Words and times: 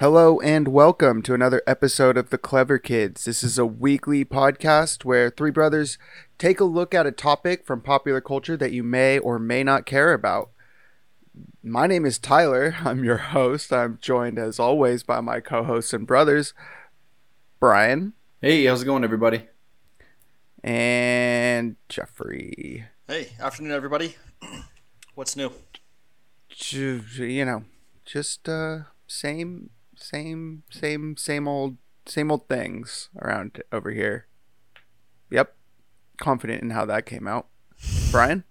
Hello 0.00 0.40
and 0.40 0.68
welcome 0.68 1.20
to 1.20 1.34
another 1.34 1.60
episode 1.66 2.16
of 2.16 2.30
The 2.30 2.38
Clever 2.38 2.78
Kids. 2.78 3.26
This 3.26 3.42
is 3.42 3.58
a 3.58 3.66
weekly 3.66 4.24
podcast 4.24 5.04
where 5.04 5.28
three 5.28 5.50
brothers 5.50 5.98
take 6.38 6.58
a 6.58 6.64
look 6.64 6.94
at 6.94 7.06
a 7.06 7.12
topic 7.12 7.66
from 7.66 7.82
popular 7.82 8.22
culture 8.22 8.56
that 8.56 8.72
you 8.72 8.82
may 8.82 9.18
or 9.18 9.38
may 9.38 9.62
not 9.62 9.84
care 9.84 10.14
about. 10.14 10.52
My 11.62 11.86
name 11.86 12.06
is 12.06 12.18
Tyler. 12.18 12.76
I'm 12.84 13.04
your 13.04 13.18
host. 13.18 13.74
I'm 13.74 13.98
joined 14.00 14.38
as 14.38 14.58
always 14.58 15.02
by 15.02 15.20
my 15.20 15.38
co 15.40 15.64
hosts 15.64 15.92
and 15.92 16.06
brothers, 16.06 16.54
Brian 17.58 18.14
Hey, 18.40 18.64
how's 18.64 18.80
it 18.80 18.86
going, 18.86 19.04
everybody? 19.04 19.48
and 20.64 21.76
Jeffrey. 21.90 22.86
Hey, 23.06 23.32
afternoon, 23.38 23.72
everybody. 23.72 24.16
What's 25.14 25.36
new? 25.36 25.52
You 26.72 27.44
know, 27.44 27.64
just 28.06 28.48
uh, 28.48 28.78
same, 29.06 29.68
same, 30.00 30.62
same, 30.70 31.16
same 31.16 31.46
old, 31.46 31.76
same 32.06 32.30
old 32.30 32.48
things 32.48 33.08
around 33.20 33.62
over 33.72 33.90
here. 33.90 34.26
Yep, 35.30 35.54
confident 36.18 36.62
in 36.62 36.70
how 36.70 36.84
that 36.86 37.06
came 37.06 37.28
out. 37.28 37.46
Brian. 38.10 38.44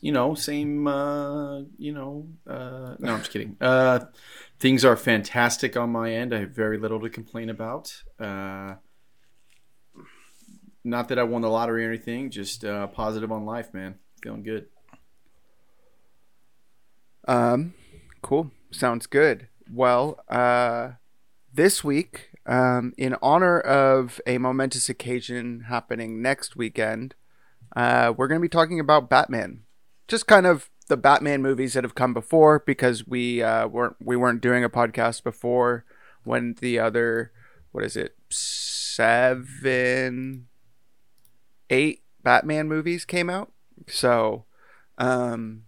You 0.00 0.12
know, 0.12 0.34
same. 0.34 0.86
Uh, 0.86 1.62
you 1.76 1.92
know, 1.92 2.28
uh, 2.46 2.94
no, 3.00 3.14
I'm 3.14 3.18
just 3.18 3.32
kidding. 3.32 3.56
Uh, 3.60 4.00
things 4.60 4.84
are 4.84 4.96
fantastic 4.96 5.76
on 5.76 5.90
my 5.90 6.12
end. 6.12 6.32
I 6.32 6.40
have 6.40 6.50
very 6.50 6.78
little 6.78 7.00
to 7.00 7.10
complain 7.10 7.50
about. 7.50 8.02
Uh, 8.20 8.74
not 10.84 11.08
that 11.08 11.18
I 11.18 11.24
won 11.24 11.42
the 11.42 11.48
lottery 11.48 11.84
or 11.84 11.88
anything. 11.88 12.30
Just 12.30 12.64
uh, 12.64 12.86
positive 12.88 13.32
on 13.32 13.44
life, 13.44 13.74
man. 13.74 13.96
Feeling 14.22 14.44
good. 14.44 14.66
Um, 17.26 17.74
cool. 18.20 18.52
Sounds 18.70 19.06
good. 19.06 19.48
Well, 19.74 20.22
uh, 20.28 20.90
this 21.52 21.82
week, 21.82 22.28
um, 22.44 22.92
in 22.98 23.16
honor 23.22 23.58
of 23.58 24.20
a 24.26 24.36
momentous 24.36 24.90
occasion 24.90 25.64
happening 25.68 26.20
next 26.20 26.56
weekend, 26.56 27.14
uh, 27.74 28.12
we're 28.14 28.28
going 28.28 28.38
to 28.38 28.44
be 28.44 28.50
talking 28.50 28.78
about 28.78 29.08
Batman. 29.08 29.62
Just 30.08 30.26
kind 30.26 30.46
of 30.46 30.68
the 30.88 30.98
Batman 30.98 31.40
movies 31.40 31.72
that 31.72 31.84
have 31.84 31.94
come 31.94 32.12
before, 32.12 32.62
because 32.66 33.06
we 33.06 33.42
uh, 33.42 33.66
weren't 33.66 33.96
we 33.98 34.14
weren't 34.14 34.42
doing 34.42 34.62
a 34.62 34.68
podcast 34.68 35.22
before 35.22 35.86
when 36.22 36.54
the 36.60 36.78
other 36.78 37.32
what 37.70 37.82
is 37.82 37.96
it 37.96 38.14
seven 38.28 40.48
eight 41.70 42.02
Batman 42.22 42.68
movies 42.68 43.06
came 43.06 43.30
out. 43.30 43.52
So, 43.88 44.44
um, 44.98 45.64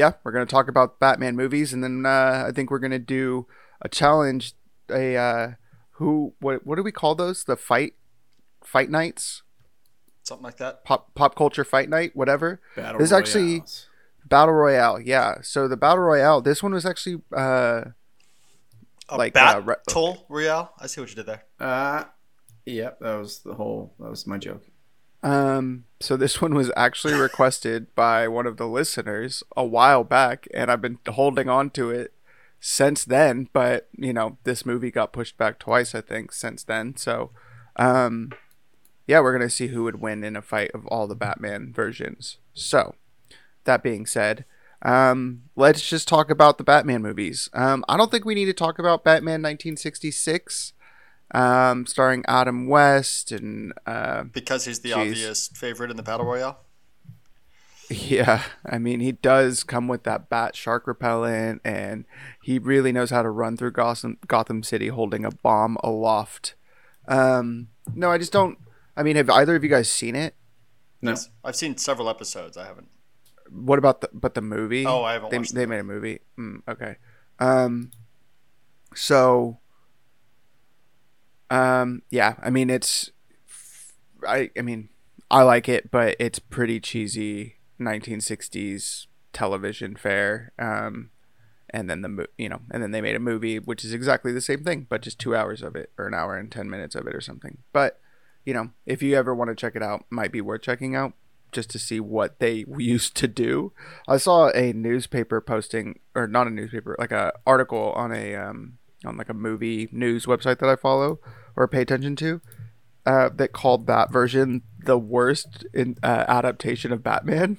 yeah, 0.00 0.12
we're 0.24 0.32
gonna 0.32 0.46
talk 0.46 0.66
about 0.68 0.98
Batman 0.98 1.36
movies, 1.36 1.72
and 1.74 1.84
then 1.84 2.06
uh, 2.06 2.44
I 2.48 2.52
think 2.52 2.70
we're 2.70 2.78
gonna 2.78 2.98
do 2.98 3.46
a 3.82 3.88
challenge. 3.88 4.54
A 4.90 5.16
uh, 5.16 5.48
who 5.92 6.32
what 6.40 6.66
what 6.66 6.76
do 6.76 6.82
we 6.82 6.90
call 6.92 7.14
those? 7.14 7.44
The 7.44 7.56
fight 7.56 7.94
fight 8.64 8.90
nights, 8.90 9.42
Something 10.22 10.44
like 10.44 10.56
that. 10.56 10.84
pop 10.84 11.14
pop 11.14 11.34
culture 11.36 11.64
fight 11.64 11.88
night, 11.88 12.16
whatever. 12.16 12.60
Battle 12.76 12.98
There's 12.98 13.12
actually- 13.12 13.62
Battle 14.28 14.54
Royale, 14.54 15.00
yeah. 15.00 15.36
So 15.42 15.66
the 15.66 15.76
Battle 15.76 16.04
Royale, 16.04 16.40
this 16.40 16.62
one 16.62 16.72
was 16.72 16.84
actually 16.86 17.20
uh, 17.36 17.84
A 19.08 19.16
Like, 19.16 19.32
bat 19.32 19.56
uh, 19.56 19.60
re- 19.62 20.20
royale. 20.28 20.72
I 20.78 20.86
see 20.86 21.00
what 21.00 21.10
you 21.10 21.16
did 21.16 21.26
there. 21.26 21.42
Uh, 21.58 22.04
yep, 22.66 23.00
that 23.00 23.14
was 23.16 23.40
the 23.40 23.54
whole. 23.54 23.94
That 23.98 24.10
was 24.10 24.26
my 24.26 24.38
joke. 24.38 24.62
Um, 25.22 25.84
so 26.00 26.16
this 26.16 26.40
one 26.40 26.54
was 26.54 26.70
actually 26.76 27.14
requested 27.14 27.94
by 27.94 28.26
one 28.26 28.46
of 28.46 28.56
the 28.56 28.66
listeners 28.66 29.42
a 29.56 29.64
while 29.64 30.04
back, 30.04 30.48
and 30.54 30.70
I've 30.70 30.80
been 30.80 30.98
holding 31.08 31.48
on 31.48 31.70
to 31.70 31.90
it 31.90 32.14
since 32.58 33.04
then. 33.04 33.48
But 33.52 33.88
you 33.96 34.12
know, 34.12 34.38
this 34.44 34.64
movie 34.64 34.90
got 34.90 35.12
pushed 35.12 35.36
back 35.36 35.58
twice, 35.58 35.94
I 35.94 36.00
think, 36.00 36.32
since 36.32 36.62
then. 36.62 36.96
So, 36.96 37.30
um, 37.76 38.30
yeah, 39.06 39.20
we're 39.20 39.32
gonna 39.32 39.50
see 39.50 39.68
who 39.68 39.84
would 39.84 40.00
win 40.00 40.24
in 40.24 40.36
a 40.36 40.42
fight 40.42 40.70
of 40.72 40.86
all 40.86 41.06
the 41.06 41.14
Batman 41.14 41.72
versions. 41.72 42.38
So, 42.54 42.94
that 43.64 43.82
being 43.82 44.06
said, 44.06 44.44
um, 44.82 45.42
let's 45.56 45.86
just 45.86 46.08
talk 46.08 46.30
about 46.30 46.56
the 46.56 46.64
Batman 46.64 47.02
movies. 47.02 47.50
Um, 47.52 47.84
I 47.88 47.96
don't 47.96 48.10
think 48.10 48.24
we 48.24 48.34
need 48.34 48.46
to 48.46 48.54
talk 48.54 48.78
about 48.78 49.04
Batman 49.04 49.42
1966, 49.42 50.72
um, 51.32 51.86
starring 51.86 52.24
Adam 52.28 52.66
West 52.68 53.32
and 53.32 53.72
uh, 53.86 54.24
Because 54.24 54.64
he's 54.64 54.80
the 54.80 54.90
Jeez. 54.90 54.96
obvious 55.10 55.48
favorite 55.48 55.90
in 55.90 55.96
the 55.96 56.02
battle 56.02 56.26
royale. 56.26 56.60
Yeah, 57.88 58.44
I 58.64 58.78
mean, 58.78 59.00
he 59.00 59.10
does 59.12 59.64
come 59.64 59.88
with 59.88 60.04
that 60.04 60.28
bat 60.28 60.54
shark 60.54 60.86
repellent, 60.86 61.60
and 61.64 62.04
he 62.40 62.58
really 62.60 62.92
knows 62.92 63.10
how 63.10 63.22
to 63.22 63.30
run 63.30 63.56
through 63.56 63.72
Gotham, 63.72 64.16
Gotham 64.28 64.62
City 64.62 64.88
holding 64.88 65.24
a 65.24 65.30
bomb 65.32 65.76
aloft. 65.82 66.54
Um, 67.08 67.68
no, 67.92 68.10
I 68.10 68.18
just 68.18 68.30
don't. 68.32 68.58
I 68.96 69.02
mean, 69.02 69.16
have 69.16 69.28
either 69.30 69.56
of 69.56 69.64
you 69.64 69.70
guys 69.70 69.90
seen 69.90 70.14
it? 70.14 70.34
No, 71.02 71.12
Yes. 71.12 71.30
I've 71.42 71.56
seen 71.56 71.76
several 71.78 72.08
episodes. 72.08 72.56
I 72.56 72.66
haven't. 72.66 72.88
What 73.50 73.78
about 73.80 74.02
the 74.02 74.10
but 74.12 74.34
the 74.34 74.42
movie? 74.42 74.86
Oh, 74.86 75.02
I 75.02 75.14
haven't 75.14 75.30
They, 75.30 75.38
watched 75.38 75.54
they 75.54 75.66
made 75.66 75.80
a 75.80 75.84
movie. 75.84 76.20
Mm, 76.38 76.62
okay. 76.68 76.96
Um. 77.40 77.90
So. 78.94 79.58
Um. 81.50 82.02
Yeah. 82.10 82.34
I 82.42 82.50
mean, 82.50 82.70
it's. 82.70 83.10
I. 84.26 84.50
I 84.56 84.62
mean, 84.62 84.88
I 85.30 85.42
like 85.42 85.68
it, 85.68 85.90
but 85.90 86.16
it's 86.18 86.38
pretty 86.38 86.80
cheesy 86.80 87.56
1960s 87.80 89.06
television 89.32 89.96
fare. 89.96 90.52
Um. 90.58 91.10
And 91.72 91.88
then 91.88 92.02
the 92.02 92.26
you 92.36 92.48
know, 92.48 92.62
and 92.72 92.82
then 92.82 92.90
they 92.90 93.00
made 93.00 93.14
a 93.14 93.20
movie 93.20 93.60
which 93.60 93.84
is 93.84 93.94
exactly 93.94 94.32
the 94.32 94.40
same 94.40 94.64
thing, 94.64 94.86
but 94.88 95.02
just 95.02 95.20
two 95.20 95.36
hours 95.36 95.62
of 95.62 95.76
it, 95.76 95.92
or 95.96 96.08
an 96.08 96.14
hour 96.14 96.36
and 96.36 96.50
ten 96.50 96.68
minutes 96.68 96.96
of 96.96 97.06
it, 97.06 97.14
or 97.14 97.20
something. 97.20 97.58
But 97.72 98.00
you 98.44 98.52
know, 98.52 98.70
if 98.86 99.02
you 99.02 99.16
ever 99.16 99.34
want 99.34 99.50
to 99.50 99.54
check 99.54 99.76
it 99.76 99.82
out, 99.82 100.04
might 100.10 100.32
be 100.32 100.40
worth 100.40 100.62
checking 100.62 100.96
out 100.96 101.12
just 101.52 101.70
to 101.70 101.78
see 101.78 102.00
what 102.00 102.38
they 102.38 102.64
used 102.78 103.14
to 103.16 103.28
do. 103.28 103.72
I 104.08 104.16
saw 104.16 104.50
a 104.50 104.72
newspaper 104.72 105.40
posting, 105.40 106.00
or 106.14 106.26
not 106.26 106.46
a 106.46 106.50
newspaper, 106.50 106.96
like 106.98 107.12
a 107.12 107.32
article 107.46 107.92
on 107.92 108.12
a 108.12 108.34
um, 108.34 108.78
on 109.04 109.16
like 109.16 109.28
a 109.28 109.34
movie 109.34 109.88
news 109.92 110.26
website 110.26 110.58
that 110.58 110.68
I 110.68 110.76
follow 110.76 111.20
or 111.56 111.68
pay 111.68 111.82
attention 111.82 112.16
to, 112.16 112.40
uh, 113.06 113.30
that 113.34 113.52
called 113.52 113.86
that 113.86 114.12
version 114.12 114.62
the 114.84 114.98
worst 114.98 115.66
in 115.72 115.96
uh, 116.02 116.24
adaptation 116.28 116.92
of 116.92 117.02
Batman. 117.02 117.58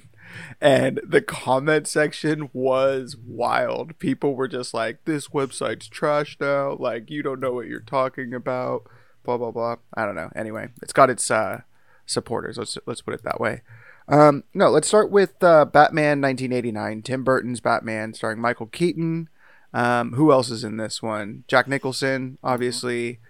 And 0.60 1.00
the 1.06 1.20
comment 1.20 1.86
section 1.86 2.48
was 2.52 3.16
wild. 3.16 3.98
People 3.98 4.34
were 4.34 4.48
just 4.48 4.72
like, 4.72 5.04
"This 5.04 5.28
website's 5.28 5.88
trash 5.88 6.38
now. 6.40 6.74
Like, 6.74 7.10
you 7.10 7.22
don't 7.22 7.40
know 7.40 7.52
what 7.52 7.66
you're 7.66 7.80
talking 7.80 8.32
about." 8.32 8.84
Blah 9.24 9.36
blah 9.36 9.50
blah. 9.50 9.76
I 9.94 10.06
don't 10.06 10.14
know. 10.14 10.30
Anyway, 10.34 10.68
it's 10.82 10.94
got 10.94 11.10
its 11.10 11.30
uh, 11.30 11.60
supporters. 12.06 12.56
Let's 12.56 12.78
let's 12.86 13.02
put 13.02 13.14
it 13.14 13.24
that 13.24 13.40
way. 13.40 13.60
Um, 14.08 14.44
no, 14.52 14.68
let's 14.68 14.88
start 14.88 15.10
with 15.10 15.42
uh, 15.42 15.64
Batman 15.64 16.20
1989, 16.20 17.02
Tim 17.02 17.24
Burton's 17.24 17.60
Batman, 17.60 18.14
starring 18.14 18.40
Michael 18.40 18.66
Keaton. 18.66 19.28
Um, 19.72 20.12
who 20.14 20.32
else 20.32 20.50
is 20.50 20.64
in 20.64 20.76
this 20.76 21.02
one? 21.02 21.44
Jack 21.46 21.68
Nicholson, 21.68 22.38
obviously. 22.42 23.20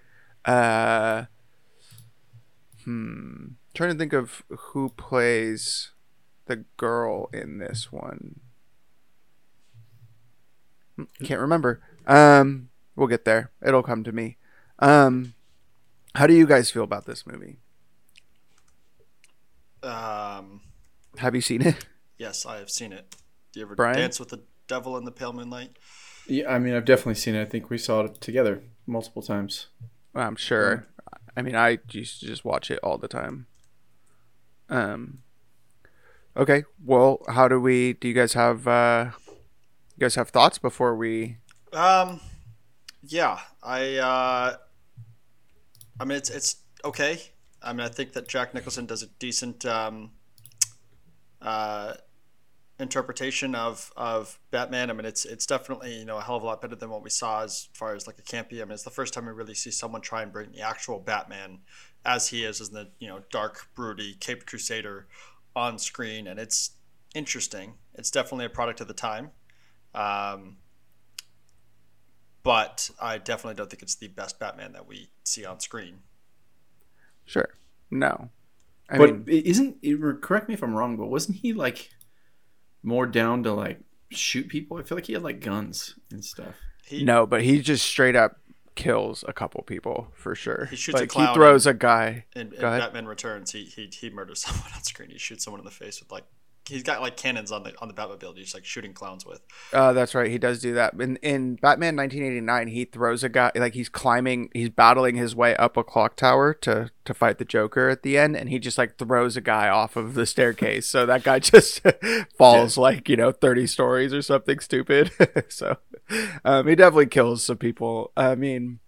Uh, 0.45 1.25
hmm. 2.85 3.47
Trying 3.75 3.91
to 3.93 3.99
think 3.99 4.13
of 4.13 4.43
who 4.49 4.91
plays 4.91 5.93
the 6.47 6.65
girl 6.77 7.31
in 7.33 7.59
this 7.59 7.91
one. 7.93 8.41
Hmm, 10.97 11.05
Can't 11.25 11.41
remember. 11.41 11.81
Um, 12.07 12.69
we'll 12.97 13.07
get 13.09 13.25
there. 13.25 13.51
It'll 13.65 13.83
come 13.83 14.05
to 14.05 14.13
me. 14.13 14.37
Um, 14.79 15.35
how 16.15 16.27
do 16.27 16.35
you 16.35 16.47
guys 16.47 16.71
feel 16.71 16.83
about 16.85 17.07
this 17.07 17.27
movie? 17.27 17.59
Um, 19.83 20.61
Have 21.19 21.35
you 21.35 21.41
seen 21.41 21.63
it? 21.63 21.87
yes, 22.19 22.45
I 22.47 22.59
have 22.59 22.71
seen 22.71 22.93
it. 22.93 23.17
Do 23.53 23.61
you 23.61 23.67
ever 23.67 23.75
Brian? 23.75 23.97
dance 23.99 24.21
with 24.21 24.29
the 24.29 24.43
devil 24.69 24.97
in 24.97 25.05
the 25.05 25.13
pale 25.13 25.33
moonlight? 25.33 25.77
yeah, 26.27 26.51
I 26.53 26.59
mean, 26.59 26.75
I've 26.75 26.85
definitely 26.85 27.15
seen 27.17 27.35
it. 27.35 27.43
I 27.43 27.45
think 27.47 27.69
we 27.71 27.79
saw 27.79 28.03
it 28.05 28.21
together 28.21 28.63
multiple 28.87 29.23
times. 29.23 29.67
I'm 30.15 30.37
sure. 30.37 30.87
I 31.37 31.43
mean, 31.43 31.57
I 31.57 31.79
used 31.91 32.21
to 32.21 32.27
just 32.27 32.45
watch 32.45 32.71
it 32.71 32.79
all 32.83 32.99
the 32.99 33.09
time. 33.09 33.47
Um. 34.69 35.19
Okay. 36.37 36.65
Well, 36.85 37.23
how 37.29 37.49
do 37.49 37.61
we? 37.61 37.95
Do 37.95 38.09
you 38.09 38.15
guys 38.15 38.35
have? 38.35 38.67
uh 38.67 39.11
You 39.97 40.01
guys 40.01 40.15
have 40.15 40.31
thoughts 40.31 40.59
before 40.59 40.95
we? 40.97 41.39
Um, 41.73 42.21
yeah, 43.03 43.39
I. 43.63 43.97
Uh, 43.97 44.57
I 46.01 46.05
mean, 46.05 46.19
it's 46.19 46.31
it's 46.31 46.57
okay. 46.85 47.21
I 47.63 47.73
mean, 47.73 47.87
I 47.87 47.89
think 47.89 48.13
that 48.13 48.29
Jack 48.29 48.55
Nicholson 48.55 48.87
does 48.87 49.03
a 49.03 49.07
decent 49.19 49.65
um, 49.65 50.11
uh, 51.41 51.95
interpretation 52.83 53.55
of 53.55 53.93
of 53.97 54.39
Batman. 54.51 54.91
I 54.91 54.93
mean, 54.93 55.07
it's 55.07 55.25
it's 55.25 55.47
definitely 55.47 55.99
you 55.99 56.05
know 56.05 56.19
a 56.19 56.23
hell 56.23 56.37
of 56.37 56.43
a 56.43 56.47
lot 56.47 56.61
better 56.61 56.77
than 56.77 56.91
what 56.91 57.03
we 57.03 57.11
saw 57.11 57.43
as 57.43 57.69
far 57.73 57.95
as 57.95 58.07
like 58.07 58.19
a 58.19 58.23
campy. 58.23 58.61
I 58.61 58.65
mean, 58.65 58.73
it's 58.73 58.83
the 58.83 58.91
first 58.91 59.15
time 59.15 59.27
we 59.27 59.33
really 59.33 59.55
see 59.55 59.71
someone 59.71 60.01
try 60.01 60.23
and 60.23 60.33
bring 60.33 60.53
the 60.53 60.61
actual 60.61 60.99
Batman 60.99 61.61
as 62.05 62.29
he 62.29 62.45
is, 62.45 62.61
as 62.61 62.71
the 62.71 62.91
you 62.99 63.09
know 63.09 63.21
dark, 63.31 63.69
broody, 63.75 64.15
caped 64.15 64.47
crusader 64.47 65.07
on 65.55 65.79
screen, 65.79 66.27
and 66.27 66.39
it's 66.39 66.73
interesting. 67.15 67.75
It's 67.95 68.11
definitely 68.11 68.47
a 68.47 68.51
product 68.51 68.81
of 68.81 68.89
the 68.89 68.95
time. 68.95 69.31
Um, 69.95 70.57
but 72.43 72.91
I 73.01 73.19
definitely 73.19 73.55
don't 73.55 73.71
think 73.71 73.83
it's 73.83 73.95
the 73.95 74.09
best 74.09 74.41
Batman 74.41 74.73
that 74.73 74.87
we 74.89 75.11
see 75.25 75.45
on 75.45 75.61
screen. 75.61 76.01
Sure. 77.25 77.55
No. 77.91 78.31
I 78.91 78.99
but 78.99 79.27
mean, 79.27 79.43
isn't 79.45 79.77
it, 79.83 80.21
correct 80.23 80.49
me 80.49 80.55
if 80.55 80.63
I'm 80.63 80.75
wrong, 80.75 80.97
but 80.97 81.07
wasn't 81.07 81.39
he 81.39 81.53
like 81.53 81.91
more 82.83 83.07
down 83.07 83.43
to 83.45 83.53
like 83.53 83.81
shoot 84.11 84.49
people? 84.49 84.79
I 84.79 84.83
feel 84.83 84.97
like 84.97 85.07
he 85.07 85.13
had 85.13 85.23
like 85.23 85.41
guns 85.41 85.95
and 86.11 86.25
stuff. 86.25 86.55
He, 86.85 87.05
no, 87.05 87.27
but 87.27 87.43
he 87.43 87.61
just 87.61 87.87
straight 87.87 88.17
up 88.17 88.39
kills 88.75 89.25
a 89.29 89.33
couple 89.33 89.63
people 89.63 90.09
for 90.15 90.35
sure. 90.35 90.67
He 90.71 90.77
shoots 90.77 91.01
a 91.01 91.07
clown 91.07 91.29
he 91.29 91.35
throws 91.35 91.67
a 91.67 91.75
guy. 91.75 92.25
And, 92.35 92.53
in 92.53 92.61
Go. 92.61 92.79
Batman 92.79 93.07
Returns, 93.07 93.53
he, 93.53 93.65
he 93.65 93.87
he 93.93 94.11
murders 94.11 94.41
someone 94.45 94.71
on 94.75 94.83
screen. 94.83 95.11
He 95.11 95.19
shoots 95.19 95.45
someone 95.45 95.61
in 95.61 95.65
the 95.65 95.71
face 95.71 96.01
with 96.01 96.11
like 96.11 96.25
he's 96.69 96.83
got 96.83 97.01
like 97.01 97.17
cannons 97.17 97.51
on 97.51 97.63
the 97.65 97.73
on 97.81 97.89
the 97.89 97.95
Batmobile. 97.95 98.37
He's 98.37 98.55
like 98.55 98.65
shooting 98.65 98.93
clowns 98.93 99.27
with. 99.27 99.41
Uh, 99.73 99.93
that's 99.93 100.15
right. 100.15 100.31
He 100.31 100.39
does 100.39 100.61
do 100.61 100.75
that. 100.75 100.95
In 100.95 101.17
in 101.17 101.57
Batman 101.57 101.97
1989, 101.97 102.69
he 102.69 102.85
throws 102.85 103.25
a 103.25 103.29
guy 103.29 103.51
like 103.55 103.75
he's 103.75 103.89
climbing, 103.89 104.51
he's 104.53 104.71
battling 104.71 105.17
his 105.17 105.35
way 105.35 105.57
up 105.57 105.77
a 105.77 105.85
clock 105.85 106.17
tower 106.17 106.55
to 106.55 106.91
to 107.05 107.15
fight 107.15 107.39
the 107.39 107.45
Joker 107.45 107.89
at 107.89 108.03
the 108.03 108.17
end, 108.17 108.37
and 108.37 108.49
he 108.49 108.59
just 108.59 108.79
like 108.79 108.97
throws 108.99 109.37
a 109.37 109.41
guy 109.41 109.69
off 109.69 109.97
of 109.97 110.15
the 110.15 110.27
staircase. 110.27 110.87
so 110.87 111.07
that 111.07 111.25
guy 111.25 111.39
just 111.41 111.81
falls 112.39 112.77
like 112.77 113.09
you 113.09 113.17
know 113.17 113.33
30 113.33 113.67
stories 113.67 114.13
or 114.15 114.23
something 114.23 114.59
stupid. 114.61 115.11
so 115.49 115.77
um, 116.45 116.67
he 116.67 116.75
definitely 116.75 117.07
kills 117.07 117.45
some 117.45 117.59
people. 117.59 118.13
I 118.17 118.35
mean, 118.35 118.81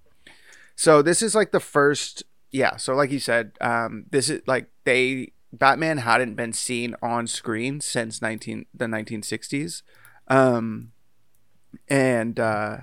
so 0.76 1.02
this 1.02 1.22
is 1.22 1.34
like 1.34 1.52
the 1.52 1.60
first. 1.60 2.22
Yeah. 2.50 2.76
So 2.76 2.94
like 2.94 3.10
you 3.10 3.18
said, 3.18 3.52
um, 3.60 4.06
this 4.10 4.30
is 4.30 4.42
like 4.46 4.68
they 4.84 5.32
Batman 5.58 5.98
hadn't 5.98 6.34
been 6.34 6.52
seen 6.52 6.94
on 7.02 7.26
screen 7.26 7.80
since 7.80 8.20
19 8.20 8.66
the 8.74 8.86
1960s. 8.86 9.82
Um 10.28 10.92
and 11.88 12.38
uh 12.38 12.78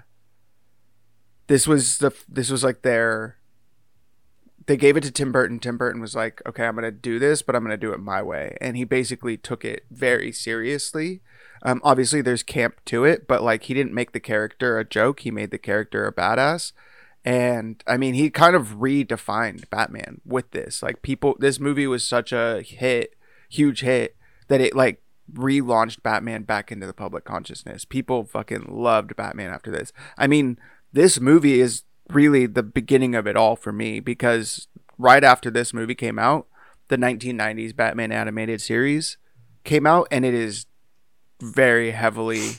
this 1.47 1.67
was 1.67 1.97
the 1.99 2.11
this 2.27 2.49
was 2.49 2.63
like 2.63 2.81
their 2.81 3.37
they 4.67 4.77
gave 4.77 4.95
it 4.95 5.03
to 5.03 5.11
Tim 5.11 5.31
Burton. 5.31 5.59
Tim 5.59 5.75
Burton 5.77 5.99
was 5.99 6.15
like, 6.15 6.39
"Okay, 6.47 6.65
I'm 6.65 6.75
to 6.77 6.91
do 6.91 7.17
this, 7.17 7.41
but 7.41 7.55
I'm 7.55 7.65
to 7.65 7.77
do 7.77 7.93
it 7.93 7.99
my 7.99 8.21
way." 8.21 8.57
And 8.61 8.77
he 8.77 8.83
basically 8.83 9.35
took 9.35 9.65
it 9.65 9.85
very 9.89 10.31
seriously. 10.31 11.21
Um 11.63 11.81
obviously 11.83 12.21
there's 12.21 12.43
camp 12.43 12.75
to 12.85 13.03
it, 13.05 13.27
but 13.27 13.43
like 13.43 13.63
he 13.63 13.73
didn't 13.73 13.93
make 13.93 14.11
the 14.11 14.19
character 14.19 14.79
a 14.79 14.85
joke. 14.85 15.21
He 15.21 15.31
made 15.31 15.51
the 15.51 15.57
character 15.57 16.05
a 16.05 16.13
badass 16.13 16.73
and 17.23 17.83
I 17.85 17.97
mean, 17.97 18.13
he 18.13 18.29
kind 18.29 18.55
of 18.55 18.77
redefined 18.79 19.69
Batman 19.69 20.21
with 20.25 20.51
this. 20.51 20.81
Like, 20.81 21.01
people, 21.01 21.35
this 21.39 21.59
movie 21.59 21.87
was 21.87 22.03
such 22.03 22.31
a 22.31 22.61
hit, 22.61 23.15
huge 23.49 23.81
hit, 23.81 24.15
that 24.47 24.61
it 24.61 24.75
like 24.75 25.01
relaunched 25.31 26.03
Batman 26.03 26.43
back 26.43 26.71
into 26.71 26.87
the 26.87 26.93
public 26.93 27.23
consciousness. 27.23 27.85
People 27.85 28.25
fucking 28.25 28.65
loved 28.69 29.15
Batman 29.15 29.51
after 29.51 29.71
this. 29.71 29.93
I 30.17 30.27
mean, 30.27 30.57
this 30.91 31.19
movie 31.19 31.61
is 31.61 31.83
really 32.09 32.45
the 32.45 32.63
beginning 32.63 33.15
of 33.15 33.27
it 33.27 33.37
all 33.37 33.55
for 33.55 33.71
me 33.71 33.99
because 33.99 34.67
right 34.97 35.23
after 35.23 35.49
this 35.49 35.73
movie 35.73 35.95
came 35.95 36.19
out, 36.19 36.47
the 36.87 36.97
1990s 36.97 37.75
Batman 37.75 38.11
animated 38.11 38.61
series 38.61 39.17
came 39.63 39.85
out, 39.85 40.07
and 40.11 40.25
it 40.25 40.33
is 40.33 40.65
very 41.41 41.91
heavily 41.91 42.55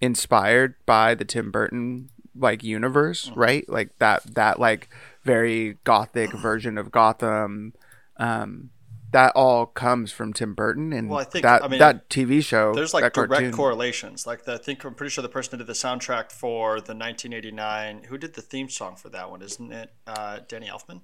inspired 0.00 0.74
by 0.86 1.14
the 1.14 1.24
Tim 1.24 1.50
Burton 1.50 2.10
like 2.36 2.62
universe, 2.64 3.30
right? 3.34 3.68
Like 3.68 3.96
that 3.98 4.34
that 4.34 4.58
like 4.60 4.88
very 5.22 5.78
gothic 5.84 6.32
version 6.36 6.78
of 6.78 6.90
Gotham. 6.90 7.72
Um, 8.16 8.70
that 9.12 9.32
all 9.36 9.66
comes 9.66 10.10
from 10.10 10.32
Tim 10.32 10.54
Burton, 10.54 10.92
and 10.92 11.08
Well, 11.08 11.20
I 11.20 11.24
think- 11.24 11.44
that 11.44 11.62
I 11.62 11.68
mean, 11.68 11.78
that 11.78 12.08
TV 12.08 12.44
show. 12.44 12.74
There's 12.74 12.92
like 12.92 13.02
that 13.04 13.14
direct 13.14 13.30
cartoon- 13.30 13.52
correlations. 13.52 14.26
Like 14.26 14.44
the, 14.44 14.54
I 14.54 14.58
think 14.58 14.82
I'm 14.84 14.94
pretty 14.94 15.10
sure 15.10 15.22
the 15.22 15.28
person 15.28 15.52
who 15.52 15.58
did 15.58 15.68
the 15.68 15.72
soundtrack 15.72 16.32
for 16.32 16.80
the 16.80 16.94
1989 16.96 18.04
who 18.08 18.18
did 18.18 18.34
the 18.34 18.42
theme 18.42 18.68
song 18.68 18.96
for 18.96 19.08
that 19.10 19.30
one, 19.30 19.40
isn't 19.42 19.72
it? 19.72 19.92
Uh, 20.06 20.40
Danny 20.48 20.66
Elfman, 20.66 21.02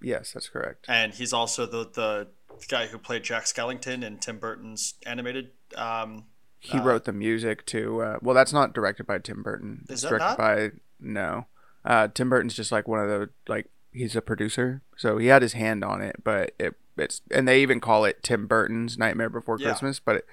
Yes, 0.00 0.32
that's 0.32 0.48
correct. 0.48 0.86
and 0.88 1.12
he's 1.14 1.32
also 1.32 1.66
the 1.66 1.88
the 1.92 2.28
guy 2.68 2.86
who 2.86 2.98
played 2.98 3.24
Jack 3.24 3.44
Skellington 3.46 4.04
in 4.04 4.18
Tim 4.18 4.38
Burton's 4.38 4.94
animated. 5.04 5.50
Um, 5.76 6.26
He 6.60 6.78
wrote 6.78 7.04
the 7.04 7.12
music 7.12 7.64
to. 7.66 8.02
Uh, 8.02 8.18
well, 8.20 8.34
that's 8.34 8.52
not 8.52 8.72
directed 8.74 9.06
by 9.06 9.18
Tim 9.18 9.42
Burton. 9.42 9.84
Is 9.88 10.02
it's 10.02 10.08
directed 10.10 10.36
by 10.36 10.70
no. 11.00 11.46
Uh, 11.84 12.08
Tim 12.08 12.28
Burton's 12.28 12.54
just 12.54 12.72
like 12.72 12.88
one 12.88 13.00
of 13.00 13.08
the 13.08 13.30
like 13.46 13.66
he's 13.92 14.16
a 14.16 14.20
producer, 14.22 14.82
so 14.96 15.18
he 15.18 15.28
had 15.28 15.42
his 15.42 15.52
hand 15.52 15.84
on 15.84 16.02
it, 16.02 16.16
but 16.24 16.52
it 16.58 16.74
it's 16.96 17.20
and 17.30 17.46
they 17.46 17.62
even 17.62 17.80
call 17.80 18.04
it 18.04 18.22
Tim 18.22 18.46
Burton's 18.46 18.98
Nightmare 18.98 19.30
Before 19.30 19.56
Yeah. 19.58 19.68
Christmas, 19.68 20.00
but 20.00 20.16
it 20.16 20.26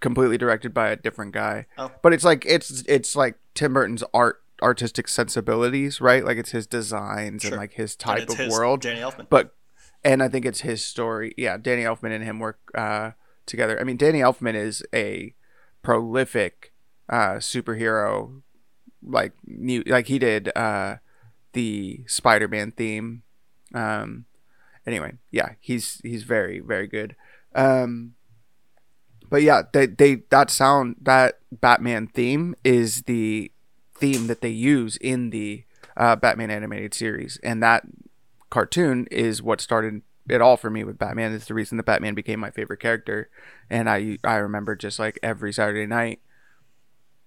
completely 0.00 0.36
directed 0.38 0.74
by 0.74 0.88
a 0.88 0.96
different 0.96 1.32
guy. 1.32 1.66
Oh. 1.78 1.92
But 2.02 2.12
it's 2.12 2.24
like 2.24 2.44
it's 2.46 2.82
it's 2.88 3.14
like 3.14 3.36
Tim 3.54 3.72
Burton's 3.72 4.02
art 4.12 4.42
artistic 4.60 5.06
sensibilities, 5.06 6.00
right? 6.00 6.24
Like 6.24 6.36
it's 6.38 6.50
his 6.50 6.66
designs 6.66 7.42
Sure. 7.42 7.52
and 7.52 7.60
like 7.60 7.74
his 7.74 7.94
type 7.94 8.28
of 8.28 8.36
his- 8.36 8.50
world 8.52 8.80
Danny 8.82 9.00
Elfman. 9.00 9.28
but 9.30 9.54
and 10.04 10.22
I 10.22 10.28
think 10.28 10.44
it's 10.44 10.60
his 10.62 10.84
story. 10.84 11.34
Yeah, 11.36 11.56
Danny 11.56 11.82
Elfman 11.82 12.10
and 12.14 12.24
him 12.24 12.40
work 12.40 12.58
uh, 12.74 13.12
together. 13.46 13.80
I 13.80 13.84
mean, 13.84 13.96
Danny 13.96 14.18
Elfman 14.20 14.54
is 14.54 14.82
a 14.92 15.34
prolific 15.82 16.72
uh, 17.08 17.34
superhero. 17.34 18.42
Like 19.00 19.32
new, 19.46 19.82
like 19.86 20.08
he 20.08 20.18
did 20.18 20.50
uh, 20.56 20.96
the 21.52 22.04
Spider-Man 22.06 22.72
theme. 22.72 23.22
Um, 23.72 24.26
anyway, 24.86 25.12
yeah, 25.30 25.50
he's 25.60 26.00
he's 26.02 26.24
very 26.24 26.58
very 26.60 26.88
good. 26.88 27.14
Um, 27.54 28.14
but 29.30 29.42
yeah, 29.42 29.62
they 29.72 29.86
they 29.86 30.16
that 30.30 30.50
sound 30.50 30.96
that 31.00 31.38
Batman 31.52 32.08
theme 32.08 32.54
is 32.64 33.02
the 33.02 33.52
theme 33.94 34.26
that 34.26 34.40
they 34.40 34.50
use 34.50 34.96
in 34.96 35.30
the 35.30 35.64
uh, 35.96 36.16
Batman 36.16 36.50
animated 36.50 36.94
series, 36.94 37.38
and 37.42 37.62
that 37.62 37.84
cartoon 38.50 39.06
is 39.10 39.42
what 39.42 39.60
started 39.60 40.02
it 40.28 40.40
all 40.40 40.56
for 40.56 40.70
me 40.70 40.84
with 40.84 40.98
Batman. 40.98 41.32
It's 41.32 41.46
the 41.46 41.54
reason 41.54 41.76
that 41.76 41.86
Batman 41.86 42.14
became 42.14 42.40
my 42.40 42.50
favorite 42.50 42.80
character, 42.80 43.30
and 43.70 43.88
I 43.88 44.18
I 44.24 44.36
remember 44.36 44.76
just 44.76 44.98
like 44.98 45.18
every 45.22 45.52
Saturday 45.52 45.86
night 45.86 46.20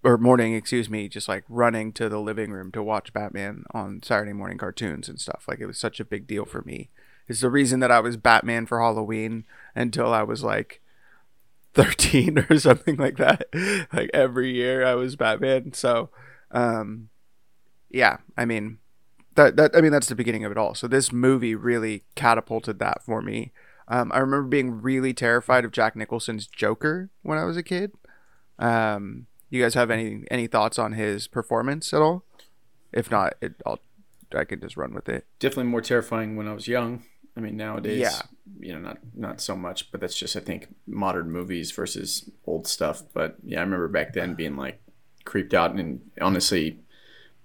or 0.04 0.18
morning, 0.18 0.56
excuse 0.56 0.90
me, 0.90 1.08
just 1.08 1.28
like 1.28 1.44
running 1.48 1.94
to 1.94 2.10
the 2.10 2.20
living 2.20 2.52
room 2.52 2.72
to 2.72 2.82
watch 2.82 3.14
Batman 3.14 3.66
on 3.72 4.02
Saturday 4.02 4.34
morning 4.34 4.58
cartoons 4.58 5.08
and 5.08 5.20
stuff. 5.20 5.46
Like 5.48 5.60
it 5.60 5.68
was 5.68 5.78
such 5.78 6.00
a 6.00 6.06
big 6.06 6.28
deal 6.28 6.46
for 6.46 6.62
me. 6.64 6.90
It's 7.28 7.42
the 7.42 7.52
reason 7.52 7.80
that 7.82 7.92
I 7.92 8.00
was 8.00 8.18
Batman 8.18 8.66
for 8.66 8.82
Halloween 8.82 9.46
until 9.76 10.14
I 10.14 10.24
was 10.24 10.44
like 10.44 10.82
13 11.74 12.46
or 12.50 12.58
something 12.58 12.98
like 12.98 13.18
that. 13.18 13.46
Like 13.94 14.10
every 14.14 14.54
year 14.54 14.86
I 14.86 14.96
was 14.96 15.16
Batman. 15.16 15.74
So, 15.74 16.10
um, 16.52 17.10
yeah, 17.90 18.18
I 18.36 18.46
mean, 18.46 18.80
that, 19.36 19.56
that, 19.56 19.76
I 19.76 19.82
mean, 19.82 19.92
that's 19.92 20.08
the 20.08 20.16
beginning 20.16 20.44
of 20.46 20.52
it 20.52 20.58
all. 20.58 20.76
So 20.76 20.88
this 20.88 21.12
movie 21.12 21.56
really 21.56 22.04
catapulted 22.16 22.80
that 22.80 23.04
for 23.04 23.22
me. 23.22 23.52
Um, 23.88 24.12
I 24.14 24.20
remember 24.20 24.48
being 24.48 24.82
really 24.82 25.14
terrified 25.14 25.66
of 25.66 25.72
Jack 25.72 25.96
Nicholson's 25.96 26.48
Joker 26.48 27.10
when 27.24 27.38
I 27.38 27.44
was 27.46 27.58
a 27.58 27.64
kid. 27.64 27.92
Um, 28.60 29.28
you 29.50 29.62
guys 29.62 29.74
have 29.74 29.92
any, 29.92 30.24
any 30.32 30.48
thoughts 30.48 30.80
on 30.80 30.94
his 30.94 31.28
performance 31.28 31.94
at 31.94 32.02
all? 32.02 32.24
If 32.94 33.10
not, 33.12 33.34
it, 33.42 33.56
I'll, 33.66 33.80
I 34.36 34.46
can 34.46 34.62
just 34.62 34.78
run 34.78 34.94
with 34.94 35.10
it. 35.10 35.26
Definitely 35.40 35.66
more 35.72 35.82
terrifying 35.82 36.36
when 36.36 36.48
I 36.48 36.54
was 36.54 36.68
young. 36.68 37.04
I 37.36 37.40
mean, 37.40 37.56
nowadays, 37.58 38.00
Yeah. 38.02 38.22
you 38.60 38.74
know, 38.74 38.80
not 38.80 38.98
not 39.16 39.42
so 39.42 39.56
much, 39.56 39.92
but 39.92 40.02
that's 40.02 40.18
just 40.18 40.36
I 40.36 40.42
think 40.42 40.68
modern 40.86 41.32
movies 41.32 41.72
versus 41.72 42.30
old 42.46 42.68
stuff. 42.68 43.04
But 43.14 43.38
yeah, 43.44 43.60
I 43.60 43.64
remember 43.64 43.88
back 43.88 44.12
then 44.14 44.36
being 44.36 44.58
like 44.58 44.82
creeped 45.24 45.54
out, 45.54 45.74
and 45.74 46.02
honestly, 46.20 46.81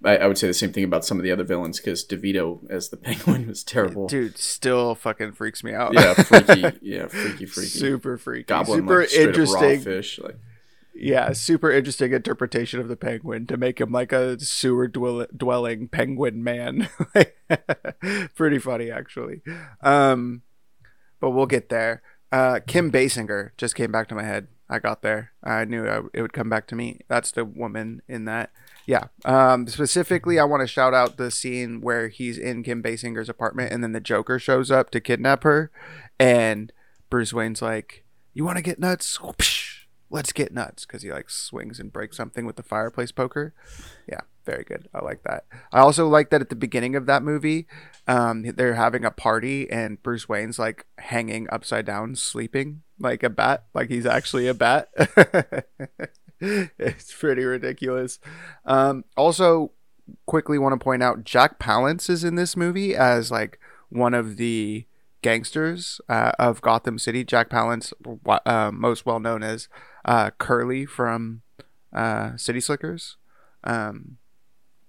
I, 0.07 0.17
I 0.19 0.27
would 0.27 0.39
say 0.39 0.47
the 0.47 0.55
same 0.55 0.73
thing 0.73 0.85
about 0.85 1.05
some 1.05 1.19
of 1.19 1.25
the 1.25 1.33
other 1.33 1.45
villains 1.45 1.79
because 1.81 2.07
DeVito 2.07 2.61
as 2.71 2.89
the 2.91 2.97
Penguin 2.99 3.47
was 3.47 3.65
terrible. 3.65 4.07
Dude, 4.07 4.39
still 4.39 4.95
fucking 4.95 5.33
freaks 5.33 5.63
me 5.65 5.75
out. 5.75 5.93
Yeah, 5.95 6.15
freaky. 6.15 6.79
Yeah, 6.83 7.07
freaky, 7.09 7.47
freaky. 7.47 7.69
super 7.69 8.17
freaky, 8.19 8.45
Goblin, 8.45 8.81
super 8.81 9.01
like, 9.01 9.09
straight 9.09 9.29
up 9.29 9.37
raw 9.37 9.41
interesting. 9.43 9.81
fish. 9.81 10.19
Like, 10.21 10.39
Yeah, 10.95 11.33
super 11.33 11.71
interesting 11.71 12.13
interpretation 12.13 12.81
of 12.81 12.89
the 12.89 12.97
penguin 12.97 13.47
to 13.49 13.57
make 13.57 13.81
him 13.81 13.93
like 13.93 14.13
a 14.13 14.39
sewer 14.41 14.89
dwell- 14.89 15.27
dwelling 15.37 15.89
penguin 15.89 16.43
man. 16.45 16.89
Pretty 18.35 18.59
funny, 18.59 18.91
actually. 18.91 19.43
Um, 19.83 20.43
but 21.21 21.31
we'll 21.31 21.47
get 21.47 21.69
there. 21.69 22.03
Uh, 22.33 22.61
Kim 22.67 22.91
Basinger 22.91 23.51
just 23.57 23.75
came 23.75 23.93
back 23.93 24.09
to 24.09 24.15
my 24.15 24.25
head. 24.25 24.49
I 24.69 24.79
got 24.81 25.03
there. 25.03 25.33
I 25.45 25.65
knew 25.65 25.87
I, 25.87 26.01
it 26.13 26.23
would 26.23 26.33
come 26.33 26.49
back 26.49 26.67
to 26.69 26.75
me. 26.75 27.01
That's 27.09 27.31
the 27.31 27.45
woman 27.45 28.03
in 28.09 28.25
that. 28.25 28.51
Yeah. 28.87 29.09
Um, 29.25 29.67
specifically, 29.67 30.39
I 30.39 30.45
want 30.45 30.61
to 30.61 30.67
shout 30.67 30.95
out 30.95 31.17
the 31.17 31.31
scene 31.31 31.81
where 31.81 32.09
he's 32.09 32.39
in 32.39 32.63
Kim 32.63 32.83
Basinger's 32.83 33.29
apartment 33.29 33.73
and 33.73 33.83
then 33.83 33.93
the 33.93 34.01
Joker 34.01 34.39
shows 34.39 34.71
up 34.71 34.91
to 34.91 35.01
kidnap 35.01 35.43
her. 35.43 35.71
And 36.19 36.73
Bruce 37.11 37.33
Wayne's 37.33 37.61
like, 37.61 38.05
You 38.33 38.45
want 38.45 38.57
to 38.59 38.63
get 38.63 38.79
nuts? 38.79 39.19
Whoopsh, 39.19 39.87
let's 40.09 40.33
get 40.33 40.53
nuts. 40.53 40.87
Because 40.87 41.03
he 41.03 41.11
like 41.11 41.31
swings 41.31 41.81
and 41.81 41.93
breaks 41.93 42.17
something 42.17 42.47
with 42.47 42.57
the 42.57 42.63
fireplace 42.63 43.13
poker. 43.13 43.55
Yeah. 44.09 44.21
Very 44.45 44.63
good. 44.63 44.89
I 44.95 45.05
like 45.05 45.25
that. 45.25 45.45
I 45.73 45.81
also 45.81 46.07
like 46.07 46.31
that 46.31 46.41
at 46.41 46.51
the 46.51 46.55
beginning 46.55 46.95
of 46.95 47.07
that 47.07 47.25
movie, 47.25 47.67
um, 48.07 48.45
they're 48.55 48.75
having 48.75 49.05
a 49.05 49.11
party 49.11 49.69
and 49.69 50.01
Bruce 50.01 50.29
Wayne's 50.29 50.57
like 50.57 50.87
hanging 50.99 51.49
upside 51.51 51.85
down, 51.85 52.15
sleeping 52.15 52.83
like 53.01 53.25
a 53.25 53.29
bat, 53.29 53.65
like 53.75 53.91
he's 53.91 54.07
actually 54.07 54.47
a 54.47 54.55
bat. 54.55 54.89
it's 56.79 57.15
pretty 57.15 57.45
ridiculous. 57.45 58.19
Um, 58.65 59.05
also, 59.17 59.73
quickly 60.27 60.59
want 60.59 60.79
to 60.79 60.83
point 60.83 61.03
out 61.03 61.25
Jack 61.25 61.59
Palance 61.59 62.09
is 62.09 62.25
in 62.25 62.37
this 62.37 62.57
movie 62.57 62.95
as 62.95 63.31
like 63.31 63.59
one 63.89 64.15
of 64.15 64.37
the 64.37 64.87
gangsters 65.23 66.01
uh, 66.09 66.33
of 66.39 66.61
Gotham 66.61 66.99
City. 66.99 67.25
Jack 67.25 67.51
Palance, 67.51 67.93
uh, 68.45 68.71
most 68.73 69.07
well 69.07 69.21
known 69.21 69.43
as 69.43 69.69
uh, 70.05 70.31
Curly 70.39 70.87
from 70.87 71.43
uh, 71.93 72.37
City 72.37 72.61
Slickers. 72.61 73.17
Um, 73.65 74.19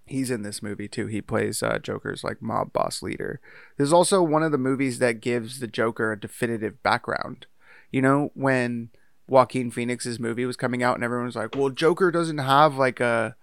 he's 0.05 0.31
in 0.31 0.43
this 0.43 0.61
movie 0.61 0.87
too. 0.87 1.07
He 1.07 1.21
plays 1.21 1.63
uh, 1.63 1.79
Joker's 1.79 2.23
like 2.23 2.41
mob 2.41 2.73
boss 2.73 3.01
leader. 3.01 3.39
There's 3.77 3.93
also 3.93 4.21
one 4.21 4.43
of 4.43 4.51
the 4.51 4.57
movies 4.57 4.99
that 4.99 5.21
gives 5.21 5.59
the 5.59 5.67
Joker 5.67 6.11
a 6.11 6.19
definitive 6.19 6.81
background. 6.83 7.47
You 7.91 8.01
know, 8.01 8.31
when 8.33 8.89
Joaquin 9.27 9.71
Phoenix's 9.71 10.19
movie 10.19 10.45
was 10.45 10.55
coming 10.55 10.83
out 10.83 10.95
and 10.95 11.03
everyone 11.03 11.25
was 11.25 11.35
like, 11.35 11.55
"Well, 11.55 11.69
Joker 11.69 12.11
doesn't 12.11 12.37
have 12.37 12.77
like 12.77 12.99
a 12.99 13.35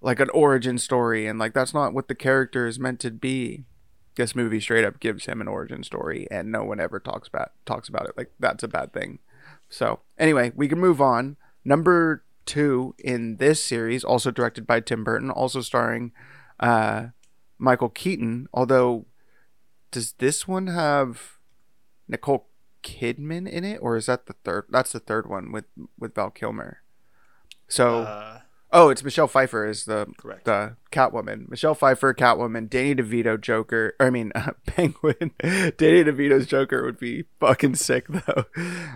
like 0.00 0.20
an 0.20 0.30
origin 0.30 0.78
story 0.78 1.26
and 1.26 1.38
like 1.38 1.54
that's 1.54 1.74
not 1.74 1.92
what 1.92 2.08
the 2.08 2.14
character 2.14 2.66
is 2.66 2.78
meant 2.78 3.00
to 3.00 3.10
be." 3.10 3.64
This 4.16 4.34
movie 4.34 4.60
straight 4.60 4.84
up 4.84 4.98
gives 4.98 5.26
him 5.26 5.40
an 5.40 5.46
origin 5.46 5.84
story 5.84 6.26
and 6.30 6.50
no 6.50 6.64
one 6.64 6.80
ever 6.80 6.98
talks 6.98 7.28
about 7.28 7.52
talks 7.64 7.88
about 7.88 8.06
it 8.06 8.16
like 8.16 8.32
that's 8.40 8.64
a 8.64 8.68
bad 8.68 8.92
thing. 8.92 9.20
So, 9.68 10.00
anyway, 10.18 10.52
we 10.56 10.66
can 10.66 10.80
move 10.80 11.00
on. 11.00 11.36
Number 11.64 12.24
2 12.46 12.94
in 12.98 13.36
this 13.36 13.62
series, 13.62 14.02
also 14.02 14.30
directed 14.30 14.66
by 14.66 14.80
Tim 14.80 15.04
Burton, 15.04 15.30
also 15.30 15.60
starring 15.60 16.12
uh, 16.58 17.08
Michael 17.58 17.90
Keaton, 17.90 18.48
although 18.52 19.06
does 19.90 20.12
this 20.12 20.48
one 20.48 20.68
have 20.68 21.38
Nicole 22.08 22.47
Kidman 22.82 23.48
in 23.48 23.64
it, 23.64 23.78
or 23.82 23.96
is 23.96 24.06
that 24.06 24.26
the 24.26 24.34
third? 24.44 24.66
That's 24.70 24.92
the 24.92 25.00
third 25.00 25.28
one 25.28 25.52
with 25.52 25.64
with 25.98 26.14
Val 26.14 26.30
Kilmer. 26.30 26.78
So, 27.68 27.98
Uh, 28.02 28.40
oh, 28.72 28.88
it's 28.88 29.04
Michelle 29.04 29.26
Pfeiffer 29.28 29.66
is 29.66 29.84
the 29.84 30.06
correct. 30.16 30.44
the 30.46 30.76
Catwoman. 30.90 31.48
Michelle 31.50 31.74
Pfeiffer, 31.74 32.14
Catwoman. 32.14 32.68
Danny 32.70 32.94
DeVito, 32.94 33.38
Joker. 33.40 33.94
Or, 34.00 34.06
I 34.06 34.10
mean, 34.10 34.32
uh, 34.34 34.52
Penguin. 34.66 35.32
Danny 35.42 36.04
DeVito's 36.04 36.46
Joker 36.46 36.82
would 36.84 36.98
be 36.98 37.24
fucking 37.40 37.74
sick 37.74 38.06
though. 38.08 38.44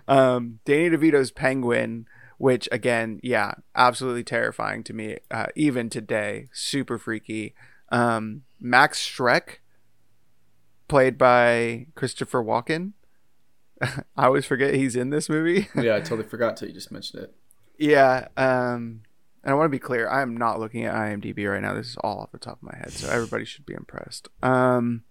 Um, 0.08 0.60
Danny 0.64 0.88
DeVito's 0.96 1.30
Penguin, 1.30 2.06
which 2.38 2.68
again, 2.72 3.20
yeah, 3.22 3.52
absolutely 3.74 4.24
terrifying 4.24 4.82
to 4.84 4.94
me, 4.94 5.18
uh, 5.30 5.46
even 5.54 5.90
today. 5.90 6.48
Super 6.52 6.96
freaky. 6.98 7.54
Um, 7.90 8.44
Max 8.58 8.98
Shreck, 9.06 9.58
played 10.88 11.18
by 11.18 11.86
Christopher 11.94 12.42
Walken. 12.42 12.92
I 14.16 14.26
always 14.26 14.46
forget 14.46 14.74
he's 14.74 14.96
in 14.96 15.10
this 15.10 15.28
movie. 15.28 15.68
yeah, 15.74 15.96
I 15.96 16.00
totally 16.00 16.28
forgot 16.28 16.56
till 16.56 16.68
you 16.68 16.74
just 16.74 16.92
mentioned 16.92 17.24
it. 17.24 17.34
Yeah, 17.78 18.28
um, 18.36 19.02
and 19.42 19.52
I 19.52 19.54
want 19.54 19.66
to 19.66 19.70
be 19.70 19.78
clear. 19.78 20.08
I 20.08 20.22
am 20.22 20.36
not 20.36 20.60
looking 20.60 20.84
at 20.84 20.94
IMDb 20.94 21.50
right 21.50 21.62
now. 21.62 21.74
This 21.74 21.88
is 21.88 21.96
all 21.96 22.20
off 22.20 22.32
the 22.32 22.38
top 22.38 22.58
of 22.62 22.62
my 22.62 22.76
head, 22.76 22.92
so 22.92 23.10
everybody 23.10 23.44
should 23.44 23.66
be 23.66 23.74
impressed. 23.74 24.28
Um, 24.42 25.02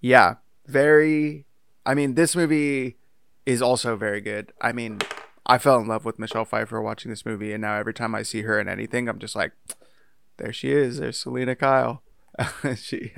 yeah, 0.00 0.36
very. 0.66 1.46
I 1.84 1.94
mean, 1.94 2.14
this 2.14 2.36
movie 2.36 2.98
is 3.46 3.62
also 3.62 3.96
very 3.96 4.20
good. 4.20 4.52
I 4.60 4.72
mean, 4.72 5.00
I 5.46 5.58
fell 5.58 5.78
in 5.78 5.88
love 5.88 6.04
with 6.04 6.18
Michelle 6.18 6.44
Pfeiffer 6.44 6.80
watching 6.80 7.10
this 7.10 7.24
movie, 7.24 7.52
and 7.52 7.62
now 7.62 7.76
every 7.76 7.94
time 7.94 8.14
I 8.14 8.22
see 8.22 8.42
her 8.42 8.60
in 8.60 8.68
anything, 8.68 9.08
I'm 9.08 9.18
just 9.18 9.34
like, 9.34 9.52
there 10.36 10.52
she 10.52 10.70
is. 10.70 10.98
There's 10.98 11.18
Selina 11.18 11.56
Kyle. 11.56 12.02
she, 12.76 13.12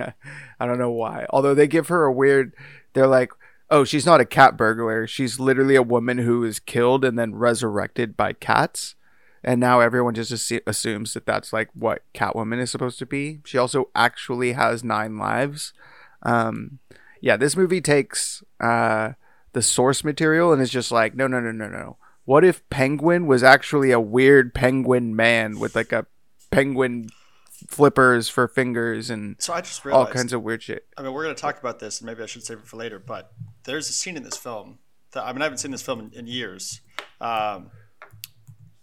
I 0.59 0.65
don't 0.65 0.79
know 0.79 0.91
why. 0.91 1.25
Although 1.29 1.53
they 1.53 1.67
give 1.67 1.89
her 1.89 2.05
a 2.05 2.11
weird. 2.11 2.53
They're 2.93 3.07
like, 3.07 3.31
oh, 3.71 3.85
she's 3.85 4.05
not 4.05 4.21
a 4.21 4.25
cat 4.25 4.57
burglar. 4.57 5.07
She's 5.07 5.39
literally 5.39 5.75
a 5.75 5.81
woman 5.81 6.19
who 6.19 6.43
is 6.43 6.59
killed 6.59 7.05
and 7.05 7.17
then 7.17 7.33
resurrected 7.33 8.17
by 8.17 8.33
cats. 8.33 8.95
And 9.43 9.59
now 9.59 9.79
everyone 9.79 10.13
just 10.13 10.31
assu- 10.31 10.61
assumes 10.67 11.13
that 11.13 11.25
that's 11.25 11.51
like 11.51 11.69
what 11.73 12.03
Catwoman 12.13 12.59
is 12.59 12.69
supposed 12.69 12.99
to 12.99 13.05
be. 13.07 13.39
She 13.45 13.57
also 13.57 13.89
actually 13.95 14.51
has 14.51 14.83
nine 14.83 15.17
lives. 15.17 15.73
Um, 16.21 16.79
yeah, 17.21 17.37
this 17.37 17.55
movie 17.55 17.81
takes 17.81 18.43
uh, 18.59 19.13
the 19.53 19.61
source 19.61 20.03
material 20.03 20.53
and 20.53 20.61
is 20.61 20.69
just 20.69 20.91
like, 20.91 21.15
no, 21.15 21.25
no, 21.25 21.39
no, 21.39 21.51
no, 21.51 21.67
no. 21.67 21.97
What 22.25 22.43
if 22.43 22.67
Penguin 22.69 23.25
was 23.25 23.41
actually 23.41 23.91
a 23.91 23.99
weird 23.99 24.53
penguin 24.53 25.15
man 25.15 25.59
with 25.59 25.75
like 25.75 25.91
a 25.91 26.05
penguin 26.51 27.09
flippers 27.67 28.29
for 28.29 28.47
fingers 28.47 29.09
and 29.09 29.35
So 29.39 29.53
I 29.53 29.61
just 29.61 29.83
realized, 29.85 30.07
all 30.07 30.13
kinds 30.13 30.33
of 30.33 30.43
weird 30.43 30.61
shit? 30.61 30.85
I 30.97 31.01
mean, 31.01 31.13
we're 31.13 31.23
going 31.23 31.35
to 31.35 31.41
talk 31.41 31.59
about 31.59 31.79
this, 31.79 31.99
and 31.99 32.05
maybe 32.05 32.21
I 32.21 32.25
should 32.27 32.43
save 32.43 32.59
it 32.59 32.67
for 32.67 32.77
later. 32.77 32.99
But 32.99 33.31
there's 33.63 33.89
a 33.89 33.93
scene 33.93 34.17
in 34.17 34.23
this 34.23 34.37
film 34.37 34.79
that 35.11 35.23
I 35.23 35.31
mean, 35.33 35.41
I 35.41 35.45
haven't 35.45 35.59
seen 35.59 35.71
this 35.71 35.81
film 35.81 35.99
in, 35.99 36.11
in 36.13 36.27
years. 36.27 36.81
Um, 37.19 37.71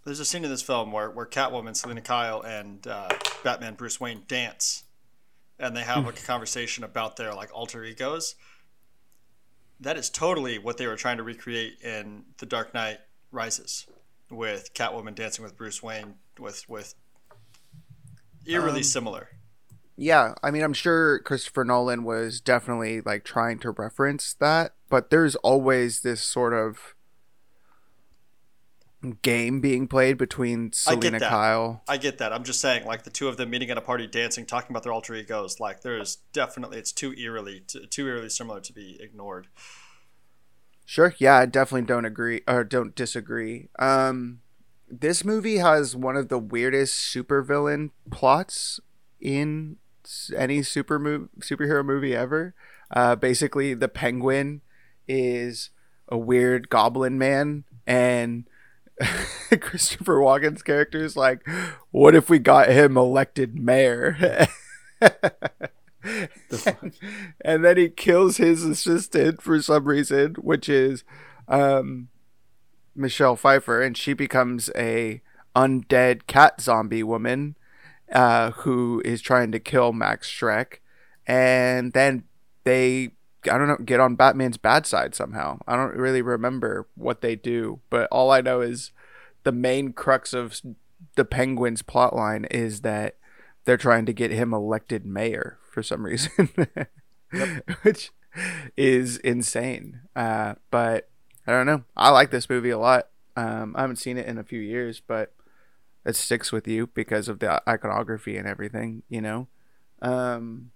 there's 0.05 0.19
a 0.19 0.25
scene 0.25 0.43
in 0.43 0.49
this 0.49 0.61
film 0.61 0.91
where, 0.91 1.11
where 1.11 1.25
Catwoman, 1.25 1.75
Selina 1.75 2.01
Kyle, 2.01 2.41
and 2.41 2.85
uh, 2.87 3.09
Batman 3.43 3.75
Bruce 3.75 3.99
Wayne 3.99 4.23
dance, 4.27 4.83
and 5.59 5.75
they 5.75 5.81
have 5.81 6.05
like 6.05 6.19
a 6.19 6.25
conversation 6.25 6.83
about 6.83 7.17
their 7.17 7.33
like 7.33 7.49
alter 7.53 7.83
egos. 7.83 8.35
That 9.81 9.97
is 9.97 10.09
totally 10.09 10.57
what 10.57 10.77
they 10.77 10.87
were 10.87 10.95
trying 10.95 11.17
to 11.17 11.23
recreate 11.23 11.81
in 11.81 12.23
The 12.37 12.45
Dark 12.45 12.73
Knight 12.73 12.99
Rises, 13.31 13.87
with 14.29 14.73
Catwoman 14.73 15.15
dancing 15.15 15.43
with 15.43 15.55
Bruce 15.55 15.83
Wayne, 15.83 16.15
with 16.39 16.67
with 16.67 16.95
eerily 18.45 18.79
Um, 18.79 18.83
similar. 18.83 19.29
Yeah, 20.01 20.35
I 20.41 20.49
mean, 20.49 20.63
I'm 20.63 20.73
sure 20.73 21.19
Christopher 21.19 21.65
Nolan 21.65 22.05
was 22.05 22.39
definitely 22.39 23.01
like 23.01 23.25
trying 23.25 23.59
to 23.59 23.71
reference 23.71 24.33
that, 24.35 24.73
but 24.89 25.09
there's 25.09 25.35
always 25.37 25.99
this 25.99 26.21
sort 26.21 26.53
of 26.53 26.95
game 29.21 29.59
being 29.59 29.89
played 29.89 30.17
between 30.17 30.71
Selina. 30.71 31.19
Kyle. 31.19 31.83
I 31.87 31.97
get 31.97 32.17
that. 32.19 32.31
I'm 32.31 32.45
just 32.45 32.61
saying, 32.61 32.85
like 32.85 33.03
the 33.03 33.09
two 33.09 33.27
of 33.27 33.35
them 33.35 33.49
meeting 33.49 33.69
at 33.71 33.77
a 33.77 33.81
party, 33.81 34.07
dancing, 34.07 34.45
talking 34.45 34.71
about 34.71 34.83
their 34.83 34.93
alter 34.93 35.15
egos. 35.15 35.59
Like 35.59 35.81
there's 35.81 36.19
definitely 36.31 36.77
it's 36.77 36.93
too 36.93 37.13
eerily, 37.15 37.63
too, 37.67 37.85
too 37.85 38.07
eerily 38.07 38.29
similar 38.29 38.61
to 38.61 38.73
be 38.73 38.97
ignored. 39.01 39.47
Sure, 40.85 41.13
yeah, 41.17 41.35
I 41.35 41.45
definitely 41.45 41.87
don't 41.87 42.05
agree 42.05 42.41
or 42.47 42.63
don't 42.63 42.95
disagree. 42.95 43.67
Um, 43.77 44.39
this 44.87 45.25
movie 45.25 45.57
has 45.57 45.93
one 45.93 46.15
of 46.15 46.29
the 46.29 46.39
weirdest 46.39 47.13
supervillain 47.13 47.91
plots 48.11 48.79
in 49.19 49.75
any 50.35 50.63
super 50.63 50.99
mov- 50.99 51.29
superhero 51.39 51.83
movie 51.83 52.15
ever. 52.15 52.53
Uh, 52.91 53.15
basically, 53.15 53.73
the 53.73 53.87
Penguin 53.87 54.61
is 55.07 55.69
a 56.07 56.17
weird 56.17 56.69
goblin 56.69 57.17
man, 57.17 57.65
and 57.85 58.45
Christopher 59.59 60.19
Walken's 60.19 60.63
character 60.63 61.03
is 61.03 61.15
like, 61.15 61.47
"What 61.91 62.15
if 62.15 62.29
we 62.29 62.39
got 62.39 62.69
him 62.69 62.97
elected 62.97 63.55
mayor?" 63.55 64.47
and 67.41 67.63
then 67.63 67.77
he 67.77 67.89
kills 67.89 68.37
his 68.37 68.63
assistant 68.63 69.41
for 69.41 69.61
some 69.61 69.85
reason, 69.85 70.35
which 70.35 70.69
is 70.69 71.03
um, 71.47 72.09
Michelle 72.95 73.35
Pfeiffer, 73.35 73.81
and 73.81 73.97
she 73.97 74.13
becomes 74.13 74.69
a 74.75 75.21
undead 75.55 76.27
cat 76.27 76.61
zombie 76.61 77.03
woman 77.03 77.55
uh, 78.11 78.51
who 78.51 79.01
is 79.05 79.21
trying 79.21 79.51
to 79.51 79.59
kill 79.59 79.93
Max 79.93 80.29
Shreck, 80.29 80.79
and 81.27 81.93
then 81.93 82.23
they. 82.63 83.11
I 83.49 83.57
don't 83.57 83.69
know, 83.69 83.77
get 83.77 84.01
on 84.01 84.15
Batman's 84.15 84.57
bad 84.57 84.85
side 84.85 85.15
somehow. 85.15 85.59
I 85.65 85.77
don't 85.77 85.95
really 85.95 86.21
remember 86.21 86.89
what 86.95 87.21
they 87.21 87.37
do, 87.37 87.79
but 87.89 88.09
all 88.11 88.31
I 88.31 88.41
know 88.41 88.59
is 88.59 88.91
the 89.43 89.53
main 89.53 89.93
crux 89.93 90.33
of 90.33 90.59
the 91.15 91.23
Penguin's 91.23 91.81
plotline 91.81 92.45
is 92.51 92.81
that 92.81 93.15
they're 93.63 93.77
trying 93.77 94.05
to 94.07 94.13
get 94.13 94.31
him 94.31 94.53
elected 94.53 95.05
mayor 95.05 95.57
for 95.71 95.83
some 95.83 96.05
reason, 96.05 96.49
which 97.83 98.11
is 98.75 99.17
insane. 99.17 100.01
Uh, 100.15 100.55
but 100.71 101.09
I 101.47 101.51
don't 101.51 101.65
know. 101.65 101.83
I 101.95 102.09
like 102.09 102.31
this 102.31 102.49
movie 102.49 102.69
a 102.69 102.77
lot. 102.77 103.07
Um, 103.35 103.75
I 103.77 103.81
haven't 103.81 103.97
seen 103.97 104.17
it 104.17 104.25
in 104.25 104.37
a 104.37 104.43
few 104.43 104.59
years, 104.59 105.01
but 105.05 105.33
it 106.05 106.15
sticks 106.15 106.51
with 106.51 106.67
you 106.67 106.87
because 106.87 107.27
of 107.27 107.39
the 107.39 107.61
iconography 107.67 108.37
and 108.37 108.47
everything. 108.47 109.03
You 109.09 109.21
know. 109.21 109.47
Um, 110.01 110.71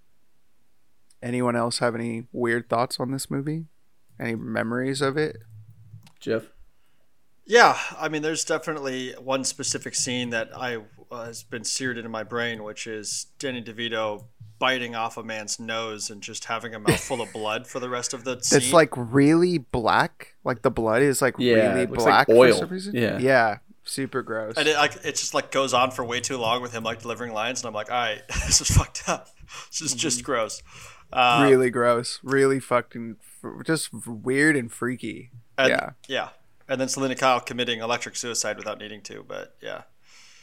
anyone 1.22 1.56
else 1.56 1.80
have 1.80 1.96
any 1.96 2.26
weird 2.32 2.70
thoughts 2.70 3.00
on 3.00 3.12
this 3.12 3.32
movie? 3.32 3.66
Any 4.20 4.36
memories 4.36 5.02
of 5.02 5.18
it? 5.18 5.38
Jeff. 6.20 6.44
Yeah, 7.46 7.78
I 7.98 8.08
mean, 8.08 8.22
there's 8.22 8.46
definitely 8.46 9.14
one 9.20 9.44
specific 9.44 9.96
scene 9.96 10.30
that 10.30 10.50
I 10.56 10.78
uh, 11.12 11.26
has 11.26 11.44
been 11.44 11.64
seared 11.66 11.98
into 11.98 12.10
my 12.10 12.24
brain, 12.24 12.64
which 12.64 12.88
is 12.88 13.28
Danny 13.38 13.62
DeVito 13.62 14.26
biting 14.60 14.96
off 14.96 15.18
a 15.18 15.24
man's 15.24 15.60
nose 15.60 16.10
and 16.10 16.22
just 16.22 16.46
having 16.46 16.74
a 16.74 16.80
mouth 16.80 17.02
full 17.02 17.22
of 17.22 17.34
blood 17.34 17.68
for 17.68 17.82
the 17.82 17.90
rest 17.90 18.14
of 18.14 18.24
the 18.24 18.40
scene. 18.40 18.60
It's 18.60 18.72
like 18.72 18.92
really 18.96 19.58
black. 19.58 20.36
Like 20.46 20.62
the 20.62 20.72
blood 20.72 21.02
is 21.02 21.22
like 21.22 21.36
Yeah, 21.38 21.72
really 21.72 21.82
it 21.82 21.90
looks 21.92 22.06
like 22.06 22.28
black 22.28 22.28
for 22.28 22.36
oil. 22.46 22.54
some 22.60 22.70
reason. 22.70 22.96
Yeah. 22.96 23.18
yeah, 23.18 23.58
super 23.84 24.22
gross. 24.22 24.56
and 24.58 24.68
it 24.68 24.76
like 24.76 24.96
it 25.04 25.16
just 25.16 25.34
like 25.34 25.52
goes 25.52 25.74
on 25.74 25.92
for 25.92 26.04
way 26.04 26.20
too 26.20 26.38
long 26.38 26.62
with 26.62 26.72
him 26.74 26.84
like 26.84 27.02
delivering 27.02 27.34
lines, 27.34 27.62
and 27.62 27.68
I'm 27.68 27.74
like, 27.74 27.92
all 27.92 27.98
right, 27.98 28.22
this 28.46 28.62
is 28.62 28.70
fucked 28.70 29.04
up. 29.08 29.28
This 29.70 29.82
is 29.82 29.94
just 29.94 30.24
gross. 30.24 30.62
Uh, 31.12 31.46
really 31.48 31.70
gross. 31.70 32.20
Really 32.24 32.60
fucking 32.60 33.18
just 33.66 33.90
weird 34.08 34.56
and 34.56 34.72
freaky. 34.72 35.32
and- 35.58 35.70
yeah. 35.70 35.90
yeah. 36.08 36.30
And 36.68 36.80
then 36.80 36.88
Selina 36.88 37.16
Kyle 37.16 37.42
committing 37.42 37.82
electric 37.82 38.16
suicide 38.16 38.58
without 38.58 38.80
needing 38.80 39.02
to, 39.02 39.24
but 39.28 39.56
yeah. 39.62 39.82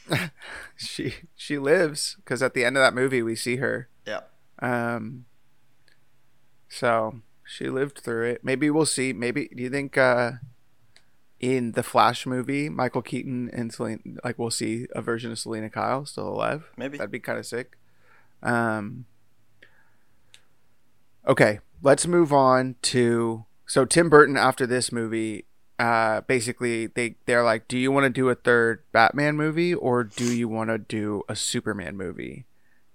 she 0.75 1.15
she 1.35 1.57
lives 1.57 2.15
because 2.17 2.41
at 2.43 2.53
the 2.53 2.63
end 2.63 2.77
of 2.77 2.81
that 2.81 2.93
movie 2.93 3.23
we 3.23 3.35
see 3.35 3.55
her. 3.57 3.89
Yeah. 4.05 4.21
Um. 4.59 5.25
So 6.69 7.21
she 7.45 7.69
lived 7.69 7.99
through 7.99 8.29
it. 8.29 8.43
Maybe 8.43 8.69
we'll 8.69 8.85
see. 8.85 9.13
Maybe 9.13 9.49
do 9.53 9.63
you 9.63 9.69
think 9.69 9.97
uh, 9.97 10.33
in 11.41 11.71
the 11.71 11.83
Flash 11.83 12.25
movie, 12.25 12.69
Michael 12.69 13.01
Keaton 13.01 13.49
and 13.51 13.73
Selina, 13.73 13.99
like 14.23 14.37
we'll 14.37 14.51
see 14.51 14.85
a 14.91 15.01
version 15.01 15.31
of 15.31 15.39
Selina 15.39 15.69
Kyle 15.69 16.05
still 16.05 16.29
alive? 16.29 16.69
Maybe. 16.77 16.97
That'd 16.97 17.11
be 17.11 17.19
kind 17.19 17.39
of 17.39 17.45
sick. 17.45 17.77
Um. 18.43 19.05
Okay, 21.27 21.59
let's 21.81 22.07
move 22.07 22.31
on 22.31 22.75
to 22.83 23.45
so 23.65 23.85
Tim 23.85 24.09
Burton 24.09 24.37
after 24.37 24.65
this 24.65 24.91
movie. 24.91 25.45
Uh, 25.79 26.21
basically, 26.21 26.87
they 26.87 27.15
they're 27.25 27.43
like, 27.43 27.67
do 27.67 27.77
you 27.77 27.91
want 27.91 28.03
to 28.03 28.09
do 28.09 28.29
a 28.29 28.35
third 28.35 28.83
Batman 28.91 29.35
movie 29.35 29.73
or 29.73 30.03
do 30.03 30.31
you 30.35 30.47
want 30.47 30.69
to 30.69 30.77
do 30.77 31.23
a 31.27 31.35
Superman 31.35 31.97
movie? 31.97 32.45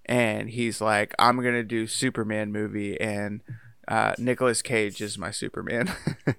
And 0.05 0.49
he's 0.49 0.79
like, 0.79 1.13
I'm 1.19 1.35
gonna 1.37 1.63
do 1.63 1.85
Superman 1.85 2.53
movie, 2.53 2.99
and 3.01 3.41
uh, 3.87 4.13
Nicolas 4.17 4.61
Cage 4.61 5.01
is 5.01 5.17
my 5.17 5.31
Superman. 5.31 5.91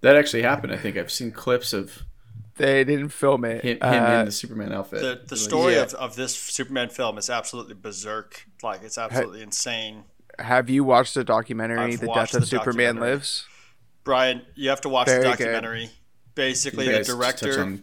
That 0.00 0.14
actually 0.14 0.42
happened. 0.42 0.72
I 0.72 0.76
think 0.76 0.96
I've 0.96 1.10
seen 1.10 1.32
clips 1.32 1.72
of 1.72 2.04
they 2.56 2.84
didn't 2.84 3.08
film 3.08 3.44
it. 3.44 3.64
him, 3.64 3.78
him 3.78 4.04
Uh, 4.04 4.18
in 4.20 4.26
the 4.26 4.30
Superman 4.32 4.72
outfit. 4.72 5.00
The 5.00 5.20
the 5.26 5.36
story 5.36 5.74
yeah. 5.74 5.82
of, 5.82 5.94
of 5.94 6.14
this 6.14 6.36
Superman 6.36 6.88
film 6.88 7.18
is 7.18 7.28
absolutely 7.28 7.74
berserk. 7.74 8.46
Like 8.62 8.82
it's 8.84 8.96
absolutely 8.96 9.42
insane. 9.42 10.04
have 10.38 10.70
you 10.70 10.84
watched 10.84 11.14
the 11.14 11.24
documentary, 11.24 11.94
I've 11.94 12.00
The 12.00 12.06
Death 12.14 12.32
of 12.34 12.42
the 12.42 12.46
Superman. 12.46 12.96
Lives? 13.00 13.44
Brian, 14.04 14.42
you 14.54 14.68
have 14.70 14.80
to 14.82 14.88
watch 14.88 15.08
Very 15.08 15.18
the 15.24 15.30
good. 15.30 15.30
documentary. 15.38 15.90
Basically, 16.36 16.84
you 16.86 16.92
the 16.92 16.98
guys 16.98 17.06
touch 17.08 17.16
director 17.16 17.60
on 17.60 17.82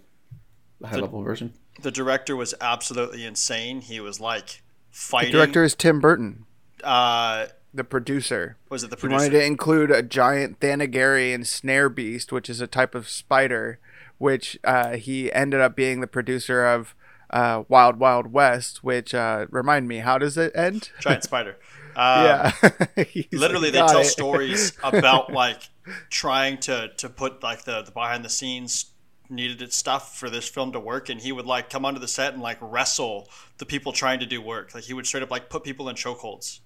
the 0.79 0.87
high 0.87 0.95
level 0.95 1.21
version. 1.21 1.53
the 1.81 1.91
director 1.91 2.37
was 2.37 2.53
absolutely 2.61 3.25
insane. 3.25 3.81
He 3.81 3.99
was 3.99 4.21
like 4.21 4.61
fighting. 4.89 5.33
The 5.33 5.37
director 5.39 5.65
is 5.65 5.75
Tim 5.75 5.99
Burton. 5.99 6.45
uh, 6.81 7.47
The 7.75 7.83
producer. 7.83 8.57
was 8.69 8.83
it 8.83 8.89
the 8.89 8.95
He 8.95 9.01
producer? 9.01 9.17
wanted 9.25 9.37
to 9.37 9.43
include 9.45 9.91
a 9.91 10.01
giant 10.01 10.59
Thanagarian 10.61 11.45
snare 11.45 11.89
beast, 11.89 12.31
which 12.31 12.49
is 12.49 12.61
a 12.61 12.67
type 12.67 12.95
of 12.95 13.09
spider, 13.09 13.79
which 14.17 14.57
uh, 14.63 14.95
he 14.95 15.31
ended 15.33 15.59
up 15.59 15.75
being 15.75 15.99
the 15.99 16.07
producer 16.07 16.65
of 16.65 16.95
uh, 17.29 17.63
Wild 17.67 17.97
Wild 17.99 18.31
West. 18.31 18.83
Which 18.83 19.13
uh, 19.13 19.47
remind 19.49 19.87
me, 19.89 19.97
how 19.97 20.17
does 20.17 20.37
it 20.37 20.53
end? 20.55 20.89
Giant 21.01 21.23
spider. 21.23 21.57
Um, 21.97 22.25
yeah, 22.25 22.51
literally 23.31 23.71
they 23.71 23.79
tell 23.79 23.99
it." 23.99 24.05
stories 24.05 24.73
about 24.83 25.31
like 25.33 25.69
trying 26.09 26.57
to 26.59 26.91
to 26.97 27.09
put 27.09 27.43
like 27.43 27.63
the, 27.65 27.81
the 27.83 27.91
behind 27.91 28.23
the 28.25 28.29
scenes 28.29 28.91
needed 29.29 29.61
it 29.61 29.73
stuff 29.73 30.17
for 30.19 30.29
this 30.29 30.47
film 30.47 30.71
to 30.71 30.79
work 30.79 31.09
and 31.09 31.19
he 31.21 31.31
would 31.31 31.45
like 31.47 31.69
come 31.69 31.83
onto 31.83 31.99
the 31.99 32.07
set 32.07 32.33
and 32.33 32.43
like 32.43 32.59
wrestle 32.61 33.27
the 33.57 33.65
people 33.65 33.91
trying 33.91 34.19
to 34.19 34.25
do 34.25 34.39
work 34.39 34.75
like 34.75 34.83
he 34.83 34.93
would 34.93 35.07
straight 35.07 35.23
up 35.23 35.31
like 35.31 35.49
put 35.49 35.63
people 35.63 35.89
in 35.89 35.95
chokeholds 35.95 36.59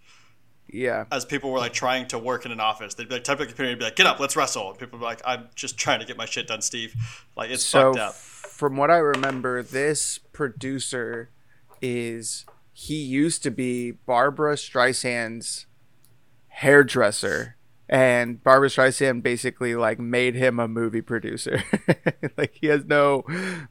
yeah, 0.71 1.05
as 1.11 1.25
people 1.25 1.51
were 1.51 1.59
like 1.59 1.73
trying 1.73 2.07
to 2.07 2.19
work 2.19 2.45
in 2.45 2.51
an 2.51 2.59
office 2.59 2.93
they'd 2.93 3.09
be 3.09 3.15
like 3.15 3.23
type 3.23 3.39
of 3.39 3.47
computer 3.47 3.69
and 3.71 3.79
be 3.79 3.85
like 3.85 3.95
get 3.95 4.05
up 4.05 4.19
let's 4.19 4.35
wrestle. 4.35 4.69
And 4.69 4.77
people 4.77 4.99
would 4.99 5.03
be 5.03 5.07
like 5.07 5.21
i'm 5.25 5.47
just 5.55 5.77
trying 5.77 5.99
to 5.99 6.05
get 6.05 6.17
my 6.17 6.25
shit 6.25 6.47
done 6.47 6.61
steve. 6.61 6.95
Like 7.35 7.49
it's 7.49 7.63
so 7.63 7.93
fucked 7.93 7.99
up. 7.99 8.15
from 8.15 8.77
what 8.77 8.91
I 8.91 8.97
remember, 8.97 9.63
this 9.63 10.19
producer 10.33 11.29
is 11.81 12.45
he 12.73 12.95
used 12.95 13.43
to 13.43 13.51
be 13.51 13.91
Barbra 13.91 14.55
Streisand's 14.55 15.65
hairdresser. 16.47 17.55
And 17.91 18.43
Barbra 18.43 18.69
Streisand 18.69 19.23
basically 19.23 19.75
like 19.75 19.97
made 19.97 20.35
him 20.35 20.59
a 20.59 20.67
movie 20.67 21.01
producer. 21.01 21.63
like 22.37 22.55
he 22.61 22.67
has 22.67 22.85
no, 22.85 23.23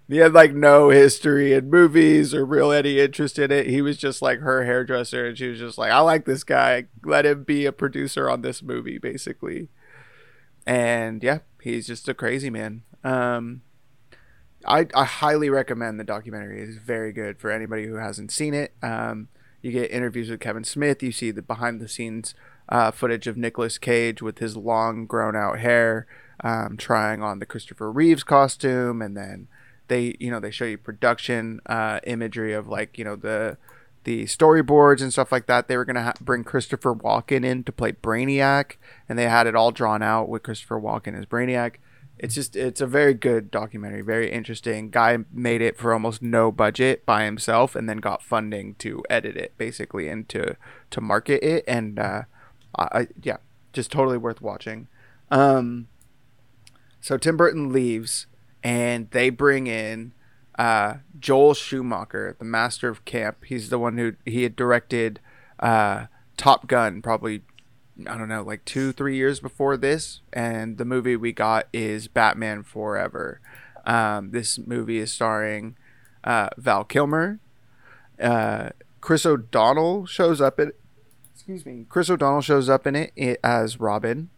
he 0.08 0.16
had 0.16 0.32
like 0.32 0.52
no 0.52 0.90
history 0.90 1.52
in 1.52 1.70
movies 1.70 2.34
or 2.34 2.44
real 2.44 2.72
any 2.72 2.98
interest 2.98 3.38
in 3.38 3.52
it. 3.52 3.68
He 3.68 3.80
was 3.80 3.96
just 3.96 4.20
like 4.20 4.40
her 4.40 4.64
hairdresser, 4.64 5.24
and 5.24 5.38
she 5.38 5.46
was 5.46 5.60
just 5.60 5.78
like, 5.78 5.92
"I 5.92 6.00
like 6.00 6.24
this 6.24 6.42
guy. 6.42 6.86
Let 7.04 7.26
him 7.26 7.44
be 7.44 7.64
a 7.64 7.70
producer 7.70 8.28
on 8.28 8.42
this 8.42 8.60
movie." 8.60 8.98
Basically, 8.98 9.68
and 10.66 11.22
yeah, 11.22 11.38
he's 11.62 11.86
just 11.86 12.08
a 12.08 12.14
crazy 12.14 12.50
man. 12.50 12.82
Um, 13.04 13.62
I, 14.66 14.86
I 14.94 15.04
highly 15.04 15.48
recommend 15.48 16.00
the 16.00 16.04
documentary. 16.04 16.60
It's 16.60 16.76
very 16.76 17.12
good 17.12 17.38
for 17.38 17.52
anybody 17.52 17.86
who 17.86 17.94
hasn't 17.94 18.32
seen 18.32 18.52
it. 18.52 18.74
Um, 18.82 19.28
you 19.62 19.70
get 19.70 19.92
interviews 19.92 20.28
with 20.28 20.40
Kevin 20.40 20.64
Smith. 20.64 21.02
You 21.04 21.12
see 21.12 21.30
the 21.30 21.42
behind 21.42 21.80
the 21.80 21.88
scenes 21.88 22.34
uh, 22.68 22.90
footage 22.90 23.26
of 23.26 23.36
Nicolas 23.36 23.78
Cage 23.78 24.20
with 24.20 24.38
his 24.38 24.56
long, 24.56 25.06
grown 25.06 25.34
out 25.34 25.58
hair, 25.58 26.06
um, 26.40 26.76
trying 26.76 27.22
on 27.22 27.38
the 27.38 27.46
Christopher 27.46 27.90
Reeves 27.90 28.22
costume, 28.22 29.02
and 29.02 29.16
then 29.16 29.48
they, 29.88 30.16
you 30.20 30.30
know, 30.30 30.40
they 30.40 30.50
show 30.50 30.64
you 30.64 30.78
production 30.78 31.60
uh, 31.66 32.00
imagery 32.04 32.52
of 32.52 32.68
like, 32.68 32.98
you 32.98 33.04
know, 33.04 33.16
the 33.16 33.56
the 34.04 34.24
storyboards 34.24 35.02
and 35.02 35.12
stuff 35.12 35.32
like 35.32 35.46
that. 35.46 35.68
They 35.68 35.76
were 35.76 35.84
gonna 35.84 36.02
ha- 36.02 36.14
bring 36.20 36.44
Christopher 36.44 36.94
Walken 36.94 37.44
in 37.44 37.64
to 37.64 37.72
play 37.72 37.92
Brainiac, 37.92 38.76
and 39.08 39.18
they 39.18 39.28
had 39.28 39.46
it 39.46 39.56
all 39.56 39.70
drawn 39.72 40.02
out 40.02 40.28
with 40.28 40.42
Christopher 40.42 40.80
Walken 40.80 41.18
as 41.18 41.26
Brainiac. 41.26 41.76
It's 42.18 42.34
just 42.34 42.56
it's 42.56 42.80
a 42.80 42.86
very 42.86 43.14
good 43.14 43.50
documentary 43.50 44.02
very 44.02 44.30
interesting. 44.30 44.90
Guy 44.90 45.18
made 45.32 45.62
it 45.62 45.76
for 45.76 45.92
almost 45.92 46.20
no 46.20 46.50
budget 46.50 47.06
by 47.06 47.24
himself 47.24 47.76
and 47.76 47.88
then 47.88 47.98
got 47.98 48.22
funding 48.22 48.74
to 48.76 49.02
edit 49.08 49.36
it 49.36 49.56
basically 49.56 50.08
and 50.08 50.28
to 50.30 50.56
to 50.90 51.00
market 51.00 51.44
it. 51.44 51.64
And 51.68 51.98
uh 51.98 52.22
I, 52.76 52.88
I 52.92 53.06
yeah 53.22 53.38
just 53.72 53.90
totally 53.92 54.18
worth 54.18 54.40
watching 54.40 54.88
um 55.30 55.88
so 57.00 57.16
tim 57.16 57.36
burton 57.36 57.72
leaves 57.72 58.26
and 58.62 59.10
they 59.10 59.30
bring 59.30 59.66
in 59.66 60.12
uh 60.58 60.94
joel 61.18 61.54
schumacher 61.54 62.34
the 62.38 62.44
master 62.44 62.88
of 62.88 63.04
camp 63.04 63.44
he's 63.44 63.70
the 63.70 63.78
one 63.78 63.98
who 63.98 64.14
he 64.24 64.42
had 64.42 64.56
directed 64.56 65.20
uh 65.60 66.06
top 66.36 66.66
gun 66.66 67.02
probably 67.02 67.42
I 68.06 68.16
don't 68.16 68.28
know, 68.28 68.42
like 68.42 68.64
two, 68.64 68.92
three 68.92 69.16
years 69.16 69.40
before 69.40 69.76
this, 69.76 70.20
and 70.32 70.78
the 70.78 70.84
movie 70.84 71.16
we 71.16 71.32
got 71.32 71.66
is 71.72 72.06
Batman 72.06 72.62
Forever. 72.62 73.40
Um, 73.84 74.30
this 74.30 74.58
movie 74.58 74.98
is 74.98 75.10
starring 75.10 75.76
uh, 76.22 76.50
Val 76.56 76.84
Kilmer. 76.84 77.40
Uh, 78.22 78.70
Chris 79.00 79.26
O'Donnell 79.26 80.06
shows 80.06 80.40
up 80.40 80.60
in. 80.60 80.72
Excuse 81.48 81.64
me. 81.64 81.86
Chris 81.88 82.10
O'Donnell 82.10 82.42
shows 82.42 82.68
up 82.68 82.86
in 82.86 82.94
it, 82.94 83.10
i 83.18 83.38
as 83.42 83.80
Robin, 83.80 84.28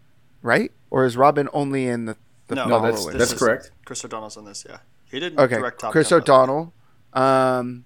right? 0.43 0.71
Or 0.91 1.05
is 1.05 1.17
Robin 1.17 1.49
only 1.53 1.89
in 1.89 2.05
the 2.05 2.17
the 2.47 2.55
No, 2.55 2.67
No, 2.69 2.81
that's 2.83 3.05
this 3.07 3.15
that's 3.17 3.33
is- 3.33 3.39
correct. 3.41 3.71
chris 3.85 4.05
o'donnell's 4.05 4.37
on 4.37 4.45
this 4.45 4.65
yeah 4.69 4.79
he 5.11 5.19
didn't 5.21 5.39
okay. 5.41 5.57
direct 5.57 5.81
top 5.81 5.91
Chris 5.93 6.09
gun 6.11 6.21
by 6.21 6.25
the 6.27 6.31
way. 6.33 6.35
O'Donnell. 6.35 6.73
Um, 7.13 7.85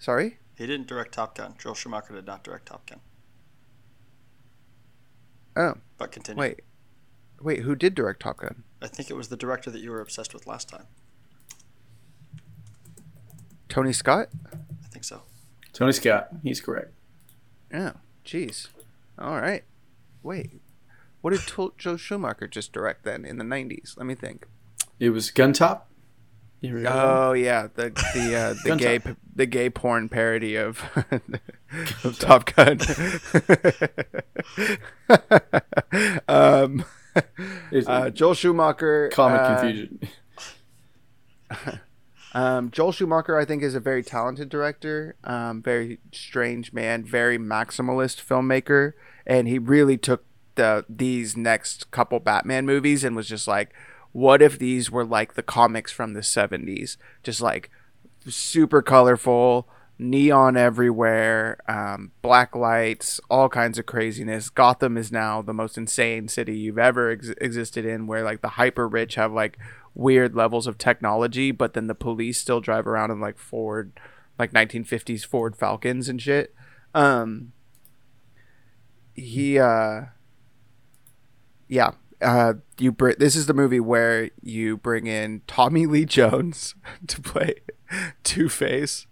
sorry. 0.00 0.38
he 0.56 0.66
didn't 0.66 0.86
direct 0.88 1.12
top 1.14 1.36
gun 1.36 1.54
joel 1.58 1.74
schumacher 1.74 2.12
did 2.12 2.26
not 2.26 2.42
direct 2.42 2.66
top 2.66 2.88
gun 2.88 2.98
Oh, 5.56 5.74
but 5.96 6.10
continue 6.12 6.40
wait, 6.40 6.60
wait. 7.40 7.60
Who 7.62 7.74
did 7.76 7.94
direct 7.96 8.20
Top 8.20 8.38
Gun? 8.38 8.62
i 8.82 8.86
think 8.88 9.10
it 9.10 9.14
was 9.14 9.26
the 9.28 9.36
director 9.36 9.70
that 9.72 9.80
you 9.80 9.90
were 9.90 10.00
obsessed 10.00 10.32
with 10.34 10.46
last 10.46 10.68
time 10.68 10.86
Tony 13.68 13.92
Scott. 13.92 14.28
i 14.84 14.88
think 14.88 15.04
so 15.04 15.22
Tony 15.72 15.92
Scott, 15.92 16.28
he's 16.42 16.60
correct. 16.60 16.92
Oh, 17.72 17.92
jeez. 18.28 18.68
All 19.18 19.40
right. 19.40 19.64
Wait. 20.22 20.60
What 21.20 21.32
did 21.32 21.40
Joe 21.78 21.96
Schumacher 21.96 22.46
just 22.46 22.72
direct 22.72 23.04
then 23.04 23.24
in 23.24 23.38
the 23.38 23.44
'90s? 23.44 23.96
Let 23.96 24.06
me 24.06 24.14
think. 24.14 24.46
It 25.00 25.10
was 25.10 25.30
Gun 25.30 25.52
Top. 25.52 25.90
You 26.60 26.70
ever 26.70 26.78
heard 26.78 26.86
of 26.86 26.92
that? 26.92 27.04
Oh 27.04 27.32
yeah, 27.32 27.68
the 27.74 27.90
the 28.14 28.36
uh, 28.36 28.54
the 28.62 28.68
Gun 28.68 28.78
gay 28.78 28.98
Top. 28.98 29.16
the 29.34 29.46
gay 29.46 29.70
porn 29.70 30.08
parody 30.08 30.56
of, 30.56 30.82
of 32.04 32.18
Top 32.18 32.54
Gun. 32.54 32.78
um, 36.28 36.84
uh, 37.86 38.10
Joel 38.10 38.34
Schumacher. 38.34 39.08
comic 39.12 39.40
uh, 39.40 39.60
confusion. 39.60 40.00
Um, 42.34 42.70
Joel 42.70 42.92
Schumacher, 42.92 43.38
I 43.38 43.44
think, 43.44 43.62
is 43.62 43.74
a 43.74 43.80
very 43.80 44.02
talented 44.02 44.48
director, 44.48 45.16
um, 45.24 45.62
very 45.62 45.98
strange 46.12 46.72
man, 46.72 47.04
very 47.04 47.38
maximalist 47.38 48.22
filmmaker, 48.24 48.92
and 49.26 49.48
he 49.48 49.58
really 49.58 49.96
took 49.96 50.24
the 50.56 50.84
these 50.88 51.36
next 51.36 51.90
couple 51.90 52.18
Batman 52.20 52.66
movies 52.66 53.04
and 53.04 53.16
was 53.16 53.28
just 53.28 53.48
like, 53.48 53.72
what 54.12 54.42
if 54.42 54.58
these 54.58 54.90
were 54.90 55.04
like 55.04 55.34
the 55.34 55.42
comics 55.42 55.92
from 55.92 56.12
the 56.12 56.20
'70s, 56.20 56.96
just 57.22 57.40
like 57.40 57.70
super 58.26 58.82
colorful, 58.82 59.68
neon 59.98 60.56
everywhere, 60.56 61.58
um, 61.66 62.12
black 62.22 62.54
lights, 62.54 63.20
all 63.30 63.48
kinds 63.48 63.78
of 63.78 63.86
craziness. 63.86 64.50
Gotham 64.50 64.96
is 64.96 65.10
now 65.10 65.42
the 65.42 65.54
most 65.54 65.78
insane 65.78 66.28
city 66.28 66.56
you've 66.56 66.78
ever 66.78 67.10
ex- 67.10 67.30
existed 67.40 67.84
in, 67.84 68.06
where 68.06 68.22
like 68.22 68.42
the 68.42 68.50
hyper 68.50 68.86
rich 68.86 69.14
have 69.16 69.32
like 69.32 69.58
weird 69.98 70.34
levels 70.34 70.66
of 70.66 70.78
technology, 70.78 71.50
but 71.50 71.74
then 71.74 71.88
the 71.88 71.94
police 71.94 72.38
still 72.38 72.60
drive 72.60 72.86
around 72.86 73.10
in 73.10 73.20
like 73.20 73.36
Ford, 73.36 73.92
like 74.38 74.52
1950s 74.52 75.26
Ford 75.26 75.56
Falcons 75.56 76.08
and 76.08 76.22
shit. 76.22 76.54
Um, 76.94 77.52
he, 79.14 79.58
uh, 79.58 80.02
yeah, 81.66 81.90
uh, 82.22 82.54
you 82.78 82.92
br- 82.92 83.12
this 83.18 83.36
is 83.36 83.46
the 83.46 83.54
movie 83.54 83.80
where 83.80 84.30
you 84.40 84.76
bring 84.76 85.06
in 85.06 85.42
Tommy 85.46 85.86
Lee 85.86 86.04
Jones 86.04 86.74
to 87.06 87.20
play 87.20 87.56
Two 88.22 88.48
Face 88.48 89.06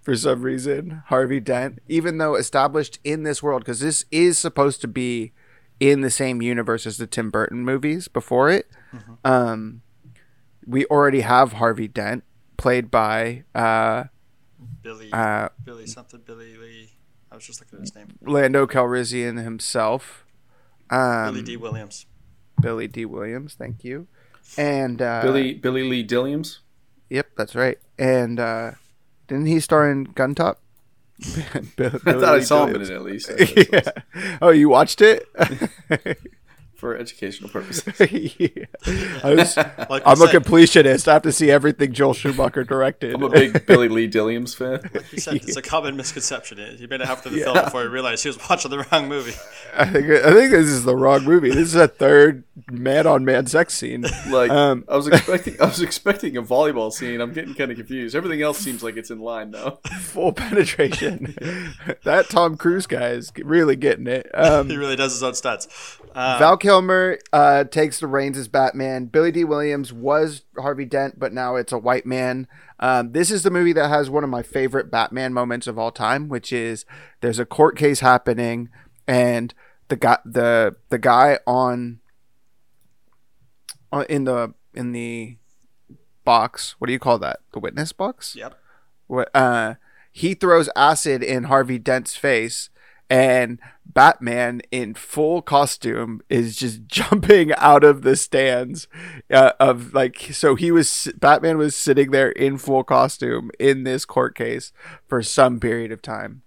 for 0.00 0.14
some 0.14 0.42
reason, 0.42 1.02
Harvey 1.06 1.40
Dent, 1.40 1.80
even 1.88 2.18
though 2.18 2.36
established 2.36 3.00
in 3.02 3.24
this 3.24 3.42
world, 3.42 3.62
because 3.62 3.80
this 3.80 4.04
is 4.10 4.38
supposed 4.38 4.80
to 4.82 4.88
be 4.88 5.32
in 5.80 6.02
the 6.02 6.10
same 6.10 6.40
universe 6.40 6.86
as 6.86 6.98
the 6.98 7.06
Tim 7.06 7.30
Burton 7.30 7.64
movies 7.64 8.06
before 8.06 8.50
it. 8.50 8.68
Um, 9.24 9.82
we 10.70 10.86
already 10.86 11.20
have 11.22 11.54
Harvey 11.54 11.88
Dent 11.88 12.22
played 12.56 12.90
by 12.90 13.44
uh, 13.54 14.04
Billy, 14.82 15.12
uh, 15.12 15.48
Billy 15.64 15.86
something, 15.86 16.20
Billy 16.24 16.56
Lee. 16.56 16.90
I 17.30 17.34
was 17.34 17.46
just 17.46 17.60
looking 17.60 17.78
at 17.78 17.80
his 17.82 17.94
name. 17.94 18.08
Lando 18.22 18.66
Calrissian 18.66 19.42
himself. 19.42 20.24
Um, 20.90 21.32
Billy 21.32 21.42
Dee 21.42 21.56
Williams. 21.56 22.06
Billy 22.60 22.88
Dee 22.88 23.04
Williams, 23.04 23.54
thank 23.54 23.84
you. 23.84 24.06
And 24.56 25.00
uh, 25.00 25.22
Billy 25.22 25.54
Billy 25.54 25.82
Lee 25.82 26.06
Dilliams. 26.06 26.58
Yep, 27.08 27.30
that's 27.36 27.54
right. 27.54 27.78
And 27.98 28.38
uh, 28.38 28.72
didn't 29.28 29.46
he 29.46 29.60
star 29.60 29.90
in 29.90 30.08
Guntop? 30.08 30.56
Bill- 31.76 31.86
I 31.94 31.98
Billy 31.98 31.98
thought 32.00 32.24
I 32.24 32.36
Lee 32.36 32.42
saw 32.42 32.66
him 32.66 32.76
in 32.76 32.82
it 32.82 32.90
at 32.90 33.02
least. 33.02 33.30
Yeah. 33.72 34.36
Oh, 34.42 34.50
you 34.50 34.68
watched 34.68 35.00
it? 35.00 35.26
for 36.80 36.96
educational 36.96 37.50
purposes. 37.50 37.84
yeah. 38.38 38.64
I 39.22 39.34
was, 39.34 39.56
like 39.90 40.02
I'm 40.06 40.14
a 40.20 40.26
said, 40.26 40.42
completionist. 40.42 41.06
I 41.06 41.12
have 41.12 41.22
to 41.22 41.32
see 41.32 41.50
everything 41.50 41.92
Joel 41.92 42.14
Schumacher 42.14 42.64
directed. 42.64 43.14
I'm 43.14 43.22
a 43.22 43.28
big 43.28 43.66
Billy 43.66 43.88
Lee 43.88 44.08
Dilliams 44.08 44.56
fan. 44.56 44.80
he 45.10 45.20
said 45.20 45.34
it's 45.36 45.56
a 45.56 45.62
common 45.62 45.96
misconception. 45.96 46.58
He 46.78 46.86
made 46.86 47.02
it 47.02 47.06
half 47.06 47.22
through 47.22 47.32
the 47.36 47.42
film 47.42 47.62
before 47.64 47.82
he 47.82 47.88
realized 47.88 48.22
he 48.22 48.30
was 48.30 48.38
watching 48.48 48.70
the 48.70 48.84
wrong 48.90 49.08
movie. 49.08 49.34
I 49.76 49.84
think 49.84 50.06
I 50.10 50.32
think 50.32 50.50
this 50.52 50.66
is 50.68 50.84
the 50.84 50.96
wrong 50.96 51.24
movie. 51.24 51.50
This 51.50 51.68
is 51.68 51.74
a 51.74 51.86
third 51.86 52.44
man-on-man 52.70 53.46
sex 53.46 53.74
scene. 53.74 54.06
Like 54.28 54.50
Um, 54.50 54.84
I 54.88 54.96
was 54.96 55.06
expecting, 55.06 55.60
I 55.60 55.66
was 55.66 55.82
expecting 55.82 56.36
a 56.38 56.42
volleyball 56.42 56.90
scene. 56.90 57.20
I'm 57.20 57.32
getting 57.34 57.54
kind 57.54 57.70
of 57.70 57.76
confused. 57.76 58.16
Everything 58.16 58.40
else 58.42 58.58
seems 58.58 58.82
like 58.82 58.96
it's 58.96 59.10
in 59.10 59.20
line 59.20 59.50
though. 59.50 59.80
Full 60.00 60.32
penetration. 60.32 61.34
that 62.04 62.30
Tom 62.30 62.56
Cruise 62.56 62.86
guy 62.86 63.10
is 63.10 63.30
really 63.44 63.76
getting 63.76 64.06
it. 64.06 64.30
Um, 64.34 64.68
He 64.68 64.76
really 64.76 64.96
does 64.96 65.12
his 65.12 65.22
own 65.22 65.34
stunts. 65.34 65.98
Um, 66.14 66.38
Val 66.38 66.56
Kilmer 66.56 66.69
uh, 67.32 67.64
takes 67.64 68.00
the 68.00 68.06
reins 68.06 68.38
as 68.38 68.48
Batman. 68.48 69.06
Billy 69.06 69.32
Dee 69.32 69.44
Williams 69.44 69.92
was 69.92 70.42
Harvey 70.58 70.84
Dent, 70.84 71.18
but 71.18 71.32
now 71.32 71.56
it's 71.56 71.72
a 71.72 71.78
white 71.78 72.06
man. 72.06 72.46
Um, 72.78 73.12
this 73.12 73.30
is 73.30 73.42
the 73.42 73.50
movie 73.50 73.72
that 73.72 73.88
has 73.88 74.08
one 74.08 74.24
of 74.24 74.30
my 74.30 74.42
favorite 74.42 74.90
Batman 74.90 75.32
moments 75.32 75.66
of 75.66 75.78
all 75.78 75.90
time, 75.90 76.28
which 76.28 76.52
is 76.52 76.84
there's 77.20 77.38
a 77.38 77.44
court 77.44 77.76
case 77.76 78.00
happening, 78.00 78.68
and 79.06 79.52
the 79.88 79.96
guy 79.96 80.18
the 80.24 80.76
the 80.88 80.98
guy 80.98 81.38
on 81.46 82.00
uh, 83.92 84.04
in 84.08 84.24
the 84.24 84.54
in 84.74 84.92
the 84.92 85.36
box. 86.24 86.76
What 86.78 86.86
do 86.86 86.92
you 86.92 86.98
call 86.98 87.18
that? 87.18 87.40
The 87.52 87.58
witness 87.58 87.92
box. 87.92 88.36
Yep. 88.36 88.54
What 89.06 89.34
uh 89.34 89.74
he 90.12 90.34
throws 90.34 90.68
acid 90.74 91.22
in 91.22 91.44
Harvey 91.44 91.78
Dent's 91.78 92.16
face 92.16 92.70
and 93.10 93.58
Batman 93.84 94.62
in 94.70 94.94
full 94.94 95.42
costume 95.42 96.22
is 96.30 96.56
just 96.56 96.82
jumping 96.86 97.52
out 97.54 97.82
of 97.82 98.02
the 98.02 98.16
stands 98.16 98.86
uh, 99.30 99.52
of 99.58 99.92
like 99.92 100.28
so 100.32 100.54
he 100.54 100.70
was 100.70 101.12
Batman 101.18 101.58
was 101.58 101.74
sitting 101.74 102.12
there 102.12 102.30
in 102.30 102.56
full 102.56 102.84
costume 102.84 103.50
in 103.58 103.82
this 103.82 104.04
court 104.04 104.36
case 104.36 104.72
for 105.08 105.22
some 105.22 105.58
period 105.58 105.90
of 105.90 106.00
time. 106.00 106.42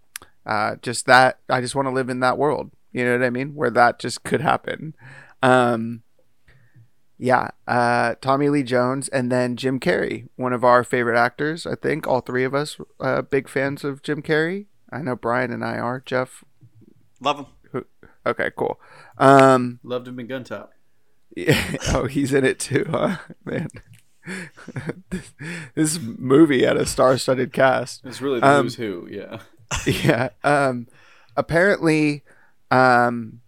Uh 0.45 0.77
just 0.81 1.05
that 1.05 1.39
I 1.49 1.61
just 1.61 1.75
want 1.75 1.87
to 1.87 1.93
live 1.93 2.09
in 2.09 2.21
that 2.21 2.37
world. 2.37 2.71
You 2.93 3.05
know 3.05 3.17
what 3.17 3.25
I 3.25 3.29
mean? 3.29 3.55
Where 3.55 3.71
that 3.71 3.99
just 3.99 4.23
could 4.23 4.41
happen. 4.41 4.95
Um 5.41 6.03
yeah, 7.19 7.51
uh, 7.67 8.15
Tommy 8.19 8.49
Lee 8.49 8.63
Jones 8.63 9.07
and 9.07 9.31
then 9.31 9.55
Jim 9.55 9.79
Carrey, 9.79 10.27
one 10.35 10.51
of 10.51 10.65
our 10.65 10.83
favorite 10.83 11.17
actors. 11.17 11.65
I 11.65 11.75
think 11.75 12.05
all 12.05 12.19
three 12.19 12.43
of 12.43 12.53
us 12.53 12.75
uh, 12.99 13.21
big 13.21 13.47
fans 13.47 13.85
of 13.85 14.01
Jim 14.01 14.21
Carrey. 14.21 14.65
I 14.91 15.01
know 15.01 15.15
Brian 15.15 15.51
and 15.51 15.63
I 15.63 15.77
are. 15.77 16.01
Jeff, 16.05 16.43
Love 17.23 17.39
him. 17.39 17.45
who, 17.71 17.85
okay, 18.25 18.51
cool. 18.55 18.79
Um, 19.17 19.79
Loved 19.83 20.07
him 20.07 20.19
in 20.19 20.27
Gun 20.27 20.43
Top. 20.43 20.73
yeah, 21.35 21.77
oh, 21.89 22.05
he's 22.05 22.33
in 22.33 22.43
it 22.45 22.59
too, 22.59 22.85
huh? 22.89 23.17
Man, 23.45 23.69
this, 25.09 25.33
this 25.75 25.99
movie 25.99 26.63
had 26.63 26.77
a 26.77 26.85
star-studded 26.85 27.53
cast. 27.53 28.05
It's 28.05 28.21
really 28.21 28.39
the 28.39 28.47
Um, 28.47 28.65
who's 28.65 28.75
who. 28.75 29.07
Yeah. 29.09 29.39
yeah. 29.85 30.29
Um, 30.43 30.87
apparently, 31.35 32.23
um, 32.71 33.41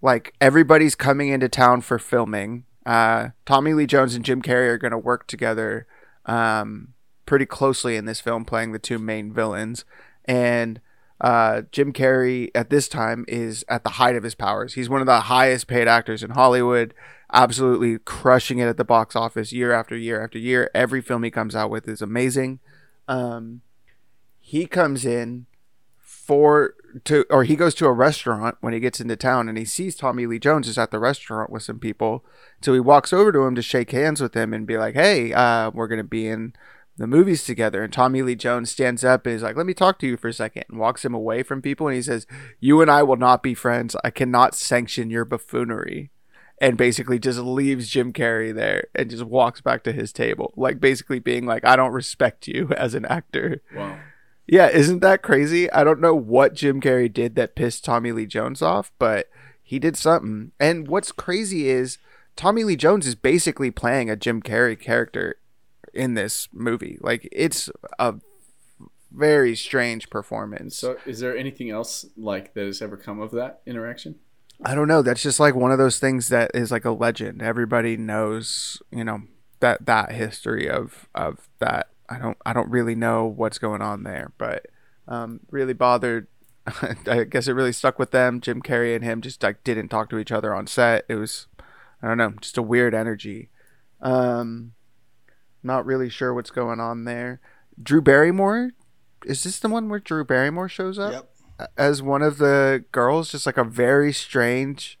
like 0.00 0.34
everybody's 0.40 0.94
coming 0.94 1.28
into 1.28 1.48
town 1.48 1.80
for 1.80 1.98
filming. 1.98 2.64
Uh, 2.84 3.28
Tommy 3.46 3.74
Lee 3.74 3.86
Jones 3.86 4.14
and 4.14 4.24
Jim 4.24 4.42
Carrey 4.42 4.68
are 4.68 4.78
going 4.78 4.90
to 4.90 4.98
work 4.98 5.28
together, 5.28 5.86
um, 6.26 6.94
pretty 7.26 7.46
closely 7.46 7.96
in 7.96 8.04
this 8.04 8.20
film, 8.20 8.44
playing 8.44 8.72
the 8.72 8.80
two 8.80 8.98
main 8.98 9.32
villains. 9.32 9.84
And 10.24 10.80
uh, 11.22 11.62
Jim 11.70 11.92
Carrey 11.92 12.50
at 12.52 12.68
this 12.68 12.88
time 12.88 13.24
is 13.28 13.64
at 13.68 13.84
the 13.84 13.90
height 13.90 14.16
of 14.16 14.24
his 14.24 14.34
powers. 14.34 14.74
He's 14.74 14.90
one 14.90 15.00
of 15.00 15.06
the 15.06 15.20
highest 15.20 15.68
paid 15.68 15.86
actors 15.86 16.24
in 16.24 16.30
Hollywood, 16.30 16.94
absolutely 17.32 17.98
crushing 18.00 18.58
it 18.58 18.66
at 18.66 18.76
the 18.76 18.84
box 18.84 19.14
office 19.14 19.52
year 19.52 19.72
after 19.72 19.96
year 19.96 20.22
after 20.22 20.38
year. 20.38 20.68
Every 20.74 21.00
film 21.00 21.22
he 21.22 21.30
comes 21.30 21.54
out 21.54 21.70
with 21.70 21.88
is 21.88 22.02
amazing. 22.02 22.58
Um, 23.06 23.62
he 24.40 24.66
comes 24.66 25.06
in 25.06 25.46
for 26.04 26.74
to 27.04 27.24
or 27.30 27.44
he 27.44 27.56
goes 27.56 27.74
to 27.76 27.86
a 27.86 27.92
restaurant 27.92 28.56
when 28.60 28.72
he 28.72 28.80
gets 28.80 29.00
into 29.00 29.16
town 29.16 29.48
and 29.48 29.56
he 29.56 29.64
sees 29.64 29.94
Tommy 29.94 30.26
Lee 30.26 30.38
Jones 30.40 30.68
is 30.68 30.76
at 30.76 30.90
the 30.90 30.98
restaurant 30.98 31.50
with 31.50 31.62
some 31.62 31.78
people. 31.78 32.24
So 32.60 32.74
he 32.74 32.80
walks 32.80 33.12
over 33.12 33.30
to 33.30 33.44
him 33.44 33.54
to 33.54 33.62
shake 33.62 33.92
hands 33.92 34.20
with 34.20 34.34
him 34.34 34.52
and 34.52 34.66
be 34.66 34.76
like, 34.76 34.94
"Hey, 34.94 35.32
uh, 35.32 35.70
we're 35.70 35.88
gonna 35.88 36.02
be 36.02 36.26
in 36.26 36.52
the 36.96 37.06
movies 37.06 37.44
together." 37.44 37.82
And 37.82 37.92
Tommy 37.92 38.22
Lee 38.22 38.34
Jones 38.34 38.70
stands 38.70 39.04
up 39.04 39.26
and 39.26 39.34
is 39.34 39.42
like, 39.42 39.56
"Let 39.56 39.66
me 39.66 39.74
talk 39.74 39.98
to 40.00 40.06
you 40.06 40.16
for 40.16 40.28
a 40.28 40.32
second 40.32 40.64
and 40.68 40.78
walks 40.78 41.04
him 41.04 41.14
away 41.14 41.42
from 41.42 41.62
people 41.62 41.88
and 41.88 41.96
he 41.96 42.02
says, 42.02 42.26
"You 42.60 42.80
and 42.80 42.90
I 42.90 43.02
will 43.02 43.16
not 43.16 43.42
be 43.42 43.54
friends. 43.54 43.96
I 44.04 44.10
cannot 44.10 44.54
sanction 44.54 45.10
your 45.10 45.24
buffoonery." 45.24 46.10
And 46.60 46.76
basically 46.76 47.18
just 47.18 47.40
leaves 47.40 47.88
Jim 47.88 48.12
Carrey 48.12 48.54
there 48.54 48.86
and 48.94 49.10
just 49.10 49.24
walks 49.24 49.60
back 49.60 49.82
to 49.84 49.92
his 49.92 50.12
table, 50.12 50.52
like 50.56 50.78
basically 50.78 51.18
being 51.18 51.44
like, 51.44 51.64
"I 51.64 51.76
don't 51.76 51.92
respect 51.92 52.46
you 52.46 52.70
as 52.76 52.94
an 52.94 53.04
actor." 53.06 53.60
Wow. 53.74 53.96
Yeah, 54.46 54.68
isn't 54.68 55.00
that 55.00 55.22
crazy? 55.22 55.70
I 55.70 55.84
don't 55.84 56.00
know 56.00 56.14
what 56.14 56.54
Jim 56.54 56.80
Carrey 56.80 57.12
did 57.12 57.36
that 57.36 57.54
pissed 57.54 57.84
Tommy 57.84 58.12
Lee 58.12 58.26
Jones 58.26 58.60
off, 58.60 58.92
but 58.98 59.28
he 59.62 59.78
did 59.78 59.96
something. 59.96 60.52
And 60.58 60.88
what's 60.88 61.12
crazy 61.12 61.68
is 61.68 61.98
Tommy 62.36 62.64
Lee 62.64 62.76
Jones 62.76 63.06
is 63.06 63.14
basically 63.14 63.70
playing 63.70 64.10
a 64.10 64.16
Jim 64.16 64.42
Carrey 64.42 64.78
character 64.78 65.36
in 65.92 66.14
this 66.14 66.48
movie. 66.52 66.98
Like 67.00 67.28
it's 67.32 67.70
a 67.98 68.14
very 69.10 69.54
strange 69.54 70.10
performance. 70.10 70.78
So, 70.78 70.96
is 71.06 71.20
there 71.20 71.36
anything 71.36 71.70
else 71.70 72.06
like 72.16 72.54
that 72.54 72.64
has 72.64 72.82
ever 72.82 72.96
come 72.96 73.20
of 73.20 73.30
that 73.32 73.60
interaction? 73.66 74.16
I 74.64 74.74
don't 74.74 74.88
know. 74.88 75.02
That's 75.02 75.22
just 75.22 75.40
like 75.40 75.54
one 75.54 75.72
of 75.72 75.78
those 75.78 75.98
things 75.98 76.28
that 76.28 76.52
is 76.54 76.70
like 76.70 76.84
a 76.84 76.90
legend. 76.90 77.42
Everybody 77.42 77.96
knows, 77.96 78.80
you 78.90 79.04
know, 79.04 79.22
that 79.60 79.86
that 79.86 80.12
history 80.12 80.68
of 80.68 81.08
of 81.14 81.48
that. 81.58 81.88
I 82.08 82.18
don't 82.18 82.38
I 82.44 82.52
don't 82.52 82.70
really 82.70 82.94
know 82.94 83.26
what's 83.26 83.58
going 83.58 83.82
on 83.82 84.02
there, 84.02 84.32
but 84.38 84.66
um, 85.08 85.40
really 85.50 85.72
bothered. 85.72 86.28
I 87.06 87.24
guess 87.24 87.48
it 87.48 87.54
really 87.54 87.72
stuck 87.72 87.98
with 87.98 88.12
them. 88.12 88.40
Jim 88.40 88.62
Carrey 88.62 88.94
and 88.94 89.02
him 89.02 89.20
just 89.20 89.42
like 89.42 89.64
didn't 89.64 89.88
talk 89.88 90.08
to 90.10 90.18
each 90.18 90.30
other 90.30 90.54
on 90.54 90.66
set. 90.66 91.04
It 91.08 91.16
was 91.16 91.46
I 92.02 92.08
don't 92.08 92.18
know, 92.18 92.34
just 92.40 92.58
a 92.58 92.62
weird 92.62 92.94
energy. 92.94 93.48
Um, 94.00 94.72
not 95.62 95.86
really 95.86 96.08
sure 96.08 96.34
what's 96.34 96.50
going 96.50 96.80
on 96.80 97.04
there. 97.04 97.40
Drew 97.82 98.00
Barrymore, 98.00 98.72
is 99.24 99.44
this 99.44 99.58
the 99.58 99.68
one 99.68 99.88
where 99.88 100.00
Drew 100.00 100.24
Barrymore 100.24 100.68
shows 100.68 100.98
up? 100.98 101.12
Yep. 101.58 101.72
as 101.76 102.02
one 102.02 102.22
of 102.22 102.38
the 102.38 102.84
girls, 102.92 103.30
just 103.30 103.46
like 103.46 103.56
a 103.56 103.64
very 103.64 104.12
strange 104.12 104.98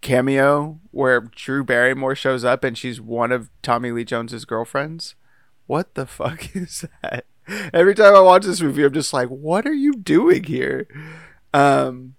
cameo 0.00 0.78
where 0.90 1.20
Drew 1.20 1.64
Barrymore 1.64 2.14
shows 2.14 2.44
up 2.44 2.62
and 2.62 2.76
she's 2.76 3.00
one 3.00 3.32
of 3.32 3.50
Tommy 3.62 3.90
Lee 3.90 4.04
Jones's 4.04 4.44
girlfriends. 4.44 5.14
What 5.66 5.94
the 5.94 6.06
fuck 6.06 6.54
is 6.56 6.84
that? 7.02 7.24
Every 7.72 7.94
time 7.94 8.14
I 8.14 8.20
watch 8.20 8.44
this 8.44 8.60
movie, 8.60 8.84
I'm 8.84 8.92
just 8.92 9.12
like, 9.12 9.28
what 9.28 9.66
are 9.66 9.74
you 9.74 9.94
doing 9.94 10.44
here? 10.44 10.86
Um, 11.52 12.14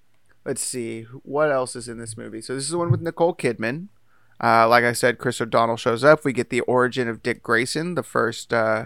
let's 0.45 0.63
see, 0.63 1.03
what 1.23 1.51
else 1.51 1.75
is 1.75 1.87
in 1.87 1.97
this 1.97 2.17
movie? 2.17 2.41
So 2.41 2.55
this 2.55 2.63
is 2.63 2.69
the 2.69 2.77
one 2.77 2.91
with 2.91 3.01
Nicole 3.01 3.35
Kidman. 3.35 3.87
Uh, 4.43 4.67
like 4.67 4.83
I 4.83 4.91
said, 4.93 5.17
Chris 5.17 5.39
O'Donnell 5.39 5.77
shows 5.77 6.03
up. 6.03 6.25
We 6.25 6.33
get 6.33 6.49
the 6.49 6.61
origin 6.61 7.07
of 7.07 7.23
Dick 7.23 7.41
Grayson, 7.41 7.95
the 7.95 8.03
first, 8.03 8.53
uh, 8.53 8.85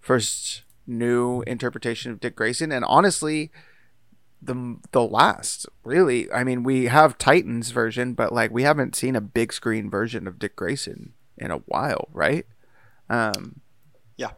first 0.00 0.62
new 0.86 1.42
interpretation 1.42 2.12
of 2.12 2.20
Dick 2.20 2.36
Grayson, 2.36 2.70
and 2.72 2.84
honestly, 2.84 3.50
the 4.40 4.76
the 4.92 5.02
last 5.02 5.66
really. 5.84 6.30
I 6.32 6.44
mean 6.44 6.62
we 6.62 6.84
have 6.84 7.18
titans 7.18 7.70
version 7.72 8.14
but 8.14 8.32
like 8.32 8.50
we 8.52 8.62
haven't 8.62 8.94
seen 8.94 9.16
a 9.16 9.20
big 9.20 9.52
screen 9.52 9.90
version 9.90 10.28
of 10.28 10.38
dick 10.38 10.54
grayson 10.54 11.12
in 11.36 11.50
a 11.50 11.56
while 11.66 12.08
right? 12.12 12.46
Um 13.10 13.60
Yeah. 14.16 14.30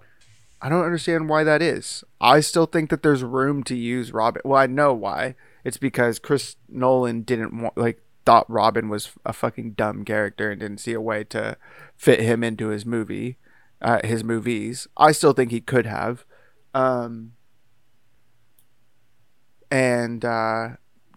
i 0.63 0.69
don't 0.71 0.85
understand 0.85 1.29
why 1.29 1.45
that 1.45 1.61
is. 1.61 2.03
I 2.21 2.41
still 2.41 2.67
think 2.67 2.89
that 2.91 3.03
there's 3.03 3.23
room 3.23 3.63
to 3.65 3.77
use 3.77 4.13
robin. 4.13 4.41
Well 4.45 4.59
i 4.59 4.67
know 4.67 4.95
why. 4.95 5.35
It's 5.65 5.77
because 5.77 6.19
chris 6.19 6.57
nolan 6.69 7.21
didn't 7.21 7.61
want 7.61 7.77
like 7.77 8.01
thought 8.25 8.51
Robin 8.51 8.89
was 8.89 9.13
a 9.25 9.33
fucking 9.33 9.73
dumb 9.73 10.05
character 10.05 10.51
and 10.51 10.61
didn't 10.61 10.81
see 10.81 10.93
a 10.93 11.01
way 11.01 11.25
to 11.25 11.57
fit 11.97 12.21
him 12.21 12.45
into 12.45 12.69
his 12.69 12.85
movie, 12.85 13.39
uh, 13.81 14.01
his 14.05 14.23
movies. 14.23 14.87
I 14.97 15.13
still 15.13 15.33
think 15.33 15.51
he 15.51 15.61
could 15.61 15.87
have. 15.87 16.25
Um, 16.75 17.33
and 19.71 20.25
uh, 20.25 20.69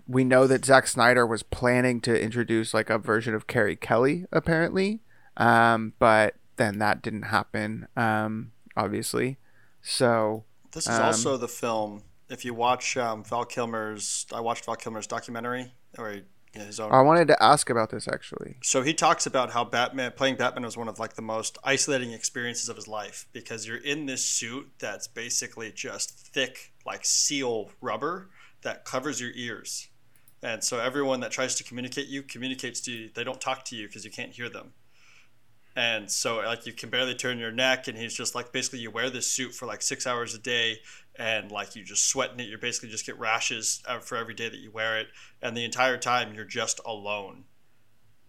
we 0.07 0.23
know 0.23 0.47
that 0.47 0.65
Zack 0.65 0.87
Snyder 0.87 1.25
was 1.25 1.43
planning 1.43 2.01
to 2.01 2.21
introduce 2.21 2.73
like 2.73 2.89
a 2.89 2.97
version 2.97 3.33
of 3.33 3.47
Carrie 3.47 3.75
Kelly, 3.75 4.25
apparently, 4.31 5.01
um, 5.37 5.93
but 5.99 6.35
then 6.57 6.79
that 6.79 7.01
didn't 7.01 7.23
happen, 7.23 7.87
um, 7.95 8.51
obviously. 8.75 9.37
So 9.81 10.45
this 10.71 10.87
is 10.87 10.97
um, 10.97 11.05
also 11.05 11.37
the 11.37 11.47
film. 11.47 12.03
If 12.29 12.45
you 12.45 12.53
watch 12.53 12.97
um, 12.97 13.23
Val 13.23 13.45
Kilmer's, 13.45 14.25
I 14.33 14.39
watched 14.39 14.65
Val 14.65 14.75
Kilmer's 14.75 15.07
documentary, 15.07 15.73
or 15.97 16.21
he, 16.53 16.59
his 16.59 16.79
own. 16.79 16.91
I 16.91 17.01
wanted 17.01 17.27
to 17.29 17.43
ask 17.43 17.69
about 17.69 17.89
this 17.89 18.07
actually. 18.07 18.57
So 18.63 18.81
he 18.81 18.93
talks 18.93 19.25
about 19.25 19.51
how 19.51 19.63
Batman 19.63 20.11
playing 20.15 20.35
Batman 20.35 20.63
was 20.63 20.77
one 20.77 20.87
of 20.87 20.99
like 20.99 21.13
the 21.13 21.21
most 21.21 21.57
isolating 21.63 22.13
experiences 22.13 22.69
of 22.69 22.75
his 22.75 22.87
life 22.87 23.27
because 23.33 23.67
you're 23.67 23.77
in 23.77 24.05
this 24.05 24.23
suit 24.23 24.71
that's 24.79 25.07
basically 25.07 25.71
just 25.71 26.11
thick 26.11 26.73
like 26.85 27.05
seal 27.05 27.71
rubber 27.81 28.29
that 28.61 28.85
covers 28.85 29.19
your 29.19 29.31
ears. 29.35 29.87
And 30.41 30.63
so 30.63 30.79
everyone 30.79 31.21
that 31.21 31.31
tries 31.31 31.55
to 31.55 31.63
communicate 31.63 32.07
you 32.07 32.21
communicates 32.21 32.81
to 32.81 32.91
you. 32.91 33.09
They 33.13 33.23
don't 33.23 33.39
talk 33.39 33.63
to 33.65 33.75
you 33.75 33.87
because 33.87 34.03
you 34.03 34.11
can't 34.11 34.31
hear 34.31 34.49
them. 34.49 34.73
And 35.75 36.09
so 36.09 36.37
like 36.37 36.65
you 36.65 36.73
can 36.73 36.89
barely 36.89 37.15
turn 37.15 37.39
your 37.39 37.51
neck 37.51 37.87
and 37.87 37.97
he's 37.97 38.13
just 38.13 38.35
like 38.35 38.51
basically 38.51 38.79
you 38.79 38.91
wear 38.91 39.09
this 39.09 39.27
suit 39.27 39.55
for 39.55 39.65
like 39.65 39.81
6 39.81 40.05
hours 40.05 40.35
a 40.35 40.39
day 40.39 40.77
and 41.15 41.51
like 41.51 41.75
you 41.75 41.83
just 41.83 42.07
sweating 42.07 42.39
it. 42.39 42.47
You 42.47 42.57
basically 42.57 42.89
just 42.89 43.05
get 43.05 43.17
rashes 43.17 43.81
for 44.01 44.15
every 44.15 44.35
day 44.35 44.49
that 44.49 44.59
you 44.59 44.71
wear 44.71 44.99
it 44.99 45.07
and 45.41 45.57
the 45.57 45.65
entire 45.65 45.97
time 45.97 46.33
you're 46.35 46.45
just 46.45 46.79
alone 46.85 47.45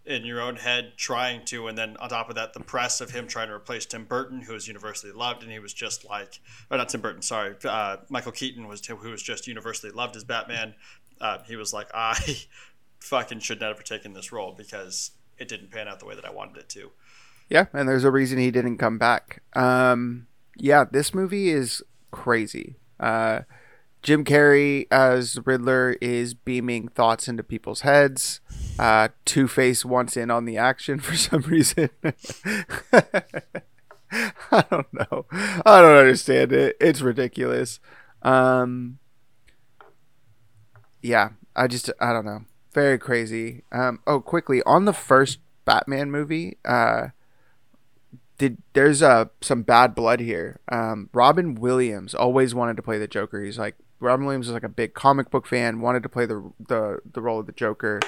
in 0.07 0.24
your 0.24 0.40
own 0.40 0.57
head 0.57 0.92
trying 0.96 1.44
to 1.46 1.66
and 1.66 1.78
then 1.78 1.96
on 1.96 2.11
top 2.11 2.28
of 2.28 2.35
that 2.35 2.52
the 2.52 2.61
press 2.61 3.00
of 3.00 3.11
him 3.11 3.26
trying 3.26 3.48
to 3.48 3.54
replace 3.54 3.87
tim 3.87 4.04
burton 4.04 4.40
who 4.42 4.52
was 4.52 4.68
universally 4.68 5.12
loved 5.12 5.42
and 5.42 5.50
he 5.50 5.59
was 5.59 5.72
just 5.72 6.04
like 6.04 6.40
or 6.70 6.76
not 6.76 6.90
tim 6.90 7.00
burton 7.00 7.22
sorry 7.22 7.54
uh, 7.64 7.96
michael 8.11 8.33
keaton 8.33 8.68
was 8.68 8.85
who 8.85 9.11
was 9.11 9.22
just 9.22 9.46
universally 9.46 9.90
loved 9.90 10.14
as 10.14 10.22
batman 10.22 10.74
uh, 11.20 11.38
he 11.46 11.57
was 11.57 11.72
like 11.72 11.88
i 11.94 12.37
fucking 13.00 13.40
should 13.40 13.61
never 13.61 13.83
taken 13.83 14.12
this 14.12 14.30
role 14.30 14.52
because 14.52 15.12
it 15.38 15.48
didn't 15.48 15.70
pan 15.70 15.88
out 15.88 16.00
the 16.00 16.07
way 16.07 16.14
that 16.14 16.26
i 16.26 16.30
wanted 16.30 16.59
it 16.59 16.68
to 16.68 16.90
yeah 17.48 17.66
and 17.72 17.88
there's 17.88 18.04
a 18.04 18.11
reason 18.11 18.38
he 18.38 18.50
didn't 18.50 18.78
come 18.78 18.98
back 18.98 19.42
um, 19.54 20.26
yeah 20.57 20.85
this 20.90 21.14
movie 21.14 21.50
is 21.50 21.83
crazy 22.11 22.76
uh, 23.00 23.40
Jim 24.04 24.22
Carrey 24.22 24.87
as 24.90 25.38
Riddler 25.46 25.96
is 26.02 26.35
beaming 26.35 26.88
thoughts 26.88 27.26
into 27.26 27.42
people's 27.42 27.80
heads. 27.80 28.42
Uh, 28.78 29.09
Two 29.24 29.48
Face 29.48 29.83
wants 29.83 30.14
in 30.14 30.30
on 30.30 30.44
the 30.44 30.59
action 30.59 30.98
for 31.00 31.16
some 31.16 31.40
reason. 31.42 31.88
I 34.12 34.64
don't 34.70 34.92
know. 34.92 35.24
I 35.33 35.80
don't 35.80 35.96
understand 35.96 36.52
it. 36.52 36.76
It's 36.80 37.00
ridiculous. 37.00 37.80
Um, 38.22 38.98
yeah, 41.02 41.30
I 41.57 41.66
just 41.66 41.90
I 41.98 42.12
don't 42.12 42.26
know. 42.26 42.44
Very 42.74 42.98
crazy. 42.98 43.64
Um, 43.72 44.00
oh, 44.07 44.20
quickly 44.20 44.62
on 44.64 44.85
the 44.85 44.92
first 44.92 45.38
Batman 45.64 46.11
movie. 46.11 46.59
Uh, 46.64 47.09
did 48.38 48.59
there's 48.73 49.03
uh 49.03 49.27
some 49.40 49.62
bad 49.62 49.94
blood 49.94 50.20
here. 50.20 50.61
Um, 50.68 51.09
Robin 51.12 51.55
Williams 51.55 52.14
always 52.14 52.55
wanted 52.55 52.77
to 52.77 52.83
play 52.83 52.99
the 52.99 53.09
Joker. 53.09 53.42
He's 53.42 53.59
like 53.59 53.77
Robin 54.01 54.27
Williams 54.27 54.49
is 54.49 54.55
like 54.55 54.64
a 54.64 54.68
big 54.68 54.94
comic 54.94 55.31
book 55.31 55.47
fan, 55.47 55.81
wanted 55.81 56.03
to 56.03 56.09
play 56.09 56.27
the 56.27 56.53
the, 56.59 57.01
the 57.11 57.20
role 57.20 57.40
of 57.40 57.47
the 57.47 57.53
Joker. 57.53 58.01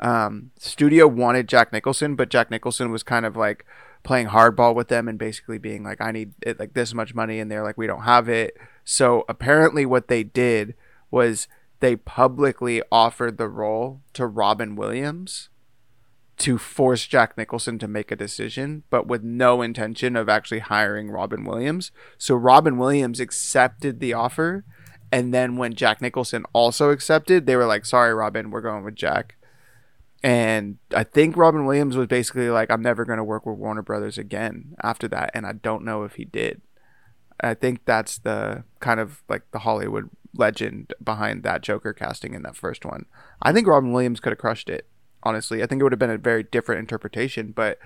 Um, 0.00 0.50
studio 0.58 1.06
wanted 1.06 1.48
Jack 1.48 1.72
Nicholson, 1.72 2.16
but 2.16 2.28
Jack 2.28 2.50
Nicholson 2.50 2.90
was 2.90 3.02
kind 3.02 3.24
of 3.24 3.36
like 3.36 3.64
playing 4.02 4.28
hardball 4.28 4.74
with 4.74 4.88
them 4.88 5.06
and 5.06 5.18
basically 5.18 5.58
being 5.58 5.84
like, 5.84 6.00
"I 6.00 6.10
need 6.10 6.32
it, 6.42 6.58
like 6.58 6.74
this 6.74 6.94
much 6.94 7.14
money," 7.14 7.38
and 7.38 7.50
they're 7.50 7.62
like, 7.62 7.78
"We 7.78 7.86
don't 7.86 8.02
have 8.02 8.28
it." 8.28 8.56
So 8.84 9.24
apparently, 9.28 9.86
what 9.86 10.08
they 10.08 10.24
did 10.24 10.74
was 11.10 11.46
they 11.80 11.96
publicly 11.96 12.82
offered 12.90 13.38
the 13.38 13.48
role 13.48 14.00
to 14.14 14.26
Robin 14.26 14.74
Williams 14.76 15.50
to 16.42 16.58
force 16.58 17.06
Jack 17.06 17.36
Nicholson 17.36 17.78
to 17.78 17.88
make 17.88 18.10
a 18.10 18.16
decision, 18.16 18.84
but 18.90 19.06
with 19.06 19.22
no 19.22 19.62
intention 19.62 20.16
of 20.16 20.28
actually 20.28 20.60
hiring 20.60 21.10
Robin 21.10 21.44
Williams. 21.44 21.90
So 22.18 22.34
Robin 22.34 22.78
Williams 22.78 23.20
accepted 23.20 24.00
the 24.00 24.12
offer 24.12 24.64
and 25.12 25.34
then 25.34 25.56
when 25.56 25.74
Jack 25.74 26.00
Nicholson 26.00 26.44
also 26.54 26.90
accepted, 26.90 27.44
they 27.44 27.54
were 27.54 27.66
like, 27.66 27.84
"Sorry, 27.84 28.14
Robin, 28.14 28.50
we're 28.50 28.62
going 28.62 28.82
with 28.82 28.94
Jack." 28.94 29.36
And 30.22 30.78
I 30.94 31.04
think 31.04 31.36
Robin 31.36 31.66
Williams 31.66 31.96
was 31.96 32.06
basically 32.06 32.48
like, 32.48 32.70
"I'm 32.70 32.82
never 32.82 33.04
going 33.04 33.18
to 33.18 33.24
work 33.24 33.44
with 33.44 33.58
Warner 33.58 33.82
Brothers 33.82 34.16
again 34.16 34.74
after 34.82 35.06
that," 35.08 35.30
and 35.34 35.46
I 35.46 35.52
don't 35.52 35.84
know 35.84 36.04
if 36.04 36.14
he 36.14 36.24
did. 36.24 36.62
I 37.40 37.54
think 37.54 37.84
that's 37.84 38.18
the 38.18 38.64
kind 38.80 39.00
of 39.00 39.22
like 39.28 39.42
the 39.52 39.60
Hollywood 39.60 40.08
legend 40.34 40.94
behind 41.02 41.42
that 41.42 41.60
Joker 41.60 41.92
casting 41.92 42.32
in 42.34 42.42
that 42.44 42.56
first 42.56 42.86
one. 42.86 43.04
I 43.42 43.52
think 43.52 43.66
Robin 43.66 43.92
Williams 43.92 44.20
could 44.20 44.32
have 44.32 44.38
crushed 44.38 44.70
it. 44.70 44.88
Honestly, 45.22 45.62
I 45.62 45.66
think 45.66 45.80
it 45.80 45.84
would 45.84 45.92
have 45.92 45.98
been 45.98 46.10
a 46.10 46.18
very 46.18 46.42
different 46.42 46.80
interpretation, 46.80 47.52
but 47.52 47.78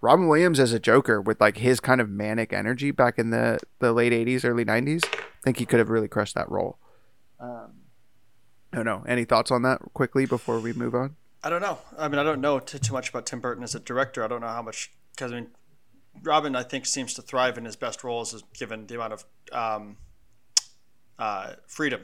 Robin 0.00 0.28
Williams 0.28 0.60
as 0.60 0.72
a 0.72 0.78
Joker 0.78 1.20
with 1.20 1.40
like 1.40 1.56
his 1.56 1.80
kind 1.80 2.00
of 2.00 2.08
manic 2.08 2.52
energy 2.52 2.90
back 2.90 3.18
in 3.18 3.30
the 3.30 3.58
the 3.78 3.92
late 3.92 4.12
'80s, 4.12 4.44
early 4.44 4.64
'90s, 4.64 5.04
I 5.04 5.18
think 5.42 5.58
he 5.58 5.66
could 5.66 5.78
have 5.78 5.88
really 5.88 6.08
crushed 6.08 6.34
that 6.34 6.50
role. 6.50 6.78
Um, 7.40 7.72
I 8.72 8.76
don't 8.76 8.84
know. 8.84 9.02
Any 9.06 9.24
thoughts 9.24 9.50
on 9.50 9.62
that 9.62 9.80
quickly 9.94 10.26
before 10.26 10.60
we 10.60 10.72
move 10.72 10.94
on? 10.94 11.16
I 11.42 11.50
don't 11.50 11.62
know. 11.62 11.78
I 11.98 12.08
mean, 12.08 12.18
I 12.18 12.22
don't 12.22 12.40
know 12.40 12.58
too, 12.58 12.78
too 12.78 12.92
much 12.92 13.08
about 13.08 13.26
Tim 13.26 13.40
Burton 13.40 13.64
as 13.64 13.74
a 13.74 13.80
director. 13.80 14.22
I 14.22 14.28
don't 14.28 14.40
know 14.40 14.48
how 14.48 14.62
much 14.62 14.92
because 15.12 15.32
I 15.32 15.36
mean, 15.36 15.48
Robin 16.22 16.54
I 16.54 16.62
think 16.62 16.86
seems 16.86 17.14
to 17.14 17.22
thrive 17.22 17.56
in 17.56 17.64
his 17.64 17.76
best 17.76 18.04
roles, 18.04 18.42
given 18.52 18.86
the 18.86 18.96
amount 18.96 19.14
of 19.14 19.24
um, 19.52 19.96
uh, 21.18 21.54
freedom 21.66 22.02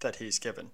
that 0.00 0.16
he's 0.16 0.38
given 0.38 0.70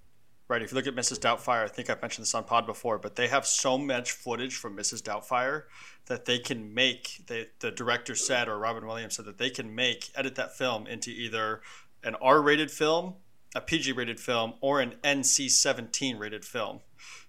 right? 0.49 0.63
If 0.63 0.71
you 0.71 0.77
look 0.77 0.87
at 0.87 0.95
Mrs. 0.95 1.19
Doubtfire, 1.19 1.65
I 1.65 1.69
think 1.69 1.91
I've 1.91 2.01
mentioned 2.01 2.23
this 2.23 2.35
on 2.35 2.45
pod 2.45 2.67
before, 2.67 2.99
but 2.99 3.17
they 3.17 3.29
have 3.29 3.47
so 3.47 3.77
much 3.77 4.13
footage 4.13 4.57
from 4.57 4.77
Mrs. 4.77 5.03
Doubtfire 5.03 5.65
that 6.07 6.25
they 6.25 6.39
can 6.39 6.73
make. 6.73 7.23
They, 7.27 7.49
the 7.61 7.71
director 7.71 8.15
said, 8.15 8.49
or 8.49 8.59
Robin 8.59 8.87
Williams 8.87 9.17
said, 9.17 9.25
that 9.25 9.39
they 9.39 9.51
can 9.51 9.75
make 9.75 10.11
edit 10.15 10.37
that 10.37 10.57
film 10.57 10.87
into 10.87 11.11
either 11.11 11.63
an 12.05 12.15
R-rated 12.17 12.71
film, 12.71 13.15
a 13.55 13.61
PG-rated 13.61 14.21
film, 14.21 14.55
or 14.61 14.81
an 14.81 14.95
NC-17 15.03 16.19
rated 16.19 16.45
film. 16.45 16.81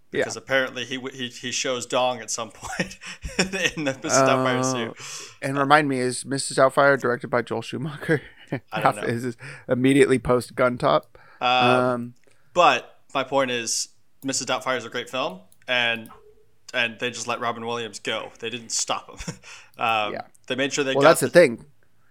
Because 0.10 0.36
yeah. 0.36 0.42
apparently 0.42 0.86
he, 0.86 1.00
he 1.12 1.28
he 1.28 1.52
shows 1.52 1.86
dong 1.86 2.22
at 2.22 2.32
some 2.32 2.52
point 2.54 2.98
in 3.38 3.84
the 3.84 3.92
Mrs. 3.92 4.12
Uh, 4.12 4.28
Doubtfire 4.28 4.64
suit. 4.64 5.38
And 5.42 5.58
remind 5.58 5.90
me, 5.90 6.00
is 6.00 6.24
Mrs. 6.24 6.58
Doubtfire 6.58 6.98
directed 6.98 7.28
by 7.28 7.42
Joel 7.42 7.62
Schumacher? 7.62 8.22
I 8.72 8.82
don't 8.82 8.96
know. 8.96 9.04
is 9.04 9.24
this 9.24 9.38
immediately 9.68 10.18
post 10.18 10.56
Gun 10.56 10.78
Top? 10.78 11.18
Um, 11.42 11.50
um, 11.50 12.14
but 12.54 12.97
my 13.18 13.24
point 13.24 13.50
is, 13.50 13.90
Mrs. 14.24 14.46
Doubtfire 14.46 14.78
is 14.78 14.86
a 14.86 14.90
great 14.90 15.10
film, 15.10 15.42
and 15.68 16.10
and 16.74 17.00
they 17.00 17.10
just 17.10 17.28
let 17.28 17.40
Robin 17.40 17.66
Williams 17.66 18.00
go. 18.00 18.32
They 18.40 18.50
didn't 18.50 18.72
stop 18.72 19.10
him. 19.10 19.36
um, 19.78 20.14
yeah. 20.14 20.22
They 20.48 20.56
made 20.56 20.72
sure 20.72 20.84
they. 20.84 20.94
Well, 20.94 21.04
that's 21.04 21.22
the, 21.22 21.28
the 21.28 21.32
thing. 21.32 21.66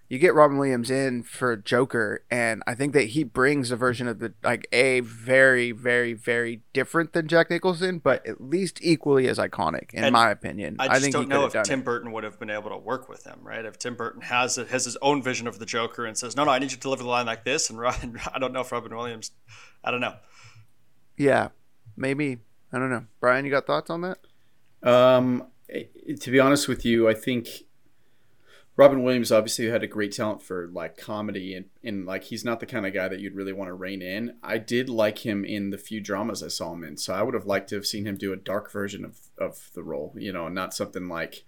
You 0.08 0.20
get 0.20 0.34
Robin 0.34 0.56
Williams 0.56 0.88
in 0.88 1.24
for 1.24 1.56
Joker, 1.56 2.24
and 2.30 2.62
I 2.66 2.76
think 2.76 2.92
that 2.92 3.06
he 3.06 3.24
brings 3.24 3.72
a 3.72 3.76
version 3.76 4.06
of 4.06 4.20
the 4.20 4.34
like 4.42 4.68
a 4.72 5.00
very, 5.00 5.72
very, 5.72 6.12
very 6.12 6.62
different 6.72 7.12
than 7.12 7.26
Jack 7.26 7.50
Nicholson, 7.50 7.98
but 7.98 8.24
at 8.24 8.40
least 8.40 8.78
equally 8.82 9.26
as 9.26 9.38
iconic, 9.38 9.92
in 9.94 10.04
and 10.04 10.12
my 10.12 10.30
opinion. 10.30 10.76
I, 10.78 10.88
I 10.88 11.00
think 11.00 11.12
don't 11.12 11.28
know 11.28 11.44
if 11.44 11.60
Tim 11.64 11.80
it. 11.80 11.84
Burton 11.84 12.12
would 12.12 12.22
have 12.22 12.38
been 12.38 12.50
able 12.50 12.70
to 12.70 12.76
work 12.76 13.08
with 13.08 13.24
him, 13.24 13.40
right? 13.42 13.64
If 13.64 13.78
Tim 13.78 13.96
Burton 13.96 14.22
has 14.22 14.56
has 14.56 14.84
his 14.84 14.96
own 15.02 15.22
vision 15.22 15.46
of 15.48 15.58
the 15.58 15.66
Joker 15.66 16.04
and 16.04 16.16
says, 16.16 16.36
"No, 16.36 16.44
no, 16.44 16.52
I 16.52 16.60
need 16.60 16.70
you 16.70 16.76
to 16.76 16.82
deliver 16.82 17.02
the 17.02 17.08
line 17.08 17.26
like 17.26 17.44
this," 17.44 17.68
and 17.68 17.78
Ryan, 17.78 18.18
I 18.34 18.38
don't 18.38 18.52
know 18.52 18.60
if 18.60 18.70
Robin 18.70 18.94
Williams, 18.94 19.32
I 19.82 19.90
don't 19.90 20.00
know. 20.00 20.14
Yeah, 21.16 21.48
maybe. 21.96 22.38
I 22.72 22.78
don't 22.78 22.90
know. 22.90 23.06
Brian, 23.20 23.44
you 23.44 23.50
got 23.50 23.66
thoughts 23.66 23.90
on 23.90 24.02
that? 24.02 24.18
Um, 24.82 25.48
to 25.68 26.30
be 26.30 26.40
honest 26.40 26.68
with 26.68 26.84
you, 26.84 27.08
I 27.08 27.14
think 27.14 27.48
Robin 28.76 29.02
Williams 29.02 29.32
obviously 29.32 29.66
had 29.66 29.82
a 29.82 29.86
great 29.86 30.12
talent 30.12 30.42
for 30.42 30.68
like 30.68 30.98
comedy 30.98 31.54
and, 31.54 31.66
and 31.82 32.04
like 32.04 32.24
he's 32.24 32.44
not 32.44 32.60
the 32.60 32.66
kind 32.66 32.86
of 32.86 32.92
guy 32.92 33.08
that 33.08 33.20
you'd 33.20 33.34
really 33.34 33.52
want 33.52 33.68
to 33.68 33.74
rein 33.74 34.02
in. 34.02 34.36
I 34.42 34.58
did 34.58 34.90
like 34.90 35.24
him 35.24 35.44
in 35.44 35.70
the 35.70 35.78
few 35.78 36.00
dramas 36.00 36.42
I 36.42 36.48
saw 36.48 36.74
him 36.74 36.84
in, 36.84 36.98
so 36.98 37.14
I 37.14 37.22
would 37.22 37.34
have 37.34 37.46
liked 37.46 37.70
to 37.70 37.76
have 37.76 37.86
seen 37.86 38.06
him 38.06 38.16
do 38.16 38.32
a 38.32 38.36
dark 38.36 38.70
version 38.70 39.04
of, 39.04 39.18
of 39.38 39.70
the 39.74 39.82
role, 39.82 40.14
you 40.16 40.32
know, 40.32 40.48
not 40.48 40.74
something 40.74 41.08
like 41.08 41.44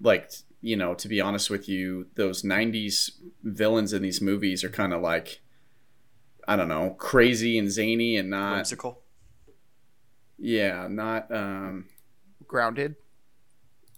like 0.00 0.30
you 0.62 0.76
know, 0.76 0.94
to 0.94 1.08
be 1.08 1.20
honest 1.20 1.50
with 1.50 1.68
you, 1.68 2.06
those 2.14 2.42
'90s 2.42 3.10
villains 3.42 3.92
in 3.92 4.00
these 4.00 4.22
movies 4.22 4.64
are 4.64 4.70
kind 4.70 4.94
of 4.94 5.02
like 5.02 5.40
I 6.48 6.56
don't 6.56 6.68
know, 6.68 6.96
crazy 6.98 7.58
and 7.58 7.70
zany 7.70 8.16
and 8.16 8.30
not 8.30 8.56
whimsical. 8.56 9.01
Yeah, 10.42 10.88
not 10.90 11.30
um, 11.30 11.86
grounded. 12.48 12.96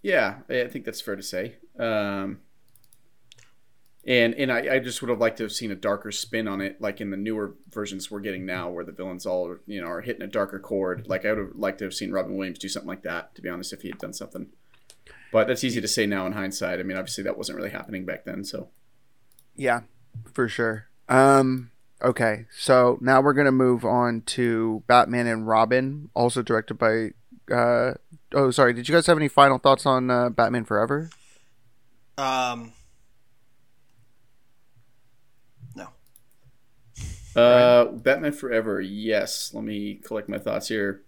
Yeah, 0.02 0.40
I 0.50 0.66
think 0.68 0.84
that's 0.84 1.00
fair 1.00 1.16
to 1.16 1.22
say. 1.22 1.56
Um, 1.78 2.40
And 4.06 4.34
and 4.34 4.52
I, 4.52 4.74
I 4.74 4.78
just 4.80 5.00
would 5.00 5.08
have 5.08 5.18
liked 5.20 5.38
to 5.38 5.44
have 5.44 5.52
seen 5.52 5.70
a 5.70 5.74
darker 5.74 6.12
spin 6.12 6.46
on 6.46 6.60
it, 6.60 6.78
like 6.78 7.00
in 7.00 7.10
the 7.10 7.16
newer 7.16 7.54
versions 7.70 8.10
we're 8.10 8.20
getting 8.20 8.44
now, 8.44 8.68
where 8.68 8.84
the 8.84 8.92
villains 8.92 9.24
all 9.24 9.56
you 9.66 9.80
know 9.80 9.86
are 9.86 10.02
hitting 10.02 10.20
a 10.22 10.26
darker 10.26 10.58
chord. 10.58 11.06
Like 11.08 11.24
I 11.24 11.30
would 11.32 11.38
have 11.38 11.56
liked 11.56 11.78
to 11.78 11.84
have 11.86 11.94
seen 11.94 12.12
Robin 12.12 12.36
Williams 12.36 12.58
do 12.58 12.68
something 12.68 12.88
like 12.88 13.02
that. 13.04 13.34
To 13.34 13.40
be 13.42 13.48
honest, 13.48 13.72
if 13.72 13.80
he 13.80 13.88
had 13.88 13.98
done 13.98 14.12
something, 14.12 14.48
but 15.32 15.46
that's 15.48 15.64
easy 15.64 15.80
to 15.80 15.88
say 15.88 16.06
now 16.06 16.26
in 16.26 16.32
hindsight. 16.32 16.80
I 16.80 16.82
mean, 16.82 16.98
obviously 16.98 17.24
that 17.24 17.38
wasn't 17.38 17.56
really 17.56 17.70
happening 17.70 18.04
back 18.04 18.24
then. 18.26 18.44
So 18.44 18.68
Yeah, 19.56 19.82
for 20.32 20.48
sure. 20.48 20.88
Um, 21.08 21.70
okay, 22.04 22.46
so 22.56 22.98
now 23.00 23.20
we're 23.20 23.32
gonna 23.32 23.52
move 23.52 23.84
on 23.84 24.22
to 24.26 24.82
Batman 24.86 25.26
and 25.26 25.46
Robin, 25.46 26.10
also 26.14 26.42
directed 26.42 26.74
by. 26.74 27.10
Uh, 27.52 27.94
oh, 28.32 28.50
sorry. 28.50 28.72
Did 28.72 28.88
you 28.88 28.94
guys 28.94 29.06
have 29.06 29.18
any 29.18 29.28
final 29.28 29.58
thoughts 29.58 29.84
on 29.86 30.10
uh, 30.10 30.30
Batman 30.30 30.64
Forever? 30.64 31.10
Um, 32.16 32.72
no. 35.74 35.88
Uh, 37.34 37.86
Batman 37.86 38.32
Forever, 38.32 38.80
yes. 38.80 39.50
Let 39.52 39.64
me 39.64 39.96
collect 40.04 40.28
my 40.28 40.38
thoughts 40.38 40.68
here. 40.68 41.02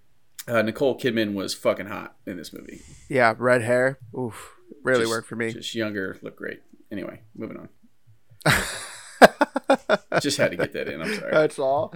Uh, 0.49 0.63
Nicole 0.63 0.99
Kidman 0.99 1.35
was 1.35 1.55
fucking 1.55 1.87
hot 1.87 2.17
in 2.27 2.37
this 2.37 2.53
movie. 2.53 2.81
Yeah, 3.09 3.35
red 3.39 3.63
hair. 3.63 3.99
Oof, 4.17 4.55
really 4.83 5.01
Just- 5.01 5.11
worked 5.11 5.29
for 5.29 5.37
me. 5.37 5.53
Just 5.53 5.75
younger, 5.75 6.19
looked 6.23 6.37
great. 6.39 6.61
Anyway, 6.93 7.21
moving 7.35 7.57
on. 7.57 7.69
Just 10.21 10.39
had 10.39 10.51
to 10.51 10.57
get 10.57 10.73
that 10.73 10.89
in. 10.89 11.03
I'm 11.03 11.15
sorry. 11.15 11.31
That's 11.33 11.59
all. 11.59 11.95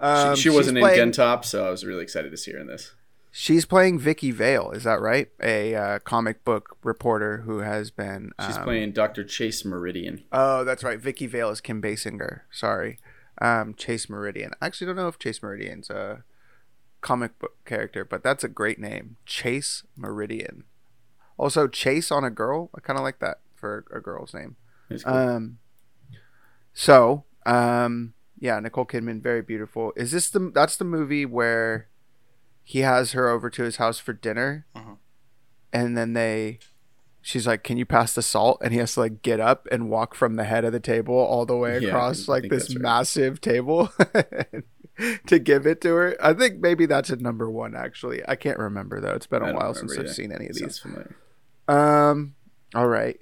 Um, 0.00 0.34
she, 0.36 0.42
she 0.42 0.50
wasn't 0.50 0.78
playing, 0.78 1.00
in 1.00 1.10
Gentop, 1.10 1.44
so 1.44 1.66
I 1.66 1.70
was 1.70 1.84
really 1.84 2.02
excited 2.02 2.30
to 2.30 2.36
see 2.36 2.52
her 2.52 2.58
in 2.58 2.66
this. 2.66 2.92
She's 3.38 3.66
playing 3.66 3.98
Vicki 3.98 4.30
Vale. 4.30 4.70
Is 4.70 4.84
that 4.84 5.00
right? 5.00 5.28
A 5.42 5.74
uh, 5.74 5.98
comic 5.98 6.42
book 6.42 6.78
reporter 6.82 7.42
who 7.42 7.58
has 7.58 7.90
been. 7.90 8.32
She's 8.44 8.56
um, 8.56 8.64
playing 8.64 8.92
Dr. 8.92 9.24
Chase 9.24 9.62
Meridian. 9.62 10.24
Oh, 10.32 10.64
that's 10.64 10.82
right. 10.82 10.98
Vicki 10.98 11.26
Vale 11.26 11.50
is 11.50 11.60
Kim 11.60 11.82
Basinger. 11.82 12.40
Sorry. 12.50 12.98
Um, 13.42 13.74
Chase 13.74 14.08
Meridian. 14.08 14.52
I 14.60 14.66
actually 14.66 14.86
don't 14.86 14.96
know 14.96 15.08
if 15.08 15.18
Chase 15.18 15.42
Meridian's 15.42 15.90
a 15.90 16.24
comic 17.02 17.38
book 17.38 17.62
character, 17.66 18.06
but 18.06 18.22
that's 18.22 18.42
a 18.42 18.48
great 18.48 18.78
name. 18.78 19.16
Chase 19.26 19.82
Meridian. 19.96 20.64
Also, 21.36 21.68
Chase 21.68 22.10
on 22.10 22.24
a 22.24 22.30
girl. 22.30 22.70
I 22.74 22.80
kind 22.80 22.98
of 22.98 23.02
like 23.02 23.18
that 23.18 23.40
for 23.54 23.84
a 23.92 24.00
girl's 24.00 24.32
name. 24.32 24.56
Cool. 24.88 25.14
Um, 25.14 25.58
so, 26.78 27.24
um, 27.46 28.12
yeah, 28.38 28.60
Nicole 28.60 28.84
Kidman, 28.84 29.22
very 29.22 29.40
beautiful. 29.40 29.94
Is 29.96 30.10
this 30.12 30.28
the? 30.28 30.50
That's 30.54 30.76
the 30.76 30.84
movie 30.84 31.24
where 31.24 31.88
he 32.62 32.80
has 32.80 33.12
her 33.12 33.28
over 33.30 33.48
to 33.48 33.62
his 33.62 33.76
house 33.76 33.98
for 33.98 34.12
dinner, 34.12 34.66
Mhm. 34.76 34.98
and 35.72 35.96
then 35.96 36.12
they, 36.12 36.58
she's 37.22 37.46
like, 37.46 37.62
"Can 37.64 37.78
you 37.78 37.86
pass 37.86 38.12
the 38.14 38.20
salt?" 38.20 38.60
And 38.62 38.74
he 38.74 38.78
has 38.80 38.92
to 38.94 39.00
like 39.00 39.22
get 39.22 39.40
up 39.40 39.66
and 39.72 39.88
walk 39.88 40.14
from 40.14 40.34
the 40.36 40.44
head 40.44 40.66
of 40.66 40.72
the 40.72 40.80
table 40.80 41.14
all 41.14 41.46
the 41.46 41.56
way 41.56 41.78
across 41.82 42.28
I 42.28 42.32
like 42.32 42.50
this 42.50 42.68
right. 42.74 42.82
massive 42.82 43.40
table 43.40 43.90
to 45.26 45.38
give 45.38 45.66
it 45.66 45.80
to 45.82 45.94
her. 45.94 46.16
I 46.20 46.34
think 46.34 46.60
maybe 46.60 46.84
that's 46.86 47.08
a 47.10 47.16
number 47.16 47.50
one. 47.50 47.74
Actually, 47.74 48.20
I 48.28 48.36
can't 48.36 48.58
remember 48.58 49.00
though. 49.00 49.14
It's 49.14 49.26
been 49.26 49.42
I 49.42 49.50
a 49.50 49.54
while 49.54 49.72
since 49.74 49.92
remember 49.92 50.10
I've 50.10 50.14
seen 50.16 50.30
any 50.32 50.48
of 50.48 50.56
these. 50.56 50.78
Familiar. 50.78 51.16
Um. 51.68 52.34
All 52.74 52.86
right. 52.88 53.18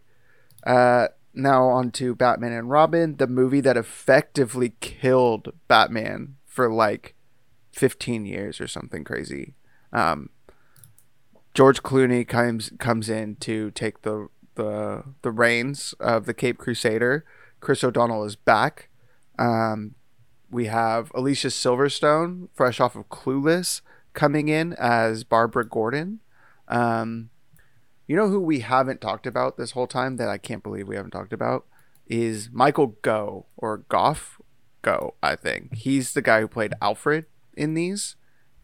Uh. 0.66 1.08
Now 1.34 1.64
on 1.64 1.90
to 1.92 2.14
Batman 2.14 2.52
and 2.52 2.70
Robin, 2.70 3.16
the 3.16 3.26
movie 3.26 3.60
that 3.60 3.76
effectively 3.76 4.74
killed 4.80 5.52
Batman 5.68 6.36
for 6.46 6.72
like 6.72 7.14
fifteen 7.72 8.24
years 8.24 8.60
or 8.60 8.68
something 8.68 9.04
crazy. 9.04 9.54
Um. 9.92 10.30
George 11.54 11.84
Clooney 11.84 12.26
comes 12.26 12.72
comes 12.80 13.08
in 13.08 13.36
to 13.36 13.70
take 13.70 14.02
the 14.02 14.26
the 14.56 15.04
the 15.22 15.30
reins 15.30 15.94
of 16.00 16.26
the 16.26 16.34
Cape 16.34 16.58
Crusader. 16.58 17.24
Chris 17.60 17.84
O'Donnell 17.84 18.24
is 18.24 18.34
back. 18.34 18.88
Um, 19.38 19.94
we 20.50 20.66
have 20.66 21.12
Alicia 21.14 21.48
Silverstone, 21.48 22.48
fresh 22.54 22.80
off 22.80 22.96
of 22.96 23.08
Clueless, 23.08 23.82
coming 24.14 24.48
in 24.48 24.72
as 24.74 25.22
Barbara 25.22 25.64
Gordon. 25.64 26.18
Um, 26.66 27.30
you 28.06 28.16
know 28.16 28.28
who 28.28 28.40
we 28.40 28.60
haven't 28.60 29.00
talked 29.00 29.26
about 29.26 29.56
this 29.56 29.72
whole 29.72 29.86
time 29.86 30.16
that 30.16 30.28
I 30.28 30.38
can't 30.38 30.62
believe 30.62 30.88
we 30.88 30.96
haven't 30.96 31.12
talked 31.12 31.32
about 31.32 31.66
is 32.06 32.50
Michael 32.52 32.98
Go 33.02 33.46
or 33.56 33.78
Goff 33.88 34.40
Go, 34.82 35.14
I 35.22 35.36
think. 35.36 35.74
He's 35.74 36.12
the 36.12 36.22
guy 36.22 36.40
who 36.40 36.48
played 36.48 36.74
Alfred 36.82 37.26
in 37.56 37.74
these. 37.74 38.16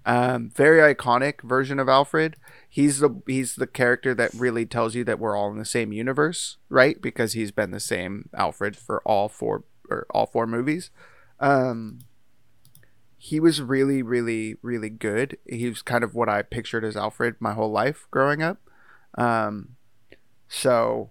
Um, 0.07 0.51
very 0.51 0.95
iconic 0.95 1.43
version 1.43 1.79
of 1.79 1.89
Alfred. 1.89 2.37
He's 2.69 3.01
the 3.01 3.23
he's 3.27 3.55
the 3.55 3.67
character 3.67 4.15
that 4.15 4.33
really 4.35 4.65
tells 4.65 4.95
you 4.95 5.05
that 5.05 5.19
we're 5.19 5.37
all 5.37 5.51
in 5.51 5.59
the 5.59 5.65
same 5.65 5.93
universe, 5.93 6.57
right? 6.69 7.01
Because 7.01 7.35
he's 7.35 7.51
been 7.51 7.71
the 7.71 7.81
same 7.81 8.29
Alfred 8.35 8.77
for 8.77 9.03
all 9.05 9.29
four 9.29 9.65
or 9.91 10.07
all 10.11 10.27
four 10.27 10.47
movies. 10.47 10.91
Um, 11.39 12.01
he 13.19 13.39
was 13.39 13.61
really, 13.61 14.03
really, 14.03 14.57
really 14.63 14.89
good. 14.89 15.37
He 15.47 15.69
was 15.69 15.83
kind 15.83 16.03
of 16.03 16.15
what 16.15 16.29
I 16.31 16.41
pictured 16.41 16.85
as 16.85 16.97
Alfred 16.97 17.37
my 17.39 17.53
whole 17.53 17.71
life 17.71 18.07
growing 18.11 18.43
up. 18.43 18.59
Um, 19.17 19.77
so 20.49 21.11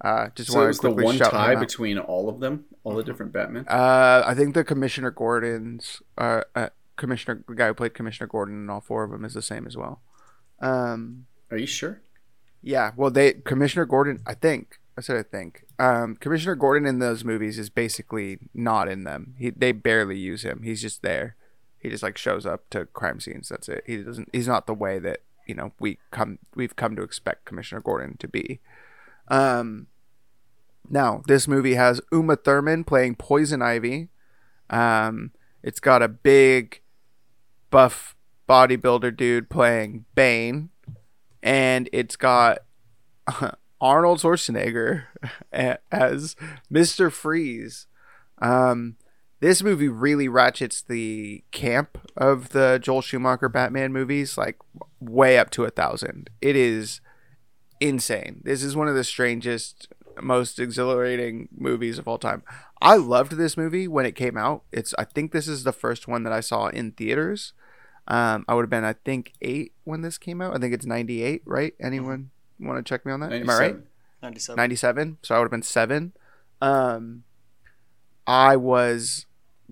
uh, 0.00 0.28
just 0.34 0.50
So 0.50 0.66
was 0.66 0.80
the 0.80 0.90
one 0.90 1.18
tie 1.18 1.54
between 1.54 1.98
all 1.98 2.28
of 2.28 2.40
them, 2.40 2.64
all 2.84 2.94
the 2.94 3.04
different 3.04 3.32
Batman. 3.32 3.66
Uh, 3.68 4.22
I 4.26 4.34
think 4.34 4.54
the 4.54 4.64
Commissioner 4.64 5.10
Gordon's 5.10 6.02
uh, 6.18 6.42
uh 6.54 6.68
Commissioner 6.96 7.42
the 7.48 7.54
guy 7.54 7.68
who 7.68 7.74
played 7.74 7.94
Commissioner 7.94 8.26
Gordon 8.26 8.64
in 8.64 8.70
all 8.70 8.80
four 8.80 9.04
of 9.04 9.10
them 9.10 9.24
is 9.24 9.34
the 9.34 9.42
same 9.42 9.66
as 9.66 9.76
well. 9.76 10.00
Um, 10.60 11.26
Are 11.50 11.56
you 11.56 11.66
sure? 11.66 12.00
yeah, 12.62 12.92
well, 12.96 13.10
they 13.10 13.32
Commissioner 13.32 13.84
Gordon, 13.84 14.22
I 14.26 14.34
think 14.34 14.78
I 14.96 15.00
said 15.00 15.16
I 15.16 15.22
think. 15.22 15.64
Um, 15.78 16.16
Commissioner 16.16 16.54
Gordon 16.54 16.86
in 16.86 16.98
those 16.98 17.24
movies 17.24 17.58
is 17.58 17.70
basically 17.70 18.38
not 18.54 18.88
in 18.88 19.04
them. 19.04 19.34
He 19.38 19.50
they 19.50 19.72
barely 19.72 20.18
use 20.18 20.42
him. 20.42 20.62
He's 20.62 20.82
just 20.82 21.02
there. 21.02 21.36
He 21.78 21.88
just 21.88 22.02
like 22.02 22.18
shows 22.18 22.46
up 22.46 22.68
to 22.70 22.86
crime 22.86 23.20
scenes. 23.20 23.48
That's 23.48 23.68
it. 23.68 23.84
He 23.86 23.98
doesn't. 23.98 24.28
He's 24.32 24.48
not 24.48 24.66
the 24.66 24.74
way 24.74 24.98
that 24.98 25.20
you 25.46 25.54
know 25.54 25.72
we 25.78 25.98
come 26.10 26.38
we've 26.54 26.76
come 26.76 26.96
to 26.96 27.02
expect 27.02 27.44
Commissioner 27.44 27.80
Gordon 27.80 28.16
to 28.18 28.28
be. 28.28 28.60
Um, 29.28 29.88
now 30.88 31.22
this 31.26 31.46
movie 31.48 31.74
has 31.74 32.00
Uma 32.10 32.36
Thurman 32.36 32.84
playing 32.84 33.16
Poison 33.16 33.62
Ivy. 33.62 34.08
Um, 34.70 35.32
it's 35.62 35.80
got 35.80 36.02
a 36.02 36.08
big, 36.08 36.82
buff 37.70 38.16
bodybuilder 38.48 39.16
dude 39.16 39.48
playing 39.48 40.04
Bane, 40.14 40.70
and 41.42 41.88
it's 41.92 42.16
got 42.16 42.58
Arnold 43.80 44.20
Schwarzenegger 44.20 45.04
as 45.92 46.36
Mister 46.70 47.10
Freeze. 47.10 47.86
Um, 48.40 48.96
this 49.42 49.60
movie 49.60 49.88
really 49.88 50.28
ratchets 50.28 50.82
the 50.82 51.42
camp 51.50 51.98
of 52.16 52.50
the 52.50 52.78
Joel 52.80 53.02
Schumacher 53.02 53.48
Batman 53.48 53.92
movies 53.92 54.38
like 54.38 54.56
way 55.00 55.36
up 55.36 55.50
to 55.50 55.64
a 55.64 55.70
thousand. 55.70 56.30
It 56.40 56.54
is 56.54 57.00
insane. 57.80 58.40
This 58.44 58.62
is 58.62 58.76
one 58.76 58.86
of 58.86 58.94
the 58.94 59.02
strangest, 59.02 59.88
most 60.22 60.60
exhilarating 60.60 61.48
movies 61.52 61.98
of 61.98 62.06
all 62.06 62.18
time. 62.18 62.44
I 62.80 62.94
loved 62.94 63.32
this 63.32 63.56
movie 63.56 63.88
when 63.88 64.06
it 64.06 64.14
came 64.14 64.36
out. 64.36 64.62
It's 64.70 64.94
I 64.96 65.02
think 65.02 65.32
this 65.32 65.48
is 65.48 65.64
the 65.64 65.72
first 65.72 66.06
one 66.06 66.22
that 66.22 66.32
I 66.32 66.38
saw 66.38 66.68
in 66.68 66.92
theaters. 66.92 67.52
Um, 68.06 68.44
I 68.46 68.54
would 68.54 68.62
have 68.62 68.70
been 68.70 68.84
I 68.84 68.92
think 68.92 69.32
eight 69.42 69.72
when 69.82 70.02
this 70.02 70.18
came 70.18 70.40
out. 70.40 70.54
I 70.54 70.60
think 70.60 70.72
it's 70.72 70.86
ninety 70.86 71.24
eight, 71.24 71.42
right? 71.44 71.74
Anyone 71.80 72.30
want 72.60 72.78
to 72.78 72.88
check 72.88 73.04
me 73.04 73.10
on 73.10 73.18
that? 73.18 73.32
Am 73.32 73.50
I 73.50 73.58
right? 73.58 73.76
97. 74.22 74.56
97. 74.56 74.56
97 74.56 75.18
so 75.22 75.34
i 75.34 75.38
would 75.38 75.46
have 75.46 75.50
been 75.50 75.62
seven 75.62 76.12
um 76.60 77.24
i 78.24 78.54
was 78.54 79.26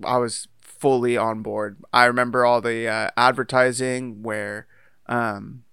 i 0.05 0.17
was 0.17 0.47
fully 0.61 1.15
on 1.17 1.41
board 1.41 1.77
i 1.93 2.05
remember 2.05 2.45
all 2.45 2.61
the 2.61 2.87
uh, 2.87 3.09
advertising 3.15 4.23
where 4.23 4.67
um 5.07 5.63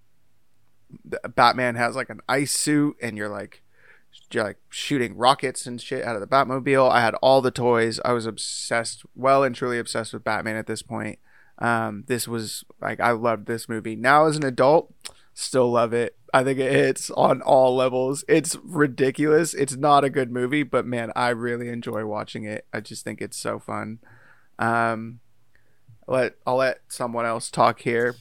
batman 1.35 1.75
has 1.77 1.97
like 1.97 2.11
an 2.11 2.21
ice 2.29 2.53
suit 2.53 2.97
and 3.01 3.17
you're 3.17 3.29
like 3.29 3.63
you're 4.31 4.45
like 4.45 4.59
shooting 4.69 5.17
rockets 5.17 5.67
and 5.67 5.81
shit 5.81 6.05
out 6.05 6.15
of 6.17 6.21
the 6.21 6.27
batmobile 6.27 6.91
i 6.91 7.01
had 7.01 7.15
all 7.17 7.41
the 7.41 7.51
toys 7.51 8.01
i 8.05 8.13
was 8.13 8.27
obsessed 8.27 9.03
well 9.15 9.43
and 9.43 9.55
truly 9.55 9.79
obsessed 9.79 10.13
with 10.13 10.25
batman 10.25 10.57
at 10.57 10.67
this 10.67 10.83
point 10.83 11.19
um 11.59 12.05
this 12.07 12.27
was 12.27 12.65
like 12.81 13.01
i 13.01 13.11
loved 13.11 13.47
this 13.47 13.69
movie 13.69 13.97
now 13.97 14.27
as 14.27 14.37
an 14.37 14.45
adult 14.45 14.93
still 15.39 15.71
love 15.71 15.93
it. 15.93 16.17
I 16.35 16.43
think 16.43 16.59
it 16.59 16.73
hits 16.73 17.11
on 17.11 17.41
all 17.43 17.75
levels. 17.77 18.25
It's 18.29 18.57
ridiculous. 18.63 19.55
It's 19.55 19.77
not 19.77 20.05
a 20.05 20.11
good 20.11 20.33
movie, 20.33 20.65
but 20.65 20.85
man, 20.85 21.13
I 21.15 21.29
really 21.29 21.69
enjoy 21.69 22.05
watching 22.05 22.45
it. 22.45 22.67
I 22.73 22.81
just 22.81 23.05
think 23.05 23.23
it's 23.23 23.39
so 23.39 23.59
fun. 23.59 24.01
Um, 24.59 25.21
let 26.07 26.35
I'll 26.47 26.57
let 26.57 26.81
someone 26.89 27.27
else 27.27 27.51
talk 27.51 27.81
here. 27.81 28.15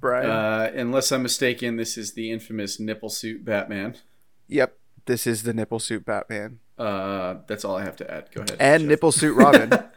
Brian. 0.00 0.30
Uh, 0.30 0.70
unless 0.74 1.10
I'm 1.12 1.22
mistaken, 1.22 1.76
this 1.76 1.96
is 1.96 2.12
the 2.14 2.30
infamous 2.30 2.78
nipple 2.78 3.08
suit 3.08 3.44
Batman. 3.44 3.96
yep, 4.48 4.78
this 5.06 5.26
is 5.26 5.42
the 5.44 5.54
nipple 5.54 5.78
suit 5.78 6.04
Batman 6.04 6.58
Uh, 6.78 7.36
that's 7.46 7.64
all 7.64 7.76
I 7.76 7.84
have 7.84 7.96
to 7.96 8.10
add. 8.10 8.28
Go 8.34 8.42
ahead. 8.42 8.56
and 8.60 8.82
Jeff. 8.82 8.88
nipple 8.88 9.12
suit 9.12 9.34
Robin. 9.34 9.70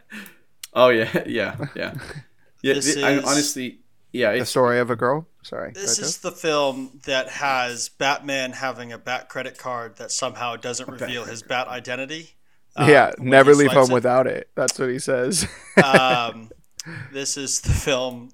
Oh 0.72 0.88
yeah, 0.90 1.10
yeah, 1.26 1.56
yeah. 1.74 1.94
Yeah, 2.62 2.74
This 2.74 2.94
th- 2.94 3.04
I- 3.04 3.12
is- 3.14 3.24
honestly, 3.24 3.80
yeah, 4.12 4.36
the 4.36 4.44
story 4.46 4.78
of 4.80 4.90
a 4.90 4.96
girl. 4.96 5.26
Sorry. 5.42 5.72
This 5.72 5.98
is 5.98 6.18
the 6.18 6.30
film 6.30 7.00
that 7.06 7.28
has 7.28 7.88
Batman 7.88 8.52
having 8.52 8.92
a 8.92 8.98
bat 8.98 9.28
credit 9.28 9.56
card 9.58 9.96
that 9.96 10.10
somehow 10.12 10.56
doesn't 10.56 10.88
reveal 10.88 11.24
his 11.24 11.42
bat 11.42 11.66
identity. 11.68 12.34
Uh, 12.76 12.86
yeah, 12.88 13.12
when 13.18 13.30
never 13.30 13.54
leave 13.54 13.72
home 13.72 13.90
it. 13.90 13.94
without 13.94 14.26
it. 14.26 14.50
That's 14.54 14.78
what 14.78 14.90
he 14.90 14.98
says. 14.98 15.46
um, 15.82 16.50
this 17.12 17.36
is 17.36 17.60
the 17.60 17.72
film 17.72 18.30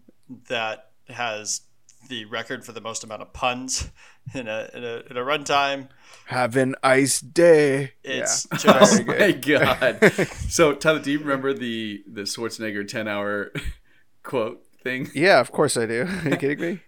that 0.49 0.91
has 1.09 1.62
the 2.09 2.24
record 2.26 2.64
for 2.64 2.72
the 2.72 2.80
most 2.80 3.05
amount 3.05 3.22
of 3.22 3.32
puns 3.32 3.91
in 4.34 4.49
a 4.49 4.68
in 4.74 4.84
a, 4.84 5.03
in 5.11 5.16
a 5.16 5.22
runtime. 5.22 5.89
Have 6.26 6.57
an 6.57 6.74
ice 6.82 7.20
day. 7.20 7.93
It's 8.03 8.47
yeah. 8.53 8.59
just 8.59 9.03
Oh 9.09 9.18
my 9.18 9.32
god! 9.32 10.28
so 10.49 10.74
Tyler, 10.74 11.01
do 11.01 11.11
you 11.11 11.18
remember 11.18 11.53
the 11.53 12.03
the 12.07 12.22
Schwarzenegger 12.22 12.87
ten 12.87 13.09
hour 13.09 13.53
quote 14.22 14.64
thing? 14.82 15.11
yeah, 15.14 15.41
of 15.41 15.53
course 15.53 15.76
I 15.76 15.87
do. 15.87 16.07
Are 16.24 16.28
you 16.30 16.37
kidding 16.37 16.61
me? 16.61 16.80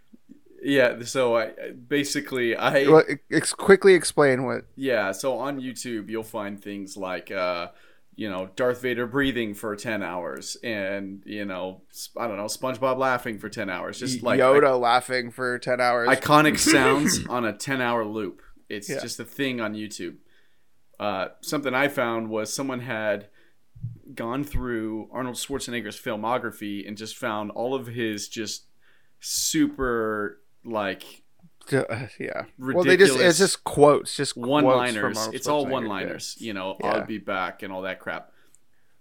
Yeah. 0.62 1.02
So 1.04 1.36
I 1.36 1.42
I- 1.44 1.70
basically 1.88 2.56
I 2.56 2.88
well, 2.88 3.04
ex- 3.30 3.52
quickly 3.54 3.94
explain 3.94 4.44
what. 4.44 4.64
yeah. 4.76 5.12
So 5.12 5.38
on 5.38 5.60
YouTube 5.60 6.08
you'll 6.10 6.22
find 6.22 6.60
things 6.62 6.96
like 6.96 7.30
uh, 7.30 7.68
you 8.16 8.28
know 8.28 8.50
Darth 8.56 8.82
Vader 8.82 9.06
breathing 9.06 9.54
for 9.54 9.76
ten 9.76 10.02
hours 10.02 10.56
and 10.64 11.22
you 11.24 11.44
know 11.44 11.82
I 12.16 12.26
don't 12.26 12.36
know 12.36 12.44
SpongeBob 12.46 12.98
laughing 12.98 13.38
for 13.38 13.48
ten 13.48 13.70
hours. 13.70 13.98
Just 14.00 14.22
like 14.22 14.40
Yoda 14.40 14.78
laughing 14.80 15.30
for 15.30 15.58
ten 15.58 15.80
hours. 15.80 16.08
iconic 16.08 16.58
sounds 16.74 17.24
on 17.28 17.44
a 17.44 17.52
10 17.52 17.80
hour 17.80 18.04
loop. 18.04 18.42
It's 18.68 18.88
Yeah. 18.90 19.00
just 19.00 19.20
a 19.20 19.24
thing 19.24 19.60
on 19.60 19.74
YouTube. 19.74 20.16
Uh, 20.98 21.28
something 21.42 21.72
I 21.74 21.86
found 21.88 22.28
was 22.28 22.52
someone 22.52 22.80
had 22.80 23.28
gone 24.14 24.42
through 24.42 25.08
Arnold 25.12 25.36
Schwarzenegger's 25.36 25.96
filmography 25.96 26.86
and 26.86 26.96
just 26.96 27.16
found 27.16 27.52
all 27.52 27.74
of 27.76 27.86
his 27.86 28.28
just 28.28 28.64
super 29.20 30.40
like 30.68 31.22
uh, 31.72 32.06
yeah. 32.18 32.44
Well, 32.58 32.84
they 32.84 32.96
just 32.96 33.18
it's 33.18 33.38
just 33.38 33.64
quotes, 33.64 34.16
just 34.16 34.36
one 34.36 34.64
liners. 34.64 35.28
It's 35.32 35.46
all 35.46 35.66
one 35.66 35.86
liners. 35.86 36.36
you 36.38 36.54
know, 36.54 36.76
Yeah. 36.80 36.92
I'll 36.92 37.04
be 37.06 37.18
back 37.18 37.62
and 37.62 37.72
all 37.72 37.82
that 37.82 38.00
crap. 38.00 38.32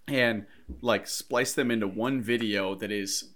And 0.07 0.45
like 0.81 1.07
splice 1.07 1.53
them 1.53 1.71
into 1.71 1.87
one 1.87 2.21
video 2.21 2.75
that 2.75 2.91
is 2.91 3.31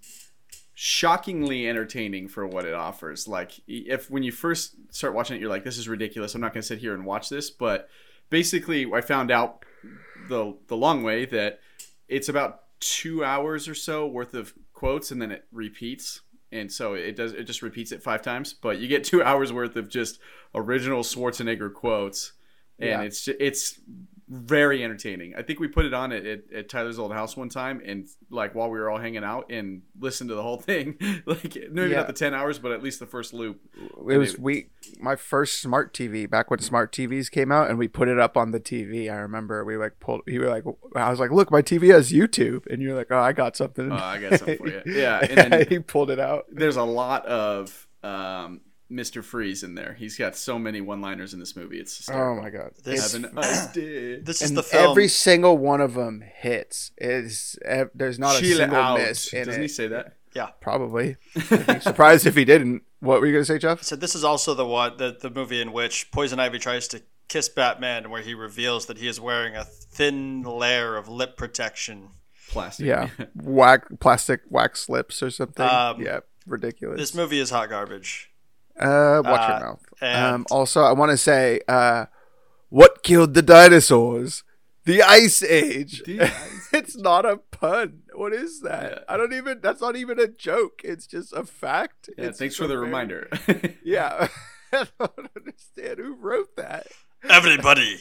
shockingly 0.74 1.68
entertaining 1.68 2.28
for 2.28 2.46
what 2.46 2.64
it 2.64 2.74
offers. 2.74 3.28
Like 3.28 3.52
if 3.66 4.10
when 4.10 4.22
you 4.22 4.32
first 4.32 4.74
start 4.90 5.14
watching 5.14 5.36
it 5.36 5.40
you're 5.40 5.50
like 5.50 5.64
this 5.64 5.78
is 5.78 5.88
ridiculous. 5.88 6.34
I'm 6.34 6.40
not 6.40 6.52
going 6.54 6.62
to 6.62 6.66
sit 6.66 6.78
here 6.78 6.94
and 6.94 7.04
watch 7.04 7.28
this, 7.28 7.50
but 7.50 7.88
basically 8.30 8.90
I 8.92 9.00
found 9.00 9.30
out 9.30 9.64
the 10.28 10.56
the 10.68 10.76
long 10.76 11.02
way 11.02 11.24
that 11.26 11.60
it's 12.08 12.28
about 12.28 12.60
2 12.80 13.24
hours 13.24 13.68
or 13.68 13.74
so 13.74 14.06
worth 14.06 14.34
of 14.34 14.54
quotes 14.72 15.10
and 15.10 15.20
then 15.22 15.30
it 15.30 15.44
repeats. 15.52 16.22
And 16.52 16.70
so 16.70 16.94
it 16.94 17.16
does 17.16 17.32
it 17.32 17.44
just 17.44 17.62
repeats 17.62 17.92
it 17.92 18.02
5 18.02 18.22
times, 18.22 18.52
but 18.52 18.78
you 18.78 18.86
get 18.88 19.04
2 19.04 19.22
hours 19.28 19.52
worth 19.52 19.74
of 19.76 19.88
just 19.88 20.18
original 20.54 21.02
Schwarzenegger 21.02 21.72
quotes 21.72 22.32
and 22.78 22.88
Yeah. 22.90 23.00
it's 23.02 23.26
it's 23.28 23.80
very 24.34 24.82
entertaining. 24.82 25.34
I 25.36 25.42
think 25.42 25.60
we 25.60 25.68
put 25.68 25.84
it 25.84 25.92
on 25.92 26.10
at, 26.10 26.24
at, 26.24 26.40
at 26.54 26.68
Tyler's 26.70 26.98
old 26.98 27.12
house 27.12 27.36
one 27.36 27.50
time, 27.50 27.82
and 27.84 28.08
like 28.30 28.54
while 28.54 28.70
we 28.70 28.78
were 28.78 28.88
all 28.90 28.98
hanging 28.98 29.22
out 29.24 29.50
and 29.50 29.82
listened 30.00 30.30
to 30.30 30.34
the 30.34 30.42
whole 30.42 30.56
thing, 30.70 30.96
like 31.26 31.54
maybe 31.70 31.90
Yeah. 31.90 31.98
not 31.98 32.06
the 32.06 32.12
ten 32.14 32.32
hours, 32.32 32.58
but 32.58 32.72
at 32.72 32.82
least 32.82 32.98
the 32.98 33.06
first 33.06 33.34
loop. 33.34 33.60
It 34.10 34.16
was 34.16 34.38
we 34.38 34.68
my 34.98 35.16
first 35.16 35.60
smart 35.60 35.92
TV 35.92 36.28
back 36.28 36.50
when 36.50 36.60
smart 36.60 36.92
TVs 36.92 37.30
came 37.30 37.52
out, 37.52 37.68
and 37.68 37.78
we 37.78 37.88
put 37.88 38.08
it 38.08 38.18
up 38.18 38.36
on 38.36 38.52
the 38.52 38.60
TV. 38.60 39.12
I 39.12 39.16
remember 39.16 39.64
we 39.64 39.76
like 39.76 40.00
pulled. 40.00 40.22
You 40.26 40.40
were 40.40 40.48
like, 40.48 40.64
I 40.96 41.10
was 41.10 41.20
like, 41.20 41.30
look, 41.30 41.50
my 41.50 41.60
TV 41.62 41.92
has 41.92 42.10
YouTube, 42.10 42.66
and 42.70 42.80
you're 42.80 42.96
like, 42.96 43.08
oh, 43.10 43.18
I 43.18 43.32
got 43.32 43.56
something. 43.56 43.92
Oh, 43.92 43.96
I 43.96 44.18
got 44.18 44.38
something 44.38 44.56
for 44.58 44.68
you. 44.68 44.82
Yeah, 44.86 45.18
and 45.20 45.52
then 45.52 45.66
he 45.68 45.78
pulled 45.78 46.10
it 46.10 46.18
out. 46.20 46.46
there's 46.50 46.76
a 46.76 46.82
lot 46.84 47.26
of 47.26 47.86
um, 48.02 48.60
Mr. 48.92 49.24
Freeze 49.24 49.62
in 49.62 49.74
there. 49.74 49.94
He's 49.94 50.16
got 50.18 50.36
so 50.36 50.58
many 50.58 50.80
one-liners 50.80 51.32
in 51.32 51.40
this 51.40 51.56
movie. 51.56 51.78
It's 51.80 52.08
Oh 52.10 52.34
my 52.36 52.50
god! 52.50 52.72
This- 52.84 53.12
Have 53.12 53.24
an 53.24 53.38
ice 53.38 53.66
day. 53.72 54.16
This 54.20 54.42
is 54.42 54.50
and 54.50 54.58
the 54.58 54.62
film. 54.62 54.90
every 54.90 55.08
single 55.08 55.56
one 55.56 55.80
of 55.80 55.94
them 55.94 56.22
hits. 56.22 56.90
Is 56.98 57.58
there's 57.94 58.18
not 58.18 58.40
a 58.40 58.44
single 58.44 58.76
out. 58.76 58.98
miss 58.98 59.32
in 59.32 59.46
Doesn't 59.46 59.60
it. 59.60 59.64
he 59.64 59.68
say 59.68 59.86
that? 59.88 60.16
Yeah, 60.34 60.50
probably. 60.60 61.16
I'd 61.50 61.66
be 61.66 61.80
surprised 61.80 62.26
if 62.26 62.34
he 62.36 62.44
didn't. 62.44 62.82
What 63.00 63.20
were 63.20 63.26
you 63.26 63.32
gonna 63.32 63.44
say, 63.44 63.58
Jeff? 63.58 63.82
So 63.82 63.96
this 63.96 64.14
is 64.14 64.24
also 64.24 64.54
the 64.54 64.66
one 64.66 64.96
the, 64.96 65.16
the 65.20 65.30
movie 65.30 65.60
in 65.60 65.72
which 65.72 66.10
Poison 66.12 66.38
Ivy 66.40 66.58
tries 66.58 66.86
to 66.88 67.02
kiss 67.28 67.48
Batman, 67.48 68.10
where 68.10 68.22
he 68.22 68.34
reveals 68.34 68.86
that 68.86 68.98
he 68.98 69.08
is 69.08 69.18
wearing 69.20 69.56
a 69.56 69.64
thin 69.64 70.42
layer 70.42 70.96
of 70.96 71.08
lip 71.08 71.36
protection. 71.36 72.10
Plastic. 72.50 72.86
Yeah, 72.86 73.08
wax 73.34 73.88
plastic 74.00 74.40
wax 74.50 74.80
slips 74.80 75.22
or 75.22 75.30
something. 75.30 75.64
Um, 75.66 76.00
yeah, 76.02 76.20
ridiculous. 76.46 76.98
This 76.98 77.14
movie 77.14 77.38
is 77.40 77.50
hot 77.50 77.68
garbage. 77.70 78.30
Uh, 78.78 79.22
watch 79.24 79.40
Uh, 79.40 79.48
your 79.48 79.60
mouth. 79.60 79.82
Um, 80.02 80.46
also, 80.50 80.82
I 80.82 80.92
want 80.92 81.10
to 81.10 81.16
say, 81.16 81.60
uh, 81.68 82.06
what 82.70 83.02
killed 83.02 83.34
the 83.34 83.42
dinosaurs? 83.42 84.42
The 84.84 85.02
Ice 85.02 85.42
Age. 85.44 86.02
The 86.04 86.22
Ice 86.22 86.68
it's 86.72 86.96
not 86.96 87.24
a 87.24 87.36
pun. 87.36 88.02
What 88.14 88.32
is 88.32 88.62
that? 88.62 88.90
Yeah. 88.92 88.98
I 89.08 89.16
don't 89.16 89.32
even. 89.32 89.60
That's 89.60 89.80
not 89.80 89.94
even 89.94 90.18
a 90.18 90.26
joke. 90.26 90.80
It's 90.82 91.06
just 91.06 91.32
a 91.34 91.44
fact. 91.44 92.10
Yeah, 92.18 92.26
It's 92.26 92.38
thanks 92.38 92.56
for 92.56 92.64
the 92.66 92.74
very- 92.74 92.86
reminder. 92.86 93.28
Yeah, 93.84 94.28
I 94.72 94.86
don't 94.98 95.30
understand 95.36 95.98
who 95.98 96.16
wrote 96.16 96.56
that. 96.56 96.86
Everybody, 97.28 97.98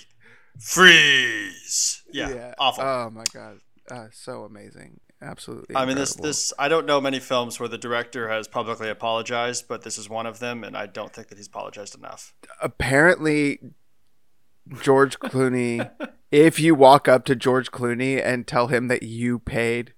freeze! 0.58 2.04
Yeah, 2.12 2.54
awful. 2.58 2.84
Oh 2.84 3.10
my 3.12 3.24
god, 3.34 3.60
uh, 3.92 4.08
so 4.12 4.44
amazing. 4.44 5.00
Absolutely. 5.22 5.76
I 5.76 5.86
mean, 5.86 5.98
this 5.98 6.16
this 6.16 6.52
I 6.58 6.68
don't 6.68 6.86
know 6.86 7.00
many 7.00 7.20
films 7.20 7.60
where 7.60 7.70
the 7.70 7.78
director 7.78 8.30
has 8.30 8.48
publicly 8.48 8.90
apologized, 8.90 9.68
but 9.68 9.84
this 9.84 9.98
is 9.98 10.10
one 10.10 10.26
of 10.26 10.40
them, 10.40 10.64
and 10.64 10.76
I 10.76 10.88
don't 10.88 11.14
think 11.14 11.28
that 11.28 11.38
he's 11.38 11.48
apologized 11.48 11.96
enough. 11.96 12.34
apparently 12.62 13.60
George 14.82 15.20
Clooney 15.20 15.90
if 16.32 16.60
you 16.60 16.74
walk 16.74 17.08
up 17.08 17.26
to 17.26 17.36
George 17.36 17.72
Clooney 17.72 18.24
and 18.24 18.48
tell 18.48 18.68
him 18.68 18.88
that 18.88 19.04
you 19.04 19.40
paid 19.40 19.94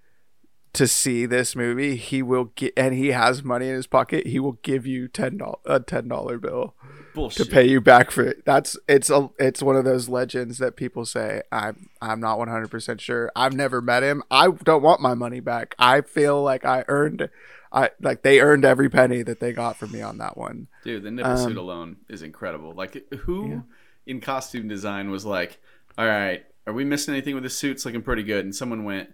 to 0.73 0.87
see 0.87 1.25
this 1.25 1.55
movie, 1.55 1.95
he 1.95 2.21
will 2.21 2.45
get 2.55 2.73
and 2.75 2.93
he 2.93 3.09
has 3.09 3.43
money 3.43 3.69
in 3.69 3.75
his 3.75 3.87
pocket, 3.87 4.27
he 4.27 4.39
will 4.39 4.59
give 4.63 4.85
you 4.85 5.07
ten 5.07 5.37
dollars 5.37 5.59
a 5.65 5.79
ten 5.79 6.07
dollar 6.07 6.37
bill 6.39 6.75
Bullshit. 7.13 7.45
to 7.45 7.51
pay 7.51 7.65
you 7.67 7.79
back 7.79 8.09
for 8.09 8.23
it. 8.23 8.43
That's 8.45 8.75
it's 8.87 9.09
a 9.09 9.29
it's 9.37 9.61
one 9.61 9.75
of 9.75 9.85
those 9.85 10.09
legends 10.09 10.57
that 10.57 10.75
people 10.75 11.05
say 11.05 11.43
I'm 11.51 11.89
I'm 12.01 12.19
not 12.19 12.39
100% 12.39 12.99
sure. 12.99 13.31
I've 13.35 13.53
never 13.53 13.81
met 13.81 14.03
him. 14.03 14.23
I 14.31 14.49
don't 14.49 14.81
want 14.81 14.99
my 14.99 15.13
money 15.13 15.39
back. 15.39 15.75
I 15.77 16.01
feel 16.01 16.41
like 16.41 16.65
I 16.65 16.83
earned 16.87 17.29
I 17.71 17.89
like 18.01 18.21
they 18.23 18.39
earned 18.39 18.65
every 18.65 18.89
penny 18.89 19.23
that 19.23 19.39
they 19.39 19.51
got 19.53 19.77
from 19.77 19.91
me 19.91 20.01
on 20.01 20.17
that 20.19 20.37
one. 20.37 20.67
Dude, 20.83 21.03
the 21.03 21.11
nipple 21.11 21.31
Um, 21.31 21.37
suit 21.37 21.57
alone 21.57 21.97
is 22.07 22.21
incredible. 22.21 22.73
Like, 22.73 23.11
who 23.13 23.63
in 24.05 24.21
costume 24.21 24.67
design 24.67 25.09
was 25.09 25.25
like, 25.25 25.59
"All 25.97 26.05
right, 26.05 26.45
are 26.67 26.73
we 26.73 26.83
missing 26.85 27.13
anything 27.15 27.33
with 27.33 27.43
the 27.43 27.49
suits? 27.49 27.83
Looking 27.83 28.03
pretty 28.03 28.21
good." 28.21 28.45
And 28.45 28.55
someone 28.55 28.83
went, 28.83 29.09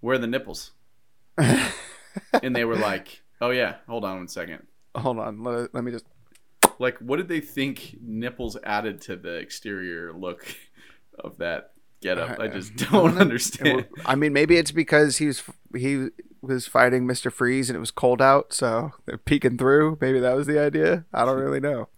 "Where 0.00 0.14
are 0.14 0.18
the 0.18 0.28
nipples?" 0.28 0.70
And 1.38 2.54
they 2.56 2.64
were 2.64 2.76
like, 2.76 3.22
"Oh 3.40 3.50
yeah, 3.50 3.76
hold 3.88 4.04
on 4.04 4.18
one 4.18 4.28
second. 4.28 4.66
Hold 4.94 5.18
on, 5.18 5.42
let, 5.42 5.74
let 5.74 5.84
me 5.84 5.92
just 5.92 6.06
Like, 6.78 6.98
what 6.98 7.16
did 7.16 7.28
they 7.28 7.40
think 7.40 7.96
nipples 8.00 8.56
added 8.64 9.00
to 9.02 9.16
the 9.16 9.34
exterior 9.34 10.12
look 10.12 10.46
of 11.18 11.38
that 11.38 11.72
getup? 12.00 12.38
I 12.40 12.48
just 12.48 12.76
don't 12.76 13.18
understand. 13.18 13.86
I 14.04 14.14
mean, 14.14 14.32
maybe 14.32 14.56
it's 14.56 14.72
because 14.72 15.18
he 15.18 15.26
was 15.26 15.42
he 15.74 16.08
was 16.40 16.66
fighting 16.66 17.06
Mister 17.06 17.30
Freeze 17.30 17.68
and 17.68 17.76
it 17.76 17.80
was 17.80 17.90
cold 17.90 18.22
out, 18.22 18.52
so 18.52 18.92
they're 19.04 19.18
peeking 19.18 19.58
through. 19.58 19.98
Maybe 20.00 20.20
that 20.20 20.36
was 20.36 20.46
the 20.46 20.58
idea. 20.58 21.04
I 21.12 21.24
don't 21.24 21.38
really 21.38 21.60
know. 21.60 21.88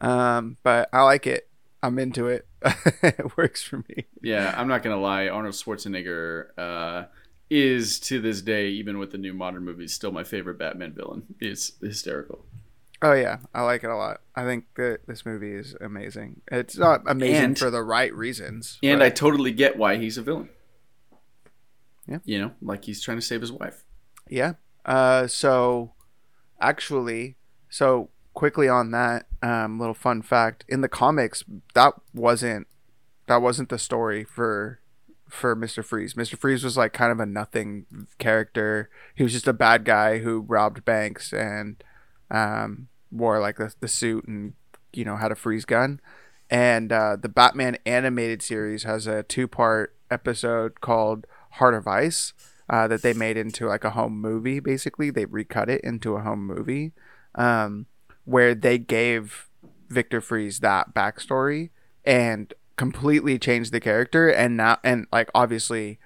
Um, 0.00 0.56
but 0.62 0.88
I 0.92 1.02
like 1.02 1.26
it. 1.26 1.48
I'm 1.82 1.98
into 1.98 2.28
it. 2.28 2.46
it 3.02 3.36
works 3.36 3.62
for 3.62 3.78
me. 3.88 4.06
Yeah, 4.22 4.54
I'm 4.56 4.68
not 4.68 4.82
gonna 4.82 5.00
lie. 5.00 5.28
Arnold 5.28 5.54
Schwarzenegger 5.54 6.46
uh, 6.56 7.04
is 7.50 8.00
to 8.00 8.20
this 8.20 8.42
day, 8.42 8.68
even 8.68 8.98
with 8.98 9.12
the 9.12 9.18
new 9.18 9.34
modern 9.34 9.64
movies, 9.64 9.92
still 9.94 10.12
my 10.12 10.24
favorite 10.24 10.58
Batman 10.58 10.92
villain. 10.92 11.22
It's 11.40 11.72
hysterical. 11.80 12.44
Oh 13.02 13.12
yeah, 13.12 13.38
I 13.54 13.62
like 13.62 13.84
it 13.84 13.90
a 13.90 13.96
lot. 13.96 14.20
I 14.34 14.44
think 14.44 14.64
that 14.76 15.00
this 15.06 15.26
movie 15.26 15.52
is 15.52 15.74
amazing. 15.80 16.40
It's 16.50 16.76
not 16.78 17.02
amazing 17.06 17.44
And- 17.44 17.58
for 17.58 17.70
the 17.70 17.82
right 17.82 18.14
reasons. 18.14 18.78
And 18.82 19.00
but- 19.00 19.06
I 19.06 19.10
totally 19.10 19.52
get 19.52 19.76
why 19.76 19.96
he's 19.96 20.16
a 20.16 20.22
villain. 20.22 20.48
Yeah. 22.06 22.18
You 22.24 22.38
know, 22.40 22.50
like 22.62 22.84
he's 22.84 23.02
trying 23.02 23.18
to 23.18 23.22
save 23.22 23.40
his 23.40 23.52
wife. 23.52 23.84
Yeah. 24.28 24.54
Uh, 24.84 25.26
so 25.26 25.92
actually, 26.60 27.36
so 27.68 28.10
quickly 28.34 28.68
on 28.68 28.90
that, 28.90 29.26
um, 29.42 29.78
little 29.78 29.94
fun 29.94 30.22
fact 30.22 30.64
in 30.68 30.80
the 30.80 30.88
comics, 30.88 31.44
that 31.74 31.94
wasn't 32.14 32.66
that 33.26 33.40
wasn't 33.40 33.70
the 33.70 33.78
story 33.78 34.22
for 34.24 34.80
for 35.28 35.56
Mr. 35.56 35.84
Freeze. 35.84 36.14
Mr. 36.14 36.38
Freeze 36.38 36.64
was 36.64 36.76
like 36.76 36.92
kind 36.92 37.12
of 37.12 37.20
a 37.20 37.26
nothing 37.26 37.86
character. 38.18 38.90
He 39.14 39.22
was 39.22 39.32
just 39.32 39.48
a 39.48 39.52
bad 39.52 39.84
guy 39.84 40.18
who 40.18 40.40
robbed 40.40 40.84
banks 40.84 41.32
and 41.32 41.82
um, 42.30 42.88
wore 43.10 43.40
like 43.40 43.56
the, 43.56 43.74
the 43.80 43.88
suit 43.88 44.26
and 44.26 44.54
you 44.92 45.04
know 45.04 45.16
had 45.16 45.32
a 45.32 45.36
freeze 45.36 45.64
gun. 45.64 46.00
And 46.50 46.92
uh, 46.92 47.16
the 47.16 47.28
Batman 47.28 47.78
animated 47.86 48.42
series 48.42 48.84
has 48.84 49.06
a 49.06 49.22
two 49.22 49.48
part 49.48 49.96
episode 50.10 50.80
called 50.80 51.26
Heart 51.52 51.74
of 51.74 51.86
Ice 51.86 52.32
uh, 52.68 52.86
that 52.88 53.02
they 53.02 53.12
made 53.12 53.36
into 53.36 53.66
like 53.66 53.84
a 53.84 53.90
home 53.90 54.20
movie. 54.20 54.60
Basically, 54.60 55.10
they 55.10 55.24
recut 55.24 55.68
it 55.68 55.82
into 55.82 56.16
a 56.16 56.22
home 56.22 56.46
movie 56.46 56.92
um, 57.34 57.86
where 58.24 58.54
they 58.54 58.78
gave 58.78 59.48
Victor 59.88 60.20
Freeze 60.20 60.60
that 60.60 60.94
backstory, 60.94 61.70
and 62.04 62.52
completely 62.76 63.38
changed 63.38 63.72
the 63.72 63.80
character 63.80 64.28
and 64.28 64.56
now 64.56 64.78
and 64.82 65.06
like 65.12 65.30
obviously 65.34 65.98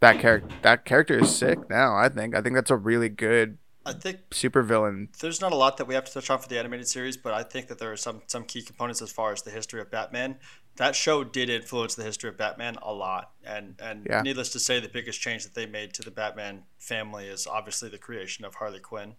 that 0.00 0.18
character 0.18 0.48
that 0.62 0.84
character 0.84 1.18
is 1.20 1.30
sick 1.30 1.60
now 1.70 1.96
i 1.96 2.08
think 2.08 2.34
i 2.34 2.40
think 2.42 2.54
that's 2.54 2.70
a 2.70 2.76
really 2.76 3.08
good 3.08 3.58
I 3.88 3.92
think 3.92 4.18
supervillain 4.32 5.16
there's 5.20 5.40
not 5.40 5.52
a 5.52 5.56
lot 5.56 5.76
that 5.76 5.86
we 5.86 5.94
have 5.94 6.04
to 6.06 6.12
touch 6.12 6.28
on 6.28 6.40
for 6.40 6.48
the 6.48 6.58
animated 6.58 6.88
series, 6.88 7.16
but 7.16 7.32
I 7.32 7.44
think 7.44 7.68
that 7.68 7.78
there 7.78 7.92
are 7.92 7.96
some 7.96 8.22
some 8.26 8.42
key 8.42 8.62
components 8.62 9.00
as 9.00 9.12
far 9.12 9.30
as 9.32 9.42
the 9.42 9.52
history 9.52 9.80
of 9.80 9.92
Batman. 9.92 10.40
That 10.74 10.96
show 10.96 11.22
did 11.22 11.48
influence 11.48 11.94
the 11.94 12.02
history 12.02 12.28
of 12.28 12.36
Batman 12.36 12.78
a 12.82 12.92
lot, 12.92 13.30
and 13.44 13.76
and 13.80 14.04
Yeah. 14.10 14.22
needless 14.22 14.50
to 14.54 14.58
say, 14.58 14.80
the 14.80 14.88
biggest 14.88 15.20
change 15.20 15.44
that 15.44 15.54
they 15.54 15.66
made 15.66 15.94
to 15.94 16.02
the 16.02 16.10
Batman 16.10 16.64
family 16.80 17.28
is 17.28 17.46
obviously 17.46 17.88
the 17.88 17.96
creation 17.96 18.44
of 18.44 18.56
Harley 18.56 18.80
Quinn, 18.80 19.14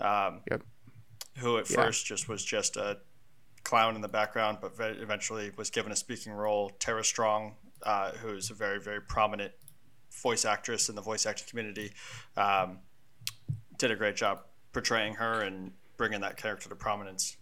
um, 0.00 0.42
Yep. 0.50 0.62
who 1.38 1.58
at 1.58 1.70
Yeah. 1.70 1.76
first 1.76 2.04
just 2.04 2.28
was 2.28 2.44
just 2.44 2.76
a 2.76 2.98
clown 3.64 3.94
in 3.96 4.02
the 4.02 4.08
background, 4.08 4.58
but 4.60 4.76
ve- 4.76 5.00
eventually 5.00 5.52
was 5.56 5.70
given 5.70 5.92
a 5.92 5.96
speaking 5.96 6.32
role. 6.32 6.70
Tara 6.78 7.04
Strong, 7.04 7.54
uh, 7.82 8.12
who's 8.12 8.50
a 8.50 8.54
very 8.54 8.80
very 8.80 9.00
prominent 9.00 9.52
voice 10.22 10.44
actress 10.44 10.88
in 10.88 10.94
the 10.94 11.02
voice 11.02 11.26
acting 11.26 11.46
community. 11.48 11.92
Um, 12.36 12.78
did 13.78 13.90
a 13.90 13.96
great 13.96 14.16
job 14.16 14.40
portraying 14.72 15.14
her 15.14 15.42
and 15.42 15.72
bringing 15.96 16.20
that 16.20 16.36
character 16.36 16.68
to 16.68 16.74
prominence. 16.74 17.36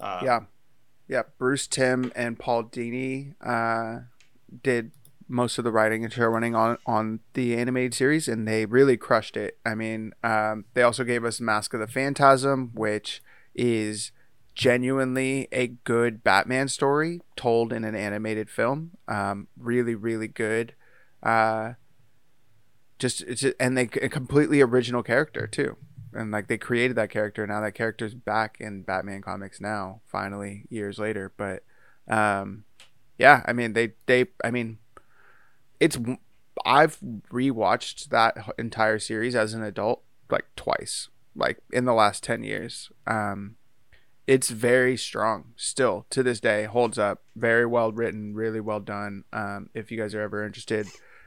Uh, 0.00 0.20
yeah 0.24 0.40
yeah 1.08 1.22
Bruce 1.38 1.66
Timm 1.66 2.12
and 2.16 2.38
paul 2.38 2.64
dini 2.64 3.34
uh 3.40 4.04
did 4.62 4.90
most 5.28 5.58
of 5.58 5.64
the 5.64 5.72
writing 5.72 6.04
and 6.04 6.12
show 6.12 6.26
running 6.26 6.54
on 6.54 6.78
on 6.86 7.20
the 7.34 7.56
animated 7.56 7.94
series 7.94 8.28
and 8.28 8.46
they 8.46 8.66
really 8.66 8.96
crushed 8.96 9.36
it 9.36 9.58
i 9.64 9.74
mean 9.74 10.12
um 10.22 10.64
they 10.74 10.82
also 10.82 11.04
gave 11.04 11.24
us 11.24 11.40
mask 11.40 11.74
of 11.74 11.80
the 11.80 11.86
phantasm 11.86 12.70
which 12.74 13.22
is 13.54 14.12
genuinely 14.54 15.48
a 15.50 15.66
good 15.66 16.22
batman 16.22 16.68
story 16.68 17.20
told 17.36 17.72
in 17.72 17.84
an 17.84 17.94
animated 17.94 18.48
film. 18.48 18.92
Um 19.08 19.48
really 19.58 19.94
really 19.94 20.28
good. 20.28 20.74
Uh 21.22 21.74
just 22.98 23.22
it's 23.22 23.44
and 23.58 23.76
they 23.76 23.88
a 24.00 24.08
completely 24.08 24.60
original 24.60 25.02
character 25.02 25.46
too. 25.46 25.76
And 26.12 26.30
like 26.30 26.46
they 26.46 26.58
created 26.58 26.96
that 26.96 27.10
character. 27.10 27.46
Now 27.46 27.60
that 27.60 27.74
character's 27.74 28.14
back 28.14 28.58
in 28.60 28.82
batman 28.82 29.22
comics 29.22 29.60
now 29.60 30.00
finally 30.06 30.66
years 30.70 30.98
later. 30.98 31.32
But 31.36 31.64
um 32.08 32.64
yeah 33.16 33.42
i 33.46 33.52
mean 33.52 33.72
they 33.72 33.92
they 34.06 34.26
i 34.44 34.50
mean 34.50 34.76
it's 35.78 35.96
i've 36.66 36.98
rewatched 37.32 38.08
that 38.08 38.36
entire 38.58 38.98
series 38.98 39.34
as 39.34 39.54
an 39.54 39.62
adult 39.62 40.02
like 40.30 40.44
twice 40.56 41.08
like 41.36 41.58
in 41.72 41.84
the 41.84 41.94
last 41.94 42.22
10 42.22 42.42
years. 42.42 42.90
Um 43.06 43.56
it's 44.26 44.50
very 44.50 44.96
strong 44.96 45.52
still 45.56 46.06
to 46.10 46.22
this 46.22 46.40
day 46.40 46.64
holds 46.64 46.98
up 46.98 47.22
very 47.36 47.66
well 47.66 47.92
written 47.92 48.34
really 48.34 48.60
well 48.60 48.80
done 48.80 49.24
um 49.32 49.68
if 49.74 49.90
you 49.90 49.98
guys 49.98 50.14
are 50.14 50.22
ever 50.22 50.44
interested 50.44 50.86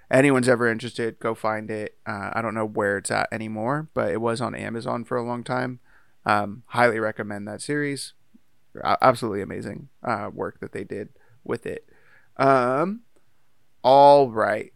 anyone's 0.10 0.50
ever 0.50 0.68
interested, 0.68 1.20
go 1.20 1.36
find 1.36 1.70
it. 1.70 1.98
Uh, 2.06 2.32
I 2.34 2.42
don't 2.42 2.54
know 2.54 2.66
where 2.66 2.98
it's 2.98 3.12
at 3.12 3.28
anymore, 3.32 3.90
but 3.94 4.12
it 4.12 4.22
was 4.22 4.42
on 4.42 4.56
Amazon 4.56 5.04
for 5.04 5.18
a 5.18 5.24
long 5.24 5.44
time. 5.44 5.80
Um, 6.26 6.64
highly 6.68 7.00
recommend 7.00 7.48
that 7.48 7.62
series. 7.62 8.14
Absolutely 8.84 9.42
amazing 9.42 9.90
uh, 10.04 10.30
work 10.32 10.60
that 10.60 10.72
they 10.72 10.84
did 10.84 11.10
with 11.44 11.66
it. 11.66 11.88
Um, 12.38 13.02
all 13.82 14.30
right. 14.30 14.74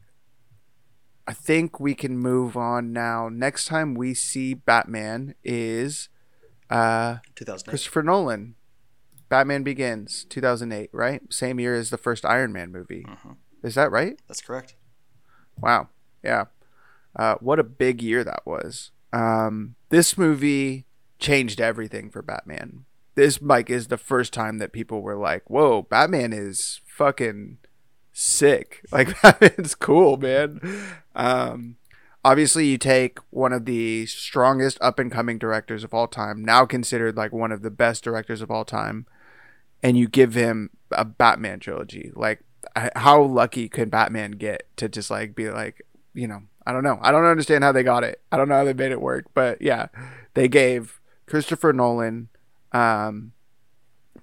I 1.28 1.34
think 1.34 1.80
we 1.80 1.94
can 1.94 2.18
move 2.18 2.58
on 2.58 2.92
now. 2.92 3.30
Next 3.30 3.66
time 3.66 3.94
we 3.94 4.14
see 4.14 4.54
Batman 4.54 5.36
is 5.44 6.10
uh, 6.72 7.18
2008. 7.36 7.70
Christopher 7.70 8.04
Nolan. 8.04 8.56
Batman 9.30 9.64
Begins, 9.64 10.26
2008, 10.26 10.90
right? 10.92 11.22
Same 11.32 11.58
year 11.60 11.74
as 11.74 11.90
the 11.90 11.98
first 11.98 12.26
Iron 12.26 12.52
Man 12.52 12.70
movie. 12.72 13.06
Mhm. 13.08 13.38
Is 13.64 13.76
that 13.76 13.90
right? 13.90 14.20
That's 14.28 14.42
correct. 14.42 14.76
Wow. 15.58 15.88
Yeah. 16.22 16.46
Uh, 17.16 17.36
what 17.40 17.58
a 17.60 17.64
big 17.64 18.02
year 18.02 18.24
that 18.26 18.42
was. 18.46 18.92
Um, 19.14 19.76
this 19.90 20.18
movie 20.18 20.86
changed 21.18 21.62
everything 21.62 22.10
for 22.10 22.22
Batman. 22.22 22.86
This, 23.16 23.42
Mike, 23.42 23.70
is 23.70 23.88
the 23.88 23.98
first 23.98 24.34
time 24.34 24.58
that 24.58 24.74
people 24.74 25.02
were 25.02 25.18
like, 25.18 25.50
whoa, 25.50 25.82
Batman 25.84 26.34
is 26.34 26.82
fucking 26.86 27.58
sick. 28.12 28.82
Like, 28.92 29.22
Batman's 29.22 29.76
cool, 29.76 30.18
man. 30.18 30.60
Um, 31.16 31.78
obviously, 32.24 32.68
you 32.68 32.78
take 32.78 33.20
one 33.30 33.54
of 33.54 33.66
the 33.66 34.06
strongest 34.06 34.78
up 34.82 35.00
and 35.00 35.12
coming 35.12 35.38
directors 35.38 35.84
of 35.84 35.94
all 35.94 36.08
time, 36.08 36.44
now 36.44 36.66
considered 36.66 37.18
like 37.18 37.32
one 37.32 37.52
of 37.52 37.62
the 37.62 37.72
best 37.72 38.04
directors 38.04 38.42
of 38.42 38.52
all 38.52 38.66
time, 38.66 39.06
and 39.84 39.98
you 39.98 40.08
give 40.08 40.34
him 40.34 40.70
a 40.92 41.06
Batman 41.06 41.60
trilogy. 41.60 42.12
Like, 42.16 42.44
how 42.96 43.22
lucky 43.22 43.68
can 43.70 43.90
Batman 43.90 44.32
get 44.32 44.68
to 44.78 44.88
just 44.88 45.10
like 45.10 45.36
be 45.36 45.50
like, 45.50 45.86
you 46.14 46.28
know, 46.28 46.44
I 46.66 46.72
don't 46.72 46.84
know. 46.84 47.00
I 47.02 47.12
don't 47.12 47.26
understand 47.26 47.64
how 47.64 47.72
they 47.72 47.84
got 47.84 48.04
it. 48.04 48.22
I 48.32 48.38
don't 48.38 48.48
know 48.48 48.56
how 48.56 48.64
they 48.64 48.74
made 48.74 48.92
it 48.92 49.02
work, 49.02 49.26
but 49.34 49.62
yeah, 49.62 49.88
they 50.36 50.48
gave 50.48 51.00
Christopher 51.26 51.74
Nolan 51.74 52.30
um, 52.72 53.34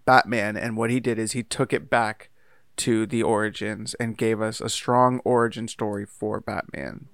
Batman, 0.05 0.57
and 0.57 0.77
what 0.77 0.91
he 0.91 1.01
did 1.01 1.19
is 1.19 1.33
he 1.33 1.43
took 1.43 1.73
it 1.73 1.91
back 1.91 2.31
to 2.77 3.07
the 3.07 3.23
origins 3.23 3.95
and 3.95 4.17
gave 4.17 4.41
us 4.41 4.61
a 4.61 4.69
strong 4.69 5.21
origin 5.25 5.67
story 5.67 6.07
for 6.07 6.41
Batman. 6.41 7.09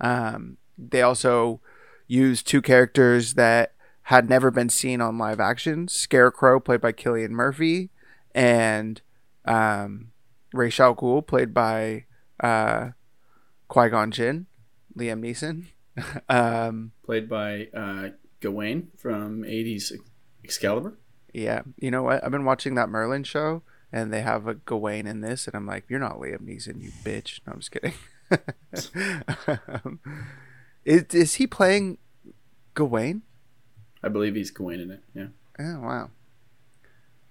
Um, 0.00 0.58
they 0.76 1.02
also 1.02 1.60
used 2.06 2.46
two 2.46 2.62
characters 2.62 3.34
that 3.34 3.74
had 4.02 4.28
never 4.28 4.50
been 4.50 4.70
seen 4.70 5.00
on 5.00 5.18
live 5.18 5.40
action 5.40 5.86
Scarecrow, 5.88 6.60
played 6.60 6.80
by 6.80 6.92
Cillian 6.92 7.30
Murphy, 7.30 7.90
and 8.34 9.02
um, 9.44 10.12
Ra's 10.52 10.80
al 10.80 10.94
Ghul, 10.94 11.26
played 11.26 11.52
by 11.52 12.04
uh, 12.40 12.90
Qui 13.68 13.88
Gon 13.90 14.10
Jinn, 14.10 14.46
Liam 14.96 15.20
Neeson. 15.20 15.66
um, 16.28 16.92
Played 17.04 17.28
by 17.28 17.68
uh, 17.74 18.10
Gawain 18.40 18.88
from 18.96 19.42
80s 19.42 19.92
Excalibur. 20.44 20.96
yeah, 21.34 21.62
you 21.76 21.90
know 21.90 22.04
what? 22.04 22.24
I've 22.24 22.30
been 22.30 22.44
watching 22.44 22.76
that 22.76 22.88
Merlin 22.88 23.24
show, 23.24 23.62
and 23.92 24.12
they 24.12 24.22
have 24.22 24.46
a 24.46 24.54
Gawain 24.54 25.06
in 25.06 25.20
this, 25.20 25.46
and 25.46 25.54
I'm 25.56 25.66
like, 25.66 25.84
you're 25.88 25.98
not 25.98 26.18
Liam 26.18 26.42
Neeson, 26.42 26.82
you 26.82 26.92
bitch. 27.04 27.40
No, 27.46 27.52
I'm 27.54 27.58
just 27.58 27.72
kidding. 27.72 27.92
um, 29.84 30.00
is, 30.84 31.04
is 31.12 31.34
he 31.34 31.46
playing 31.46 31.98
Gawain? 32.74 33.22
I 34.02 34.08
believe 34.08 34.34
he's 34.34 34.50
Gawain 34.50 34.80
in 34.80 34.90
it. 34.90 35.02
Yeah. 35.14 35.26
Oh 35.58 35.80
wow. 35.80 36.10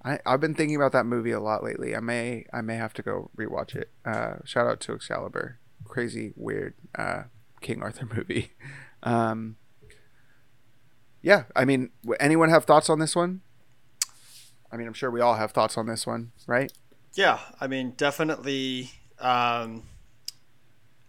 I 0.04 0.20
I've 0.26 0.40
been 0.42 0.56
thinking 0.56 0.76
about 0.76 0.92
that 0.92 1.06
movie 1.06 1.32
a 1.32 1.40
lot 1.40 1.64
lately. 1.64 1.96
I 1.96 2.00
may 2.00 2.46
I 2.54 2.62
may 2.62 2.76
have 2.76 2.94
to 2.96 3.02
go 3.02 3.30
rewatch 3.38 3.76
it. 3.76 3.92
Uh, 4.06 4.36
shout 4.44 4.68
out 4.68 4.80
to 4.82 4.94
Excalibur, 4.94 5.60
crazy 5.86 6.34
weird 6.36 6.74
uh, 6.96 7.24
King 7.62 7.82
Arthur 7.82 8.08
movie. 8.16 8.52
Um, 9.04 9.58
yeah, 11.22 11.44
I 11.56 11.66
mean, 11.66 11.90
anyone 12.20 12.50
have 12.50 12.66
thoughts 12.66 12.90
on 12.90 13.00
this 13.00 13.16
one? 13.16 13.42
I 14.72 14.78
mean, 14.78 14.88
I'm 14.88 14.94
sure 14.94 15.10
we 15.10 15.22
all 15.22 15.36
have 15.36 15.52
thoughts 15.52 15.78
on 15.78 15.86
this 15.86 16.06
one, 16.06 16.32
right? 16.46 16.72
Yeah, 17.14 17.40
I 17.60 17.68
mean, 17.68 17.94
definitely. 17.98 18.92
Um, 19.20 19.84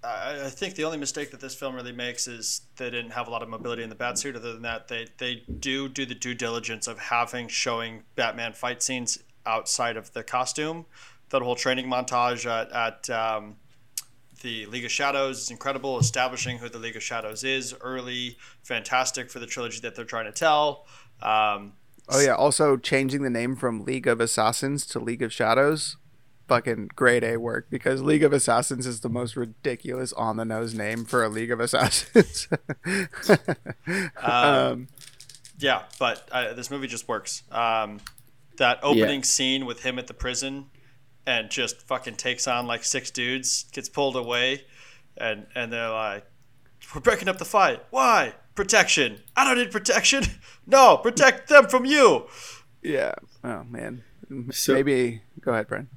I, 0.02 0.44
I 0.44 0.50
think 0.50 0.74
the 0.74 0.84
only 0.84 0.98
mistake 0.98 1.30
that 1.32 1.40
this 1.40 1.54
film 1.54 1.74
really 1.74 1.92
makes 1.92 2.28
is 2.28 2.62
they 2.76 2.90
didn't 2.90 3.10
have 3.10 3.28
a 3.28 3.30
lot 3.30 3.42
of 3.42 3.48
mobility 3.48 3.82
in 3.82 3.88
the 3.88 3.94
bat 3.94 4.18
suit. 4.18 4.36
Other 4.36 4.52
than 4.52 4.62
that, 4.62 4.88
they 4.88 5.06
they 5.18 5.42
do 5.58 5.88
do 5.88 6.06
the 6.06 6.14
due 6.14 6.34
diligence 6.34 6.86
of 6.86 6.98
having 6.98 7.48
showing 7.48 8.04
Batman 8.14 8.52
fight 8.52 8.82
scenes 8.82 9.18
outside 9.46 9.96
of 9.96 10.12
the 10.12 10.22
costume. 10.22 10.86
That 11.30 11.42
whole 11.42 11.56
training 11.56 11.86
montage 11.86 12.46
at, 12.46 12.72
at 12.72 13.10
um, 13.10 13.56
the 14.42 14.66
League 14.66 14.84
of 14.84 14.90
Shadows 14.90 15.42
is 15.42 15.50
incredible, 15.50 15.98
establishing 15.98 16.58
who 16.58 16.68
the 16.68 16.78
League 16.78 16.96
of 16.96 17.02
Shadows 17.02 17.44
is 17.44 17.74
early, 17.80 18.38
fantastic 18.62 19.30
for 19.30 19.38
the 19.38 19.46
trilogy 19.46 19.80
that 19.80 19.94
they're 19.94 20.04
trying 20.04 20.26
to 20.26 20.32
tell. 20.32 20.86
Um, 21.20 21.72
Oh 22.08 22.20
yeah. 22.20 22.34
Also, 22.34 22.76
changing 22.76 23.22
the 23.22 23.30
name 23.30 23.54
from 23.54 23.84
League 23.84 24.06
of 24.06 24.20
Assassins 24.20 24.86
to 24.86 24.98
League 24.98 25.22
of 25.22 25.32
Shadows, 25.32 25.96
fucking 26.48 26.90
grade 26.96 27.22
A 27.24 27.36
work 27.36 27.68
because 27.70 28.02
League 28.02 28.24
of 28.24 28.32
Assassins 28.32 28.86
is 28.86 29.00
the 29.00 29.08
most 29.08 29.36
ridiculous 29.36 30.12
on 30.14 30.36
the 30.36 30.44
nose 30.44 30.74
name 30.74 31.04
for 31.04 31.22
a 31.22 31.28
League 31.28 31.50
of 31.52 31.60
Assassins. 31.60 32.48
um, 34.22 34.88
Yeah, 35.58 35.82
but 35.98 36.28
uh, 36.32 36.52
this 36.54 36.70
movie 36.70 36.86
just 36.86 37.08
works. 37.08 37.42
Um, 37.50 38.00
that 38.58 38.78
opening 38.82 39.22
scene 39.22 39.66
with 39.66 39.82
him 39.82 39.98
at 39.98 40.06
the 40.06 40.14
prison 40.14 40.66
and 41.26 41.50
just 41.50 41.82
fucking 41.86 42.16
takes 42.16 42.48
on 42.48 42.66
like 42.66 42.84
six 42.84 43.10
dudes, 43.10 43.64
gets 43.72 43.88
pulled 43.88 44.16
away, 44.16 44.64
and 45.16 45.46
and 45.54 45.72
they're 45.72 45.90
like, 45.90 46.24
"We're 46.94 47.00
breaking 47.00 47.28
up 47.28 47.38
the 47.38 47.44
fight. 47.44 47.82
Why? 47.90 48.34
Protection. 48.54 49.20
I 49.36 49.44
don't 49.44 49.58
need 49.58 49.70
protection. 49.70 50.24
No, 50.70 50.98
protect 50.98 51.48
them 51.48 51.66
from 51.68 51.84
you." 51.86 52.26
yeah. 52.82 53.14
Oh 53.42 53.64
man. 53.64 54.02
So- 54.50 54.74
Maybe 54.74 55.22
go 55.40 55.52
ahead, 55.52 55.66
Brent. 55.68 55.88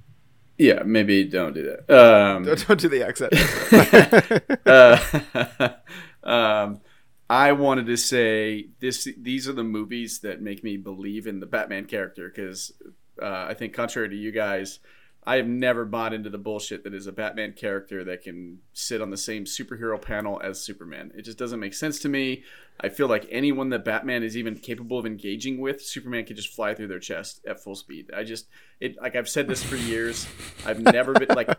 Yeah, 0.62 0.84
maybe 0.86 1.24
don't 1.24 1.55
do 1.55 1.64
that. 1.64 1.89
Um, 1.89 2.43
Don't, 2.43 2.68
don't 2.68 2.80
do 2.80 2.88
the 2.88 3.03
accent. 3.03 3.34
uh, 6.24 6.24
um, 6.24 6.82
I 7.28 7.53
wanted 7.53 7.88
to 7.88 7.97
say 7.97 8.68
this. 8.80 9.07
These 9.18 9.49
are 9.49 9.53
the 9.53 9.64
movies 9.64 10.20
that 10.20 10.39
make 10.39 10.64
me 10.64 10.78
believe 10.78 11.26
in 11.26 11.39
the 11.39 11.47
Batman 11.47 11.86
character 11.86 12.30
because 12.30 12.74
uh, 13.20 13.47
I 13.49 13.55
think, 13.55 13.74
contrary 13.74 14.09
to 14.09 14.16
you 14.16 14.32
guys, 14.32 14.78
I 15.24 15.36
have 15.36 15.47
never 15.47 15.86
bought 15.86 16.13
into 16.13 16.32
the 16.32 16.39
bullshit 16.39 16.84
that 16.84 16.95
is 16.95 17.05
a 17.05 17.11
Batman 17.11 17.53
character 17.53 18.03
that 18.05 18.24
can 18.24 18.59
sit 18.74 19.01
on 19.01 19.11
the 19.11 19.17
same 19.17 19.45
superhero 19.45 20.01
panel 20.01 20.41
as 20.43 20.61
Superman. 20.61 21.11
It 21.15 21.24
just 21.24 21.38
doesn't 21.38 21.59
make 21.59 21.76
sense 21.76 21.99
to 21.99 22.09
me. 22.09 22.43
I 22.80 22.89
feel 22.89 23.07
like 23.07 23.28
anyone 23.30 23.69
that 23.69 23.86
Batman 23.86 24.24
is 24.24 24.36
even 24.36 24.55
capable 24.55 24.97
of 24.97 25.05
engaging 25.05 25.59
with, 25.59 25.82
Superman 25.82 26.26
can 26.26 26.36
just 26.36 26.51
fly 26.53 26.74
through 26.74 26.88
their 26.88 26.99
chest 26.99 27.41
at 27.45 27.61
full 27.63 27.76
speed. 27.76 28.09
I 28.15 28.24
just 28.24 28.47
it 28.80 28.99
like 28.99 29.15
I've 29.15 29.30
said 29.30 29.47
this 29.47 29.63
for 29.63 29.76
years. 29.76 30.26
I've 30.65 30.80
never 30.80 31.13
been 31.13 31.36
like 31.36 31.49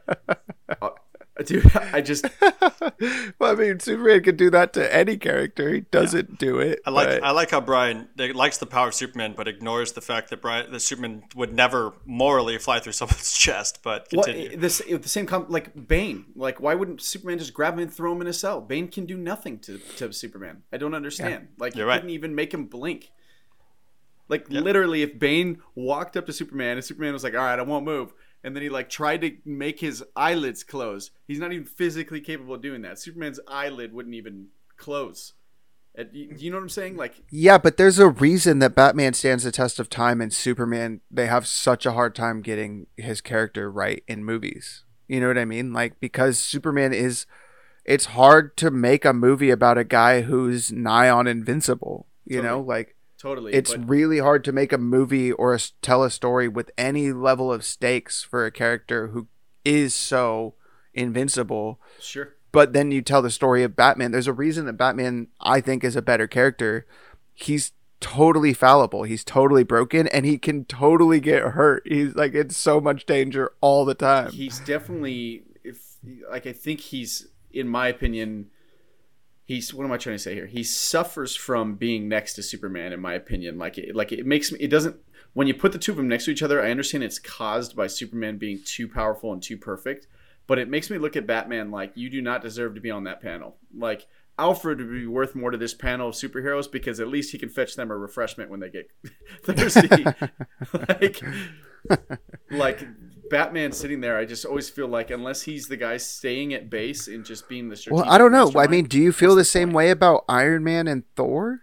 uh, 0.83 0.91
dude, 1.43 1.75
I 1.77 2.01
just 2.01 2.25
well, 3.39 3.53
I 3.53 3.55
mean, 3.55 3.81
Superman 3.81 4.23
could 4.23 4.37
do 4.37 4.51
that 4.51 4.73
to 4.75 4.95
any 4.95 5.17
character. 5.17 5.73
He 5.73 5.81
doesn't 5.83 6.39
do 6.39 6.59
it. 6.59 6.81
I 6.87 6.91
like 6.91 7.09
but- 7.09 7.25
I 7.25 7.31
like 7.33 7.51
how 7.51 7.61
Brian 7.61 8.09
likes 8.17 8.59
the 8.59 8.67
power 8.67 8.89
of 8.89 8.95
Superman, 8.95 9.35
but 9.37 9.49
ignores 9.49 9.93
the 9.93 10.01
fact 10.01 10.31
that 10.31 10.41
Brian 10.43 10.71
that 10.73 10.81
Superman 10.81 11.25
would 11.35 11.53
never 11.53 11.93
morally 12.05 12.59
fly 12.59 12.81
through 12.81 12.93
someone's 13.01 13.33
chest. 13.33 13.81
But 13.83 14.09
What 14.13 14.29
eh, 14.29 14.33
continue. 14.33 14.57
this 14.59 14.83
eh, 14.89 14.97
the 14.97 15.09
same 15.09 15.27
com- 15.27 15.47
like 15.49 15.89
Bane? 15.89 16.27
Like 16.35 16.61
why 16.61 16.75
wouldn't 16.75 17.01
Superman 17.03 17.39
just 17.39 17.55
grab 17.55 17.75
him 17.75 17.81
and 17.81 17.93
throw 17.93 18.13
him 18.13 18.21
in 18.21 18.27
a 18.27 18.33
cell? 18.33 18.61
Bane 18.61 18.89
can 18.89 19.07
do 19.07 19.17
nothing 19.17 19.59
to, 19.61 19.79
to 19.97 20.13
Superman. 20.13 20.63
I 20.73 20.77
don't 20.77 20.95
understand. 20.95 21.49
Like 21.59 21.75
You're 21.75 21.85
you 21.87 21.89
right. 21.91 21.97
couldn't 21.97 22.11
even 22.11 22.35
make 22.35 22.53
him 22.55 22.67
blink. 22.67 23.11
Like 24.29 24.49
literally, 24.49 25.03
if 25.03 25.19
Bane 25.19 25.59
walked 25.75 26.17
up 26.17 26.27
to 26.27 26.33
Superman 26.33 26.77
and 26.79 26.85
Superman 26.85 27.13
was 27.13 27.23
like, 27.25 27.35
"All 27.35 27.41
right, 27.41 27.59
I 27.59 27.63
won't 27.63 27.85
move," 27.85 28.15
and 28.45 28.55
then 28.55 28.63
he 28.63 28.69
like 28.69 28.91
tried 28.91 29.21
to 29.23 29.37
make 29.45 29.81
his 29.81 30.05
eyelids 30.17 30.65
close, 30.65 31.11
he's 31.27 31.39
not 31.39 31.53
even 31.53 31.67
physically 31.67 32.21
capable 32.21 32.55
of 32.55 32.63
doing 32.63 32.83
that. 32.83 32.99
Superman's 32.99 33.41
eyelid 33.47 33.93
wouldn't 33.93 34.15
even 34.15 34.49
close. 34.77 35.35
You 35.97 36.35
you 36.37 36.51
know 36.51 36.57
what 36.57 36.63
I'm 36.63 36.69
saying? 36.71 36.97
Like 36.97 37.15
Yeah, 37.31 37.59
but 37.59 37.77
there's 37.77 37.99
a 37.99 38.09
reason 38.09 38.61
that 38.61 38.75
Batman 38.75 39.13
stands 39.13 39.45
the 39.45 39.53
test 39.53 39.79
of 39.79 39.91
time 39.91 40.21
and 40.21 40.33
Superman 40.33 41.01
they 41.11 41.27
have 41.27 41.47
such 41.47 41.85
a 41.85 41.93
hard 41.93 42.15
time 42.15 42.41
getting 42.41 42.87
his 42.97 43.21
character 43.21 43.71
right 43.71 44.03
in 44.09 44.25
movies. 44.25 44.85
You 45.07 45.21
know 45.21 45.29
what 45.29 45.39
I 45.39 45.45
mean? 45.45 45.73
Like 45.73 46.01
because 46.01 46.39
Superman 46.39 46.93
is 46.95 47.27
it's 47.85 48.07
hard 48.07 48.57
to 48.59 48.71
make 48.71 49.05
a 49.05 49.13
movie 49.13 49.51
about 49.51 49.77
a 49.77 49.85
guy 49.85 50.23
who's 50.23 50.73
nigh 50.73 51.11
on 51.11 51.27
invincible, 51.27 52.07
you 52.25 52.41
know? 52.41 52.61
Like 52.61 52.97
totally. 53.23 53.55
it's 53.55 53.73
but- 53.73 53.89
really 53.89 54.19
hard 54.19 54.45
to 54.45 54.53
make 54.53 54.73
a 54.73 54.79
movie 54.79 55.33
or 55.33 55.55
a, 55.55 55.61
tell 55.81 56.03
a 56.03 56.11
story 56.11 56.49
with 56.49 56.71
any 56.77 57.13
level 57.13 57.53
of 57.53 57.65
stakes 57.65 58.23
for 58.23 58.45
a 58.45 58.51
character 58.51 59.09
who 59.09 59.29
is 59.65 59.95
so 59.95 60.55
invincible 60.93 61.81
sure. 62.01 62.35
but 62.51 62.73
then 62.73 62.91
you 62.91 63.01
tell 63.01 63.23
the 63.23 63.31
story 63.31 63.63
of 63.63 63.77
Batman. 63.77 64.11
There's 64.11 64.27
a 64.27 64.33
reason 64.33 64.67
that 64.67 64.75
Batman, 64.75 65.29
I 65.41 65.61
think, 65.61 65.85
is 65.85 65.97
a 65.97 66.03
better 66.03 66.27
character. 66.27 66.87
He's 67.33 67.73
totally 68.01 68.53
fallible. 68.53 69.05
He's 69.05 69.25
totally 69.25 69.63
broken, 69.63 70.09
and 70.09 70.27
he 70.27 70.37
can 70.37 70.65
totally 70.67 71.21
get 71.21 71.43
hurt. 71.43 71.83
He's 71.87 72.15
like 72.15 72.35
in 72.35 72.51
so 72.51 72.81
much 72.81 73.07
danger 73.07 73.53
all 73.61 73.85
the 73.85 73.95
time. 73.95 74.33
he's 74.33 74.59
definitely 74.61 75.45
if 75.65 75.97
like 76.31 76.47
I 76.47 76.53
think 76.53 76.81
he's 76.81 77.29
in 77.53 77.69
my 77.69 77.89
opinion 77.89 78.51
he's 79.45 79.73
what 79.75 79.85
am 79.85 79.93
I 79.93 79.97
trying 79.97 80.17
to 80.17 80.23
say 80.23 80.35
here? 80.35 80.47
He 80.47 80.63
suffers 80.63 81.37
from 81.37 81.75
being 81.75 82.09
next 82.09 82.35
to 82.35 82.43
Superman 82.43 82.93
in 82.93 83.01
my 83.01 83.15
opinion. 83.15 83.59
Like 83.59 83.79
it, 83.79 83.95
like 83.95 84.13
it 84.13 84.27
makes 84.27 84.53
me 84.53 84.59
it 84.61 84.69
doesn't 84.69 84.97
when 85.35 85.47
you 85.47 85.55
put 85.55 85.73
the 85.73 85.79
two 85.79 85.93
of 85.93 85.97
them 85.97 86.09
next 86.09 86.27
to 86.27 86.31
each 86.31 86.43
other, 86.43 86.63
I 86.63 86.71
understand 86.71 87.05
it's 87.05 87.19
caused 87.19 87.75
by 87.75 87.87
Superman 87.87 88.37
being 88.37 88.61
too 88.65 88.87
powerful 88.87 89.33
and 89.33 89.43
too 89.43 89.57
perfect, 89.57 90.07
but 90.47 90.59
it 90.59 90.69
makes 90.69 90.91
me 90.91 90.99
look 90.99 91.17
at 91.17 91.27
Batman 91.27 91.71
like 91.71 91.93
you 91.95 92.11
do 92.11 92.21
not 92.21 92.43
deserve 92.43 92.75
to 92.75 92.81
be 92.81 92.91
on 92.91 93.05
that 93.05 93.23
panel. 93.23 93.57
Like 93.75 94.07
Alfred 94.39 94.79
would 94.79 94.91
be 94.91 95.07
worth 95.07 95.35
more 95.35 95.51
to 95.51 95.59
this 95.59 95.75
panel 95.75 96.09
of 96.09 96.15
superheroes 96.15 96.71
because 96.71 97.01
at 97.01 97.09
least 97.09 97.33
he 97.33 97.39
can 97.39 97.49
fetch 97.49 97.77
them 97.77 97.91
a 97.91 97.97
refreshment 97.97 98.51
when 98.51 98.61
they 98.61 98.71
get 98.71 98.91
thirsty. 99.43 100.05
like 100.89 101.23
like 102.51 102.87
Batman 103.31 103.73
sitting 103.73 104.01
there, 104.01 104.17
I 104.17 104.25
just 104.25 104.45
always 104.45 104.69
feel 104.69 104.89
like 104.89 105.11
unless 105.11 105.43
he's 105.43 105.69
the 105.69 105.77
guy 105.77 105.97
staying 105.97 106.55
at 106.55 106.71
base 106.71 107.09
and 107.09 107.25
just 107.25 107.49
being 107.49 107.69
the 107.69 107.89
well, 107.91 108.05
I 108.05 108.19
don't 108.19 108.33
know. 108.33 108.53
I 108.57 108.67
mean, 108.67 108.85
do 108.85 109.01
you 109.01 109.13
feel 109.13 109.35
the 109.35 109.45
same 109.45 109.73
way 109.73 109.91
about 109.91 110.25
Iron 110.29 110.65
Man 110.65 110.89
and 110.89 111.05
Thor? 111.17 111.63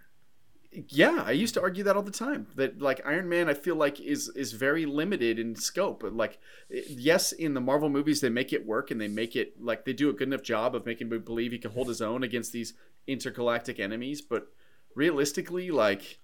yeah, 0.88 1.24
I 1.26 1.32
used 1.32 1.54
to 1.54 1.62
argue 1.62 1.82
that 1.84 1.96
all 1.96 2.02
the 2.02 2.10
time. 2.12 2.46
That 2.54 2.80
like 2.80 3.00
Iron 3.04 3.28
Man, 3.28 3.48
I 3.48 3.54
feel 3.54 3.74
like 3.74 4.00
is 4.00 4.28
is 4.28 4.52
very 4.52 4.86
limited 4.86 5.38
in 5.38 5.56
scope. 5.56 6.04
Like, 6.04 6.38
yes, 6.68 7.32
in 7.32 7.54
the 7.54 7.60
Marvel 7.60 7.88
movies, 7.88 8.20
they 8.20 8.28
make 8.28 8.52
it 8.52 8.66
work 8.66 8.90
and 8.90 9.00
they 9.00 9.08
make 9.08 9.34
it 9.34 9.60
like 9.60 9.84
they 9.84 9.92
do 9.92 10.10
a 10.10 10.12
good 10.12 10.28
enough 10.28 10.42
job 10.42 10.74
of 10.74 10.86
making 10.86 11.08
me 11.08 11.18
believe 11.18 11.52
he 11.52 11.58
can 11.58 11.72
hold 11.72 11.88
his 11.88 12.00
own 12.00 12.22
against 12.22 12.52
these 12.52 12.74
intergalactic 13.08 13.80
enemies. 13.80 14.20
But 14.22 14.46
realistically, 14.94 15.70
like, 15.72 16.20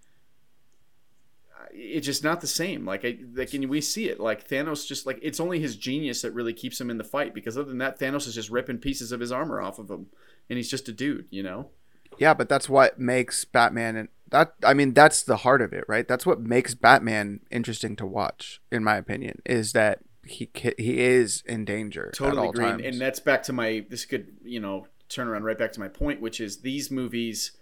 it's 1.73 2.07
just 2.07 2.25
not 2.25 2.41
the 2.41 2.47
same. 2.47 2.85
Like, 2.85 3.05
I 3.05 3.19
like, 3.35 3.53
and 3.55 3.69
we 3.69 3.81
see 3.81 4.09
it. 4.09 4.21
Like 4.21 4.49
Thanos, 4.49 4.87
just 4.87 5.07
like 5.07 5.19
it's 5.23 5.41
only 5.41 5.61
his 5.61 5.77
genius 5.77 6.23
that 6.23 6.33
really 6.33 6.53
keeps 6.53 6.81
him 6.81 6.91
in 6.91 6.99
the 6.99 7.05
fight. 7.05 7.35
Because 7.35 7.57
other 7.57 7.69
than 7.69 7.79
that, 7.79 7.99
Thanos 7.99 8.27
is 8.27 8.35
just 8.35 8.51
ripping 8.51 8.79
pieces 8.79 9.13
of 9.13 9.21
his 9.21 9.33
armor 9.33 9.61
off 9.61 9.79
of 9.79 9.91
him, 9.91 10.07
and 10.49 10.57
he's 10.57 10.71
just 10.71 10.89
a 10.89 10.93
dude, 10.93 11.27
you 11.31 11.43
know. 11.43 11.71
Yeah, 12.19 12.35
but 12.35 12.49
that's 12.49 12.69
what 12.69 12.99
makes 12.99 13.45
Batman 13.45 13.97
and 13.97 14.09
that 14.31 14.55
I 14.65 14.75
mean 14.75 14.93
that's 14.93 15.23
the 15.23 15.39
heart 15.39 15.63
of 15.63 15.73
it, 15.73 15.85
right? 15.89 16.07
That's 16.07 16.27
what 16.27 16.41
makes 16.41 16.75
Batman 16.75 17.41
interesting 17.51 17.97
to 17.97 18.07
watch, 18.07 18.61
in 18.73 18.83
my 18.83 18.97
opinion, 18.97 19.41
is 19.45 19.73
that 19.73 20.01
he 20.25 20.51
he 20.79 21.01
is 21.01 21.43
in 21.47 21.65
danger 21.65 22.09
at 22.09 22.15
totally 22.15 22.43
all 22.43 22.51
agree 22.51 22.65
times. 22.65 22.83
and 22.85 23.01
that's 23.01 23.21
back 23.21 23.45
to 23.45 23.53
my 23.53 23.87
this 23.89 24.05
could 24.05 24.37
you 24.43 24.59
know 24.59 24.87
turn 25.09 25.29
around 25.29 25.45
right 25.45 25.57
back 25.57 25.73
to 25.73 25.79
my 25.79 25.87
point 25.87 26.21
which 26.21 26.41
is 26.41 26.63
these 26.63 26.91
movies 26.91 27.53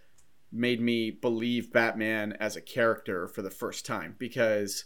made 0.55 0.81
me 0.81 1.11
believe 1.11 1.73
batman 1.73 2.33
as 2.39 2.57
a 2.57 2.61
character 2.61 3.27
for 3.27 3.43
the 3.43 3.51
first 3.51 3.85
time 3.85 4.15
because 4.19 4.85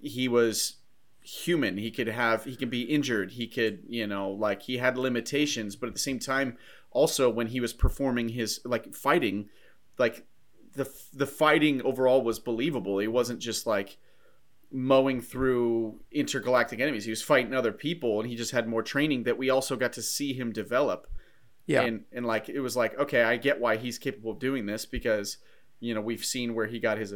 he 0.00 0.28
was 0.28 0.76
human 1.22 1.76
he 1.76 1.90
could 1.90 2.06
have 2.06 2.44
he 2.44 2.56
could 2.56 2.70
be 2.70 2.82
injured 2.82 3.32
he 3.32 3.46
could 3.46 3.80
you 3.86 4.06
know 4.06 4.30
like 4.30 4.62
he 4.62 4.78
had 4.78 4.96
limitations 4.96 5.76
but 5.76 5.86
at 5.86 5.92
the 5.92 5.98
same 5.98 6.18
time 6.18 6.56
also 6.90 7.28
when 7.28 7.48
he 7.48 7.60
was 7.60 7.72
performing 7.72 8.30
his 8.30 8.60
like 8.64 8.94
fighting 8.94 9.48
like 9.98 10.24
the 10.74 10.90
the 11.12 11.26
fighting 11.26 11.82
overall 11.82 12.22
was 12.22 12.38
believable 12.38 12.98
He 12.98 13.08
wasn't 13.08 13.40
just 13.40 13.66
like 13.66 13.98
mowing 14.72 15.20
through 15.20 16.00
intergalactic 16.12 16.80
enemies. 16.80 17.04
He 17.04 17.10
was 17.10 17.22
fighting 17.22 17.54
other 17.54 17.72
people, 17.72 18.20
and 18.20 18.28
he 18.28 18.36
just 18.36 18.52
had 18.52 18.68
more 18.68 18.82
training 18.82 19.24
that 19.24 19.38
we 19.38 19.50
also 19.50 19.76
got 19.76 19.92
to 19.94 20.02
see 20.02 20.32
him 20.32 20.52
develop. 20.52 21.08
Yeah, 21.70 21.82
And 21.82 22.04
and 22.12 22.26
like 22.26 22.48
it 22.48 22.60
was 22.60 22.76
like, 22.76 22.98
okay, 22.98 23.22
I 23.22 23.36
get 23.36 23.60
why 23.60 23.76
he's 23.76 23.98
capable 23.98 24.32
of 24.32 24.38
doing 24.38 24.66
this 24.66 24.86
because 24.86 25.38
you 25.78 25.94
know 25.94 26.00
we've 26.00 26.24
seen 26.24 26.54
where 26.54 26.66
he 26.66 26.80
got 26.80 26.98
his 26.98 27.14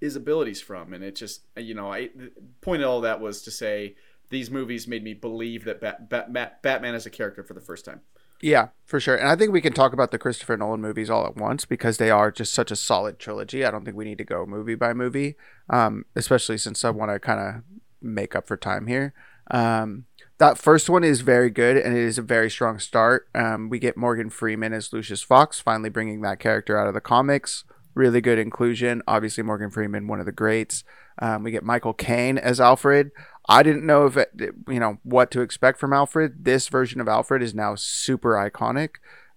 his 0.00 0.14
abilities 0.14 0.60
from, 0.60 0.92
and 0.92 1.02
it 1.02 1.16
just 1.16 1.42
you 1.56 1.74
know 1.74 1.90
I 1.90 2.10
the 2.14 2.30
point 2.60 2.82
of 2.82 2.90
all 2.90 3.00
that 3.00 3.20
was 3.20 3.42
to 3.42 3.50
say 3.50 3.94
these 4.28 4.50
movies 4.50 4.86
made 4.86 5.02
me 5.02 5.14
believe 5.14 5.64
that 5.64 5.80
Bat, 5.80 6.08
Bat, 6.08 6.32
Bat, 6.32 6.62
Batman 6.62 6.94
as 6.94 7.06
a 7.06 7.10
character 7.10 7.42
for 7.42 7.54
the 7.54 7.60
first 7.60 7.84
time. 7.84 8.00
Yeah, 8.40 8.68
for 8.84 8.98
sure. 8.98 9.14
And 9.14 9.28
I 9.28 9.36
think 9.36 9.52
we 9.52 9.60
can 9.60 9.72
talk 9.72 9.92
about 9.92 10.10
the 10.10 10.18
Christopher 10.18 10.56
Nolan 10.56 10.80
movies 10.80 11.08
all 11.08 11.24
at 11.26 11.36
once 11.36 11.64
because 11.64 11.98
they 11.98 12.10
are 12.10 12.30
just 12.32 12.52
such 12.52 12.70
a 12.70 12.76
solid 12.76 13.18
trilogy. 13.18 13.64
I 13.64 13.70
don't 13.70 13.84
think 13.84 13.96
we 13.96 14.04
need 14.04 14.18
to 14.18 14.24
go 14.24 14.44
movie 14.44 14.74
by 14.74 14.94
movie, 14.94 15.36
um, 15.70 16.06
especially 16.16 16.58
since 16.58 16.84
I 16.84 16.90
want 16.90 17.12
to 17.12 17.20
kind 17.20 17.40
of 17.40 17.62
make 18.02 18.34
up 18.34 18.48
for 18.48 18.56
time 18.56 18.88
here. 18.88 19.14
Um, 19.50 20.06
that 20.42 20.58
first 20.58 20.90
one 20.90 21.04
is 21.04 21.20
very 21.20 21.50
good 21.50 21.76
and 21.76 21.96
it 21.96 22.02
is 22.02 22.18
a 22.18 22.22
very 22.22 22.50
strong 22.50 22.80
start. 22.80 23.28
Um, 23.32 23.68
we 23.68 23.78
get 23.78 23.96
Morgan 23.96 24.28
Freeman 24.28 24.72
as 24.72 24.92
Lucius 24.92 25.22
Fox, 25.22 25.60
finally 25.60 25.88
bringing 25.88 26.20
that 26.22 26.40
character 26.40 26.76
out 26.76 26.88
of 26.88 26.94
the 26.94 27.00
comics. 27.00 27.62
Really 27.94 28.20
good 28.20 28.40
inclusion. 28.40 29.02
Obviously, 29.06 29.44
Morgan 29.44 29.70
Freeman, 29.70 30.08
one 30.08 30.18
of 30.18 30.26
the 30.26 30.32
greats. 30.32 30.82
Um, 31.20 31.44
we 31.44 31.52
get 31.52 31.62
Michael 31.62 31.94
Caine 31.94 32.38
as 32.38 32.60
Alfred. 32.60 33.12
I 33.48 33.62
didn't 33.62 33.86
know 33.86 34.06
if 34.06 34.16
it, 34.16 34.32
you 34.66 34.80
know 34.80 34.98
what 35.04 35.30
to 35.30 35.42
expect 35.42 35.78
from 35.78 35.92
Alfred. 35.92 36.44
This 36.44 36.66
version 36.66 37.00
of 37.00 37.06
Alfred 37.06 37.40
is 37.40 37.54
now 37.54 37.76
super 37.76 38.30
iconic. 38.32 38.96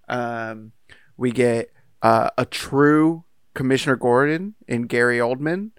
Um, 0.10 0.72
we 1.18 1.30
get 1.30 1.72
uh, 2.02 2.32
a 2.36 2.46
true 2.46 3.26
Commissioner 3.54 3.96
Gordon 3.96 4.56
in 4.68 4.88
Gary 4.88 5.20
Oldman. 5.20 5.70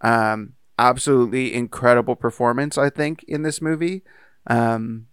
Um, 0.00 0.54
absolutely 0.76 1.54
incredible 1.54 2.16
performance, 2.16 2.76
I 2.76 2.90
think, 2.90 3.22
in 3.28 3.42
this 3.42 3.62
movie. 3.62 4.02
Um, 4.46 5.06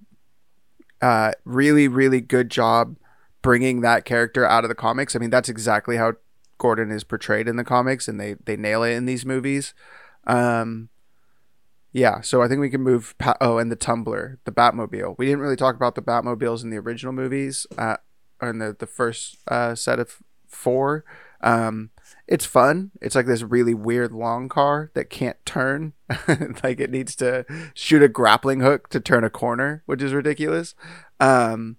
uh, 1.01 1.31
really, 1.45 1.87
really 1.87 2.21
good 2.21 2.49
job 2.49 2.95
bringing 3.41 3.81
that 3.81 4.05
character 4.05 4.45
out 4.45 4.63
of 4.63 4.69
the 4.69 4.75
comics. 4.75 5.15
I 5.15 5.19
mean, 5.19 5.29
that's 5.29 5.49
exactly 5.49 5.97
how 5.97 6.13
Gordon 6.57 6.91
is 6.91 7.03
portrayed 7.03 7.47
in 7.47 7.55
the 7.55 7.63
comics, 7.63 8.07
and 8.07 8.19
they 8.19 8.35
they 8.45 8.57
nail 8.57 8.83
it 8.83 8.91
in 8.91 9.05
these 9.05 9.25
movies. 9.25 9.73
Um, 10.27 10.89
yeah, 11.91 12.21
so 12.21 12.41
I 12.41 12.47
think 12.47 12.61
we 12.61 12.69
can 12.69 12.81
move. 12.81 13.15
Pa- 13.17 13.37
oh, 13.41 13.57
and 13.57 13.71
the 13.71 13.75
Tumbler, 13.75 14.39
the 14.45 14.51
Batmobile. 14.51 15.15
We 15.17 15.25
didn't 15.25 15.39
really 15.39 15.55
talk 15.55 15.75
about 15.75 15.95
the 15.95 16.01
Batmobiles 16.01 16.63
in 16.63 16.69
the 16.69 16.77
original 16.77 17.13
movies, 17.13 17.65
uh, 17.77 17.97
or 18.41 18.49
in 18.49 18.59
the 18.59 18.75
the 18.77 18.87
first 18.87 19.37
uh, 19.47 19.75
set 19.75 19.99
of 19.99 20.17
four. 20.47 21.05
Um, 21.41 21.91
it's 22.27 22.45
fun. 22.45 22.91
It's 23.01 23.15
like 23.15 23.25
this 23.25 23.41
really 23.43 23.73
weird 23.73 24.11
long 24.11 24.49
car 24.49 24.91
that 24.93 25.09
can't 25.09 25.37
turn. 25.45 25.93
like 26.63 26.79
it 26.79 26.89
needs 26.91 27.15
to 27.17 27.45
shoot 27.73 28.01
a 28.03 28.07
grappling 28.07 28.59
hook 28.61 28.89
to 28.89 28.99
turn 28.99 29.23
a 29.23 29.29
corner, 29.29 29.83
which 29.85 30.01
is 30.01 30.13
ridiculous. 30.13 30.75
Um, 31.19 31.77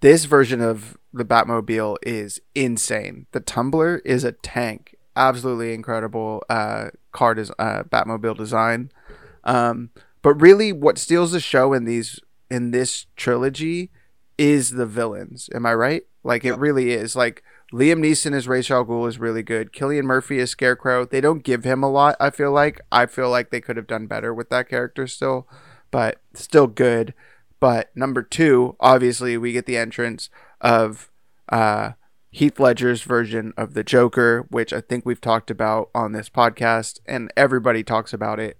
this 0.00 0.24
version 0.26 0.60
of 0.60 0.96
the 1.12 1.24
Batmobile 1.24 1.96
is 2.02 2.40
insane. 2.54 3.26
The 3.32 3.40
Tumbler 3.40 3.98
is 4.04 4.24
a 4.24 4.32
tank. 4.32 4.96
Absolutely 5.16 5.74
incredible 5.74 6.42
uh, 6.48 6.90
car 7.12 7.34
des- 7.34 7.52
uh, 7.58 7.82
Batmobile 7.84 8.36
design. 8.36 8.90
Um, 9.44 9.90
But 10.22 10.40
really, 10.40 10.72
what 10.72 10.98
steals 10.98 11.32
the 11.32 11.40
show 11.40 11.72
in 11.72 11.84
these 11.84 12.20
in 12.50 12.70
this 12.70 13.06
trilogy 13.16 13.90
is 14.36 14.70
the 14.70 14.86
villains. 14.86 15.48
Am 15.54 15.66
I 15.66 15.74
right? 15.74 16.02
Like 16.22 16.44
it 16.44 16.48
Yep. 16.50 16.60
really 16.60 16.90
is. 16.92 17.16
Like 17.16 17.42
Liam 17.72 18.00
Neeson 18.00 18.34
as 18.34 18.48
Ra's 18.48 18.70
al 18.70 18.84
Ghul 18.84 19.08
is 19.08 19.18
really 19.18 19.42
good. 19.42 19.72
Cillian 19.72 20.04
Murphy 20.04 20.38
as 20.38 20.50
Scarecrow. 20.50 21.04
They 21.04 21.20
don't 21.20 21.44
give 21.44 21.64
him 21.64 21.82
a 21.82 21.90
lot. 21.90 22.16
I 22.18 22.30
feel 22.30 22.50
like 22.50 22.80
I 22.90 23.06
feel 23.06 23.30
like 23.30 23.50
they 23.50 23.60
could 23.60 23.76
have 23.76 23.86
done 23.86 24.06
better 24.06 24.32
with 24.32 24.48
that 24.50 24.68
character 24.68 25.06
still, 25.06 25.46
but 25.90 26.20
still 26.32 26.66
good. 26.66 27.12
But 27.60 27.94
number 27.94 28.22
two, 28.22 28.76
obviously, 28.80 29.36
we 29.36 29.52
get 29.52 29.66
the 29.66 29.76
entrance 29.76 30.30
of 30.60 31.10
uh, 31.50 31.92
Heath 32.30 32.60
Ledger's 32.60 33.02
version 33.02 33.52
of 33.56 33.74
the 33.74 33.84
Joker, 33.84 34.46
which 34.50 34.72
I 34.72 34.80
think 34.80 35.04
we've 35.04 35.20
talked 35.20 35.50
about 35.50 35.90
on 35.94 36.12
this 36.12 36.28
podcast, 36.28 37.00
and 37.06 37.32
everybody 37.36 37.82
talks 37.82 38.12
about 38.12 38.38
it. 38.38 38.56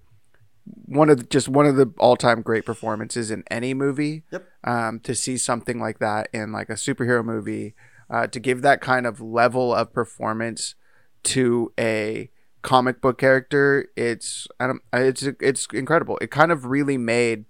One 0.85 1.09
of 1.09 1.17
the, 1.17 1.23
just 1.23 1.47
one 1.47 1.65
of 1.65 1.77
the 1.77 1.91
all-time 1.97 2.41
great 2.41 2.65
performances 2.65 3.31
in 3.31 3.43
any 3.49 3.73
movie. 3.73 4.23
Yep. 4.31 4.47
Um, 4.63 4.99
to 4.99 5.15
see 5.15 5.37
something 5.37 5.79
like 5.79 5.99
that 5.99 6.27
in 6.33 6.51
like 6.51 6.69
a 6.69 6.73
superhero 6.73 7.23
movie, 7.23 7.73
uh, 8.09 8.27
to 8.27 8.39
give 8.39 8.61
that 8.61 8.81
kind 8.81 9.05
of 9.05 9.21
level 9.21 9.73
of 9.73 9.93
performance 9.93 10.75
to 11.23 11.71
a 11.79 12.29
comic 12.61 13.01
book 13.01 13.17
character, 13.17 13.87
it's 13.95 14.47
I 14.59 14.67
don't, 14.67 14.81
it's 14.93 15.23
it's 15.23 15.67
incredible. 15.73 16.17
It 16.21 16.31
kind 16.31 16.51
of 16.51 16.65
really 16.65 16.97
made 16.97 17.45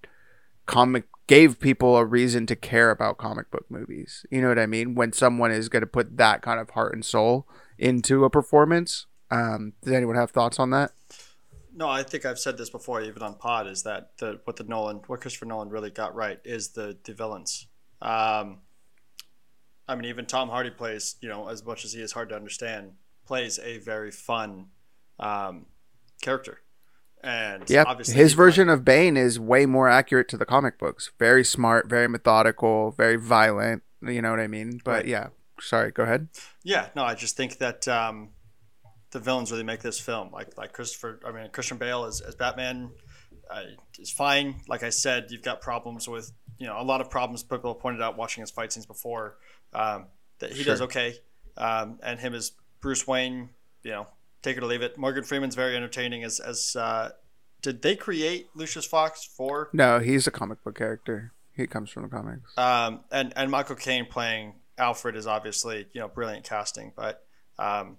comic 0.66 1.06
gave 1.28 1.60
people 1.60 1.96
a 1.96 2.06
reason 2.06 2.46
to 2.48 2.56
care 2.56 2.90
about 2.90 3.18
comic 3.18 3.52
book 3.52 3.66
movies. 3.70 4.26
You 4.32 4.42
know 4.42 4.50
what 4.50 4.60
I 4.60 4.66
mean? 4.66 4.96
When 4.96 5.14
someone 5.14 5.52
is 5.52 5.70
going 5.70 5.82
to 5.82 5.88
put 5.88 6.18
that 6.18 6.42
kind 6.42 6.60
of 6.60 6.72
heart 6.72 6.94
and 6.94 7.06
soul 7.06 7.48
into 7.78 8.26
a 8.26 8.30
performance. 8.30 9.06
Um, 9.32 9.74
does 9.84 9.94
anyone 9.94 10.16
have 10.16 10.32
thoughts 10.32 10.60
on 10.60 10.72
that? 10.72 10.92
No, 11.76 11.88
I 11.88 12.02
think 12.02 12.26
I've 12.26 12.40
said 12.40 12.58
this 12.58 12.70
before, 12.70 13.02
even 13.02 13.22
on 13.22 13.36
Pod, 13.36 13.68
is 13.68 13.84
that 13.84 14.18
the 14.18 14.42
what 14.44 14.56
the 14.56 14.64
Nolan, 14.64 15.02
what 15.08 15.22
Christopher 15.22 15.46
Nolan 15.46 15.70
really 15.70 15.92
got 15.92 16.16
right 16.16 16.40
is 16.44 16.70
the 16.70 16.98
the 17.04 17.14
villains. 17.14 17.68
Um, 18.02 18.62
I 19.90 19.96
mean, 19.96 20.06
even 20.06 20.26
Tom 20.28 20.50
Hardy 20.50 20.70
plays, 20.70 21.16
you 21.20 21.28
know, 21.28 21.50
as 21.50 21.66
much 21.66 21.84
as 21.84 21.94
he 21.94 22.02
is 22.02 22.12
hard 22.12 22.30
to 22.30 22.36
understand, 22.36 22.92
plays 23.26 23.60
a 23.60 23.80
very 23.80 24.12
fun 24.12 24.68
um, 25.20 25.66
character. 26.22 26.60
And 27.24 27.68
Yeah, 27.70 27.84
obviously 27.88 28.14
his 28.16 28.34
version 28.34 28.70
of 28.70 28.86
Bane 28.86 29.18
is 29.18 29.40
way 29.40 29.66
more 29.66 29.90
accurate 29.90 30.30
to 30.30 30.38
the 30.38 30.46
comic 30.46 30.78
books. 30.78 31.12
Very 31.18 31.44
smart, 31.44 31.90
very 31.90 32.08
methodical, 32.08 32.92
very 32.92 33.18
violent. 33.18 33.82
You 34.02 34.22
know 34.22 34.30
what 34.30 34.40
I 34.40 34.48
mean? 34.48 34.80
But 34.86 34.92
Right. 34.92 35.08
yeah, 35.08 35.28
sorry. 35.60 35.92
Go 35.92 36.04
ahead. 36.04 36.30
Yeah, 36.64 36.90
no, 36.96 37.04
I 37.04 37.16
just 37.16 37.36
think 37.36 37.58
that 37.58 37.88
um, 37.88 38.30
the 39.12 39.20
villains 39.20 39.52
really 39.52 39.64
make 39.64 39.82
this 39.82 40.00
film. 40.00 40.32
Like 40.32 40.56
like 40.56 40.72
Christopher, 40.72 41.20
I 41.26 41.32
mean 41.32 41.50
Christian 41.50 41.78
Bale 41.78 42.06
as, 42.06 42.22
as 42.22 42.36
Batman 42.36 42.92
uh, 43.50 43.64
is 43.98 44.12
fine. 44.12 44.62
Like 44.68 44.84
I 44.84 44.90
said, 44.90 45.28
you've 45.30 45.42
got 45.42 45.62
problems 45.62 46.08
with 46.08 46.32
you 46.60 46.68
know 46.68 46.80
a 46.80 46.84
lot 46.84 47.02
of 47.02 47.10
problems 47.10 47.42
people 47.42 47.74
have 47.74 47.82
pointed 47.82 48.02
out 48.02 48.18
watching 48.18 48.42
his 48.42 48.52
fight 48.52 48.72
scenes 48.72 48.86
before. 48.86 49.38
Um, 49.74 50.08
that 50.40 50.52
he 50.52 50.64
does 50.64 50.82
okay, 50.82 51.16
um, 51.58 52.00
and 52.04 52.20
him 52.20 52.34
as 52.34 52.52
Bruce 52.82 53.08
Wayne, 53.08 53.50
you 53.84 53.92
know, 53.92 54.08
take 54.42 54.58
it 54.58 54.64
or 54.64 54.68
leave 54.68 54.82
it. 54.82 54.98
Morgan 54.98 55.24
Freeman's 55.24 55.56
very 55.56 55.76
entertaining 55.76 56.24
as 56.24 56.40
as. 56.40 56.76
Uh, 56.76 57.12
did 57.62 57.82
they 57.82 57.96
create 57.96 58.48
Lucius 58.56 58.86
Fox 58.86 59.26
for 59.26 59.70
No, 59.74 60.00
he's 60.00 60.28
a 60.28 60.32
comic 60.32 60.64
book 60.64 60.78
character. 60.78 61.34
He 61.54 61.68
comes 61.68 61.90
from 61.90 62.04
the 62.04 62.10
comics. 62.10 62.58
um, 62.58 63.02
and 63.12 63.34
and 63.36 63.52
Michael 63.52 63.76
Caine 63.76 64.06
playing 64.06 64.54
Alfred 64.78 65.16
is 65.16 65.28
obviously 65.28 65.88
you 65.92 66.00
know 66.00 66.08
brilliant 66.08 66.46
casting, 66.46 66.94
but 66.96 67.22
um, 67.58 67.98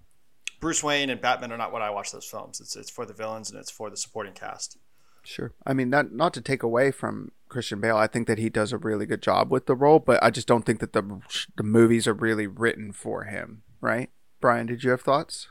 Bruce 0.60 0.82
Wayne 0.82 1.10
and 1.10 1.20
Batman 1.20 1.52
are 1.52 1.58
not 1.58 1.72
what 1.72 1.82
I 1.82 1.90
watch 1.90 2.10
those 2.12 2.24
films. 2.24 2.60
It's 2.60 2.74
it's 2.74 2.90
for 2.90 3.04
the 3.04 3.12
villains 3.12 3.50
and 3.50 3.58
it's 3.58 3.70
for 3.70 3.90
the 3.90 3.96
supporting 3.96 4.32
cast. 4.32 4.78
Sure. 5.22 5.52
I 5.66 5.72
mean, 5.72 5.90
not 5.90 6.12
not 6.12 6.32
to 6.34 6.40
take 6.40 6.62
away 6.62 6.90
from 6.90 7.32
Christian 7.48 7.80
Bale. 7.80 7.96
I 7.96 8.06
think 8.06 8.26
that 8.26 8.38
he 8.38 8.48
does 8.48 8.72
a 8.72 8.78
really 8.78 9.06
good 9.06 9.22
job 9.22 9.50
with 9.50 9.66
the 9.66 9.74
role, 9.74 9.98
but 9.98 10.22
I 10.22 10.30
just 10.30 10.46
don't 10.46 10.64
think 10.64 10.80
that 10.80 10.92
the 10.92 11.20
the 11.56 11.62
movies 11.62 12.06
are 12.06 12.14
really 12.14 12.46
written 12.46 12.92
for 12.92 13.24
him. 13.24 13.62
Right, 13.80 14.10
Brian? 14.40 14.66
Did 14.66 14.84
you 14.84 14.90
have 14.90 15.02
thoughts? 15.02 15.48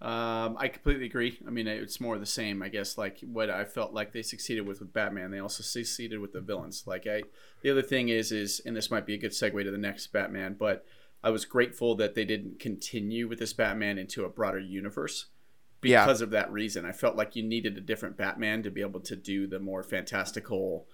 Um, 0.00 0.56
I 0.58 0.68
completely 0.68 1.06
agree. 1.06 1.38
I 1.46 1.50
mean, 1.50 1.66
it's 1.66 2.00
more 2.00 2.14
of 2.14 2.20
the 2.20 2.26
same, 2.26 2.62
I 2.62 2.68
guess. 2.68 2.98
Like 2.98 3.20
what 3.20 3.48
I 3.48 3.64
felt 3.64 3.94
like 3.94 4.12
they 4.12 4.22
succeeded 4.22 4.66
with 4.66 4.80
with 4.80 4.92
Batman, 4.92 5.30
they 5.30 5.38
also 5.38 5.62
succeeded 5.62 6.20
with 6.20 6.32
the 6.32 6.40
villains. 6.40 6.84
Like 6.86 7.06
I, 7.06 7.22
the 7.62 7.70
other 7.70 7.82
thing 7.82 8.10
is, 8.10 8.30
is 8.30 8.60
and 8.66 8.76
this 8.76 8.90
might 8.90 9.06
be 9.06 9.14
a 9.14 9.18
good 9.18 9.32
segue 9.32 9.64
to 9.64 9.70
the 9.70 9.78
next 9.78 10.08
Batman, 10.08 10.56
but 10.58 10.84
I 11.24 11.30
was 11.30 11.44
grateful 11.44 11.94
that 11.96 12.14
they 12.14 12.24
didn't 12.24 12.60
continue 12.60 13.26
with 13.26 13.38
this 13.38 13.54
Batman 13.54 13.98
into 13.98 14.24
a 14.24 14.28
broader 14.28 14.60
universe 14.60 15.26
Yeah. 15.90 16.04
because 16.04 16.20
of 16.20 16.30
that 16.30 16.50
reason. 16.52 16.84
I 16.84 16.92
felt 16.92 17.16
like 17.16 17.36
you 17.36 17.42
needed 17.42 17.76
a 17.76 17.80
different 17.80 18.16
Batman 18.16 18.62
to 18.62 18.70
be 18.70 18.80
able 18.80 19.00
to 19.00 19.16
do 19.16 19.46
the 19.46 19.58
more 19.58 19.82
fantastical 19.82 20.86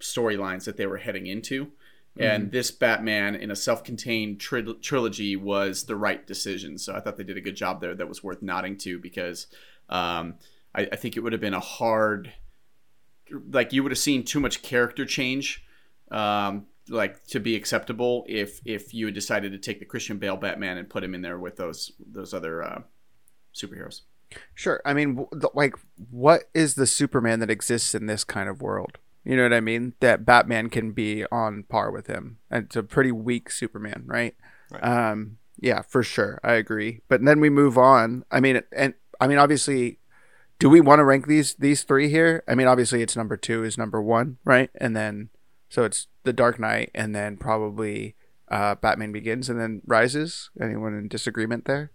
storylines 0.00 0.64
that 0.64 0.76
they 0.76 0.86
were 0.86 0.98
heading 0.98 1.26
into. 1.26 1.72
And 2.18 2.50
this 2.50 2.70
Batman 2.70 3.34
in 3.34 3.50
a 3.50 3.56
self-contained 3.56 4.40
tri- 4.40 4.64
trilogy 4.80 5.36
was 5.36 5.84
the 5.84 5.96
right 5.96 6.26
decision. 6.26 6.78
So 6.78 6.94
I 6.94 7.00
thought 7.00 7.18
they 7.18 7.24
did 7.24 7.36
a 7.36 7.42
good 7.42 7.56
job 7.56 7.82
there. 7.82 7.94
That 7.94 8.08
was 8.08 8.24
worth 8.24 8.40
nodding 8.40 8.78
to 8.78 8.98
because 8.98 9.48
um, 9.90 10.36
I, 10.74 10.88
I 10.92 10.96
think 10.96 11.16
it 11.16 11.20
would 11.20 11.32
have 11.32 11.42
been 11.42 11.52
a 11.52 11.60
hard, 11.60 12.32
like 13.50 13.74
you 13.74 13.82
would 13.82 13.92
have 13.92 13.98
seen 13.98 14.24
too 14.24 14.40
much 14.40 14.62
character 14.62 15.04
change, 15.04 15.62
um, 16.10 16.66
like 16.88 17.22
to 17.26 17.40
be 17.40 17.54
acceptable 17.54 18.24
if 18.28 18.60
if 18.64 18.94
you 18.94 19.06
had 19.06 19.14
decided 19.14 19.52
to 19.52 19.58
take 19.58 19.80
the 19.80 19.84
Christian 19.84 20.18
Bale 20.18 20.36
Batman 20.36 20.78
and 20.78 20.88
put 20.88 21.04
him 21.04 21.14
in 21.14 21.20
there 21.20 21.38
with 21.38 21.56
those 21.56 21.92
those 21.98 22.32
other 22.32 22.62
uh, 22.62 22.82
superheroes. 23.54 24.02
Sure. 24.54 24.80
I 24.84 24.92
mean, 24.92 25.26
like, 25.54 25.74
what 26.10 26.44
is 26.54 26.74
the 26.74 26.86
Superman 26.86 27.40
that 27.40 27.50
exists 27.50 27.94
in 27.94 28.06
this 28.06 28.24
kind 28.24 28.48
of 28.48 28.62
world? 28.62 28.98
You 29.24 29.36
know 29.36 29.42
what 29.42 29.52
I 29.52 29.60
mean? 29.60 29.94
That 30.00 30.24
Batman 30.24 30.70
can 30.70 30.92
be 30.92 31.24
on 31.32 31.64
par 31.64 31.90
with 31.90 32.06
him. 32.06 32.38
And 32.50 32.66
It's 32.66 32.76
a 32.76 32.82
pretty 32.82 33.12
weak 33.12 33.50
Superman, 33.50 34.04
right? 34.06 34.34
Right. 34.70 34.82
Um, 34.82 35.38
yeah, 35.58 35.82
for 35.82 36.02
sure. 36.02 36.38
I 36.44 36.52
agree. 36.54 37.00
But 37.08 37.24
then 37.24 37.40
we 37.40 37.50
move 37.50 37.76
on. 37.78 38.24
I 38.30 38.40
mean, 38.40 38.62
and 38.72 38.94
I 39.20 39.26
mean, 39.26 39.38
obviously, 39.38 39.98
do 40.58 40.68
we 40.70 40.80
want 40.80 41.00
to 41.00 41.04
rank 41.04 41.26
these 41.26 41.54
these 41.54 41.82
three 41.82 42.08
here? 42.08 42.44
I 42.46 42.54
mean, 42.54 42.66
obviously, 42.66 43.02
it's 43.02 43.16
number 43.16 43.36
two 43.36 43.64
is 43.64 43.76
number 43.76 44.00
one, 44.00 44.38
right? 44.44 44.70
And 44.76 44.94
then, 44.94 45.30
so 45.68 45.84
it's 45.84 46.08
The 46.24 46.32
Dark 46.32 46.58
Knight, 46.58 46.90
and 46.94 47.14
then 47.14 47.36
probably 47.36 48.14
uh, 48.48 48.76
Batman 48.76 49.12
Begins, 49.12 49.48
and 49.48 49.60
then 49.60 49.82
Rises. 49.86 50.50
Anyone 50.60 50.94
in 50.94 51.08
disagreement 51.08 51.64
there? 51.64 51.90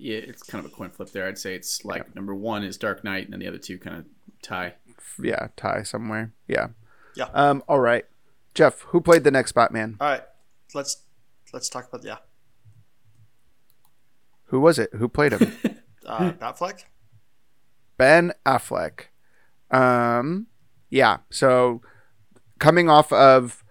Yeah, 0.00 0.16
it's 0.18 0.42
kind 0.42 0.64
of 0.64 0.72
a 0.72 0.74
coin 0.74 0.90
flip 0.90 1.10
there. 1.12 1.28
I'd 1.28 1.38
say 1.38 1.54
it's 1.54 1.84
like 1.84 2.14
number 2.14 2.34
one 2.34 2.64
is 2.64 2.76
Dark 2.78 3.04
Knight, 3.04 3.24
and 3.24 3.32
then 3.32 3.40
the 3.40 3.46
other 3.46 3.58
two 3.58 3.78
kind 3.78 3.96
of 3.98 4.04
tie. 4.42 4.74
yeah, 5.22 5.48
tie 5.56 5.82
somewhere. 5.82 6.32
Yeah. 6.48 6.68
Yeah. 7.14 7.26
Um. 7.34 7.62
All 7.68 7.80
right, 7.80 8.06
Jeff. 8.54 8.80
Who 8.88 9.00
played 9.00 9.24
the 9.24 9.30
next 9.30 9.52
Batman? 9.52 9.96
All 10.00 10.08
right, 10.08 10.22
let's 10.74 11.02
let's 11.52 11.68
talk 11.68 11.88
about 11.88 12.04
yeah, 12.04 12.16
Who 14.44 14.60
was 14.60 14.78
it? 14.78 14.90
Who 14.94 15.08
played 15.08 15.32
him? 15.32 15.52
uh, 16.06 16.32
Batfleck. 16.40 16.84
ben 17.96 18.32
Affleck. 18.46 19.06
Um. 19.70 20.46
Yeah. 20.88 21.18
So, 21.30 21.82
coming 22.58 22.88
off 22.88 23.12
of 23.12 23.64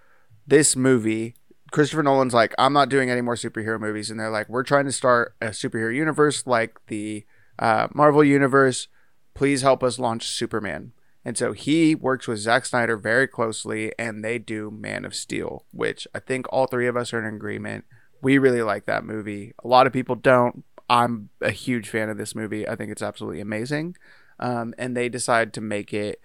this 0.48 0.76
movie, 0.76 1.36
Christopher 1.72 2.04
Nolan's 2.04 2.34
like, 2.34 2.54
I'm 2.58 2.74
not 2.74 2.90
doing 2.90 3.10
any 3.10 3.22
more 3.22 3.36
superhero 3.36 3.80
movies, 3.80 4.10
and 4.10 4.20
they're 4.20 4.30
like, 4.30 4.50
we're 4.50 4.64
trying 4.64 4.86
to 4.86 4.92
start 4.92 5.36
a 5.42 5.48
superhero 5.48 5.96
universe 5.96 6.48
like 6.48 6.80
the 6.88 7.26
uh, 7.58 7.88
Marvel 7.94 8.24
universe. 8.24 8.88
Please 9.34 9.62
help 9.62 9.84
us 9.84 10.00
launch 10.00 10.28
Superman. 10.28 10.94
And 11.24 11.38
so 11.38 11.52
he 11.52 11.96
works 11.96 12.28
with 12.28 12.40
Zack 12.40 12.66
Snyder 12.66 12.98
very 12.98 13.28
closely, 13.28 13.92
and 14.00 14.24
they 14.24 14.40
do 14.40 14.72
Man 14.72 15.06
of 15.06 15.14
Steel, 15.14 15.66
which 15.72 16.08
I 16.16 16.20
think 16.20 16.48
all 16.52 16.66
three 16.66 16.88
of 16.88 16.98
us 16.98 17.14
are 17.14 17.20
in 17.20 17.36
agreement. 17.36 17.86
We 18.22 18.38
really 18.38 18.64
like 18.64 18.86
that 18.86 19.06
movie. 19.06 19.54
A 19.64 19.68
lot 19.68 19.86
of 19.86 19.94
people 19.94 20.16
don't. 20.16 20.64
I'm 20.90 21.30
a 21.42 21.52
huge 21.52 21.90
fan 21.90 22.10
of 22.10 22.18
this 22.18 22.34
movie. 22.34 22.68
I 22.68 22.76
think 22.76 22.92
it's 22.92 23.02
absolutely 23.02 23.42
amazing. 23.42 23.96
Um, 24.40 24.74
and 24.78 24.96
they 24.96 25.10
decide 25.10 25.54
to 25.54 25.62
make 25.62 25.94
it 25.94 26.20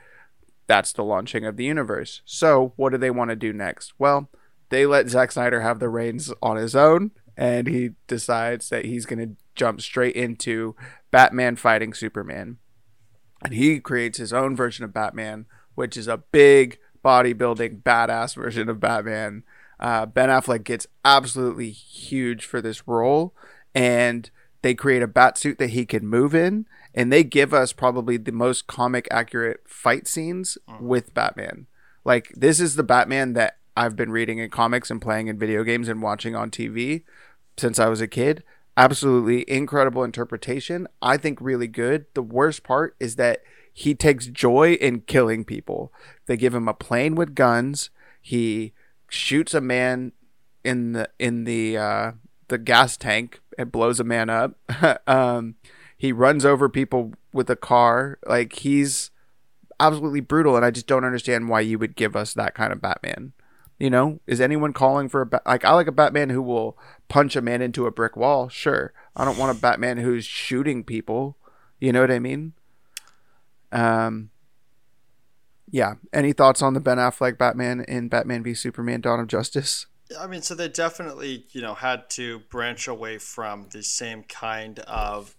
that's 0.66 0.92
the 0.92 1.04
launching 1.04 1.44
of 1.44 1.56
the 1.56 1.64
universe. 1.64 2.22
So, 2.24 2.72
what 2.76 2.90
do 2.90 2.98
they 2.98 3.10
want 3.10 3.30
to 3.30 3.36
do 3.36 3.52
next? 3.52 3.92
Well, 3.98 4.30
they 4.74 4.86
let 4.86 5.08
Zack 5.08 5.30
Snyder 5.30 5.60
have 5.60 5.78
the 5.78 5.88
reins 5.88 6.32
on 6.42 6.56
his 6.56 6.74
own, 6.74 7.12
and 7.36 7.68
he 7.68 7.90
decides 8.08 8.68
that 8.70 8.84
he's 8.84 9.06
going 9.06 9.18
to 9.20 9.36
jump 9.54 9.80
straight 9.80 10.16
into 10.16 10.74
Batman 11.10 11.54
fighting 11.56 11.94
Superman. 11.94 12.58
And 13.44 13.54
he 13.54 13.78
creates 13.78 14.18
his 14.18 14.32
own 14.32 14.56
version 14.56 14.84
of 14.84 14.92
Batman, 14.92 15.46
which 15.76 15.96
is 15.96 16.08
a 16.08 16.16
big 16.16 16.78
bodybuilding, 17.04 17.82
badass 17.82 18.34
version 18.34 18.68
of 18.68 18.80
Batman. 18.80 19.44
Uh, 19.78 20.06
ben 20.06 20.28
Affleck 20.28 20.64
gets 20.64 20.86
absolutely 21.04 21.70
huge 21.70 22.44
for 22.44 22.60
this 22.60 22.88
role, 22.88 23.32
and 23.74 24.30
they 24.62 24.74
create 24.74 25.02
a 25.02 25.06
bat 25.06 25.38
suit 25.38 25.58
that 25.58 25.70
he 25.70 25.86
can 25.86 26.06
move 26.06 26.34
in, 26.34 26.66
and 26.94 27.12
they 27.12 27.22
give 27.22 27.54
us 27.54 27.72
probably 27.72 28.16
the 28.16 28.32
most 28.32 28.66
comic 28.66 29.06
accurate 29.10 29.60
fight 29.66 30.08
scenes 30.08 30.58
with 30.80 31.14
Batman. 31.14 31.66
Like 32.04 32.32
this 32.34 32.58
is 32.58 32.76
the 32.76 32.82
Batman 32.82 33.34
that 33.34 33.58
I've 33.76 33.96
been 33.96 34.10
reading 34.10 34.38
in 34.38 34.50
comics 34.50 34.90
and 34.90 35.00
playing 35.00 35.28
in 35.28 35.38
video 35.38 35.64
games 35.64 35.88
and 35.88 36.02
watching 36.02 36.36
on 36.36 36.50
TV 36.50 37.02
since 37.56 37.78
I 37.78 37.88
was 37.88 38.00
a 38.00 38.06
kid. 38.06 38.44
Absolutely 38.76 39.48
incredible 39.48 40.04
interpretation. 40.04 40.88
I 41.00 41.16
think 41.16 41.40
really 41.40 41.68
good. 41.68 42.06
The 42.14 42.22
worst 42.22 42.62
part 42.62 42.96
is 42.98 43.16
that 43.16 43.42
he 43.72 43.94
takes 43.94 44.26
joy 44.26 44.74
in 44.74 45.00
killing 45.02 45.44
people. 45.44 45.92
They 46.26 46.36
give 46.36 46.54
him 46.54 46.68
a 46.68 46.74
plane 46.74 47.14
with 47.14 47.34
guns. 47.34 47.90
He 48.20 48.72
shoots 49.08 49.54
a 49.54 49.60
man 49.60 50.12
in 50.64 50.92
the 50.92 51.10
in 51.18 51.44
the 51.44 51.76
uh, 51.76 52.12
the 52.48 52.58
gas 52.58 52.96
tank 52.96 53.40
and 53.58 53.72
blows 53.72 54.00
a 54.00 54.04
man 54.04 54.30
up. 54.30 54.56
um, 55.08 55.56
he 55.96 56.12
runs 56.12 56.44
over 56.44 56.68
people 56.68 57.12
with 57.32 57.50
a 57.50 57.56
car. 57.56 58.18
Like 58.26 58.54
he's 58.54 59.10
absolutely 59.80 60.20
brutal, 60.20 60.56
and 60.56 60.64
I 60.64 60.70
just 60.70 60.86
don't 60.86 61.04
understand 61.04 61.48
why 61.48 61.60
you 61.60 61.78
would 61.78 61.96
give 61.96 62.16
us 62.16 62.32
that 62.34 62.54
kind 62.54 62.72
of 62.72 62.80
Batman. 62.80 63.32
You 63.78 63.90
know, 63.90 64.20
is 64.26 64.40
anyone 64.40 64.72
calling 64.72 65.08
for 65.08 65.22
a 65.22 65.26
ba- 65.26 65.42
like? 65.44 65.64
I 65.64 65.72
like 65.72 65.88
a 65.88 65.92
Batman 65.92 66.30
who 66.30 66.42
will 66.42 66.78
punch 67.08 67.34
a 67.34 67.42
man 67.42 67.60
into 67.60 67.86
a 67.86 67.90
brick 67.90 68.16
wall. 68.16 68.48
Sure, 68.48 68.92
I 69.16 69.24
don't 69.24 69.38
want 69.38 69.56
a 69.56 69.60
Batman 69.60 69.98
who's 69.98 70.24
shooting 70.24 70.84
people. 70.84 71.36
You 71.80 71.92
know 71.92 72.00
what 72.00 72.10
I 72.10 72.18
mean? 72.18 72.52
Um. 73.72 74.30
Yeah. 75.70 75.94
Any 76.12 76.32
thoughts 76.32 76.62
on 76.62 76.74
the 76.74 76.80
Ben 76.80 76.98
Affleck 76.98 77.36
Batman 77.36 77.84
in 77.88 78.08
Batman 78.08 78.44
v 78.44 78.54
Superman: 78.54 79.00
Dawn 79.00 79.18
of 79.18 79.26
Justice? 79.26 79.86
I 80.18 80.28
mean, 80.28 80.42
so 80.42 80.54
they 80.54 80.68
definitely, 80.68 81.46
you 81.50 81.60
know, 81.60 81.74
had 81.74 82.08
to 82.10 82.40
branch 82.50 82.86
away 82.86 83.18
from 83.18 83.68
the 83.72 83.82
same 83.82 84.22
kind 84.22 84.78
of 84.80 85.34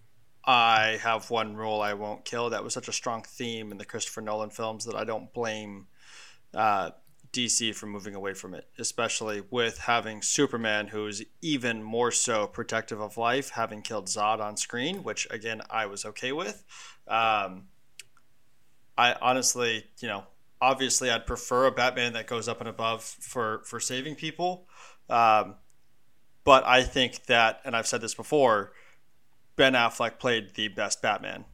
I 0.45 0.99
have 1.01 1.29
one 1.31 1.55
rule 1.55 1.81
I 1.81 1.93
won't 1.93 2.25
kill. 2.25 2.51
That 2.51 2.63
was 2.63 2.73
such 2.73 2.87
a 2.87 2.93
strong 2.93 3.23
theme 3.23 3.71
in 3.71 3.77
the 3.77 3.85
Christopher 3.85 4.21
Nolan 4.21 4.51
films 4.51 4.85
that 4.85 4.95
I 4.95 5.03
don't 5.03 5.33
blame 5.33 5.87
uh, 6.53 6.91
DC 7.35 7.75
for 7.75 7.85
moving 7.85 8.15
away 8.15 8.33
from 8.33 8.53
it, 8.53 8.67
especially 8.79 9.43
with 9.49 9.79
having 9.79 10.21
Superman, 10.21 10.87
who's 10.87 11.21
even 11.41 11.83
more 11.83 12.11
so 12.11 12.47
protective 12.47 13.01
of 13.01 13.17
life, 13.17 13.49
having 13.51 13.81
killed 13.81 14.07
Zod 14.07 14.39
on 14.39 14.57
screen, 14.57 15.03
which 15.03 15.27
again 15.29 15.61
I 15.69 15.85
was 15.85 16.05
okay 16.05 16.31
with. 16.31 16.63
Um, 17.07 17.67
I 18.97 19.15
honestly, 19.21 19.85
you 19.99 20.07
know, 20.07 20.23
obviously 20.61 21.11
I'd 21.11 21.27
prefer 21.27 21.65
a 21.65 21.71
Batman 21.71 22.13
that 22.13 22.27
goes 22.27 22.47
up 22.47 22.59
and 22.61 22.69
above 22.69 23.03
for 23.03 23.61
for 23.65 23.79
saving 23.79 24.15
people, 24.15 24.67
um, 25.09 25.55
but 26.45 26.65
I 26.65 26.83
think 26.83 27.25
that, 27.25 27.59
and 27.65 27.75
I've 27.75 27.87
said 27.87 28.01
this 28.01 28.15
before, 28.15 28.71
Ben 29.55 29.73
Affleck 29.73 30.19
played 30.19 30.55
the 30.55 30.69
best 30.69 31.01
Batman. 31.01 31.45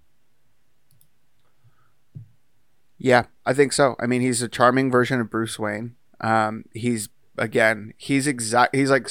Yeah, 3.04 3.24
I 3.48 3.54
think 3.54 3.74
so. 3.74 3.96
I 4.00 4.06
mean, 4.06 4.22
he's 4.22 4.44
a 4.44 4.48
charming 4.48 4.92
version 4.92 5.20
of 5.20 5.32
Bruce 5.32 5.58
Wayne. 5.58 5.96
Um, 6.20 6.66
he's 6.72 7.10
again, 7.36 7.96
he's 7.98 8.28
exact. 8.28 8.76
He's 8.76 8.92
like 8.92 9.10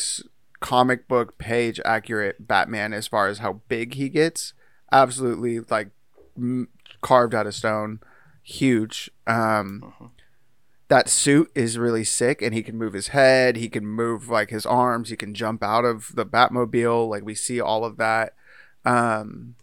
comic 0.60 1.08
book 1.08 1.38
page 1.38 1.80
accurate 1.84 2.46
Batman 2.46 2.92
as 2.92 3.08
far 3.08 3.26
as 3.26 3.38
how 3.38 3.62
big 3.66 3.94
he 3.94 4.08
gets. 4.08 4.54
Absolutely, 4.92 5.58
like 5.58 5.90
m- 6.36 6.68
carved 7.00 7.34
out 7.34 7.48
of 7.48 7.54
stone, 7.54 7.98
huge. 8.44 9.10
Um, 9.26 9.82
uh-huh. 9.84 10.08
That 10.86 11.08
suit 11.08 11.50
is 11.56 11.76
really 11.76 12.04
sick, 12.04 12.42
and 12.42 12.54
he 12.54 12.62
can 12.62 12.78
move 12.78 12.92
his 12.92 13.08
head. 13.08 13.56
He 13.56 13.68
can 13.68 13.84
move 13.84 14.28
like 14.28 14.50
his 14.50 14.66
arms. 14.66 15.08
He 15.08 15.16
can 15.16 15.34
jump 15.34 15.64
out 15.64 15.84
of 15.84 16.14
the 16.14 16.24
Batmobile. 16.24 17.08
Like 17.08 17.24
we 17.24 17.34
see 17.34 17.60
all 17.60 17.84
of 17.84 17.96
that. 17.96 18.34
Um, 18.84 19.56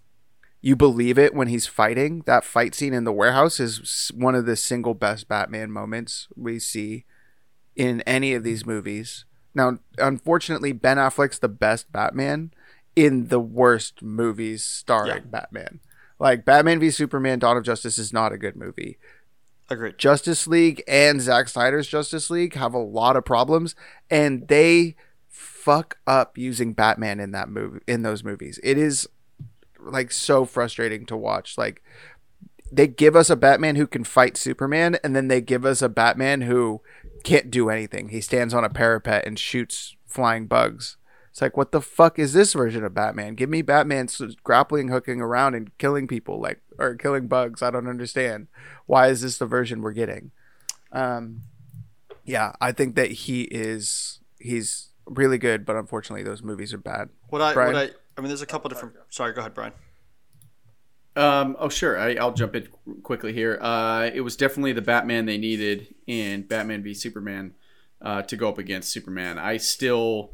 you 0.67 0.75
believe 0.75 1.17
it 1.17 1.33
when 1.33 1.47
he's 1.47 1.65
fighting. 1.65 2.23
That 2.25 2.43
fight 2.43 2.75
scene 2.75 2.93
in 2.93 3.05
the 3.05 3.13
warehouse 3.13 3.57
is 3.57 4.11
one 4.13 4.35
of 4.35 4.45
the 4.45 4.57
single 4.57 4.93
best 4.93 5.29
Batman 5.29 5.71
moments 5.71 6.27
we 6.35 6.59
see 6.59 7.05
in 7.77 8.01
any 8.01 8.33
of 8.33 8.43
these 8.43 8.65
movies. 8.65 9.23
Now, 9.55 9.79
unfortunately, 9.97 10.73
Ben 10.73 10.97
Affleck's 10.97 11.39
the 11.39 11.47
best 11.47 11.89
Batman 11.93 12.51
in 12.97 13.29
the 13.29 13.39
worst 13.39 14.01
movies 14.01 14.61
starring 14.61 15.23
yeah. 15.23 15.29
Batman. 15.39 15.79
Like 16.19 16.43
Batman 16.43 16.81
v 16.81 16.91
Superman: 16.91 17.39
Dawn 17.39 17.55
of 17.55 17.63
Justice 17.63 17.97
is 17.97 18.11
not 18.11 18.33
a 18.33 18.37
good 18.37 18.57
movie. 18.57 18.97
Agreed. 19.69 19.97
Justice 19.97 20.47
League 20.47 20.83
and 20.85 21.21
Zack 21.21 21.47
Snyder's 21.47 21.87
Justice 21.87 22.29
League 22.29 22.55
have 22.55 22.73
a 22.73 22.77
lot 22.77 23.15
of 23.15 23.23
problems, 23.23 23.73
and 24.09 24.45
they 24.49 24.97
fuck 25.29 25.97
up 26.05 26.37
using 26.37 26.73
Batman 26.73 27.21
in 27.21 27.31
that 27.31 27.47
movie 27.47 27.79
in 27.87 28.01
those 28.01 28.21
movies. 28.21 28.59
It 28.63 28.77
is 28.77 29.07
like 29.91 30.11
so 30.11 30.45
frustrating 30.45 31.05
to 31.07 31.17
watch. 31.17 31.57
Like 31.57 31.81
they 32.71 32.87
give 32.87 33.15
us 33.15 33.29
a 33.29 33.35
Batman 33.35 33.75
who 33.75 33.87
can 33.87 34.03
fight 34.03 34.37
Superman, 34.37 34.97
and 35.03 35.15
then 35.15 35.27
they 35.27 35.41
give 35.41 35.65
us 35.65 35.81
a 35.81 35.89
Batman 35.89 36.41
who 36.41 36.81
can't 37.23 37.51
do 37.51 37.69
anything. 37.69 38.09
He 38.09 38.21
stands 38.21 38.53
on 38.53 38.63
a 38.63 38.69
parapet 38.69 39.25
and 39.25 39.39
shoots 39.39 39.95
flying 40.05 40.47
bugs. 40.47 40.97
It's 41.29 41.41
like, 41.41 41.55
what 41.55 41.71
the 41.71 41.81
fuck 41.81 42.17
is 42.17 42.33
this 42.33 42.53
version 42.53 42.83
of 42.83 42.95
Batman? 42.95 43.35
Give 43.35 43.49
me 43.49 43.61
Batman 43.61 44.07
grappling, 44.43 44.87
hooking 44.87 45.21
around, 45.21 45.53
and 45.53 45.77
killing 45.77 46.07
people, 46.07 46.41
like 46.41 46.61
or 46.79 46.95
killing 46.95 47.27
bugs. 47.27 47.61
I 47.61 47.69
don't 47.69 47.87
understand. 47.87 48.47
Why 48.85 49.09
is 49.09 49.21
this 49.21 49.37
the 49.37 49.45
version 49.45 49.81
we're 49.81 49.91
getting? 49.91 50.31
Um, 50.91 51.41
yeah, 52.25 52.53
I 52.59 52.71
think 52.71 52.95
that 52.95 53.11
he 53.11 53.43
is 53.43 54.19
he's 54.39 54.89
really 55.05 55.37
good, 55.37 55.65
but 55.65 55.75
unfortunately, 55.75 56.23
those 56.23 56.41
movies 56.41 56.73
are 56.73 56.79
bad. 56.79 57.09
What 57.29 57.41
I 57.41 57.53
Brian? 57.53 57.73
what 57.73 57.91
I 57.91 57.95
I 58.17 58.21
mean, 58.21 58.29
there's 58.29 58.41
a 58.41 58.47
couple 58.47 58.69
different. 58.69 58.95
Sorry, 59.09 59.33
go 59.33 59.41
ahead, 59.41 59.53
Brian. 59.53 59.73
Um, 61.15 61.55
oh, 61.59 61.69
sure. 61.69 61.99
I, 61.99 62.13
will 62.13 62.33
jump 62.33 62.55
in 62.55 62.67
quickly 63.03 63.33
here. 63.33 63.57
Uh, 63.61 64.09
it 64.13 64.21
was 64.21 64.35
definitely 64.35 64.73
the 64.73 64.81
Batman 64.81 65.25
they 65.25 65.37
needed 65.37 65.93
in 66.05 66.43
Batman 66.43 66.83
v 66.83 66.93
Superman 66.93 67.55
uh, 68.01 68.21
to 68.23 68.35
go 68.35 68.49
up 68.49 68.57
against 68.57 68.91
Superman. 68.91 69.39
I 69.39 69.57
still, 69.57 70.31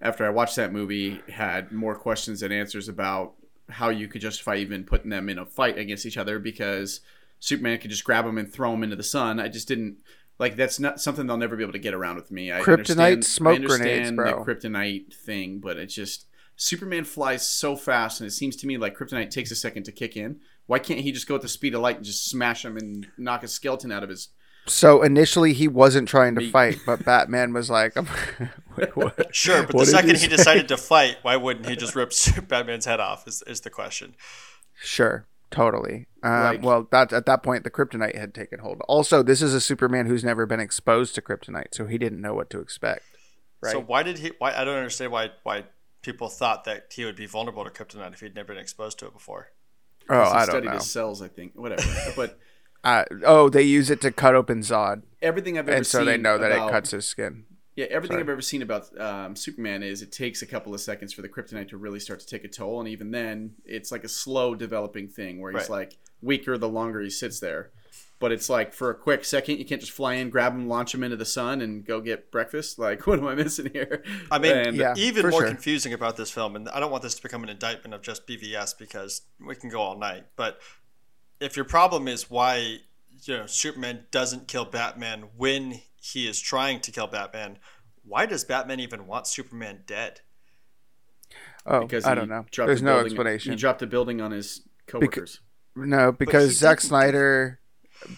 after 0.00 0.26
I 0.26 0.30
watched 0.30 0.56
that 0.56 0.72
movie, 0.72 1.20
had 1.30 1.72
more 1.72 1.94
questions 1.94 2.40
than 2.40 2.52
answers 2.52 2.88
about 2.88 3.34
how 3.68 3.88
you 3.88 4.08
could 4.08 4.20
justify 4.20 4.56
even 4.56 4.84
putting 4.84 5.10
them 5.10 5.28
in 5.28 5.38
a 5.38 5.46
fight 5.46 5.78
against 5.78 6.06
each 6.06 6.18
other 6.18 6.38
because 6.38 7.00
Superman 7.40 7.78
could 7.78 7.90
just 7.90 8.04
grab 8.04 8.24
them 8.24 8.38
and 8.38 8.52
throw 8.52 8.70
them 8.70 8.82
into 8.82 8.96
the 8.96 9.02
sun. 9.02 9.40
I 9.40 9.48
just 9.48 9.68
didn't 9.68 9.98
like 10.38 10.56
that's 10.56 10.78
not 10.78 11.00
something 11.00 11.26
they'll 11.26 11.36
never 11.36 11.56
be 11.56 11.62
able 11.62 11.72
to 11.72 11.78
get 11.78 11.94
around 11.94 12.16
with 12.16 12.30
me. 12.30 12.52
I 12.52 12.60
kryptonite 12.60 13.14
understand, 13.14 13.24
smoke 13.24 13.52
I 13.52 13.56
understand 13.56 14.16
grenades, 14.16 14.16
bro. 14.16 14.44
the 14.44 14.54
kryptonite 14.54 15.14
thing, 15.14 15.58
but 15.60 15.78
it's 15.78 15.94
just 15.94 16.26
Superman 16.56 17.04
flies 17.04 17.46
so 17.46 17.76
fast, 17.76 18.20
and 18.20 18.26
it 18.26 18.32
seems 18.32 18.56
to 18.56 18.66
me 18.66 18.78
like 18.78 18.96
Kryptonite 18.96 19.30
takes 19.30 19.50
a 19.50 19.56
second 19.56 19.84
to 19.84 19.92
kick 19.92 20.16
in. 20.16 20.40
Why 20.66 20.78
can't 20.78 21.00
he 21.00 21.12
just 21.12 21.28
go 21.28 21.36
at 21.36 21.42
the 21.42 21.48
speed 21.48 21.74
of 21.74 21.82
light 21.82 21.96
and 21.96 22.04
just 22.04 22.28
smash 22.28 22.64
him 22.64 22.76
and 22.76 23.06
knock 23.18 23.42
a 23.42 23.48
skeleton 23.48 23.92
out 23.92 24.02
of 24.02 24.08
his? 24.08 24.30
So 24.66 25.02
initially 25.02 25.52
he 25.52 25.68
wasn't 25.68 26.08
trying 26.08 26.34
to 26.34 26.50
fight, 26.50 26.78
but 26.84 27.04
Batman 27.04 27.52
was 27.52 27.70
like, 27.70 27.94
Wait, 28.96 29.12
"Sure." 29.30 29.62
But 29.62 29.74
what 29.74 29.84
the 29.84 29.90
second 29.92 30.16
he, 30.16 30.22
he 30.22 30.28
decided 30.28 30.66
to 30.68 30.76
fight, 30.76 31.18
why 31.22 31.36
wouldn't 31.36 31.66
he 31.66 31.76
just 31.76 31.94
rip 31.94 32.12
Batman's 32.48 32.84
head 32.84 32.98
off? 32.98 33.28
Is 33.28 33.42
is 33.46 33.60
the 33.60 33.70
question? 33.70 34.16
Sure, 34.74 35.26
totally. 35.50 36.06
Uh, 36.22 36.56
Well, 36.60 36.88
that 36.90 37.12
at 37.12 37.26
that 37.26 37.44
point 37.44 37.62
the 37.62 37.70
kryptonite 37.70 38.18
had 38.18 38.34
taken 38.34 38.58
hold. 38.58 38.80
Also, 38.88 39.22
this 39.22 39.40
is 39.40 39.54
a 39.54 39.60
Superman 39.60 40.06
who's 40.06 40.24
never 40.24 40.46
been 40.46 40.60
exposed 40.60 41.14
to 41.14 41.22
kryptonite, 41.22 41.72
so 41.72 41.86
he 41.86 41.96
didn't 41.96 42.20
know 42.20 42.34
what 42.34 42.50
to 42.50 42.58
expect. 42.58 43.04
Right? 43.62 43.72
So 43.72 43.80
why 43.80 44.02
did 44.02 44.18
he? 44.18 44.32
Why 44.38 44.52
I 44.52 44.64
don't 44.64 44.76
understand 44.76 45.12
why 45.12 45.30
why 45.44 45.64
people 46.06 46.28
thought 46.28 46.64
that 46.64 46.92
he 46.94 47.04
would 47.04 47.16
be 47.16 47.26
vulnerable 47.26 47.64
to 47.64 47.70
kryptonite 47.70 48.14
if 48.14 48.20
he'd 48.20 48.34
never 48.34 48.54
been 48.54 48.62
exposed 48.62 48.98
to 49.00 49.06
it 49.06 49.12
before. 49.12 49.48
Oh, 50.08 50.22
I 50.22 50.38
don't 50.38 50.50
studied 50.50 50.66
know. 50.66 50.74
his 50.74 50.90
cells, 50.90 51.20
I 51.20 51.28
think. 51.28 51.52
Whatever. 51.56 51.82
but 52.16 52.38
uh, 52.84 53.04
oh, 53.24 53.48
they 53.48 53.62
use 53.62 53.90
it 53.90 54.00
to 54.02 54.12
cut 54.12 54.36
open 54.36 54.60
Zod. 54.60 55.02
Everything 55.20 55.58
I've 55.58 55.68
ever 55.68 55.78
and 55.78 55.86
so 55.86 56.04
they 56.04 56.16
know 56.16 56.38
that 56.38 56.52
about, 56.52 56.68
it 56.68 56.72
cuts 56.72 56.92
his 56.92 57.06
skin. 57.06 57.44
Yeah, 57.74 57.86
everything 57.90 58.14
Sorry. 58.14 58.22
I've 58.22 58.28
ever 58.30 58.40
seen 58.40 58.62
about 58.62 58.98
um, 58.98 59.36
Superman 59.36 59.82
is 59.82 60.00
it 60.00 60.12
takes 60.12 60.40
a 60.40 60.46
couple 60.46 60.72
of 60.72 60.80
seconds 60.80 61.12
for 61.12 61.20
the 61.20 61.28
kryptonite 61.28 61.68
to 61.70 61.76
really 61.76 62.00
start 62.00 62.20
to 62.20 62.26
take 62.26 62.44
a 62.44 62.48
toll, 62.48 62.78
and 62.78 62.88
even 62.88 63.10
then, 63.10 63.56
it's 63.64 63.90
like 63.90 64.04
a 64.04 64.08
slow 64.08 64.54
developing 64.54 65.08
thing 65.08 65.40
where 65.40 65.50
he's 65.52 65.62
right. 65.62 65.70
like 65.70 65.98
weaker 66.22 66.56
the 66.56 66.68
longer 66.68 67.00
he 67.00 67.10
sits 67.10 67.40
there 67.40 67.72
but 68.18 68.32
it's 68.32 68.48
like 68.48 68.72
for 68.72 68.90
a 68.90 68.94
quick 68.94 69.24
second, 69.24 69.58
you 69.58 69.64
can't 69.64 69.80
just 69.80 69.92
fly 69.92 70.14
in, 70.14 70.30
grab 70.30 70.52
them, 70.54 70.68
launch 70.68 70.92
them 70.92 71.04
into 71.04 71.16
the 71.16 71.26
sun, 71.26 71.60
and 71.60 71.84
go 71.84 72.00
get 72.00 72.30
breakfast. 72.30 72.78
Like, 72.78 73.06
what 73.06 73.18
am 73.18 73.26
I 73.26 73.34
missing 73.34 73.70
here? 73.72 74.02
I 74.30 74.38
mean, 74.38 74.56
and, 74.56 74.76
yeah, 74.76 74.94
even 74.96 75.28
more 75.28 75.42
sure. 75.42 75.48
confusing 75.48 75.92
about 75.92 76.16
this 76.16 76.30
film, 76.30 76.56
and 76.56 76.68
I 76.68 76.80
don't 76.80 76.90
want 76.90 77.02
this 77.02 77.14
to 77.14 77.22
become 77.22 77.42
an 77.42 77.50
indictment 77.50 77.94
of 77.94 78.02
just 78.02 78.26
BVS 78.26 78.78
because 78.78 79.22
we 79.44 79.54
can 79.54 79.68
go 79.68 79.80
all 79.80 79.98
night. 79.98 80.24
But 80.36 80.60
if 81.40 81.56
your 81.56 81.66
problem 81.66 82.08
is 82.08 82.30
why 82.30 82.78
you 83.24 83.36
know 83.36 83.46
Superman 83.46 84.06
doesn't 84.10 84.48
kill 84.48 84.64
Batman 84.64 85.28
when 85.36 85.80
he 86.00 86.26
is 86.26 86.40
trying 86.40 86.80
to 86.80 86.92
kill 86.92 87.06
Batman, 87.06 87.58
why 88.02 88.24
does 88.24 88.44
Batman 88.44 88.80
even 88.80 89.06
want 89.06 89.26
Superman 89.26 89.80
dead? 89.86 90.20
Oh, 91.66 91.80
because 91.80 92.06
I 92.06 92.14
don't 92.14 92.28
know. 92.28 92.46
There's 92.54 92.80
no 92.80 93.00
explanation. 93.00 93.52
He 93.52 93.56
dropped 93.58 93.82
a 93.82 93.86
building 93.86 94.20
on 94.20 94.30
his 94.30 94.62
coworkers. 94.86 95.40
Beca- 95.76 95.86
no, 95.86 96.12
because 96.12 96.56
Zack 96.56 96.80
Snyder 96.80 97.60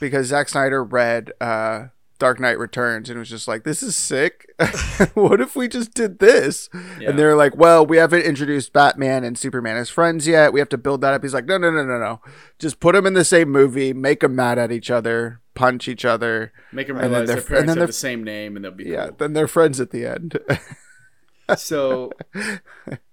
because 0.00 0.26
Zack 0.26 0.48
Snyder 0.48 0.82
read 0.82 1.32
uh, 1.40 1.86
Dark 2.18 2.40
Knight 2.40 2.58
Returns 2.58 3.08
and 3.08 3.18
was 3.18 3.30
just 3.30 3.46
like, 3.46 3.64
"This 3.64 3.82
is 3.82 3.96
sick. 3.96 4.46
what 5.14 5.40
if 5.40 5.54
we 5.54 5.68
just 5.68 5.94
did 5.94 6.18
this?" 6.18 6.68
Yeah. 7.00 7.10
And 7.10 7.18
they're 7.18 7.36
like, 7.36 7.56
"Well, 7.56 7.86
we 7.86 7.96
haven't 7.96 8.22
introduced 8.22 8.72
Batman 8.72 9.24
and 9.24 9.38
Superman 9.38 9.76
as 9.76 9.88
friends 9.88 10.26
yet. 10.26 10.52
We 10.52 10.60
have 10.60 10.68
to 10.70 10.78
build 10.78 11.00
that 11.02 11.14
up." 11.14 11.22
He's 11.22 11.34
like, 11.34 11.46
"No, 11.46 11.58
no, 11.58 11.70
no, 11.70 11.84
no, 11.84 11.98
no. 11.98 12.20
Just 12.58 12.80
put 12.80 12.94
them 12.94 13.06
in 13.06 13.14
the 13.14 13.24
same 13.24 13.50
movie, 13.50 13.92
make 13.92 14.20
them 14.20 14.34
mad 14.34 14.58
at 14.58 14.72
each 14.72 14.90
other, 14.90 15.40
punch 15.54 15.86
each 15.86 16.04
other, 16.04 16.52
make 16.72 16.88
them 16.88 16.98
realize 16.98 17.28
their 17.28 17.40
parents 17.40 17.74
have 17.74 17.86
the 17.86 17.92
same 17.92 18.24
name, 18.24 18.56
and 18.56 18.64
they'll 18.64 18.72
be 18.72 18.84
yeah. 18.84 19.08
Cool. 19.08 19.16
Then 19.18 19.32
they're 19.32 19.48
friends 19.48 19.80
at 19.80 19.90
the 19.90 20.06
end." 20.06 20.38
so 21.56 22.10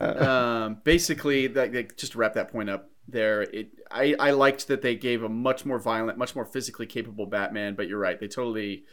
um, 0.00 0.78
basically, 0.84 1.46
that, 1.48 1.72
that- 1.72 1.96
just 1.96 2.12
to 2.12 2.18
wrap 2.18 2.34
that 2.34 2.50
point 2.52 2.70
up, 2.70 2.90
there, 3.10 3.42
it 3.42 3.70
I, 3.90 4.14
I 4.18 4.30
liked 4.32 4.68
that 4.68 4.82
they 4.82 4.94
gave 4.94 5.22
a 5.22 5.28
much 5.30 5.64
more 5.64 5.78
violent, 5.78 6.18
much 6.18 6.34
more 6.34 6.44
physically 6.44 6.84
capable 6.86 7.24
Batman. 7.24 7.74
But 7.74 7.88
you're 7.88 7.98
right, 7.98 8.20
they 8.20 8.28
totally 8.28 8.84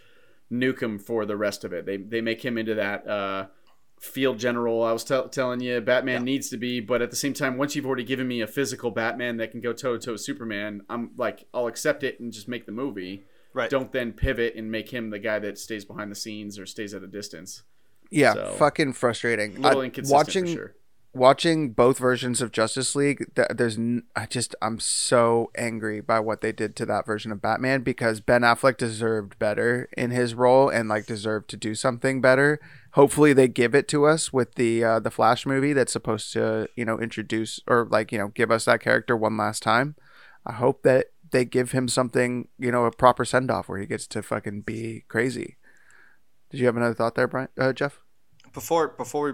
nuke 0.52 0.82
him 0.82 1.00
for 1.00 1.26
the 1.26 1.36
rest 1.36 1.66
of 1.66 1.74
it. 1.74 1.86
They 1.86 1.98
they 1.98 2.22
make 2.22 2.44
him 2.46 2.58
into 2.58 2.76
that 2.76 3.06
uh, 3.06 3.48
field 4.00 4.40
general. 4.40 4.84
I 4.84 4.94
was 4.94 5.04
tell 5.04 5.28
telling 5.28 5.60
you, 5.60 5.82
Batman 5.82 6.24
needs 6.24 6.48
to 6.52 6.58
be, 6.58 6.80
but 6.80 7.02
at 7.02 7.10
the 7.10 7.18
same 7.18 7.34
time, 7.34 7.58
once 7.58 7.76
you've 7.76 7.86
already 7.86 8.06
given 8.06 8.26
me 8.26 8.40
a 8.40 8.48
physical 8.48 8.90
Batman 8.90 9.36
that 9.38 9.52
can 9.52 9.60
go 9.60 9.74
toe 9.74 9.98
to 9.98 10.06
toe 10.06 10.12
with 10.14 10.22
Superman, 10.22 10.84
I'm 10.90 11.12
like, 11.18 11.46
I'll 11.54 11.68
accept 11.68 12.02
it 12.04 12.22
and 12.22 12.32
just 12.32 12.48
make 12.48 12.66
the 12.66 12.72
movie. 12.72 13.24
Right. 13.54 13.70
Don't 13.70 13.92
then 13.92 14.14
pivot 14.14 14.56
and 14.56 14.72
make 14.72 14.92
him 14.92 15.10
the 15.10 15.20
guy 15.20 15.40
that 15.40 15.58
stays 15.58 15.84
behind 15.84 16.10
the 16.10 16.16
scenes 16.16 16.58
or 16.58 16.66
stays 16.66 16.94
at 16.94 17.04
a 17.04 17.08
distance. 17.08 17.64
Yeah, 18.12 18.34
So- 18.34 18.56
fucking 18.60 18.94
frustrating. 18.94 19.62
Little 19.62 19.82
I- 19.82 19.86
inconsistent 19.86 20.16
watching 20.28 20.46
sure. 20.46 20.74
Watching 21.16 21.72
both 21.72 21.98
versions 21.98 22.42
of 22.42 22.52
Justice 22.52 22.96
League, 22.96 23.26
th- 23.36 23.48
there's 23.56 23.80
I 24.16 24.26
just 24.26 24.54
I'm 24.62 24.80
so 24.80 25.50
angry 25.58 26.02
by 26.02 26.20
what 26.20 26.42
they 26.42 26.52
did 26.52 26.76
to 26.76 26.86
that 26.88 27.06
version 27.06 27.32
of 27.32 27.42
Batman 27.42 27.82
because 27.82 28.20
Ben 28.20 28.42
Affleck 28.42 28.78
deserved 28.78 29.40
better 29.40 29.90
in 29.98 30.12
his 30.12 30.36
role 30.36 30.70
and 30.70 30.90
like 30.90 31.06
deserved 31.06 31.50
to 31.50 31.58
do 31.58 31.74
something 31.74 32.22
better. 32.22 32.60
Hopefully 32.92 33.34
they 33.34 33.48
give 33.48 33.74
it 33.74 33.88
to 33.90 34.06
us 34.06 34.32
with 34.34 34.56
the 34.56 34.84
uh, 34.84 35.00
the 35.00 35.12
Flash 35.12 35.46
movie 35.46 35.74
that's 35.74 35.94
supposed 35.94 36.32
to 36.34 36.68
you 36.76 36.86
know 36.86 37.00
introduce 37.00 37.60
or 37.68 37.88
like 37.90 38.12
you 38.12 38.18
know 38.18 38.28
give 38.28 38.52
us 38.52 38.66
that 38.66 38.82
character 38.82 39.16
one 39.16 39.38
last 39.38 39.64
time. 39.64 39.96
I 40.46 40.54
hope 40.54 40.84
that 40.84 41.08
they 41.32 41.46
give 41.46 41.72
him 41.72 41.88
something 41.88 42.50
you 42.60 42.72
know 42.72 42.86
a 42.86 42.92
proper 42.92 43.26
send 43.26 43.50
off 43.50 43.70
where 43.70 43.80
he 43.80 43.86
gets 43.86 44.06
to 44.08 44.22
fucking 44.22 44.62
be 44.62 45.06
crazy. 45.08 45.58
Did 46.52 46.60
you 46.60 46.66
have 46.68 46.78
another 46.78 46.94
thought 46.94 47.16
there, 47.16 47.28
Brian? 47.28 47.50
Uh, 47.58 47.74
Jeff? 47.74 48.00
before 48.56 48.88
before 48.88 49.26
we 49.26 49.32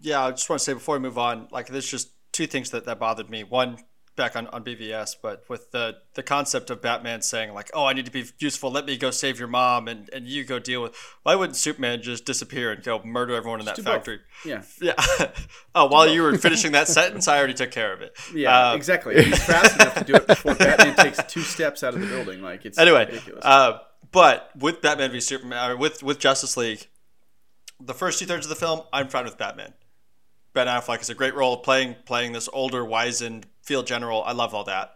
yeah 0.00 0.24
i 0.24 0.30
just 0.30 0.48
want 0.48 0.58
to 0.58 0.64
say 0.64 0.72
before 0.72 0.96
we 0.96 1.00
move 1.02 1.18
on 1.18 1.48
like 1.50 1.66
there's 1.68 1.86
just 1.90 2.10
two 2.32 2.46
things 2.46 2.70
that 2.70 2.84
that 2.86 2.98
bothered 2.98 3.28
me 3.28 3.44
one 3.44 3.76
back 4.14 4.36
on, 4.36 4.46
on 4.48 4.62
bvs 4.62 5.16
but 5.22 5.42
with 5.48 5.70
the 5.70 5.96
the 6.14 6.22
concept 6.22 6.68
of 6.70 6.82
batman 6.82 7.22
saying 7.22 7.52
like 7.54 7.70
oh 7.72 7.86
i 7.86 7.92
need 7.94 8.04
to 8.04 8.10
be 8.12 8.24
useful 8.38 8.70
let 8.70 8.84
me 8.84 8.96
go 8.96 9.10
save 9.10 9.38
your 9.38 9.48
mom 9.48 9.88
and 9.88 10.10
and 10.12 10.26
you 10.26 10.44
go 10.44 10.58
deal 10.58 10.82
with 10.82 10.94
why 11.22 11.34
wouldn't 11.34 11.56
superman 11.56 12.00
just 12.02 12.24
disappear 12.26 12.70
and 12.72 12.82
go 12.82 13.02
murder 13.04 13.34
everyone 13.34 13.58
in 13.60 13.64
that 13.66 13.74
do 13.76 13.82
both. 13.82 13.94
factory 13.94 14.20
Yeah. 14.44 14.62
yeah 14.82 14.94
oh 15.74 15.86
while 15.86 16.06
you 16.06 16.20
were 16.22 16.36
finishing 16.36 16.72
that 16.72 16.88
sentence 16.88 17.26
i 17.26 17.38
already 17.38 17.54
took 17.54 17.70
care 17.70 17.92
of 17.92 18.02
it 18.02 18.14
Yeah, 18.34 18.70
Uh, 18.72 18.74
exactly. 18.76 19.22
He's 19.22 19.42
fast 19.44 19.74
enough 19.80 19.94
to 19.94 20.04
do 20.04 20.14
it 20.14 20.26
before 20.26 20.54
Batman 20.56 20.94
takes 20.96 21.18
two 21.32 21.40
steps 21.40 21.82
out 21.82 21.94
of 21.94 22.00
the 22.00 22.06
building. 22.06 22.42
Like 22.42 22.66
it's 22.66 22.78
anyway, 22.78 23.06
ridiculous. 23.06 23.44
uh, 23.44 23.78
but 24.10 24.50
with 24.58 24.82
Batman 24.82 25.10
v 25.10 25.20
Superman, 25.20 25.70
or 25.70 25.76
with 25.76 26.02
with 26.02 26.18
Justice 26.18 26.56
League, 26.58 26.86
the 27.80 27.94
first 27.94 28.18
two 28.18 28.26
thirds 28.26 28.44
of 28.44 28.50
the 28.50 28.56
film, 28.56 28.82
I'm 28.92 29.08
fine 29.08 29.24
with 29.24 29.38
Batman. 29.38 29.72
Ben 30.54 30.66
Affleck 30.66 31.00
is 31.00 31.10
a 31.10 31.14
great 31.14 31.34
role 31.34 31.56
playing 31.58 31.96
playing 32.04 32.32
this 32.32 32.48
older, 32.52 32.84
wizened 32.84 33.46
field 33.62 33.86
general. 33.86 34.22
I 34.24 34.32
love 34.32 34.54
all 34.54 34.64
that. 34.64 34.94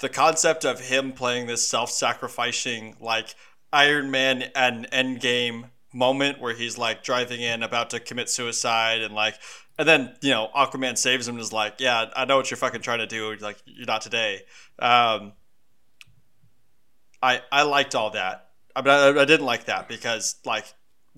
The 0.00 0.08
concept 0.08 0.64
of 0.64 0.80
him 0.80 1.12
playing 1.12 1.46
this 1.46 1.66
self-sacrificing, 1.66 2.96
like 3.00 3.34
Iron 3.72 4.10
Man 4.10 4.44
and 4.54 4.90
Endgame 4.90 5.70
moment 5.92 6.40
where 6.40 6.54
he's 6.54 6.78
like 6.78 7.02
driving 7.02 7.40
in 7.40 7.62
about 7.62 7.90
to 7.90 8.00
commit 8.00 8.30
suicide 8.30 9.02
and 9.02 9.14
like 9.14 9.34
and 9.78 9.86
then 9.86 10.14
you 10.22 10.30
know 10.30 10.48
aquaman 10.56 10.96
saves 10.96 11.28
him 11.28 11.34
and 11.34 11.42
is 11.42 11.52
like 11.52 11.74
yeah 11.80 12.06
i 12.16 12.24
know 12.24 12.38
what 12.38 12.50
you're 12.50 12.56
fucking 12.56 12.80
trying 12.80 13.00
to 13.00 13.06
do 13.06 13.36
like 13.42 13.58
you're 13.66 13.84
not 13.84 14.00
today 14.00 14.40
um 14.78 15.34
I 17.22 17.40
I 17.52 17.62
liked 17.62 17.94
all 17.94 18.10
that. 18.10 18.50
I 18.74 18.80
I, 18.80 19.20
I 19.22 19.24
didn't 19.24 19.46
like 19.46 19.66
that 19.66 19.88
because 19.88 20.36
like 20.44 20.64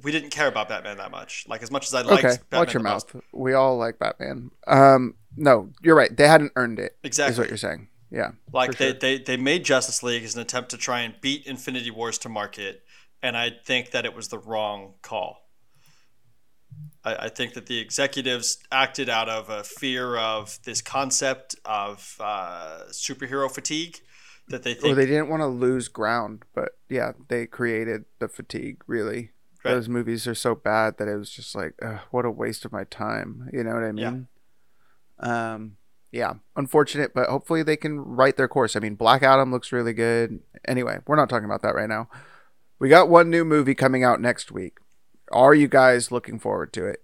we 0.02 0.12
didn't 0.12 0.30
care 0.30 0.48
about 0.48 0.68
Batman 0.68 0.98
that 0.98 1.10
much. 1.10 1.46
Like 1.48 1.62
as 1.62 1.70
much 1.70 1.86
as 1.86 1.94
I 1.94 2.02
liked 2.02 2.24
Okay, 2.24 2.36
Batman 2.50 2.58
watch 2.60 2.74
your 2.74 2.82
the 2.82 2.88
most. 2.88 3.14
mouth. 3.14 3.24
We 3.32 3.54
all 3.54 3.76
like 3.78 3.98
Batman. 3.98 4.50
Um, 4.66 5.14
no, 5.36 5.70
you're 5.82 5.96
right. 5.96 6.14
They 6.14 6.28
hadn't 6.28 6.52
earned 6.56 6.78
it. 6.78 6.96
Exactly. 7.02 7.32
is 7.32 7.38
what 7.38 7.48
you're 7.48 7.56
saying. 7.56 7.88
Yeah. 8.10 8.32
Like 8.52 8.76
they, 8.76 8.90
sure. 8.90 8.98
they 9.00 9.18
they 9.18 9.36
made 9.36 9.64
Justice 9.64 10.02
League 10.02 10.22
as 10.22 10.34
an 10.34 10.40
attempt 10.40 10.70
to 10.70 10.76
try 10.76 11.00
and 11.00 11.14
beat 11.20 11.46
Infinity 11.46 11.90
Wars 11.90 12.18
to 12.18 12.28
market, 12.28 12.82
and 13.22 13.36
I 13.36 13.50
think 13.50 13.90
that 13.90 14.04
it 14.04 14.14
was 14.14 14.28
the 14.28 14.38
wrong 14.38 14.94
call. 15.02 15.48
I, 17.04 17.26
I 17.26 17.28
think 17.28 17.54
that 17.54 17.66
the 17.66 17.78
executives 17.78 18.58
acted 18.70 19.08
out 19.08 19.28
of 19.28 19.50
a 19.50 19.64
fear 19.64 20.16
of 20.16 20.58
this 20.64 20.80
concept 20.80 21.56
of 21.64 22.16
uh, 22.20 22.82
superhero 22.90 23.50
fatigue 23.50 23.98
that 24.48 24.62
they 24.62 24.76
Or 24.82 24.94
they 24.94 25.06
didn't 25.06 25.28
want 25.28 25.40
to 25.40 25.46
lose 25.46 25.88
ground, 25.88 26.44
but 26.54 26.70
yeah, 26.88 27.12
they 27.28 27.46
created 27.46 28.04
the 28.18 28.28
fatigue. 28.28 28.82
Really, 28.86 29.30
Right. 29.64 29.72
those 29.74 29.88
movies 29.88 30.26
are 30.26 30.34
so 30.34 30.54
bad 30.54 30.98
that 30.98 31.08
it 31.08 31.16
was 31.16 31.30
just 31.30 31.54
like, 31.54 31.74
what 32.10 32.24
a 32.24 32.30
waste 32.30 32.64
of 32.64 32.72
my 32.72 32.84
time. 32.84 33.48
You 33.52 33.64
know 33.64 33.74
what 33.74 33.84
I 33.84 33.92
mean? 33.92 34.28
Yeah. 35.22 35.54
Um, 35.54 35.76
yeah, 36.12 36.34
unfortunate, 36.54 37.12
but 37.12 37.28
hopefully 37.28 37.64
they 37.64 37.76
can 37.76 37.98
right 37.98 38.36
their 38.36 38.46
course. 38.46 38.76
I 38.76 38.80
mean, 38.80 38.94
Black 38.94 39.22
Adam 39.22 39.50
looks 39.50 39.72
really 39.72 39.92
good. 39.92 40.40
Anyway, 40.66 41.00
we're 41.06 41.16
not 41.16 41.28
talking 41.28 41.44
about 41.44 41.62
that 41.62 41.74
right 41.74 41.88
now. 41.88 42.08
We 42.78 42.88
got 42.88 43.08
one 43.08 43.30
new 43.30 43.44
movie 43.44 43.74
coming 43.74 44.04
out 44.04 44.20
next 44.20 44.52
week. 44.52 44.78
Are 45.32 45.54
you 45.54 45.66
guys 45.66 46.12
looking 46.12 46.38
forward 46.38 46.72
to 46.74 46.86
it? 46.86 47.02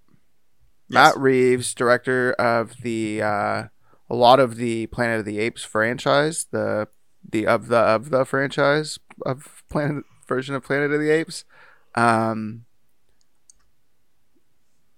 Yes. 0.89 0.95
Matt 0.95 1.19
Reeves, 1.19 1.75
director 1.75 2.33
of 2.35 2.83
the 2.83 3.23
uh, 3.23 3.65
a 4.09 4.15
lot 4.15 4.39
of 4.39 4.57
the 4.57 4.87
Planet 4.89 5.21
of 5.21 5.25
the 5.25 5.39
Apes 5.39 5.65
franchise, 5.65 6.47
the 6.51 6.89
the 7.29 7.47
of 7.47 7.69
the 7.69 7.79
of 7.79 8.11
the 8.11 8.25
franchise 8.25 8.99
of 9.25 9.65
Planet 9.69 10.05
version 10.29 10.55
of 10.55 10.63
Planet 10.63 10.93
of 10.93 11.01
the 11.01 11.11
Apes. 11.11 11.45
Um, 11.95 12.65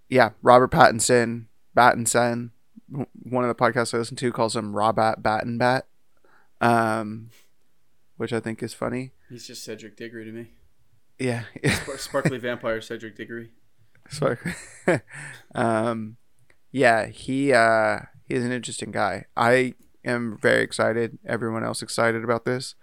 yeah, 0.08 0.30
Robert 0.42 0.70
Pattinson, 0.70 1.46
Battinson, 1.76 2.50
w- 2.90 3.08
one 3.22 3.44
of 3.44 3.48
the 3.48 3.54
podcasts 3.54 3.94
I 3.94 3.98
listen 3.98 4.16
to 4.18 4.32
calls 4.32 4.54
him 4.54 4.72
Robat 4.74 5.22
Battenbat, 5.22 5.82
um, 6.60 7.30
which 8.16 8.32
I 8.32 8.40
think 8.40 8.62
is 8.62 8.74
funny. 8.74 9.12
He's 9.30 9.46
just 9.46 9.64
Cedric 9.64 9.96
Diggory 9.96 10.24
to 10.26 10.32
me. 10.32 10.50
Yeah, 11.18 11.44
Spar- 11.64 11.98
Sparkly 11.98 12.38
vampire 12.38 12.80
Cedric 12.80 13.16
Diggory. 13.16 13.50
Sorry. 14.10 14.36
um, 15.54 16.16
yeah, 16.70 17.06
he 17.06 17.52
uh, 17.52 18.00
he's 18.28 18.44
an 18.44 18.52
interesting 18.52 18.90
guy. 18.90 19.26
I 19.36 19.74
am 20.04 20.38
very 20.40 20.62
excited. 20.62 21.18
Everyone 21.24 21.64
else 21.64 21.82
excited 21.82 22.24
about 22.24 22.44
this? 22.44 22.74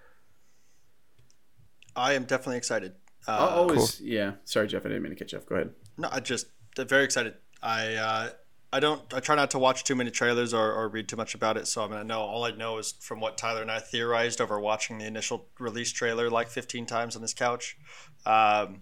I 1.96 2.14
am 2.14 2.24
definitely 2.24 2.58
excited. 2.58 2.94
Uh, 3.30 3.38
I'll 3.38 3.60
always, 3.60 4.02
yeah. 4.02 4.34
Sorry, 4.46 4.68
Jeff. 4.68 4.86
I 4.86 4.90
didn't 4.90 5.04
mean 5.04 5.12
to 5.12 5.16
cut 5.16 5.32
you 5.32 5.38
off. 5.38 5.46
Go 5.46 5.56
ahead. 5.56 5.72
No, 5.98 6.10
I 6.12 6.20
just 6.20 6.48
very 6.78 7.04
excited. 7.04 7.36
I 7.62 7.96
uh, 7.96 8.30
I 8.72 8.80
don't 8.80 9.02
I 9.14 9.20
try 9.20 9.36
not 9.36 9.52
to 9.52 9.60
watch 9.60 9.84
too 9.84 9.96
many 9.96 10.12
trailers 10.12 10.54
or, 10.54 10.74
or 10.74 10.90
read 10.90 11.08
too 11.08 11.16
much 11.16 11.36
about 11.36 11.58
it. 11.58 11.68
So 11.68 11.84
I 11.84 11.88
mean 11.88 11.98
I 11.98 12.04
know 12.04 12.22
all 12.22 12.44
I 12.44 12.52
know 12.52 12.78
is 12.78 12.94
from 13.00 13.20
what 13.20 13.38
Tyler 13.38 13.62
and 13.62 13.72
I 13.72 13.80
theorized 13.80 14.42
over 14.42 14.60
watching 14.60 15.00
the 15.00 15.06
initial 15.06 15.48
release 15.60 15.92
trailer 15.92 16.30
like 16.30 16.50
15 16.50 16.86
times 16.86 17.16
on 17.16 17.22
this 17.22 17.34
couch. 17.34 17.78
Um, 18.26 18.82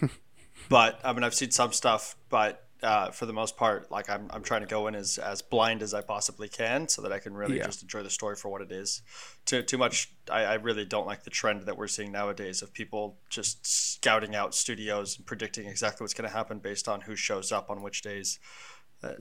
but 0.68 1.00
I 1.04 1.12
mean 1.12 1.22
I've 1.22 1.34
seen 1.34 1.50
some 1.50 1.72
stuff, 1.72 2.16
but 2.28 2.63
uh, 2.84 3.10
for 3.10 3.26
the 3.26 3.32
most 3.32 3.56
part, 3.56 3.90
like 3.90 4.08
I'm, 4.10 4.28
I'm 4.30 4.42
trying 4.42 4.60
to 4.60 4.66
go 4.66 4.86
in 4.86 4.94
as, 4.94 5.18
as 5.18 5.42
blind 5.42 5.82
as 5.82 5.94
I 5.94 6.02
possibly 6.02 6.48
can 6.48 6.86
so 6.88 7.02
that 7.02 7.12
I 7.12 7.18
can 7.18 7.34
really 7.34 7.56
Yeah. 7.56 7.64
just 7.66 7.82
enjoy 7.82 8.02
the 8.02 8.10
story 8.10 8.36
for 8.36 8.48
what 8.50 8.60
it 8.60 8.70
is. 8.70 9.02
Too 9.46 9.62
too 9.62 9.78
much. 9.78 10.12
I, 10.30 10.44
I 10.44 10.54
really 10.54 10.84
don't 10.84 11.06
like 11.06 11.24
the 11.24 11.30
trend 11.30 11.62
that 11.62 11.76
we're 11.76 11.88
seeing 11.88 12.12
nowadays 12.12 12.62
of 12.62 12.72
people 12.72 13.16
just 13.30 13.66
scouting 13.66 14.34
out 14.34 14.54
studios 14.54 15.16
and 15.16 15.26
predicting 15.26 15.66
exactly 15.66 16.04
what's 16.04 16.14
going 16.14 16.28
to 16.28 16.34
happen 16.36 16.58
based 16.58 16.86
on 16.88 17.00
who 17.02 17.16
shows 17.16 17.50
up 17.50 17.70
on 17.70 17.82
which 17.82 18.02
days. 18.02 18.38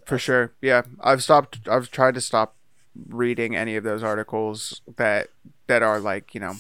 For 0.06 0.18
sure. 0.18 0.54
Yeah, 0.62 0.84
I've 1.02 1.22
stopped. 1.24 1.68
I've 1.68 1.92
tried 1.92 2.14
to 2.14 2.22
stop 2.22 2.56
reading 3.10 3.56
any 3.56 3.76
of 3.76 3.84
those 3.84 4.04
articles 4.04 4.82
that 4.98 5.30
that 5.68 5.82
are 5.84 6.00
like 6.00 6.34
you 6.34 6.40
know, 6.40 6.56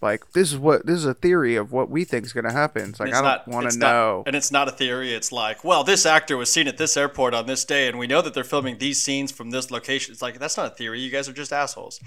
like 0.00 0.32
this 0.32 0.52
is 0.52 0.58
what 0.58 0.86
this 0.86 0.96
is 0.96 1.04
a 1.04 1.14
theory 1.14 1.56
of 1.56 1.72
what 1.72 1.90
we 1.90 2.04
think 2.04 2.24
is 2.24 2.32
going 2.32 2.44
to 2.44 2.52
happen. 2.52 2.90
It's 2.90 3.00
like 3.00 3.08
It's 3.08 3.18
I 3.18 3.22
don't 3.44 3.48
want 3.48 3.66
it's 3.66 3.74
to 3.76 3.80
not- 3.80 3.90
know. 3.92 4.22
and 4.26 4.36
it's 4.36 4.52
not 4.52 4.68
a 4.68 4.70
theory. 4.72 5.12
It's 5.12 5.32
like, 5.32 5.64
well, 5.64 5.82
this 5.84 6.06
actor 6.06 6.36
was 6.36 6.52
seen 6.52 6.68
at 6.68 6.78
this 6.78 6.96
airport 6.96 7.34
on 7.34 7.46
this 7.46 7.64
day, 7.64 7.88
and 7.88 7.98
we 7.98 8.06
know 8.06 8.22
that 8.22 8.32
they're 8.34 8.44
filming 8.44 8.78
these 8.78 9.02
scenes 9.02 9.32
from 9.32 9.50
this 9.50 9.70
location. 9.70 10.12
It's 10.12 10.22
like 10.22 10.38
that's 10.38 10.56
not 10.56 10.72
a 10.72 10.74
theory. 10.74 11.00
You 11.00 11.10
guys 11.10 11.28
are 11.28 11.32
just 11.32 11.52
assholes. 11.52 12.00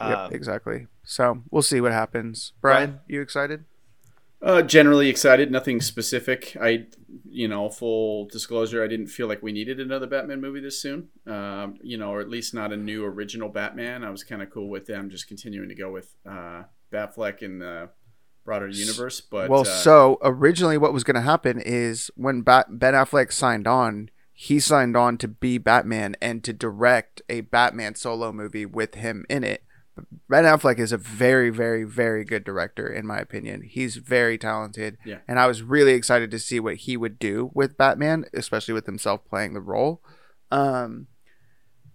Yep, 0.00 0.18
Um, 0.18 0.32
exactly. 0.32 0.86
So 1.04 1.42
we'll 1.50 1.62
see 1.62 1.80
what 1.80 1.92
happens. 1.92 2.52
Brian, 2.60 3.00
you 3.06 3.20
excited? 3.20 3.64
Uh, 4.40 4.60
generally 4.62 5.08
excited. 5.08 5.52
Nothing 5.52 5.80
specific. 5.80 6.56
I, 6.60 6.86
you 7.30 7.46
know, 7.46 7.68
full 7.70 8.26
disclosure, 8.26 8.82
I 8.82 8.88
didn't 8.88 9.06
feel 9.06 9.28
like 9.28 9.40
we 9.40 9.52
needed 9.52 9.78
another 9.78 10.08
Batman 10.08 10.40
movie 10.40 10.58
this 10.58 10.82
soon. 10.82 11.10
Um, 11.28 11.78
you 11.82 11.96
know, 11.96 12.10
or 12.10 12.20
at 12.20 12.28
least 12.28 12.52
not 12.52 12.72
a 12.72 12.76
new 12.76 13.04
original 13.04 13.48
Batman. 13.50 14.02
I 14.02 14.10
was 14.10 14.24
kind 14.24 14.42
of 14.42 14.50
cool 14.50 14.68
with 14.68 14.86
them 14.86 15.10
just 15.10 15.28
continuing 15.28 15.68
to 15.68 15.76
go 15.76 15.92
with 15.92 16.12
uh, 16.28 16.62
Batfleck 16.92 17.42
in 17.42 17.58
the 17.58 17.90
broader 18.44 18.68
universe. 18.68 19.20
But 19.20 19.50
well, 19.50 19.62
uh, 19.62 19.64
so 19.64 20.18
originally, 20.22 20.78
what 20.78 20.92
was 20.92 21.04
going 21.04 21.14
to 21.14 21.20
happen 21.20 21.60
is 21.60 22.10
when 22.14 22.42
Bat- 22.42 22.78
Ben 22.78 22.94
Affleck 22.94 23.32
signed 23.32 23.66
on, 23.66 24.10
he 24.32 24.60
signed 24.60 24.96
on 24.96 25.18
to 25.18 25.28
be 25.28 25.58
Batman 25.58 26.16
and 26.20 26.42
to 26.44 26.52
direct 26.52 27.22
a 27.28 27.42
Batman 27.42 27.94
solo 27.94 28.32
movie 28.32 28.66
with 28.66 28.94
him 28.94 29.24
in 29.28 29.44
it. 29.44 29.64
Ben 30.28 30.44
Affleck 30.44 30.78
is 30.78 30.90
a 30.90 30.98
very, 30.98 31.50
very, 31.50 31.84
very 31.84 32.24
good 32.24 32.44
director, 32.44 32.88
in 32.88 33.06
my 33.06 33.18
opinion. 33.18 33.62
He's 33.62 33.96
very 33.96 34.38
talented. 34.38 34.96
Yeah. 35.04 35.18
And 35.28 35.38
I 35.38 35.46
was 35.46 35.62
really 35.62 35.92
excited 35.92 36.30
to 36.30 36.38
see 36.38 36.58
what 36.58 36.76
he 36.76 36.96
would 36.96 37.18
do 37.18 37.50
with 37.52 37.76
Batman, 37.76 38.24
especially 38.32 38.72
with 38.72 38.86
himself 38.86 39.24
playing 39.28 39.52
the 39.52 39.60
role. 39.60 40.02
Um, 40.50 41.08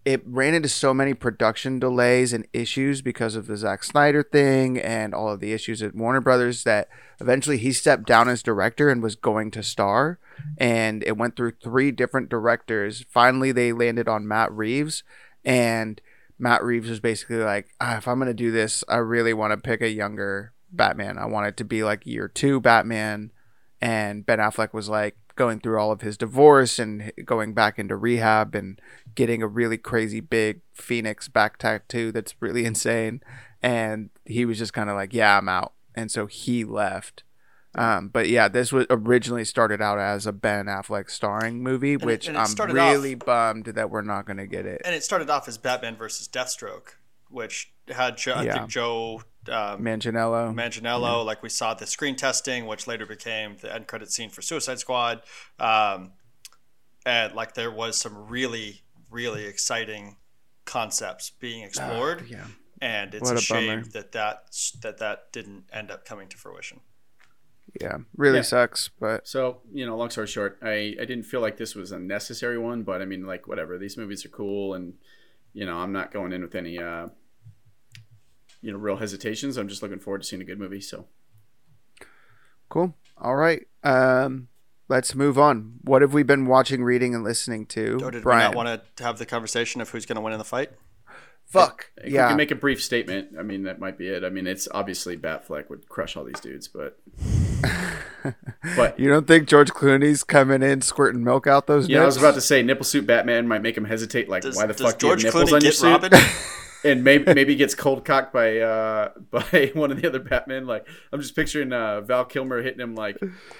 it 0.07 0.21
ran 0.25 0.53
into 0.53 0.69
so 0.69 0.93
many 0.93 1.13
production 1.13 1.79
delays 1.79 2.31
and 2.31 2.47
issues 2.53 3.01
because 3.01 3.35
of 3.35 3.45
the 3.45 3.57
Zack 3.57 3.83
Snyder 3.83 4.23
thing 4.23 4.79
and 4.79 5.13
all 5.13 5.29
of 5.29 5.41
the 5.41 5.51
issues 5.51 5.83
at 5.83 5.93
Warner 5.93 6.21
Brothers 6.21 6.63
that 6.63 6.87
eventually 7.19 7.57
he 7.57 7.73
stepped 7.73 8.05
down 8.05 8.29
as 8.29 8.41
director 8.41 8.89
and 8.89 9.03
was 9.03 9.17
going 9.17 9.51
to 9.51 9.61
star. 9.61 10.17
And 10.57 11.03
it 11.03 11.17
went 11.17 11.35
through 11.35 11.57
three 11.61 11.91
different 11.91 12.29
directors. 12.29 13.03
Finally, 13.09 13.51
they 13.51 13.73
landed 13.73 14.07
on 14.07 14.25
Matt 14.25 14.49
Reeves. 14.53 15.03
And 15.43 15.99
Matt 16.39 16.63
Reeves 16.63 16.89
was 16.89 17.01
basically 17.01 17.43
like, 17.43 17.67
ah, 17.81 17.97
if 17.97 18.07
I'm 18.07 18.17
going 18.17 18.27
to 18.27 18.33
do 18.33 18.49
this, 18.49 18.85
I 18.87 18.97
really 18.99 19.33
want 19.33 19.51
to 19.51 19.57
pick 19.57 19.81
a 19.81 19.89
younger 19.89 20.53
Batman. 20.71 21.17
I 21.17 21.25
want 21.25 21.47
it 21.47 21.57
to 21.57 21.65
be 21.65 21.83
like 21.83 22.05
year 22.05 22.29
two 22.29 22.61
Batman. 22.61 23.33
And 23.81 24.25
Ben 24.25 24.39
Affleck 24.39 24.73
was 24.73 24.87
like 24.87 25.17
going 25.37 25.59
through 25.61 25.79
all 25.79 25.91
of 25.91 26.01
his 26.01 26.17
divorce 26.17 26.77
and 26.79 27.11
going 27.23 27.53
back 27.53 27.79
into 27.79 27.95
rehab 27.95 28.53
and 28.55 28.79
getting 29.15 29.41
a 29.41 29.47
really 29.47 29.77
crazy 29.77 30.19
big 30.19 30.61
Phoenix 30.73 31.27
back 31.29 31.57
tattoo 31.57 32.11
that's 32.11 32.35
really 32.41 32.65
insane. 32.71 33.21
And 33.61 34.09
he 34.25 34.45
was 34.45 34.57
just 34.57 34.73
kind 34.73 34.89
of 34.89 34.95
like, 34.95 35.13
yeah, 35.13 35.37
I'm 35.37 35.47
out. 35.49 35.73
And 35.95 36.11
so 36.11 36.25
he 36.27 36.63
left. 36.65 37.23
Um, 37.75 38.07
but 38.09 38.27
yeah, 38.27 38.47
this 38.47 38.71
was 38.71 38.85
originally 38.89 39.45
started 39.45 39.81
out 39.81 39.99
as 39.99 40.25
a 40.25 40.31
Ben 40.31 40.65
Affleck 40.65 41.09
starring 41.11 41.61
movie, 41.61 41.93
it- 41.93 42.03
which 42.03 42.27
and 42.27 42.35
it 42.35 42.39
I'm 42.39 42.71
really 42.71 43.13
bummed 43.15 43.65
that 43.65 43.89
we're 43.91 44.01
not 44.01 44.25
going 44.25 44.37
to 44.37 44.47
get 44.47 44.65
it. 44.65 44.81
And 44.83 44.95
it 44.95 45.03
started 45.03 45.29
off 45.29 45.47
as 45.47 45.57
Batman 45.59 45.95
versus 45.95 46.27
Deathstroke, 46.27 46.95
which 47.29 47.71
had 47.87 48.17
jo- 48.17 48.33
I 48.33 48.43
Yeah. 48.43 48.53
think 48.53 48.69
Joe 48.69 49.21
um, 49.49 49.81
Manganiello. 49.83 50.53
Manganiello, 50.53 51.25
like 51.25 51.41
we 51.43 51.49
saw 51.49 51.73
the 51.73 51.87
screen 51.87 52.15
testing, 52.15 52.65
which 52.65 52.87
later 52.87 53.05
became 53.05 53.57
the 53.61 53.73
end 53.73 53.87
credit 53.87 54.11
scene 54.11 54.29
for 54.29 54.41
Suicide 54.41 54.79
Squad. 54.79 55.21
Um, 55.59 56.11
and 57.05 57.33
like 57.33 57.53
there 57.53 57.71
was 57.71 57.97
some 57.97 58.27
really, 58.27 58.81
really 59.09 59.45
exciting 59.45 60.17
concepts 60.65 61.29
being 61.29 61.63
explored, 61.63 62.25
yeah. 62.29 62.45
and 62.81 63.13
it's 63.15 63.23
What 63.23 63.35
a, 63.35 63.37
a 63.37 63.41
shame 63.41 63.83
that 63.93 64.11
that 64.11 64.49
that 64.81 64.97
that 64.97 65.31
didn't 65.31 65.65
end 65.71 65.91
up 65.91 66.03
coming 66.05 66.27
to 66.29 66.37
fruition. 66.37 66.81
Yeah. 67.79 67.97
Really 68.15 68.37
Yeah. 68.37 68.43
sucks, 68.43 68.89
but 68.99 69.27
So, 69.27 69.61
you 69.73 69.85
know, 69.85 69.95
long 69.97 70.09
story 70.09 70.27
short, 70.27 70.57
I, 70.61 70.95
I 70.99 71.05
didn't 71.05 71.23
feel 71.23 71.41
like 71.41 71.57
this 71.57 71.75
was 71.75 71.91
a 71.91 71.99
necessary 71.99 72.57
one, 72.57 72.83
but 72.83 73.01
I 73.01 73.05
mean, 73.05 73.25
like, 73.25 73.47
whatever. 73.47 73.77
These 73.77 73.97
movies 73.97 74.25
are 74.25 74.29
cool, 74.29 74.73
and, 74.73 74.93
you 75.53 75.65
know, 75.65 75.77
I'm 75.77 75.91
not 75.91 76.11
going 76.11 76.31
in 76.31 76.41
with 76.41 76.55
any, 76.55 76.79
uh, 76.79 77.07
you 78.67 78.73
know, 78.73 78.79
real 78.79 78.97
hesitations. 78.97 79.55
I'm 79.55 79.69
just 79.69 79.81
looking 79.81 79.97
forward 79.97 80.23
to 80.23 80.27
seeing 80.27 80.41
a 80.41 80.45
good 80.45 80.59
movie. 80.59 80.81
So, 80.81 81.05
cool. 82.67 82.93
All 83.17 83.37
right. 83.37 83.65
Um, 83.81 84.49
let's 84.89 85.15
move 85.15 85.39
on. 85.39 85.75
What 85.83 86.01
have 86.01 86.13
we 86.13 86.21
been 86.21 86.47
watching, 86.47 86.83
reading, 86.83 87.15
and 87.15 87.23
listening 87.23 87.65
to? 87.67 87.97
Or 88.03 88.11
did 88.11 88.23
Brian. 88.23 88.39
we 88.39 88.43
not 88.43 88.55
want 88.55 88.81
to 88.97 89.03
have 89.05 89.19
the 89.19 89.25
conversation 89.25 89.79
of 89.79 89.89
who's 89.89 90.05
going 90.05 90.17
to 90.17 90.21
win 90.21 90.33
in 90.33 90.39
the 90.39 90.43
fight? 90.43 90.71
Fuck. 91.45 91.91
if 91.95 92.11
yeah. 92.11 92.25
we 92.25 92.31
can 92.31 92.37
make 92.37 92.51
a 92.51 92.55
brief 92.55 92.83
statement, 92.83 93.29
I 93.39 93.43
mean, 93.43 93.63
that 93.63 93.79
might 93.79 93.97
be 93.97 94.09
it. 94.09 94.25
I 94.25 94.29
mean, 94.29 94.47
it's 94.47 94.67
obviously 94.73 95.15
Batfleck 95.15 95.69
would 95.69 95.87
crush 95.87 96.17
all 96.17 96.25
these 96.25 96.41
dudes, 96.41 96.67
but, 96.67 96.99
but, 98.75 98.99
you 98.99 99.07
don't 99.07 99.27
think 99.27 99.47
George 99.47 99.71
Clooney's 99.71 100.25
coming 100.25 100.61
in 100.61 100.81
squirting 100.81 101.23
milk 101.23 101.47
out 101.47 101.67
those 101.67 101.85
dudes? 101.85 101.91
yeah, 101.91 102.01
I 102.01 102.05
was 102.05 102.17
about 102.17 102.33
to 102.33 102.41
say, 102.41 102.63
nipple 102.63 102.83
suit 102.83 103.07
Batman 103.07 103.47
might 103.47 103.61
make 103.61 103.77
him 103.77 103.85
hesitate. 103.85 104.27
Like, 104.27 104.43
Does, 104.43 104.57
why 104.57 104.65
the 104.65 104.73
does 104.73 104.91
fuck 104.91 104.99
do 104.99 105.07
you 105.07 105.13
have 105.13 105.23
nipples 105.23 105.51
Clooney 105.51 105.55
on 105.55 105.61
your 105.61 106.09
get 106.09 106.11
suit? 106.11 106.57
And 106.83 107.03
maybe 107.03 107.33
maybe 107.33 107.55
gets 107.55 107.73
cold 107.75 108.05
cocked 108.05 108.31
by 108.31 108.59
uh 108.59 109.09
by 109.31 109.71
one 109.73 109.91
of 109.91 110.01
the 110.01 110.07
other 110.07 110.19
Batmen. 110.19 110.67
Like 110.67 110.87
I'm 111.11 111.19
just 111.21 111.35
picturing 111.35 111.73
uh 111.73 112.01
Val 112.01 112.25
Kilmer 112.25 112.61
hitting 112.61 112.79
him 112.79 112.95
like 112.95 113.17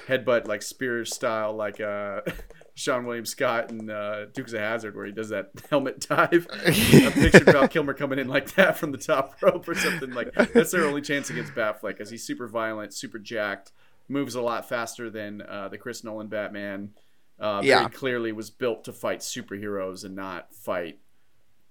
headbutt 0.08 0.48
like 0.48 0.62
spear 0.62 1.04
style 1.06 1.54
like 1.54 1.82
uh 1.82 2.22
Seann 2.78 3.06
William 3.06 3.26
Scott 3.26 3.72
and 3.72 3.90
uh, 3.90 4.26
Dukes 4.26 4.54
of 4.54 4.60
Hazzard 4.60 4.96
where 4.96 5.08
he 5.08 5.12
does 5.12 5.30
that 5.30 5.50
helmet 5.72 6.00
dive. 6.08 6.46
I 6.54 7.10
pictured 7.12 7.46
Val 7.48 7.68
Kilmer 7.68 7.96
coming 7.96 8.20
in 8.20 8.28
like 8.28 8.54
that 8.54 8.78
from 8.78 8.92
the 8.92 9.00
top 9.00 9.36
rope 9.42 9.68
or 9.68 9.74
something 9.74 10.12
like 10.12 10.32
that's 10.54 10.74
their 10.74 10.86
only 10.86 11.02
chance 11.02 11.32
against 11.32 11.56
Batfleck 11.56 11.82
because 11.98 12.12
he's 12.12 12.24
super 12.24 12.48
violent, 12.48 12.94
super 12.94 13.18
jacked, 13.18 13.72
moves 14.08 14.36
a 14.36 14.42
lot 14.44 14.70
faster 14.70 15.10
than 15.10 15.42
uh, 15.42 15.70
the 15.70 15.80
Chris 15.80 16.04
Nolan 16.04 16.28
Batman. 16.28 16.92
Uh, 17.40 17.62
Yeah. 17.64 17.90
clearly 17.90 18.32
was 18.32 18.52
built 18.52 18.84
to 18.84 18.94
fight 18.94 19.22
superheroes 19.22 20.04
and 20.04 20.16
not 20.16 20.54
fight, 20.54 21.00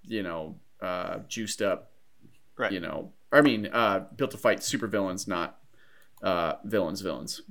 you 0.03 0.25
know, 0.25 0.57
uh, 0.81 1.19
juiced 1.29 1.63
up 1.63 1.91
Right. 2.59 2.73
you 2.73 2.81
know 2.81 3.13
i 3.33 3.43
mean 3.43 3.69
uh 3.73 4.07
built 4.17 4.31
to 4.31 4.39
fight 4.39 4.63
super 4.63 4.87
villains 4.87 5.29
not 5.29 5.59
uh 6.23 6.55
villains 6.65 7.03
villains 7.03 7.43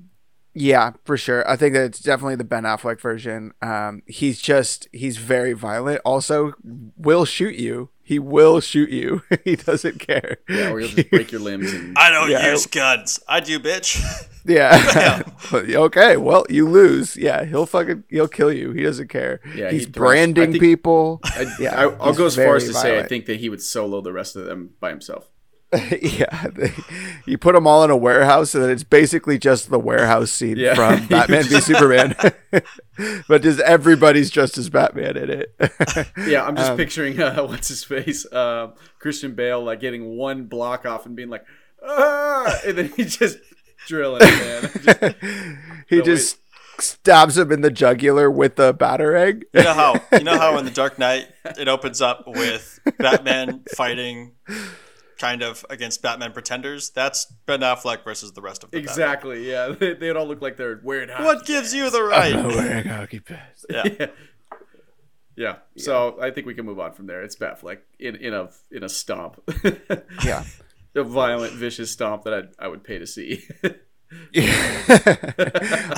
Yeah, 0.58 0.94
for 1.04 1.18
sure. 1.18 1.48
I 1.50 1.58
think 1.58 1.74
that 1.74 1.84
it's 1.84 2.00
definitely 2.00 2.38
the 2.38 2.46
Ben 2.46 2.64
Affleck 2.64 3.02
version. 3.02 3.52
Um, 3.62 4.04
he's 4.08 4.40
just 4.42 4.88
he's 4.94 5.18
very 5.18 5.52
violent. 5.52 6.00
Also, 6.06 6.54
will 6.98 7.26
shoot 7.26 7.56
you. 7.56 7.90
He 8.02 8.20
will 8.20 8.62
shoot 8.62 8.90
you. 8.90 9.24
he 9.44 9.58
doesn't 9.58 10.00
care. 10.00 10.38
yeah 10.48 10.70
or 10.72 10.80
you'll 10.80 10.90
just 10.90 11.10
break 11.10 11.32
your 11.32 11.42
limbs 11.42 11.74
and 11.74 11.94
I 11.98 12.10
don't 12.10 12.30
Yeah. 12.30 12.52
use 12.52 12.68
guns. 12.68 13.20
I 13.28 13.40
do, 13.42 13.60
bitch. 13.60 14.02
Yeah. 14.48 15.24
okay. 15.52 16.18
Well, 16.18 16.46
you 16.52 16.70
lose. 16.70 17.18
Yeah. 17.18 17.46
He'll 17.46 17.66
fucking 17.66 18.04
he'll 18.12 18.28
kill 18.28 18.54
you. 18.54 18.74
He 18.74 18.84
doesn't 18.84 19.08
care. 19.08 19.40
Yeah, 19.56 19.72
He's 19.72 19.86
he 19.86 19.88
I 19.88 19.90
branding 19.90 20.52
think- 20.52 20.62
people. 20.64 21.20
I, 21.24 21.48
Yeah, 21.60 21.76
I, 21.76 21.84
i'll 21.96 22.14
go 22.14 22.28
as 22.28 22.36
far 22.36 22.56
as 22.56 22.66
to 22.66 22.72
very 22.74 22.82
say 22.82 23.00
i 23.00 23.04
think 23.08 23.26
that 23.26 23.40
he 23.40 23.50
would 23.50 23.64
solo 23.64 24.02
the 24.02 24.14
rest 24.14 24.36
of 24.36 24.46
them 24.46 24.76
by 24.80 24.90
himself 24.92 25.32
yeah. 26.02 26.48
They, 26.54 26.72
you 27.26 27.38
put 27.38 27.54
them 27.56 27.68
all 27.68 27.84
in 27.84 27.90
a 27.92 27.98
warehouse, 27.98 28.54
and 28.56 28.64
then 28.64 28.70
it's 28.72 28.84
basically 28.84 29.38
just 29.38 29.70
the 29.70 29.80
warehouse 29.80 30.32
scene 30.32 30.58
Yeah. 30.58 30.76
from 30.76 31.08
Batman 31.10 31.44
v 31.44 31.60
Superman. 31.60 32.16
but 33.28 33.42
just 33.42 33.60
everybody's 33.62 34.30
just 34.30 34.58
as 34.58 34.70
Batman 34.70 35.18
in 35.18 35.30
it. 35.30 35.56
yeah 36.28 36.46
i'm 36.46 36.56
just 36.56 36.72
Um, 36.72 36.78
picturing 36.78 37.20
uh, 37.20 37.44
what's 37.44 37.68
his 37.68 37.84
face 37.84 38.26
um 38.32 38.74
christian 39.00 39.34
bale 39.36 39.62
like 39.62 39.82
getting 39.82 40.16
one 40.18 40.46
block 40.46 40.86
off 40.86 41.06
and 41.06 41.14
being 41.16 41.30
like 41.30 41.44
ah! 41.86 42.58
and 42.66 42.78
then 42.78 42.90
he 42.96 43.04
just 43.04 43.38
drilling 43.88 44.22
it, 44.24 44.82
man 44.82 44.84
Just- 44.84 45.16
he 45.90 45.98
No, 45.98 46.04
just 46.04 46.38
stabs 46.80 47.38
him 47.38 47.52
in 47.52 47.62
the 47.62 47.72
jugular 47.72 48.30
with 48.32 48.56
the 48.56 48.74
batarang. 48.74 49.44
You 49.54 49.64
know 49.64 49.74
how 49.74 50.02
you 50.18 50.24
know 50.24 50.38
how 50.38 50.58
in 50.58 50.66
the 50.66 50.72
Dark 50.72 50.98
Knight 51.00 51.28
it 51.58 51.68
opens 51.68 52.02
up 52.02 52.24
with 52.28 52.80
Batman 52.98 53.64
fighting 53.76 54.34
kind 55.18 55.42
of 55.42 55.66
against 55.70 56.02
Batman 56.02 56.32
pretenders. 56.34 56.90
That's 56.90 57.26
Ben 57.46 57.62
Affleck 57.62 58.04
versus 58.04 58.34
the 58.34 58.42
rest 58.42 58.64
of 58.64 58.72
the 58.72 58.78
Batman. 58.78 58.90
exactly 58.92 59.50
yeah 59.50 59.68
they, 59.80 59.94
they'd 59.94 60.16
all 60.16 60.28
look 60.28 60.42
like 60.42 60.58
they're 60.58 60.80
wearing 60.84 61.10
hockey 61.10 61.24
What 61.24 61.46
gives 61.46 61.74
you 61.74 61.90
the 61.90 62.04
right? 62.04 62.36
wearing 62.36 62.88
hockey 62.88 63.20
pads. 63.20 63.66
Yeah. 63.70 63.84
yeah. 64.00 64.08
Yeah. 65.38 65.56
So 65.78 66.18
I 66.22 66.32
think 66.32 66.48
we 66.48 66.54
can 66.54 66.66
move 66.66 66.80
on 66.80 66.94
from 66.94 67.08
there. 67.08 67.22
It's 67.24 67.36
Batfleck 67.36 67.80
in 68.00 68.16
in 68.16 68.34
a 68.34 68.50
in 68.72 68.84
a 68.84 68.90
stomp. 68.90 69.42
Yeah. 70.24 70.44
a 70.96 71.04
violent, 71.04 71.52
vicious 71.54 71.92
stomp 71.92 72.24
that 72.24 72.34
I 72.60 72.66
I 72.66 72.68
would 72.70 72.84
pay 72.86 73.00
to 73.00 73.06
see. 73.08 73.44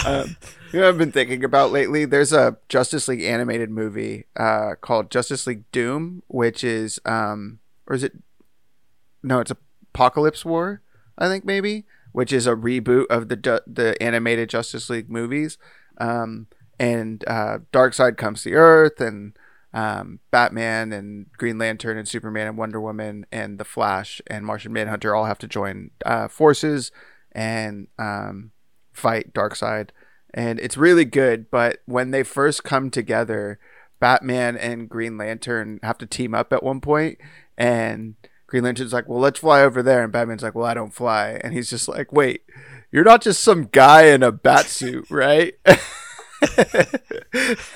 um, 0.05 0.35
you 0.73 0.79
know 0.79 0.87
I've 0.89 0.97
been 0.97 1.11
thinking 1.11 1.43
about 1.43 1.71
lately? 1.71 2.05
There's 2.05 2.33
a 2.33 2.57
Justice 2.69 3.07
League 3.07 3.21
animated 3.21 3.69
movie 3.69 4.25
uh, 4.35 4.75
called 4.81 5.11
Justice 5.11 5.45
League 5.47 5.69
Doom, 5.71 6.23
which 6.27 6.63
is, 6.63 6.99
um, 7.05 7.59
or 7.87 7.95
is 7.95 8.03
it? 8.03 8.13
No, 9.27 9.39
it's 9.39 9.51
Apocalypse 9.93 10.45
War, 10.45 10.81
I 11.17 11.27
think 11.27 11.43
maybe, 11.43 11.85
which 12.13 12.31
is 12.31 12.47
a 12.47 12.55
reboot 12.55 13.07
of 13.07 13.27
the 13.27 13.61
the 13.67 14.01
animated 14.01 14.49
Justice 14.49 14.89
League 14.89 15.09
movies. 15.09 15.57
Um, 15.99 16.47
and 16.79 17.23
uh, 17.27 17.57
Side 17.91 18.17
comes 18.17 18.43
to 18.43 18.53
Earth, 18.53 19.01
and 19.01 19.37
um, 19.73 20.19
Batman 20.31 20.93
and 20.93 21.31
Green 21.33 21.57
Lantern 21.57 21.97
and 21.97 22.07
Superman 22.07 22.47
and 22.47 22.57
Wonder 22.57 22.79
Woman 22.79 23.25
and 23.31 23.59
the 23.59 23.65
Flash 23.65 24.21
and 24.27 24.45
Martian 24.45 24.71
Manhunter 24.71 25.13
all 25.13 25.25
have 25.25 25.39
to 25.39 25.47
join 25.47 25.91
uh, 26.05 26.27
forces 26.27 26.91
and 27.33 27.87
um, 27.99 28.51
fight 28.93 29.33
Darkseid. 29.33 29.89
And 30.33 30.59
it's 30.59 30.77
really 30.77 31.05
good, 31.05 31.51
but 31.51 31.79
when 31.85 32.11
they 32.11 32.23
first 32.23 32.63
come 32.63 32.89
together, 32.89 33.59
Batman 33.99 34.55
and 34.55 34.87
Green 34.87 35.17
Lantern 35.17 35.79
have 35.83 35.97
to 35.97 36.05
team 36.05 36.33
up 36.33 36.53
at 36.53 36.63
one 36.63 36.79
point, 36.79 37.17
and 37.57 38.15
Green 38.47 38.63
Lantern's 38.63 38.93
like, 38.93 39.07
"Well, 39.07 39.19
let's 39.19 39.39
fly 39.39 39.61
over 39.61 39.83
there," 39.83 40.03
and 40.03 40.11
Batman's 40.11 40.41
like, 40.43 40.55
"Well, 40.55 40.65
I 40.65 40.73
don't 40.73 40.93
fly," 40.93 41.39
and 41.43 41.53
he's 41.53 41.69
just 41.69 41.87
like, 41.87 42.11
"Wait, 42.13 42.43
you're 42.91 43.03
not 43.03 43.21
just 43.21 43.43
some 43.43 43.65
guy 43.65 44.03
in 44.07 44.23
a 44.23 44.31
bat 44.31 44.65
suit, 44.65 45.05
right?" 45.11 45.53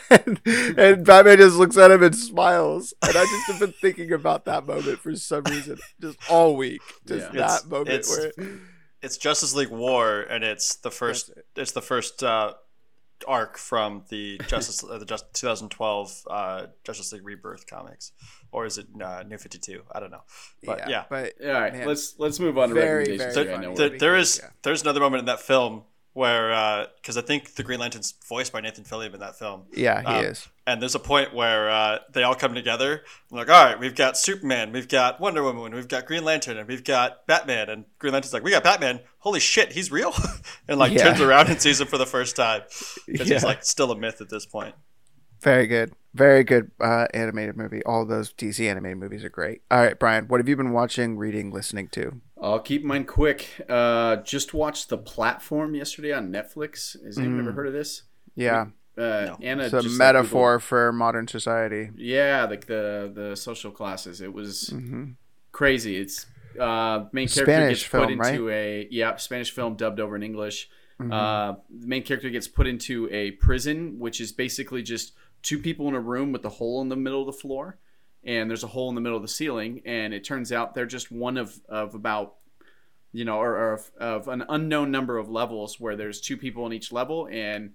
and, 0.09 0.39
and 0.45 1.05
Batman 1.05 1.37
just 1.37 1.57
looks 1.57 1.77
at 1.77 1.91
him 1.91 2.03
and 2.03 2.15
smiles. 2.15 2.93
And 3.01 3.15
I 3.15 3.25
just 3.25 3.47
have 3.51 3.59
been 3.59 3.73
thinking 3.81 4.11
about 4.11 4.45
that 4.45 4.65
moment 4.65 4.99
for 4.99 5.15
some 5.15 5.43
reason, 5.45 5.77
just 5.99 6.17
all 6.29 6.55
week. 6.55 6.81
Just 7.05 7.33
Yeah. 7.33 7.39
that 7.41 7.45
It's- 7.45 7.65
moment 7.65 7.89
it's- 7.89 8.17
where 8.37 8.49
It's 9.03 9.17
Justice 9.17 9.55
League 9.55 9.69
War, 9.71 10.21
and 10.21 10.43
it's 10.43 10.75
the 10.75 10.91
first. 10.91 11.29
It. 11.29 11.45
It's 11.55 11.71
the 11.71 11.81
first 11.81 12.21
uh, 12.23 12.53
arc 13.27 13.57
from 13.57 14.03
the 14.09 14.39
Justice 14.47 14.83
uh, 14.83 14.97
the 14.97 15.05
Just, 15.05 15.33
2012 15.33 16.23
uh, 16.29 16.65
Justice 16.83 17.11
League 17.13 17.25
Rebirth 17.25 17.67
comics, 17.67 18.11
or 18.51 18.65
is 18.65 18.77
it 18.77 18.87
uh, 19.03 19.23
New 19.27 19.37
52? 19.37 19.83
I 19.91 19.99
don't 19.99 20.11
know, 20.11 20.23
but 20.63 20.89
yeah. 20.89 21.05
But 21.09 21.33
All 21.43 21.51
right, 21.51 21.73
Man. 21.73 21.87
let's 21.87 22.15
let's 22.17 22.39
move 22.39 22.57
on 22.57 22.69
to 22.69 22.75
Very, 22.75 22.99
recommendations. 22.99 23.35
very 23.35 23.45
here. 23.47 23.53
I 23.53 23.55
funny. 23.57 23.67
know 23.67 23.75
There- 23.75 23.97
there 23.99 24.15
is 24.17 24.39
Yeah. 24.43 24.49
there's 24.63 24.81
another 24.81 24.99
moment 24.99 25.19
in 25.21 25.25
that 25.25 25.41
film 25.41 25.83
where 26.13 26.87
because 26.97 27.17
I 27.17 27.21
think 27.21 27.55
the 27.55 27.63
Green 27.63 27.79
Lantern's 27.79 28.13
voiced 28.27 28.51
by 28.51 28.61
Nathan 28.61 28.83
Fillion 28.83 29.13
in 29.13 29.19
that 29.21 29.37
film. 29.39 29.63
yeah, 29.73 30.01
he 30.01 30.07
Um, 30.07 30.25
is. 30.25 30.47
And 30.67 30.81
there's 30.81 30.93
a 30.95 30.99
point 30.99 31.33
where 31.33 31.69
uh, 31.69 31.97
they 32.11 32.23
all 32.23 32.35
come 32.35 32.53
together. 32.53 32.91
And 33.29 33.39
like, 33.39 33.49
all 33.49 33.65
right, 33.65 33.79
we've 33.79 33.95
got 33.95 34.17
Superman, 34.17 34.71
we've 34.71 34.87
got 34.87 35.19
Wonder 35.19 35.41
Woman, 35.43 35.73
we've 35.73 35.87
got 35.87 36.05
Green 36.05 36.23
Lantern, 36.23 36.57
and 36.57 36.67
we've 36.67 36.83
got 36.83 37.25
Batman. 37.27 37.69
And 37.69 37.85
Green 37.99 38.13
Lantern's 38.13 38.33
like, 38.33 38.43
we 38.43 38.51
got 38.51 38.63
Batman. 38.63 38.99
Holy 39.19 39.39
shit, 39.39 39.71
he's 39.71 39.91
real! 39.91 40.13
and 40.67 40.77
like 40.79 40.91
Yeah. 40.91 41.05
turns 41.05 41.21
around 41.21 41.49
and 41.49 41.61
sees 41.61 41.81
him 41.81 41.87
for 41.87 41.97
the 41.97 42.05
first 42.05 42.35
time 42.35 42.61
because 43.07 43.27
he's 43.29 43.43
like 43.43 43.63
still 43.63 43.91
a 43.91 43.97
myth 43.97 44.21
at 44.21 44.29
this 44.29 44.45
point. 44.45 44.75
Very 45.41 45.67
good. 45.67 45.93
Very 46.13 46.43
good 46.43 46.71
uh, 46.81 47.07
animated 47.13 47.55
movie. 47.55 47.83
All 47.85 48.05
those 48.05 48.33
DC 48.33 48.69
animated 48.69 48.97
movies 48.97 49.23
are 49.23 49.29
great. 49.29 49.61
All 49.71 49.79
right, 49.79 49.97
Brian, 49.97 50.27
what 50.27 50.39
have 50.39 50.49
you 50.49 50.57
been 50.57 50.71
watching, 50.73 51.17
reading, 51.17 51.51
listening 51.51 51.87
to? 51.89 52.19
I'll 52.41 52.59
keep 52.59 52.83
mine 52.83 53.05
quick. 53.05 53.47
Uh, 53.69 54.17
just 54.17 54.53
watched 54.53 54.89
the 54.89 54.97
platform 54.97 55.73
yesterday 55.73 56.11
on 56.11 56.31
Netflix. 56.31 57.01
Has 57.05 57.17
anyone 57.17 57.37
Mm. 57.37 57.39
ever 57.39 57.51
heard 57.53 57.67
of 57.67 57.73
this? 57.73 58.03
Yeah, 58.35 58.67
Uh, 58.97 59.35
Anna, 59.41 59.63
it's 59.63 59.73
a 59.73 59.81
just, 59.81 59.99
like, 59.99 60.15
metaphor 60.15 60.59
for 60.59 60.91
modern 60.91 61.27
society. 61.27 61.91
Yeah, 61.95 62.45
like 62.45 62.65
the 62.65 63.09
the 63.13 63.35
social 63.37 63.71
classes. 63.71 64.19
It 64.19 64.33
was 64.33 64.67
hmm 64.67 65.11
crazy. 65.53 65.95
It's 65.97 66.25
uh, 66.59 67.05
main 67.13 67.29
character 67.29 67.43
Spanish 67.53 67.79
gets 67.83 67.89
put 67.89 68.09
film, 68.09 68.21
into 68.21 68.49
a 68.49 68.87
yeah 68.91 69.15
Spanish 69.15 69.51
film 69.51 69.75
dubbed 69.75 70.01
over 70.01 70.15
in 70.17 70.23
English. 70.23 70.69
Mhm. 71.01 71.11
Uh, 71.11 71.55
the 71.69 71.87
main 71.87 72.03
character 72.03 72.29
gets 72.29 72.47
put 72.49 72.67
into 72.67 73.07
a 73.11 73.31
prison, 73.31 73.97
which 73.97 74.19
is 74.19 74.31
basically 74.33 74.83
just 74.83 75.13
two 75.41 75.59
people 75.59 75.87
in 75.87 75.95
a 75.95 75.99
room 75.99 76.31
with 76.31 76.45
a 76.45 76.49
hole 76.49 76.81
in 76.81 76.89
the 76.89 76.95
middle 76.95 77.21
of 77.21 77.25
the 77.25 77.33
floor, 77.33 77.77
and 78.23 78.49
there's 78.49 78.63
a 78.63 78.67
hole 78.67 78.89
in 78.89 78.95
the 78.95 79.01
middle 79.01 79.17
of 79.17 79.23
the 79.23 79.27
ceiling, 79.27 79.81
and 79.85 80.13
it 80.13 80.23
turns 80.23 80.51
out 80.51 80.73
they're 80.73 80.85
just 80.85 81.11
one 81.11 81.37
of 81.37 81.59
of 81.69 81.95
about 81.95 82.35
you 83.11 83.25
know 83.25 83.37
or, 83.37 83.57
or 83.57 83.73
of, 83.73 83.91
of 83.99 84.27
an 84.27 84.43
unknown 84.49 84.91
number 84.91 85.17
of 85.17 85.29
levels 85.29 85.79
where 85.79 85.95
there's 85.95 86.21
two 86.21 86.37
people 86.37 86.65
in 86.65 86.73
each 86.73 86.91
level, 86.91 87.27
and 87.31 87.71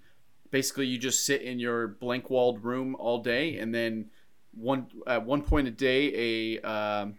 basically 0.51 0.87
you 0.87 0.97
just 0.97 1.25
sit 1.25 1.41
in 1.41 1.59
your 1.59 1.87
blank 1.87 2.29
walled 2.29 2.63
room 2.63 2.95
all 2.99 3.21
day, 3.21 3.57
and 3.57 3.73
then 3.73 4.09
one 4.53 4.87
at 5.05 5.25
one 5.25 5.41
point 5.41 5.67
a 5.67 5.71
day 5.71 6.57
a 6.57 6.61
um, 6.61 7.15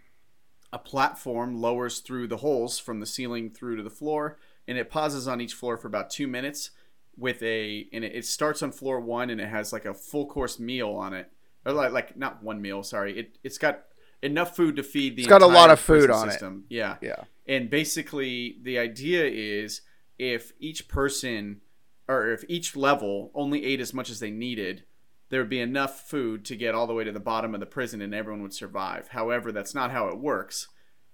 a 0.71 0.79
platform 0.79 1.59
lowers 1.59 1.99
through 1.99 2.27
the 2.27 2.37
holes 2.37 2.77
from 2.77 2.99
the 2.99 3.05
ceiling 3.05 3.49
through 3.49 3.77
to 3.77 3.83
the 3.83 3.89
floor 3.89 4.37
and 4.67 4.77
it 4.77 4.89
pauses 4.89 5.27
on 5.27 5.41
each 5.41 5.53
floor 5.53 5.77
for 5.77 5.87
about 5.87 6.09
two 6.09 6.27
minutes 6.27 6.71
with 7.19 7.41
a 7.43 7.87
and 7.91 8.03
it, 8.03 8.15
it 8.15 8.25
starts 8.25 8.61
on 8.63 8.71
floor 8.71 8.99
one 8.99 9.29
and 9.29 9.41
it 9.41 9.47
has 9.47 9.73
like 9.73 9.85
a 9.85 9.93
full 9.93 10.25
course 10.25 10.59
meal 10.59 10.91
on 10.91 11.13
it 11.13 11.31
or 11.65 11.73
like, 11.73 11.91
like 11.91 12.17
not 12.17 12.41
one 12.41 12.61
meal 12.61 12.81
sorry 12.83 13.17
it, 13.19 13.37
it's 13.43 13.57
got 13.57 13.83
enough 14.23 14.55
food 14.55 14.75
to 14.75 14.83
feed 14.83 15.15
the 15.15 15.21
It's 15.23 15.29
got 15.29 15.41
a 15.41 15.47
lot 15.47 15.69
of 15.69 15.79
food 15.79 16.09
on 16.09 16.27
it. 16.29 16.31
system. 16.31 16.65
yeah 16.69 16.95
Yeah. 17.01 17.23
and 17.47 17.69
basically 17.69 18.57
the 18.61 18.77
idea 18.79 19.25
is 19.25 19.81
if 20.17 20.51
each 20.59 20.87
person 20.87 21.61
or 22.07 22.31
if 22.31 22.43
each 22.47 22.75
level 22.75 23.31
only 23.35 23.63
ate 23.65 23.79
as 23.81 23.93
much 23.93 24.09
as 24.09 24.19
they 24.19 24.31
needed 24.31 24.83
there 25.29 25.41
would 25.41 25.49
be 25.49 25.59
enough 25.61 26.09
food 26.09 26.43
to 26.45 26.55
get 26.55 26.73
all 26.73 26.87
the 26.87 26.93
way 26.93 27.03
to 27.03 27.11
the 27.11 27.19
bottom 27.19 27.53
of 27.53 27.59
the 27.59 27.65
prison 27.65 28.01
and 28.01 28.15
everyone 28.15 28.41
would 28.41 28.53
survive 28.53 29.09
however 29.09 29.51
that's 29.51 29.75
not 29.75 29.91
how 29.91 30.07
it 30.07 30.17
works 30.17 30.67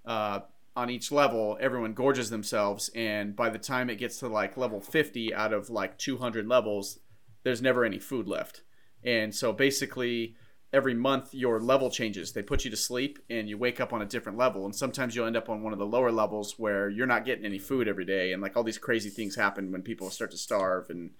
uh, 0.05 0.41
on 0.75 0.89
each 0.89 1.11
level 1.11 1.57
everyone 1.61 1.93
gorges 1.93 2.29
themselves 2.29 2.89
and 2.95 3.35
by 3.35 3.49
the 3.49 3.57
time 3.57 3.89
it 3.89 3.95
gets 3.95 4.17
to 4.19 4.27
like 4.27 4.57
level 4.57 4.81
50 4.81 5.33
out 5.33 5.53
of 5.53 5.69
like 5.69 5.97
200 5.97 6.47
levels 6.47 6.99
there's 7.45 7.61
never 7.61 7.85
any 7.85 7.99
food 7.99 8.27
left. 8.27 8.63
And 9.05 9.33
so 9.33 9.53
basically 9.53 10.35
every 10.73 10.95
month 10.95 11.33
your 11.33 11.61
level 11.61 11.89
changes. 11.89 12.33
They 12.33 12.41
put 12.41 12.65
you 12.65 12.71
to 12.71 12.75
sleep 12.75 13.19
and 13.29 13.47
you 13.47 13.57
wake 13.57 13.79
up 13.79 13.93
on 13.93 14.01
a 14.01 14.05
different 14.05 14.37
level. 14.37 14.65
And 14.65 14.75
sometimes 14.75 15.15
you'll 15.15 15.27
end 15.27 15.37
up 15.37 15.47
on 15.47 15.61
one 15.61 15.71
of 15.71 15.79
the 15.79 15.85
lower 15.85 16.11
levels 16.11 16.55
where 16.57 16.89
you're 16.89 17.05
not 17.05 17.23
getting 17.23 17.45
any 17.45 17.59
food 17.59 17.87
every 17.87 18.03
day 18.03 18.33
and 18.33 18.41
like 18.41 18.57
all 18.57 18.63
these 18.63 18.79
crazy 18.79 19.11
things 19.11 19.35
happen 19.35 19.71
when 19.71 19.83
people 19.83 20.09
start 20.09 20.31
to 20.31 20.37
starve. 20.37 20.89
And 20.89 21.11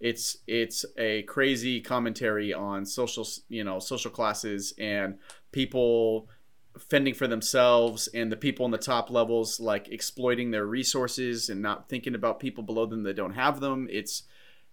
it's 0.00 0.38
it's 0.48 0.84
a 0.98 1.22
crazy 1.22 1.80
commentary 1.80 2.52
on 2.52 2.84
social 2.84 3.26
you 3.48 3.62
know 3.62 3.78
social 3.78 4.10
classes 4.10 4.74
and 4.76 5.18
people 5.52 6.28
fending 6.78 7.14
for 7.14 7.26
themselves 7.28 8.08
and 8.08 8.32
the 8.32 8.36
people 8.36 8.64
in 8.66 8.72
the 8.72 8.78
top 8.78 9.10
levels 9.10 9.60
like 9.60 9.88
exploiting 9.88 10.50
their 10.50 10.66
resources 10.66 11.48
and 11.48 11.62
not 11.62 11.88
thinking 11.88 12.14
about 12.14 12.40
people 12.40 12.64
below 12.64 12.84
them 12.86 13.02
that 13.04 13.14
don't 13.14 13.34
have 13.34 13.60
them 13.60 13.86
it's 13.90 14.24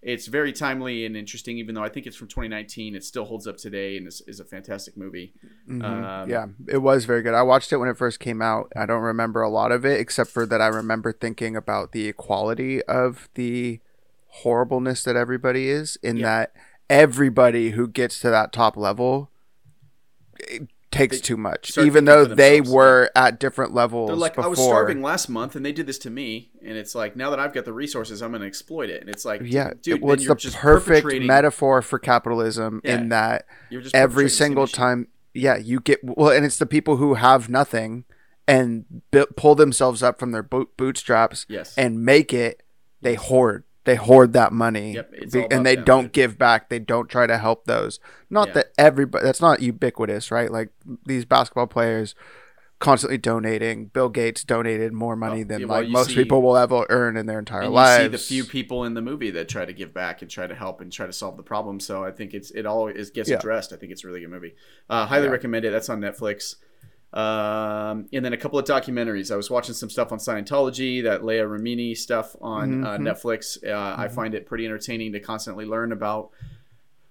it's 0.02 0.26
very 0.26 0.52
timely 0.52 1.06
and 1.06 1.16
interesting 1.16 1.58
even 1.58 1.76
though 1.76 1.84
i 1.84 1.88
think 1.88 2.04
it's 2.06 2.16
from 2.16 2.26
2019 2.26 2.96
it 2.96 3.04
still 3.04 3.24
holds 3.24 3.46
up 3.46 3.56
today 3.56 3.96
and 3.96 4.08
is, 4.08 4.20
is 4.26 4.40
a 4.40 4.44
fantastic 4.44 4.96
movie 4.96 5.32
Mhm. 5.70 5.84
Um, 5.84 6.28
yeah, 6.28 6.46
it 6.66 6.78
was 6.78 7.04
very 7.04 7.22
good. 7.22 7.34
I 7.34 7.42
watched 7.42 7.72
it 7.72 7.76
when 7.76 7.88
it 7.88 7.96
first 7.96 8.18
came 8.18 8.42
out. 8.42 8.72
I 8.74 8.84
don't 8.84 9.02
remember 9.02 9.42
a 9.42 9.48
lot 9.48 9.70
of 9.70 9.86
it, 9.86 10.00
except 10.00 10.28
for 10.30 10.44
that 10.46 10.60
I 10.60 10.66
remember 10.66 11.12
thinking 11.12 11.54
about 11.54 11.92
the 11.92 12.08
equality 12.08 12.82
of 12.82 13.28
the 13.34 13.78
horribleness 14.26 15.04
that 15.04 15.14
everybody 15.14 15.68
is, 15.68 15.96
in 16.02 16.16
Yeah. 16.16 16.24
that 16.26 16.52
everybody 16.90 17.70
who 17.70 17.86
gets 17.86 18.18
to 18.22 18.30
that 18.30 18.52
top 18.52 18.76
level 18.76 19.30
takes 20.92 21.20
too 21.20 21.36
much, 21.36 21.76
even 21.78 22.04
though 22.04 22.24
they 22.24 22.60
were 22.60 23.10
at 23.16 23.40
different 23.40 23.72
levels 23.74 24.08
they're 24.08 24.16
like 24.16 24.34
before. 24.34 24.44
i 24.44 24.48
was 24.48 24.58
starving 24.58 25.02
last 25.02 25.28
month 25.28 25.56
and 25.56 25.64
they 25.64 25.72
did 25.72 25.86
this 25.86 25.98
to 25.98 26.10
me 26.10 26.50
and 26.64 26.76
it's 26.76 26.94
like 26.94 27.16
now 27.16 27.30
that 27.30 27.40
i've 27.40 27.52
got 27.52 27.64
the 27.64 27.72
resources 27.72 28.22
i'm 28.22 28.30
going 28.30 28.40
to 28.42 28.46
exploit 28.46 28.90
it. 28.90 29.00
And 29.00 29.10
it's 29.10 29.24
like 29.24 29.40
Yeah, 29.44 29.72
dude 29.80 29.96
it 29.96 30.02
was 30.02 30.24
the 30.24 30.34
just 30.36 30.56
perfect 30.56 31.06
metaphor 31.22 31.82
for 31.82 31.98
capitalism 31.98 32.80
Yeah. 32.84 32.94
in 32.94 33.08
that 33.08 33.46
you're 33.70 33.80
just 33.80 33.94
every 33.94 34.24
perpetrating 34.24 34.26
the 34.26 34.30
same 34.30 34.46
single 34.46 34.66
time 34.66 35.08
yeah 35.34 35.56
you 35.56 35.80
get 35.80 36.00
well 36.02 36.30
and 36.30 36.44
it's 36.44 36.58
the 36.58 36.66
people 36.66 36.96
who 36.96 37.14
have 37.14 37.48
nothing 37.48 38.04
and 38.46 38.84
bu- 39.10 39.26
pull 39.36 39.54
themselves 39.54 40.02
up 40.02 40.18
from 40.18 40.32
their 40.32 40.42
boot, 40.42 40.76
bootstraps 40.76 41.46
yes. 41.48 41.74
and 41.78 42.04
make 42.04 42.32
it 42.34 42.62
they 43.00 43.14
hoard 43.14 43.64
they 43.84 43.96
hoard 43.96 44.32
that 44.32 44.52
money 44.52 44.94
Yep, 44.94 45.12
Be- 45.32 45.46
and 45.50 45.66
they 45.66 45.76
don't 45.76 46.12
give 46.12 46.38
back 46.38 46.68
they 46.68 46.78
don't 46.78 47.08
try 47.08 47.26
to 47.26 47.38
help 47.38 47.64
those 47.66 47.98
not 48.30 48.48
Yeah. 48.48 48.54
that 48.54 48.66
everybody 48.78 49.24
that's 49.24 49.40
not 49.40 49.60
ubiquitous 49.60 50.30
right 50.30 50.50
like 50.50 50.68
these 51.06 51.24
basketball 51.24 51.66
players 51.66 52.14
constantly 52.78 53.16
donating 53.18 53.86
bill 53.86 54.08
gates 54.08 54.42
donated 54.42 54.92
more 54.92 55.14
money 55.14 55.38
Well, 55.42 55.48
than 55.48 55.60
yeah, 55.60 55.66
well, 55.66 55.80
like 55.82 55.88
most 55.90 56.08
see- 56.10 56.14
people 56.16 56.42
will 56.42 56.56
ever 56.56 56.84
earn 56.90 57.16
in 57.16 57.26
their 57.26 57.38
entire 57.38 57.62
and 57.62 57.72
lives 57.72 58.02
you 58.02 58.04
see 58.06 58.08
the 58.08 58.18
few 58.18 58.44
people 58.50 58.84
in 58.84 58.94
the 58.94 59.02
movie 59.02 59.30
that 59.30 59.48
try 59.48 59.64
to 59.64 59.72
give 59.72 59.94
back 59.94 60.20
and 60.22 60.28
try 60.30 60.46
to 60.48 60.54
help 60.54 60.80
and 60.80 60.92
try 60.92 61.06
to 61.06 61.12
solve 61.12 61.36
the 61.36 61.44
problem. 61.44 61.78
So 61.78 62.02
I 62.04 62.10
think 62.10 62.34
it's 62.34 62.50
it 62.50 62.66
all 62.66 62.88
is 62.88 63.10
gets 63.10 63.30
Yeah. 63.30 63.36
addressed. 63.36 63.72
I 63.72 63.76
think 63.76 63.92
it's 63.92 64.02
a 64.02 64.08
really 64.08 64.18
good 64.20 64.30
movie. 64.30 64.54
Uh, 64.90 65.06
highly 65.06 65.28
recommend 65.28 65.64
it. 65.64 65.70
That's 65.70 65.88
on 65.88 66.00
Netflix. 66.00 66.56
Um, 67.12 68.06
and 68.12 68.24
then 68.24 68.32
a 68.32 68.36
couple 68.38 68.58
of 68.58 68.64
documentaries. 68.64 69.30
I 69.30 69.36
was 69.36 69.50
watching 69.50 69.74
some 69.74 69.90
stuff 69.90 70.12
on 70.12 70.18
Scientology, 70.18 71.02
that 71.02 71.24
Leah 71.24 71.44
Remini 71.46 71.96
stuff 71.96 72.34
on 72.40 72.84
uh, 72.84 72.96
Mhm. 72.96 73.00
Netflix. 73.02 73.62
Uh, 73.66 73.94
I 73.98 74.08
find 74.08 74.34
it 74.34 74.46
pretty 74.46 74.64
entertaining 74.64 75.12
to 75.12 75.20
constantly 75.20 75.66
learn 75.66 75.92
about 75.92 76.30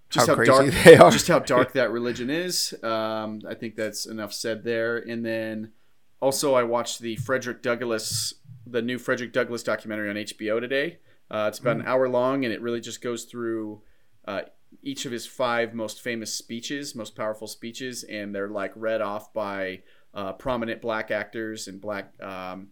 just 0.09 0.27
How 0.27 0.35
how, 0.35 0.43
dark 0.43 0.73
they 0.83 0.97
are. 0.97 1.11
just 1.11 1.27
how 1.27 1.39
dark 1.55 1.73
that 1.73 1.91
religion 1.91 2.29
is. 2.29 2.73
Um, 2.83 3.41
I 3.47 3.53
think 3.53 3.75
that's 3.75 4.05
enough 4.05 4.33
said 4.33 4.63
there. 4.63 4.97
And 4.97 5.23
then 5.25 5.71
also, 6.19 6.53
I 6.55 6.63
watched 6.63 6.99
the 6.99 7.15
Frederick 7.17 7.61
Douglass, 7.61 8.33
the 8.65 8.81
new 8.81 8.97
Frederick 8.97 9.31
Douglass 9.33 9.63
documentary 9.63 10.09
on 10.09 10.15
HBO 10.17 10.59
today. 10.59 10.97
Uh, 11.29 11.45
it's 11.47 11.59
about 11.59 11.77
an 11.77 11.83
hour 11.85 12.09
long, 12.09 12.43
and 12.43 12.53
it 12.53 12.61
really 12.61 12.81
just 12.81 13.01
goes 13.01 13.23
through 13.23 13.81
uh, 14.27 14.41
each 14.81 15.05
of 15.05 15.11
his 15.11 15.25
five 15.25 15.73
most 15.73 16.01
famous 16.01 16.33
speeches, 16.33 16.95
most 16.95 17.15
powerful 17.15 17.47
speeches, 17.47 18.03
and 18.03 18.33
they're 18.33 18.49
like 18.49 18.71
read 18.75 19.01
off 19.01 19.33
by 19.33 19.81
uh, 20.13 20.33
prominent 20.33 20.81
black 20.81 21.11
actors 21.11 21.67
and 21.67 21.79
black, 21.79 22.11
um, 22.21 22.67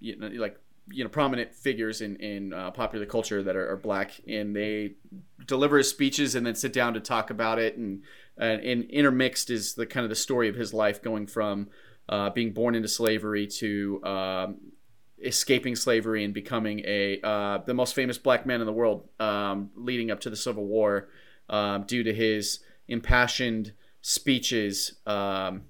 you 0.00 0.16
know, 0.16 0.28
like 0.28 0.58
you 0.92 1.04
know, 1.04 1.10
prominent 1.10 1.54
figures 1.54 2.00
in 2.00 2.16
in 2.16 2.52
uh, 2.52 2.70
popular 2.70 3.06
culture 3.06 3.42
that 3.42 3.56
are, 3.56 3.72
are 3.72 3.76
black, 3.76 4.12
and 4.28 4.54
they 4.54 4.94
deliver 5.46 5.78
his 5.78 5.88
speeches 5.88 6.34
and 6.34 6.46
then 6.46 6.54
sit 6.54 6.72
down 6.72 6.94
to 6.94 7.00
talk 7.00 7.30
about 7.30 7.58
it, 7.58 7.76
and 7.76 8.02
and, 8.36 8.62
and 8.62 8.84
intermixed 8.90 9.50
is 9.50 9.74
the 9.74 9.86
kind 9.86 10.04
of 10.04 10.10
the 10.10 10.16
story 10.16 10.48
of 10.48 10.54
his 10.54 10.74
life 10.74 11.02
going 11.02 11.26
from 11.26 11.68
uh, 12.08 12.30
being 12.30 12.52
born 12.52 12.74
into 12.74 12.88
slavery 12.88 13.46
to 13.46 14.02
um, 14.04 14.56
escaping 15.22 15.76
slavery 15.76 16.24
and 16.24 16.34
becoming 16.34 16.80
a 16.84 17.20
uh, 17.22 17.58
the 17.66 17.74
most 17.74 17.94
famous 17.94 18.18
black 18.18 18.46
man 18.46 18.60
in 18.60 18.66
the 18.66 18.72
world, 18.72 19.08
um, 19.20 19.70
leading 19.76 20.10
up 20.10 20.20
to 20.20 20.30
the 20.30 20.36
Civil 20.36 20.66
War, 20.66 21.08
um, 21.50 21.82
due 21.84 22.02
to 22.02 22.14
his 22.14 22.60
impassioned 22.88 23.72
speeches. 24.00 24.94
Um, 25.06 25.62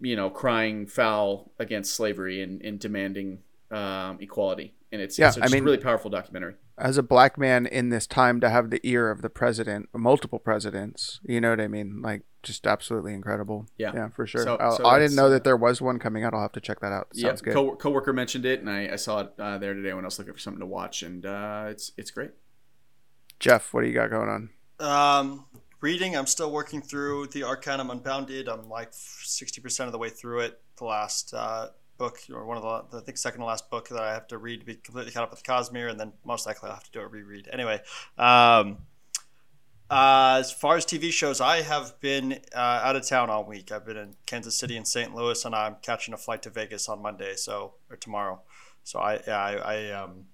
you 0.00 0.16
know, 0.16 0.28
crying 0.28 0.86
foul 0.86 1.52
against 1.58 1.94
slavery 1.94 2.42
and, 2.42 2.60
and 2.62 2.78
demanding 2.78 3.38
um, 3.70 4.18
equality, 4.20 4.74
and 4.92 5.00
it's, 5.00 5.18
Yeah, 5.18 5.28
it's 5.28 5.38
I 5.40 5.46
mean- 5.48 5.62
a 5.62 5.64
really 5.64 5.78
powerful 5.78 6.10
documentary. 6.10 6.56
as 6.76 6.98
a 6.98 7.02
black 7.02 7.38
man 7.38 7.64
in 7.66 7.88
this 7.88 8.06
time 8.06 8.38
to 8.40 8.50
have 8.50 8.68
the 8.70 8.80
ear 8.86 9.10
of 9.10 9.22
the 9.22 9.30
president, 9.30 9.88
multiple 9.94 10.38
presidents, 10.38 11.20
you 11.24 11.40
know 11.40 11.50
what 11.50 11.60
I 11.60 11.68
mean? 11.68 12.02
Like, 12.02 12.22
just 12.42 12.66
absolutely 12.66 13.14
incredible. 13.14 13.66
Yeah. 13.78 13.92
yeah, 13.94 14.08
for 14.10 14.26
sure. 14.26 14.42
So- 14.42 14.58
so 14.76 14.84
I 14.84 14.98
didn't 14.98 15.16
know 15.16 15.26
uh, 15.26 15.30
that 15.30 15.44
there 15.44 15.56
was 15.56 15.80
one 15.80 15.98
coming 15.98 16.24
out. 16.24 16.34
I'll 16.34 16.42
have 16.42 16.52
to 16.52 16.60
check 16.60 16.80
that 16.80 16.92
out. 16.92 17.08
Yeah, 17.14 17.28
Sounds 17.28 17.40
good. 17.40 17.54
co- 17.54 17.76
coworker 17.76 18.12
mentioned 18.12 18.44
it, 18.44 18.60
and 18.60 18.68
I, 18.68 18.90
I 18.92 18.96
saw 18.96 19.20
it 19.20 19.30
uh, 19.38 19.56
there 19.56 19.72
today 19.72 19.94
when 19.94 20.04
I 20.04 20.08
was 20.08 20.18
looking 20.18 20.34
for 20.34 20.40
something 20.40 20.60
to 20.60 20.66
watch, 20.66 21.02
and 21.02 21.24
uh, 21.24 21.66
it's 21.70 21.92
it's 21.96 22.10
great. 22.10 22.32
Jeff, 23.44 23.74
what 23.74 23.82
do 23.82 23.88
you 23.88 23.92
got 23.92 24.08
going 24.08 24.30
on? 24.30 24.48
Um, 24.80 25.44
reading, 25.82 26.16
I'm 26.16 26.26
still 26.26 26.50
working 26.50 26.80
through 26.80 27.26
the 27.26 27.42
Arcanum 27.42 27.90
Unbounded. 27.90 28.48
I'm 28.48 28.70
like 28.70 28.92
60% 28.92 29.84
of 29.84 29.92
the 29.92 29.98
way 29.98 30.08
through 30.08 30.40
it. 30.40 30.62
The 30.76 30.86
last 30.86 31.34
uh, 31.34 31.68
book, 31.98 32.20
or 32.32 32.46
one 32.46 32.56
of 32.56 32.62
the, 32.62 32.96
I 32.96 33.00
think, 33.02 33.18
second 33.18 33.40
to 33.40 33.44
last 33.44 33.68
book 33.68 33.90
that 33.90 34.00
I 34.00 34.14
have 34.14 34.26
to 34.28 34.38
read 34.38 34.60
to 34.60 34.64
be 34.64 34.76
completely 34.76 35.12
caught 35.12 35.24
up 35.24 35.30
with 35.30 35.42
Cosmere, 35.42 35.90
and 35.90 36.00
then 36.00 36.14
most 36.24 36.46
likely 36.46 36.70
I'll 36.70 36.76
have 36.76 36.84
to 36.84 36.90
do 36.90 37.00
a 37.00 37.06
reread. 37.06 37.50
Anyway, 37.52 37.82
um, 38.16 38.78
uh, 39.90 40.38
as 40.40 40.50
far 40.50 40.78
as 40.78 40.86
TV 40.86 41.12
shows, 41.12 41.42
I 41.42 41.60
have 41.60 42.00
been 42.00 42.40
uh, 42.54 42.58
out 42.58 42.96
of 42.96 43.06
town 43.06 43.28
all 43.28 43.44
week. 43.44 43.70
I've 43.70 43.84
been 43.84 43.98
in 43.98 44.14
Kansas 44.24 44.56
City 44.56 44.78
and 44.78 44.88
St. 44.88 45.14
Louis, 45.14 45.44
and 45.44 45.54
I'm 45.54 45.76
catching 45.82 46.14
a 46.14 46.16
flight 46.16 46.40
to 46.44 46.48
Vegas 46.48 46.88
on 46.88 47.02
Monday, 47.02 47.34
so 47.36 47.74
or 47.90 47.96
tomorrow. 47.96 48.40
So 48.84 49.00
I, 49.00 49.20
yeah, 49.26 49.38
I, 49.38 49.56
I 49.56 49.90
um, 49.90 50.28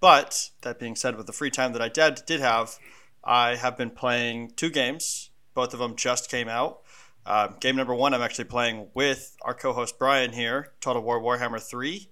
but 0.00 0.50
that 0.62 0.78
being 0.78 0.96
said, 0.96 1.16
with 1.16 1.26
the 1.26 1.32
free 1.32 1.50
time 1.50 1.72
that 1.72 1.82
I 1.82 1.88
did 1.88 2.22
did 2.26 2.40
have, 2.40 2.78
I 3.24 3.56
have 3.56 3.76
been 3.76 3.90
playing 3.90 4.52
two 4.56 4.70
games. 4.70 5.30
Both 5.54 5.72
of 5.74 5.80
them 5.80 5.96
just 5.96 6.30
came 6.30 6.48
out. 6.48 6.80
Um, 7.26 7.56
game 7.60 7.76
number 7.76 7.94
one, 7.94 8.14
I'm 8.14 8.22
actually 8.22 8.44
playing 8.44 8.88
with 8.94 9.36
our 9.42 9.54
co-host 9.54 9.98
Brian 9.98 10.32
here. 10.32 10.72
Total 10.80 11.02
War 11.02 11.20
Warhammer 11.20 11.60
Three, 11.60 12.08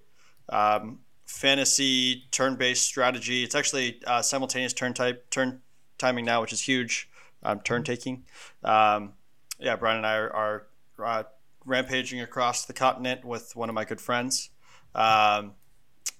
um, 0.49 0.99
fantasy 1.25 2.27
turn-based 2.31 2.83
strategy. 2.83 3.43
It's 3.43 3.55
actually 3.55 4.01
uh, 4.05 4.21
simultaneous 4.21 4.73
turn 4.73 4.93
type 4.93 5.29
turn 5.29 5.61
timing 5.97 6.25
now, 6.25 6.41
which 6.41 6.53
is 6.53 6.61
huge. 6.61 7.09
Um, 7.43 7.59
turn 7.61 7.83
taking. 7.83 8.25
Um, 8.63 9.13
yeah, 9.59 9.75
Brian 9.75 9.97
and 9.97 10.05
I 10.05 10.17
are, 10.17 10.33
are 10.33 10.67
uh, 11.03 11.23
rampaging 11.65 12.21
across 12.21 12.65
the 12.65 12.73
continent 12.73 13.23
with 13.23 13.55
one 13.55 13.69
of 13.69 13.75
my 13.75 13.85
good 13.85 14.01
friends. 14.01 14.49
Um, 14.95 15.53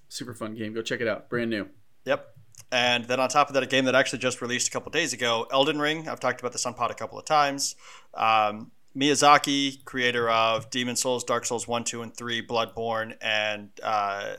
Super 0.08 0.34
fun 0.34 0.54
game. 0.54 0.72
Go 0.72 0.82
check 0.82 1.00
it 1.00 1.08
out. 1.08 1.28
Brand 1.28 1.50
new. 1.50 1.68
Yep. 2.04 2.34
And 2.70 3.04
then 3.04 3.20
on 3.20 3.28
top 3.28 3.48
of 3.48 3.54
that, 3.54 3.62
a 3.62 3.66
game 3.66 3.84
that 3.86 3.94
actually 3.94 4.18
just 4.18 4.42
released 4.42 4.68
a 4.68 4.70
couple 4.70 4.90
days 4.90 5.12
ago, 5.12 5.46
Elden 5.50 5.78
Ring. 5.78 6.08
I've 6.08 6.20
talked 6.20 6.40
about 6.40 6.52
this 6.52 6.66
on 6.66 6.74
Pod 6.74 6.90
a 6.90 6.94
couple 6.94 7.18
of 7.18 7.24
times. 7.24 7.76
Um, 8.14 8.72
Miyazaki, 8.96 9.84
creator 9.84 10.28
of 10.28 10.70
Demon 10.70 10.96
Souls, 10.96 11.24
Dark 11.24 11.46
Souls 11.46 11.68
1, 11.68 11.84
2, 11.84 12.02
and 12.02 12.14
3, 12.14 12.46
Bloodborne, 12.46 13.14
and 13.22 13.70
uh, 13.82 14.34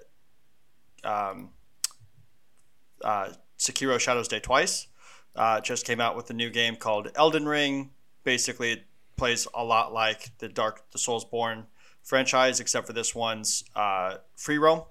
um, 1.03 1.51
uh, 3.03 3.29
Sekiro 3.57 3.99
Shadows 3.99 4.27
Die 4.27 4.39
Twice, 4.39 4.87
uh, 5.35 5.61
just 5.61 5.85
came 5.85 6.01
out 6.01 6.15
with 6.15 6.29
a 6.29 6.33
new 6.33 6.49
game 6.49 6.75
called 6.75 7.09
Elden 7.15 7.47
Ring. 7.47 7.91
Basically, 8.23 8.73
it 8.73 8.83
plays 9.17 9.47
a 9.53 9.63
lot 9.63 9.93
like 9.93 10.37
the 10.39 10.49
Dark, 10.49 10.91
the 10.91 10.97
Soulsborne 10.97 11.65
franchise, 12.03 12.59
except 12.59 12.85
for 12.85 12.93
this 12.93 13.15
one's 13.15 13.63
uh, 13.75 14.17
free 14.35 14.57
roam 14.57 14.83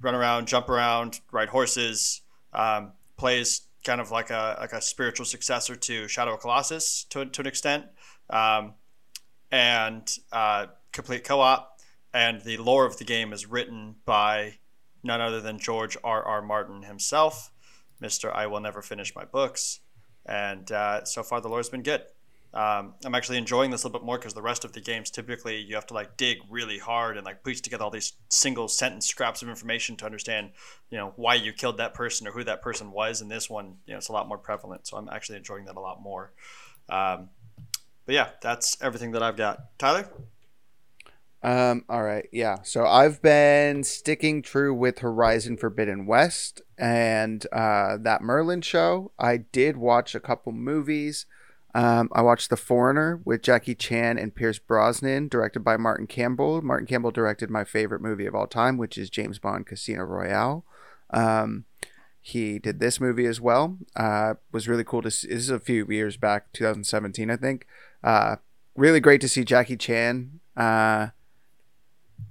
run 0.00 0.14
around, 0.14 0.48
jump 0.48 0.68
around, 0.68 1.20
ride 1.30 1.48
horses. 1.48 2.22
Um, 2.52 2.92
plays 3.16 3.62
kind 3.84 4.00
of 4.00 4.10
like 4.10 4.30
a 4.30 4.56
like 4.60 4.72
a 4.72 4.82
spiritual 4.82 5.24
successor 5.24 5.76
to 5.76 6.08
Shadow 6.08 6.34
of 6.34 6.40
Colossus 6.40 7.04
to, 7.10 7.24
to 7.24 7.40
an 7.40 7.46
extent, 7.46 7.86
um, 8.30 8.74
and 9.50 10.18
uh, 10.32 10.66
complete 10.92 11.24
co-op. 11.24 11.78
And 12.12 12.42
the 12.42 12.58
lore 12.58 12.84
of 12.84 12.98
the 12.98 13.04
game 13.04 13.32
is 13.32 13.46
written 13.46 13.96
by 14.04 14.58
none 15.02 15.20
other 15.20 15.40
than 15.40 15.58
George 15.58 15.96
R. 16.04 16.22
R. 16.22 16.42
Martin 16.42 16.82
himself, 16.82 17.50
Mister 18.00 18.34
I 18.36 18.46
will 18.46 18.60
never 18.60 18.82
finish 18.82 19.14
my 19.14 19.24
books. 19.24 19.80
And 20.26 20.70
uh, 20.70 21.04
so 21.04 21.22
far, 21.22 21.40
the 21.40 21.48
lore's 21.48 21.70
been 21.70 21.82
good. 21.82 22.02
Um, 22.54 22.94
I'm 23.04 23.14
actually 23.14 23.38
enjoying 23.38 23.70
this 23.70 23.82
a 23.82 23.86
little 23.86 23.98
bit 23.98 24.04
more 24.04 24.18
because 24.18 24.34
the 24.34 24.42
rest 24.42 24.66
of 24.66 24.74
the 24.74 24.80
games 24.80 25.10
typically 25.10 25.56
you 25.56 25.74
have 25.74 25.86
to 25.86 25.94
like 25.94 26.18
dig 26.18 26.38
really 26.50 26.78
hard 26.78 27.16
and 27.16 27.24
like 27.24 27.42
piece 27.42 27.62
together 27.62 27.84
all 27.84 27.90
these 27.90 28.12
single 28.28 28.68
sentence 28.68 29.06
scraps 29.06 29.40
of 29.40 29.48
information 29.48 29.96
to 29.96 30.04
understand, 30.04 30.50
you 30.90 30.98
know, 30.98 31.14
why 31.16 31.34
you 31.34 31.54
killed 31.54 31.78
that 31.78 31.94
person 31.94 32.26
or 32.26 32.32
who 32.32 32.44
that 32.44 32.60
person 32.60 32.90
was. 32.90 33.22
And 33.22 33.30
this 33.30 33.48
one, 33.48 33.76
you 33.86 33.94
know, 33.94 33.98
it's 33.98 34.08
a 34.08 34.12
lot 34.12 34.28
more 34.28 34.36
prevalent. 34.36 34.86
So 34.86 34.98
I'm 34.98 35.08
actually 35.08 35.38
enjoying 35.38 35.64
that 35.64 35.76
a 35.76 35.80
lot 35.80 36.02
more. 36.02 36.32
Um, 36.90 37.30
but 38.04 38.14
yeah, 38.14 38.30
that's 38.42 38.76
everything 38.82 39.12
that 39.12 39.22
I've 39.22 39.36
got. 39.36 39.78
Tyler. 39.78 40.08
Um, 41.42 41.84
all 41.88 42.02
right, 42.02 42.28
yeah. 42.32 42.58
So 42.62 42.86
I've 42.86 43.20
been 43.20 43.82
sticking 43.82 44.42
true 44.42 44.72
with 44.72 45.00
Horizon 45.00 45.56
Forbidden 45.56 46.06
West 46.06 46.62
and 46.78 47.44
uh, 47.50 47.96
that 48.00 48.22
Merlin 48.22 48.60
show. 48.60 49.10
I 49.18 49.38
did 49.38 49.76
watch 49.76 50.14
a 50.14 50.20
couple 50.20 50.52
movies. 50.52 51.26
Um, 51.74 52.10
I 52.12 52.20
watched 52.20 52.50
The 52.50 52.56
Foreigner 52.56 53.20
with 53.24 53.42
Jackie 53.42 53.74
Chan 53.74 54.18
and 54.18 54.34
Pierce 54.34 54.58
Brosnan, 54.58 55.28
directed 55.28 55.60
by 55.60 55.76
Martin 55.76 56.06
Campbell. 56.06 56.60
Martin 56.60 56.86
Campbell 56.86 57.10
directed 57.10 57.50
my 57.50 57.64
favorite 57.64 58.02
movie 58.02 58.26
of 58.26 58.34
all 58.34 58.46
time, 58.46 58.76
which 58.76 58.98
is 58.98 59.08
James 59.08 59.38
Bond 59.38 59.66
Casino 59.66 60.02
Royale. 60.02 60.64
Um, 61.10 61.64
he 62.20 62.58
did 62.58 62.78
this 62.78 63.00
movie 63.00 63.26
as 63.26 63.40
well. 63.40 63.78
Uh, 63.96 64.34
was 64.52 64.68
really 64.68 64.84
cool 64.84 65.02
to 65.02 65.10
see. 65.10 65.28
This 65.28 65.38
is 65.38 65.50
a 65.50 65.58
few 65.58 65.86
years 65.88 66.16
back, 66.16 66.52
2017, 66.52 67.30
I 67.30 67.36
think. 67.36 67.66
Uh, 68.04 68.36
really 68.76 69.00
great 69.00 69.20
to 69.22 69.28
see 69.28 69.44
Jackie 69.44 69.76
Chan. 69.76 70.40
Uh, 70.56 71.08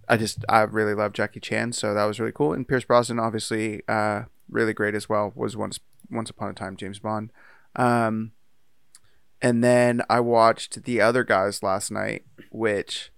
I 0.08 0.18
just 0.18 0.46
I 0.48 0.62
really 0.62 0.94
love 0.94 1.14
Jackie 1.14 1.40
Chan, 1.40 1.74
so 1.74 1.94
that 1.94 2.06
was 2.06 2.20
really 2.20 2.32
cool. 2.32 2.54
And 2.54 2.68
Pierce 2.68 2.86
Brosnan, 2.86 3.20
obviously, 3.20 3.82
uh, 3.88 4.24
really 4.50 4.74
great 4.74 4.96
as 4.96 5.10
well. 5.10 5.34
Was 5.36 5.58
once 5.58 5.80
once 6.10 6.30
upon 6.30 6.50
a 6.50 6.54
time 6.54 6.78
James 6.78 7.00
Bond. 7.00 7.32
Um, 7.76 8.32
and 9.42 9.64
then 9.64 10.02
I 10.10 10.20
watched 10.20 10.84
The 10.84 11.02
Other 11.02 11.24
Guys 11.24 11.64
last 11.64 11.92
night, 11.92 12.24
which 12.52 13.12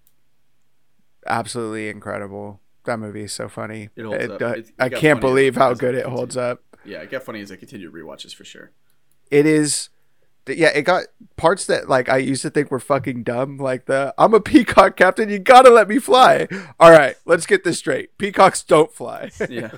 absolutely 1.27 1.89
incredible. 1.89 2.59
That 2.85 2.99
movie 2.99 3.23
is 3.23 3.33
so 3.33 3.47
funny. 3.47 3.89
It 3.95 4.03
holds 4.03 4.23
It- 4.23 4.31
up. 4.31 4.41
uh, 4.41 4.55
I 4.79 4.89
can't 4.89 5.21
believe 5.21 5.55
how 5.55 5.73
good 5.73 5.95
it 5.95 6.05
holds 6.05 6.35
up. 6.35 6.61
Yeah, 6.85 6.99
it 7.01 7.09
got 7.09 7.23
funny 7.23 7.39
as 7.41 7.51
I 7.51 7.55
continue 7.55 7.89
continued 7.89 7.93
rewatches 7.93 8.35
for 8.35 8.43
sure. 8.43 8.71
It 9.31 9.45
is 9.45 9.89
yeah, 10.47 10.69
it 10.75 10.81
got 10.83 11.03
parts 11.37 11.65
that 11.67 11.87
like 11.87 12.09
I 12.09 12.17
used 12.17 12.41
to 12.41 12.49
think 12.49 12.69
were 12.69 12.79
fucking 12.79 13.23
dumb, 13.23 13.57
like 13.57 13.85
the 13.85 14.13
I'm 14.17 14.33
a 14.33 14.39
peacock 14.41 14.97
captain, 14.97 15.29
you 15.29 15.39
gotta 15.39 15.69
let 15.69 15.87
me 15.87 15.99
fly. 15.99 16.47
All 16.79 16.91
right, 16.91 17.15
let's 17.25 17.45
get 17.45 17.63
this 17.63 17.77
straight. 17.79 18.17
Peacocks 18.17 18.61
don't 18.63 18.91
fly. 18.91 19.31
Yeah. 19.49 19.71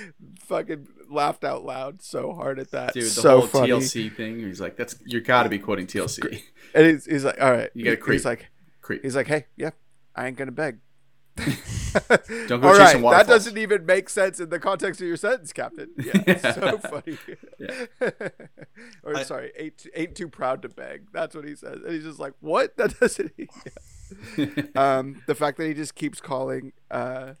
fucking 0.40 0.88
laughed 1.10 1.44
out 1.44 1.64
loud 1.64 2.02
so 2.02 2.32
hard 2.32 2.58
at 2.58 2.70
that. 2.70 2.94
Dude, 2.94 3.04
the 3.04 3.08
so 3.08 3.38
whole 3.40 3.46
funny. 3.48 3.68
TLC 3.72 4.14
thing. 4.14 4.40
He's 4.40 4.60
like, 4.60 4.76
"That's 4.76 4.96
you 5.04 5.20
got 5.20 5.42
to 5.44 5.48
be 5.48 5.58
quoting 5.58 5.86
TLC." 5.86 6.42
And 6.74 6.86
he's, 6.86 7.04
he's 7.04 7.24
like, 7.24 7.38
all 7.40 7.50
right, 7.52 7.70
You 7.74 7.84
gotta 7.84 7.96
creep. 7.98 8.14
He's 8.14 8.24
like, 8.24 8.48
Creep. 8.80 9.02
he's 9.02 9.14
like, 9.14 9.26
hey, 9.26 9.44
yeah, 9.56 9.70
I 10.16 10.26
ain't 10.26 10.38
gonna 10.38 10.52
beg. 10.52 10.78
Don't 12.46 12.60
go 12.60 12.68
All 12.68 12.78
right, 12.78 13.00
that 13.00 13.26
doesn't 13.26 13.56
even 13.56 13.86
make 13.86 14.08
sense 14.08 14.38
in 14.40 14.50
the 14.50 14.58
context 14.58 15.00
of 15.00 15.06
your 15.06 15.16
sentence, 15.16 15.52
Captain. 15.52 15.90
Yeah, 15.98 16.22
it's 16.26 16.42
so 16.42 16.78
funny. 16.78 17.18
Yeah. 17.58 18.10
or 19.02 19.16
I- 19.16 19.22
sorry, 19.22 19.52
ain't 19.56 19.86
ain't 19.94 20.14
too 20.14 20.28
proud 20.28 20.62
to 20.62 20.68
beg. 20.68 21.08
That's 21.12 21.34
what 21.34 21.46
he 21.46 21.54
says, 21.54 21.80
and 21.84 21.92
he's 21.92 22.04
just 22.04 22.18
like, 22.18 22.34
"What? 22.40 22.76
That 22.76 22.98
doesn't." 23.00 23.32
Yeah. 23.38 24.62
um, 24.76 25.22
the 25.26 25.34
fact 25.34 25.56
that 25.58 25.66
he 25.66 25.74
just 25.74 25.94
keeps 25.94 26.20
calling 26.20 26.72
uh, 26.90 27.34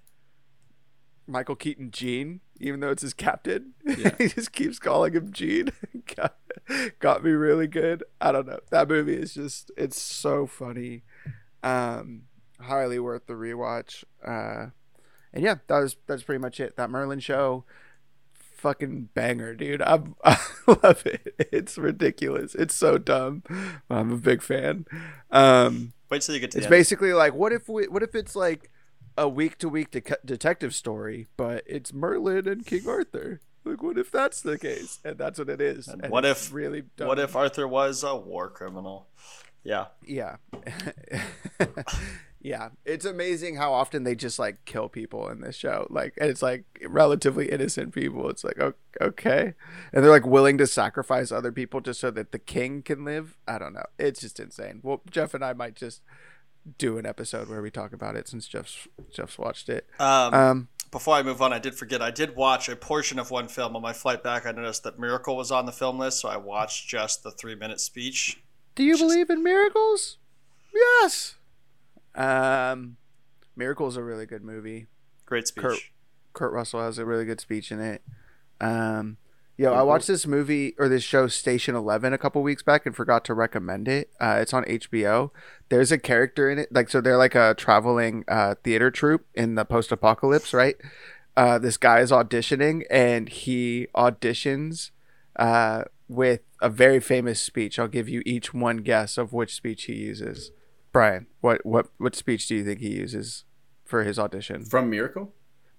Michael 1.26 1.56
Keaton 1.56 1.90
Gene, 1.90 2.40
even 2.60 2.80
though 2.80 2.90
it's 2.90 3.02
his 3.02 3.14
captain, 3.14 3.74
Yeah. 3.84 4.14
he 4.18 4.28
just 4.28 4.52
keeps 4.52 4.78
calling 4.78 5.12
him 5.12 5.32
Gene. 5.32 5.70
got, 6.16 6.36
got 6.98 7.22
me 7.24 7.30
really 7.32 7.66
good. 7.66 8.04
I 8.20 8.32
don't 8.32 8.46
know. 8.46 8.60
That 8.70 8.88
movie 8.88 9.16
is 9.16 9.34
just 9.34 9.70
it's 9.76 10.00
so 10.00 10.46
funny. 10.46 11.02
Um, 11.62 12.22
highly 12.62 12.98
worth 12.98 13.26
the 13.26 13.34
rewatch. 13.34 14.04
Uh, 14.26 14.70
and 15.32 15.42
yeah, 15.44 15.56
that 15.68 15.78
was 15.78 15.96
that's 16.06 16.22
pretty 16.22 16.40
much 16.40 16.60
it. 16.60 16.76
That 16.76 16.90
Merlin 16.90 17.20
show, 17.20 17.64
fucking 18.56 19.08
banger, 19.14 19.54
dude. 19.54 19.82
I'm, 19.82 20.14
I 20.24 20.38
love 20.66 21.04
it. 21.06 21.34
It's 21.52 21.78
ridiculous. 21.78 22.54
It's 22.54 22.74
so 22.74 22.98
dumb. 22.98 23.42
But 23.88 23.94
I'm 23.96 24.12
a 24.12 24.16
big 24.16 24.42
fan. 24.42 24.86
Um, 25.30 25.92
Wait 26.10 26.22
till 26.22 26.34
you 26.34 26.40
get 26.40 26.50
to 26.52 26.58
it's 26.58 26.66
the 26.66 26.68
end. 26.74 26.78
basically 26.80 27.12
like 27.12 27.34
what 27.34 27.52
if 27.52 27.68
we, 27.68 27.88
what 27.88 28.02
if 28.02 28.14
it's 28.14 28.36
like 28.36 28.70
a 29.16 29.28
week 29.28 29.58
to 29.58 29.68
week 29.68 29.90
detective 30.24 30.74
story, 30.74 31.26
but 31.36 31.62
it's 31.66 31.92
Merlin 31.92 32.46
and 32.48 32.64
King 32.66 32.88
Arthur. 32.88 33.40
Like, 33.64 33.82
what 33.82 33.96
if 33.96 34.10
that's 34.10 34.40
the 34.40 34.58
case? 34.58 34.98
And 35.04 35.16
that's 35.18 35.38
what 35.38 35.48
it 35.48 35.60
is. 35.60 35.86
And 35.86 36.02
And 36.02 36.10
what 36.12 36.24
if- 36.24 36.52
really 36.52 36.82
dumb. 36.96 37.06
What 37.08 37.18
if 37.20 37.36
Arthur 37.36 37.68
was 37.68 38.02
a 38.02 38.16
war 38.16 38.48
criminal? 38.50 39.06
Yeah. 39.64 39.86
Yeah. 40.04 40.36
yeah. 42.44 42.70
It's 42.84 43.04
amazing 43.04 43.56
how 43.56 43.72
often 43.72 44.02
they 44.04 44.14
just 44.14 44.38
like 44.38 44.64
kill 44.64 44.88
people 44.88 45.28
in 45.28 45.40
this 45.40 45.54
show. 45.56 45.86
Like, 45.90 46.14
and 46.20 46.28
it's 46.28 46.42
like 46.42 46.64
relatively 46.88 47.50
innocent 47.50 47.94
people. 47.94 48.28
It's 48.28 48.42
like, 48.44 48.58
okay. 49.00 49.54
And 49.92 50.02
they're 50.04 50.10
like 50.10 50.26
willing 50.26 50.58
to 50.58 50.66
sacrifice 50.66 51.30
other 51.30 51.52
people 51.52 51.80
just 51.80 52.00
so 52.00 52.10
that 52.10 52.32
the 52.32 52.38
king 52.38 52.82
can 52.82 53.04
live. 53.04 53.36
I 53.46 53.58
don't 53.58 53.72
know. 53.72 53.84
It's 53.98 54.20
just 54.20 54.40
insane. 54.40 54.80
Well, 54.82 55.02
Jeff 55.10 55.34
and 55.34 55.44
I 55.44 55.52
might 55.52 55.76
just 55.76 56.02
do 56.78 56.98
an 56.98 57.06
episode 57.06 57.48
where 57.48 57.62
we 57.62 57.70
talk 57.70 57.92
about 57.92 58.16
it 58.16 58.28
since 58.28 58.46
Jeff's 58.48 58.86
Jeff's 59.12 59.38
watched 59.38 59.68
it. 59.68 59.86
Um, 59.98 60.34
Um, 60.34 60.68
before 60.90 61.14
I 61.14 61.22
move 61.22 61.40
on, 61.42 61.52
I 61.52 61.58
did 61.58 61.74
forget. 61.74 62.02
I 62.02 62.10
did 62.10 62.36
watch 62.36 62.68
a 62.68 62.76
portion 62.76 63.18
of 63.18 63.30
one 63.30 63.48
film 63.48 63.74
on 63.76 63.82
my 63.82 63.92
flight 63.92 64.22
back. 64.22 64.46
I 64.46 64.52
noticed 64.52 64.82
that 64.84 64.98
Miracle 64.98 65.36
was 65.36 65.50
on 65.50 65.64
the 65.66 65.72
film 65.72 65.98
list, 65.98 66.20
so 66.20 66.28
I 66.28 66.36
watched 66.36 66.86
just 66.88 67.22
the 67.22 67.30
three 67.30 67.54
minute 67.54 67.80
speech. 67.80 68.42
do 68.74 68.82
you 68.84 68.92
just- 68.92 69.02
believe 69.02 69.30
in 69.30 69.42
miracles? 69.42 70.18
Yes. 70.74 71.36
Um, 72.14 72.96
Miracle's 73.56 73.96
a 73.96 74.02
really 74.02 74.26
good 74.26 74.44
movie. 74.44 74.86
Great 75.26 75.48
speech. 75.48 75.62
Kurt- 75.62 75.78
Kurt 76.32 76.52
Russell 76.52 76.80
has 76.80 76.98
a 76.98 77.04
really 77.04 77.24
good 77.24 77.40
speech 77.40 77.70
in 77.70 77.80
it. 77.80 78.02
Um, 78.60 79.18
Yo, 79.58 79.72
I 79.72 79.82
watched 79.82 80.06
this 80.06 80.26
movie 80.26 80.74
or 80.78 80.88
this 80.88 81.02
show 81.04 81.28
Station 81.28 81.74
Eleven 81.74 82.12
a 82.14 82.18
couple 82.18 82.42
weeks 82.42 82.62
back 82.62 82.86
and 82.86 82.96
forgot 82.96 83.22
to 83.26 83.34
recommend 83.34 83.86
it. 83.86 84.10
Uh, 84.18 84.38
it's 84.40 84.54
on 84.54 84.64
HBO. 84.64 85.30
There's 85.68 85.92
a 85.92 85.98
character 85.98 86.50
in 86.50 86.58
it, 86.58 86.72
like 86.72 86.88
so 86.88 87.00
they're 87.02 87.18
like 87.18 87.34
a 87.34 87.54
traveling 87.54 88.24
uh, 88.28 88.54
theater 88.64 88.90
troupe 88.90 89.26
in 89.34 89.54
the 89.54 89.64
post-apocalypse, 89.66 90.54
right? 90.54 90.76
Uh, 91.36 91.58
this 91.58 91.76
guy 91.76 92.00
is 92.00 92.10
auditioning 92.10 92.82
and 92.90 93.28
he 93.28 93.88
auditions 93.94 94.90
uh, 95.36 95.84
with 96.08 96.40
a 96.60 96.70
very 96.70 96.98
famous 96.98 97.40
speech. 97.40 97.78
I'll 97.78 97.88
give 97.88 98.08
you 98.08 98.22
each 98.24 98.54
one 98.54 98.78
guess 98.78 99.18
of 99.18 99.32
which 99.32 99.54
speech 99.54 99.84
he 99.84 99.94
uses. 99.94 100.50
Brian, 100.92 101.26
what 101.40 101.64
what 101.64 101.88
what 101.98 102.14
speech 102.14 102.46
do 102.46 102.54
you 102.54 102.64
think 102.64 102.80
he 102.80 102.90
uses 102.90 103.44
for 103.84 104.04
his 104.04 104.18
audition? 104.18 104.64
From 104.64 104.90
Miracle? 104.90 105.32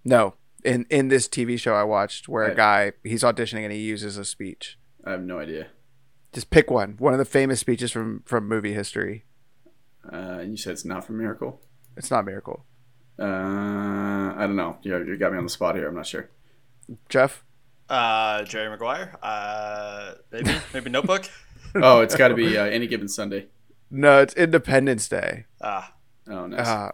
No, 0.03 0.35
in 0.63 0.85
in 0.89 1.07
this 1.07 1.27
TV 1.27 1.59
show 1.59 1.75
I 1.75 1.83
watched 1.83 2.27
where 2.27 2.43
a 2.43 2.55
guy 2.55 2.93
he's 3.03 3.23
auditioning 3.23 3.63
and 3.63 3.71
he 3.71 3.79
uses 3.79 4.17
a 4.17 4.25
speech. 4.25 4.77
I 5.05 5.11
have 5.11 5.21
no 5.21 5.39
idea. 5.39 5.67
Just 6.31 6.49
pick 6.49 6.71
one. 6.71 6.95
One 6.97 7.13
of 7.13 7.19
the 7.19 7.25
famous 7.25 7.59
speeches 7.59 7.91
from 7.91 8.23
from 8.25 8.47
movie 8.47 8.73
history. 8.73 9.25
Uh, 10.11 10.39
and 10.41 10.51
you 10.51 10.57
said 10.57 10.73
it's 10.73 10.83
not 10.83 11.05
from 11.05 11.17
Miracle? 11.17 11.61
It's 11.95 12.11
not 12.11 12.25
Miracle. 12.25 12.65
Uh, 13.17 13.23
I 13.23 14.37
don't 14.39 14.55
know. 14.55 14.77
You, 14.81 14.97
you 15.05 15.17
got 15.17 15.31
me 15.31 15.37
on 15.37 15.45
the 15.45 15.49
spot 15.49 15.75
here. 15.75 15.87
I'm 15.87 15.95
not 15.95 16.07
sure. 16.07 16.29
Jeff? 17.07 17.45
Uh, 17.87 18.43
Jerry 18.43 18.69
Maguire. 18.69 19.17
Uh, 19.21 20.13
maybe 20.31 20.51
maybe 20.73 20.89
Notebook. 20.89 21.29
Oh, 21.75 22.01
it's 22.01 22.15
got 22.15 22.29
to 22.29 22.35
be 22.35 22.57
uh, 22.57 22.65
any 22.65 22.87
given 22.87 23.07
Sunday. 23.07 23.47
No, 23.93 24.21
it's 24.21 24.33
Independence 24.33 25.07
Day. 25.07 25.45
Ah, 25.61 25.93
Oh, 26.27 26.47
nice. 26.47 26.67
Uh, 26.67 26.91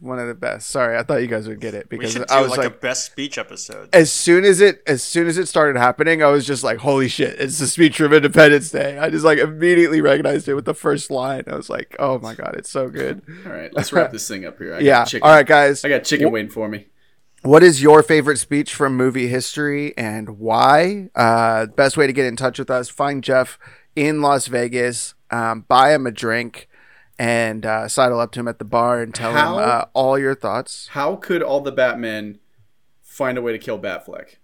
one 0.00 0.18
of 0.18 0.28
the 0.28 0.34
best. 0.34 0.68
Sorry, 0.68 0.96
I 0.96 1.02
thought 1.02 1.16
you 1.16 1.26
guys 1.26 1.46
would 1.46 1.60
get 1.60 1.74
it 1.74 1.88
we 1.90 1.98
because 1.98 2.12
should 2.12 2.26
do 2.26 2.34
I 2.34 2.40
was 2.40 2.50
like, 2.50 2.58
like, 2.58 2.66
a 2.68 2.70
best 2.70 3.04
speech 3.04 3.38
episode. 3.38 3.90
as 3.92 4.10
soon 4.10 4.44
as 4.44 4.60
it 4.60 4.82
as 4.86 5.02
soon 5.02 5.26
as 5.26 5.36
it 5.36 5.46
started 5.46 5.78
happening, 5.78 6.22
I 6.22 6.28
was 6.28 6.46
just 6.46 6.64
like, 6.64 6.78
"Holy 6.78 7.08
shit! 7.08 7.38
It's 7.38 7.58
the 7.58 7.66
speech 7.66 7.96
from 7.98 8.12
Independence 8.12 8.70
Day." 8.70 8.98
I 8.98 9.10
just 9.10 9.24
like 9.24 9.38
immediately 9.38 10.00
recognized 10.00 10.48
it 10.48 10.54
with 10.54 10.64
the 10.64 10.74
first 10.74 11.10
line. 11.10 11.44
I 11.46 11.54
was 11.54 11.68
like, 11.68 11.96
"Oh 11.98 12.18
my 12.18 12.34
god, 12.34 12.54
it's 12.56 12.70
so 12.70 12.88
good!" 12.88 13.22
All 13.44 13.52
right, 13.52 13.72
let's 13.74 13.92
wrap 13.92 14.10
this 14.10 14.26
thing 14.26 14.46
up 14.46 14.58
here. 14.58 14.72
I 14.72 14.78
got 14.78 14.82
yeah. 14.82 15.04
chicken. 15.04 15.28
All 15.28 15.34
right, 15.34 15.46
guys. 15.46 15.84
I 15.84 15.88
got 15.88 16.04
chicken 16.04 16.30
waiting 16.30 16.50
for 16.50 16.68
me. 16.68 16.86
What 17.42 17.62
is 17.62 17.82
your 17.82 18.02
favorite 18.02 18.38
speech 18.38 18.74
from 18.74 18.96
movie 18.96 19.28
history 19.28 19.92
and 19.98 20.38
why? 20.38 21.10
Uh, 21.14 21.66
best 21.66 21.98
way 21.98 22.06
to 22.06 22.12
get 22.14 22.24
in 22.24 22.36
touch 22.36 22.58
with 22.58 22.70
us: 22.70 22.88
find 22.88 23.22
Jeff 23.22 23.58
in 23.94 24.22
Las 24.22 24.46
Vegas, 24.46 25.14
um, 25.34 25.64
buy 25.68 25.92
him 25.94 26.06
a 26.06 26.10
drink, 26.10 26.68
and 27.18 27.64
uh, 27.66 27.88
sidle 27.88 28.20
up 28.20 28.32
to 28.32 28.40
him 28.40 28.48
at 28.48 28.58
the 28.58 28.64
bar 28.64 29.00
and 29.00 29.14
tell 29.14 29.32
How? 29.32 29.58
him 29.58 29.68
uh, 29.68 29.84
all 29.94 30.18
your 30.18 30.34
thoughts. 30.34 30.88
How 30.92 31.16
could 31.16 31.42
all 31.42 31.60
the 31.60 31.72
Batmen 31.72 32.38
find 33.02 33.38
a 33.38 33.42
way 33.42 33.52
to 33.52 33.58
kill 33.58 33.78
Batfleck? 33.78 34.36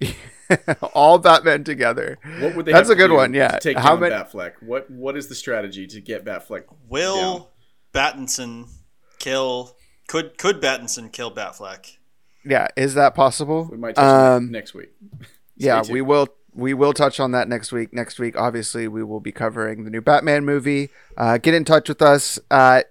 all 0.94 1.18
Batman 1.18 1.64
together. 1.64 2.18
What 2.40 2.54
would 2.56 2.66
they? 2.66 2.72
That's 2.72 2.88
have 2.88 2.96
a 2.96 3.00
good 3.00 3.08
to 3.08 3.12
do 3.14 3.16
one. 3.16 3.32
to 3.32 3.38
Yeah. 3.38 3.58
take 3.58 3.76
How 3.76 3.90
down 3.96 4.00
many? 4.00 4.14
Batfleck? 4.14 4.52
What 4.62 4.90
What 4.90 5.16
is 5.16 5.28
the 5.28 5.34
strategy 5.34 5.86
to 5.88 6.00
get 6.00 6.24
Batfleck? 6.24 6.64
Will 6.88 7.50
Battinson 7.92 8.68
kill? 9.18 9.76
Could 10.06 10.38
could 10.38 10.60
Battinson 10.60 11.12
kill 11.12 11.34
Batfleck? 11.34 11.96
Yeah, 12.44 12.68
is 12.76 12.94
that 12.94 13.14
possible? 13.14 13.68
We 13.70 13.76
might 13.76 13.96
touch 13.96 14.04
Um, 14.04 14.50
next 14.50 14.72
week. 14.74 14.90
yeah, 15.56 15.82
tuned. 15.82 15.92
we 15.92 16.00
will. 16.00 16.28
We 16.58 16.74
will 16.74 16.92
touch 16.92 17.20
on 17.20 17.30
that 17.30 17.48
next 17.48 17.70
week. 17.70 17.92
Next 17.92 18.18
week, 18.18 18.36
obviously, 18.36 18.88
we 18.88 19.04
will 19.04 19.20
be 19.20 19.30
covering 19.30 19.84
the 19.84 19.90
new 19.90 20.00
Batman 20.00 20.44
movie. 20.44 20.90
Uh, 21.16 21.38
get 21.38 21.54
in 21.54 21.64
touch 21.64 21.88
with 21.88 22.02
us 22.02 22.36
at 22.50 22.90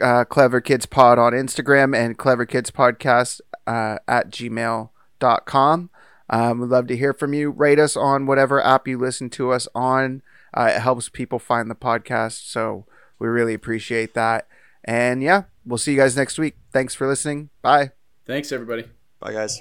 uh, 0.00 0.24
Clever 0.24 0.60
Kids 0.60 0.86
Pod 0.86 1.18
on 1.18 1.32
Instagram 1.32 1.96
and 1.96 2.16
Clever 2.16 2.46
Kids 2.46 2.70
Podcast 2.70 3.40
uh, 3.66 3.98
at 4.06 4.30
gmail.com. 4.30 5.90
Um, 6.30 6.60
we'd 6.60 6.70
love 6.70 6.86
to 6.86 6.96
hear 6.96 7.12
from 7.12 7.34
you. 7.34 7.50
Rate 7.50 7.80
us 7.80 7.96
on 7.96 8.26
whatever 8.26 8.62
app 8.62 8.86
you 8.86 8.96
listen 8.96 9.28
to 9.30 9.50
us 9.50 9.66
on. 9.74 10.22
Uh, 10.56 10.70
it 10.76 10.80
helps 10.80 11.08
people 11.08 11.40
find 11.40 11.68
the 11.68 11.74
podcast. 11.74 12.48
So 12.48 12.86
we 13.18 13.26
really 13.26 13.54
appreciate 13.54 14.14
that. 14.14 14.46
And 14.84 15.20
yeah, 15.20 15.42
we'll 15.66 15.78
see 15.78 15.94
you 15.94 15.98
guys 15.98 16.16
next 16.16 16.38
week. 16.38 16.54
Thanks 16.72 16.94
for 16.94 17.08
listening. 17.08 17.50
Bye. 17.60 17.90
Thanks, 18.24 18.52
everybody. 18.52 18.84
Bye, 19.18 19.32
guys. 19.32 19.60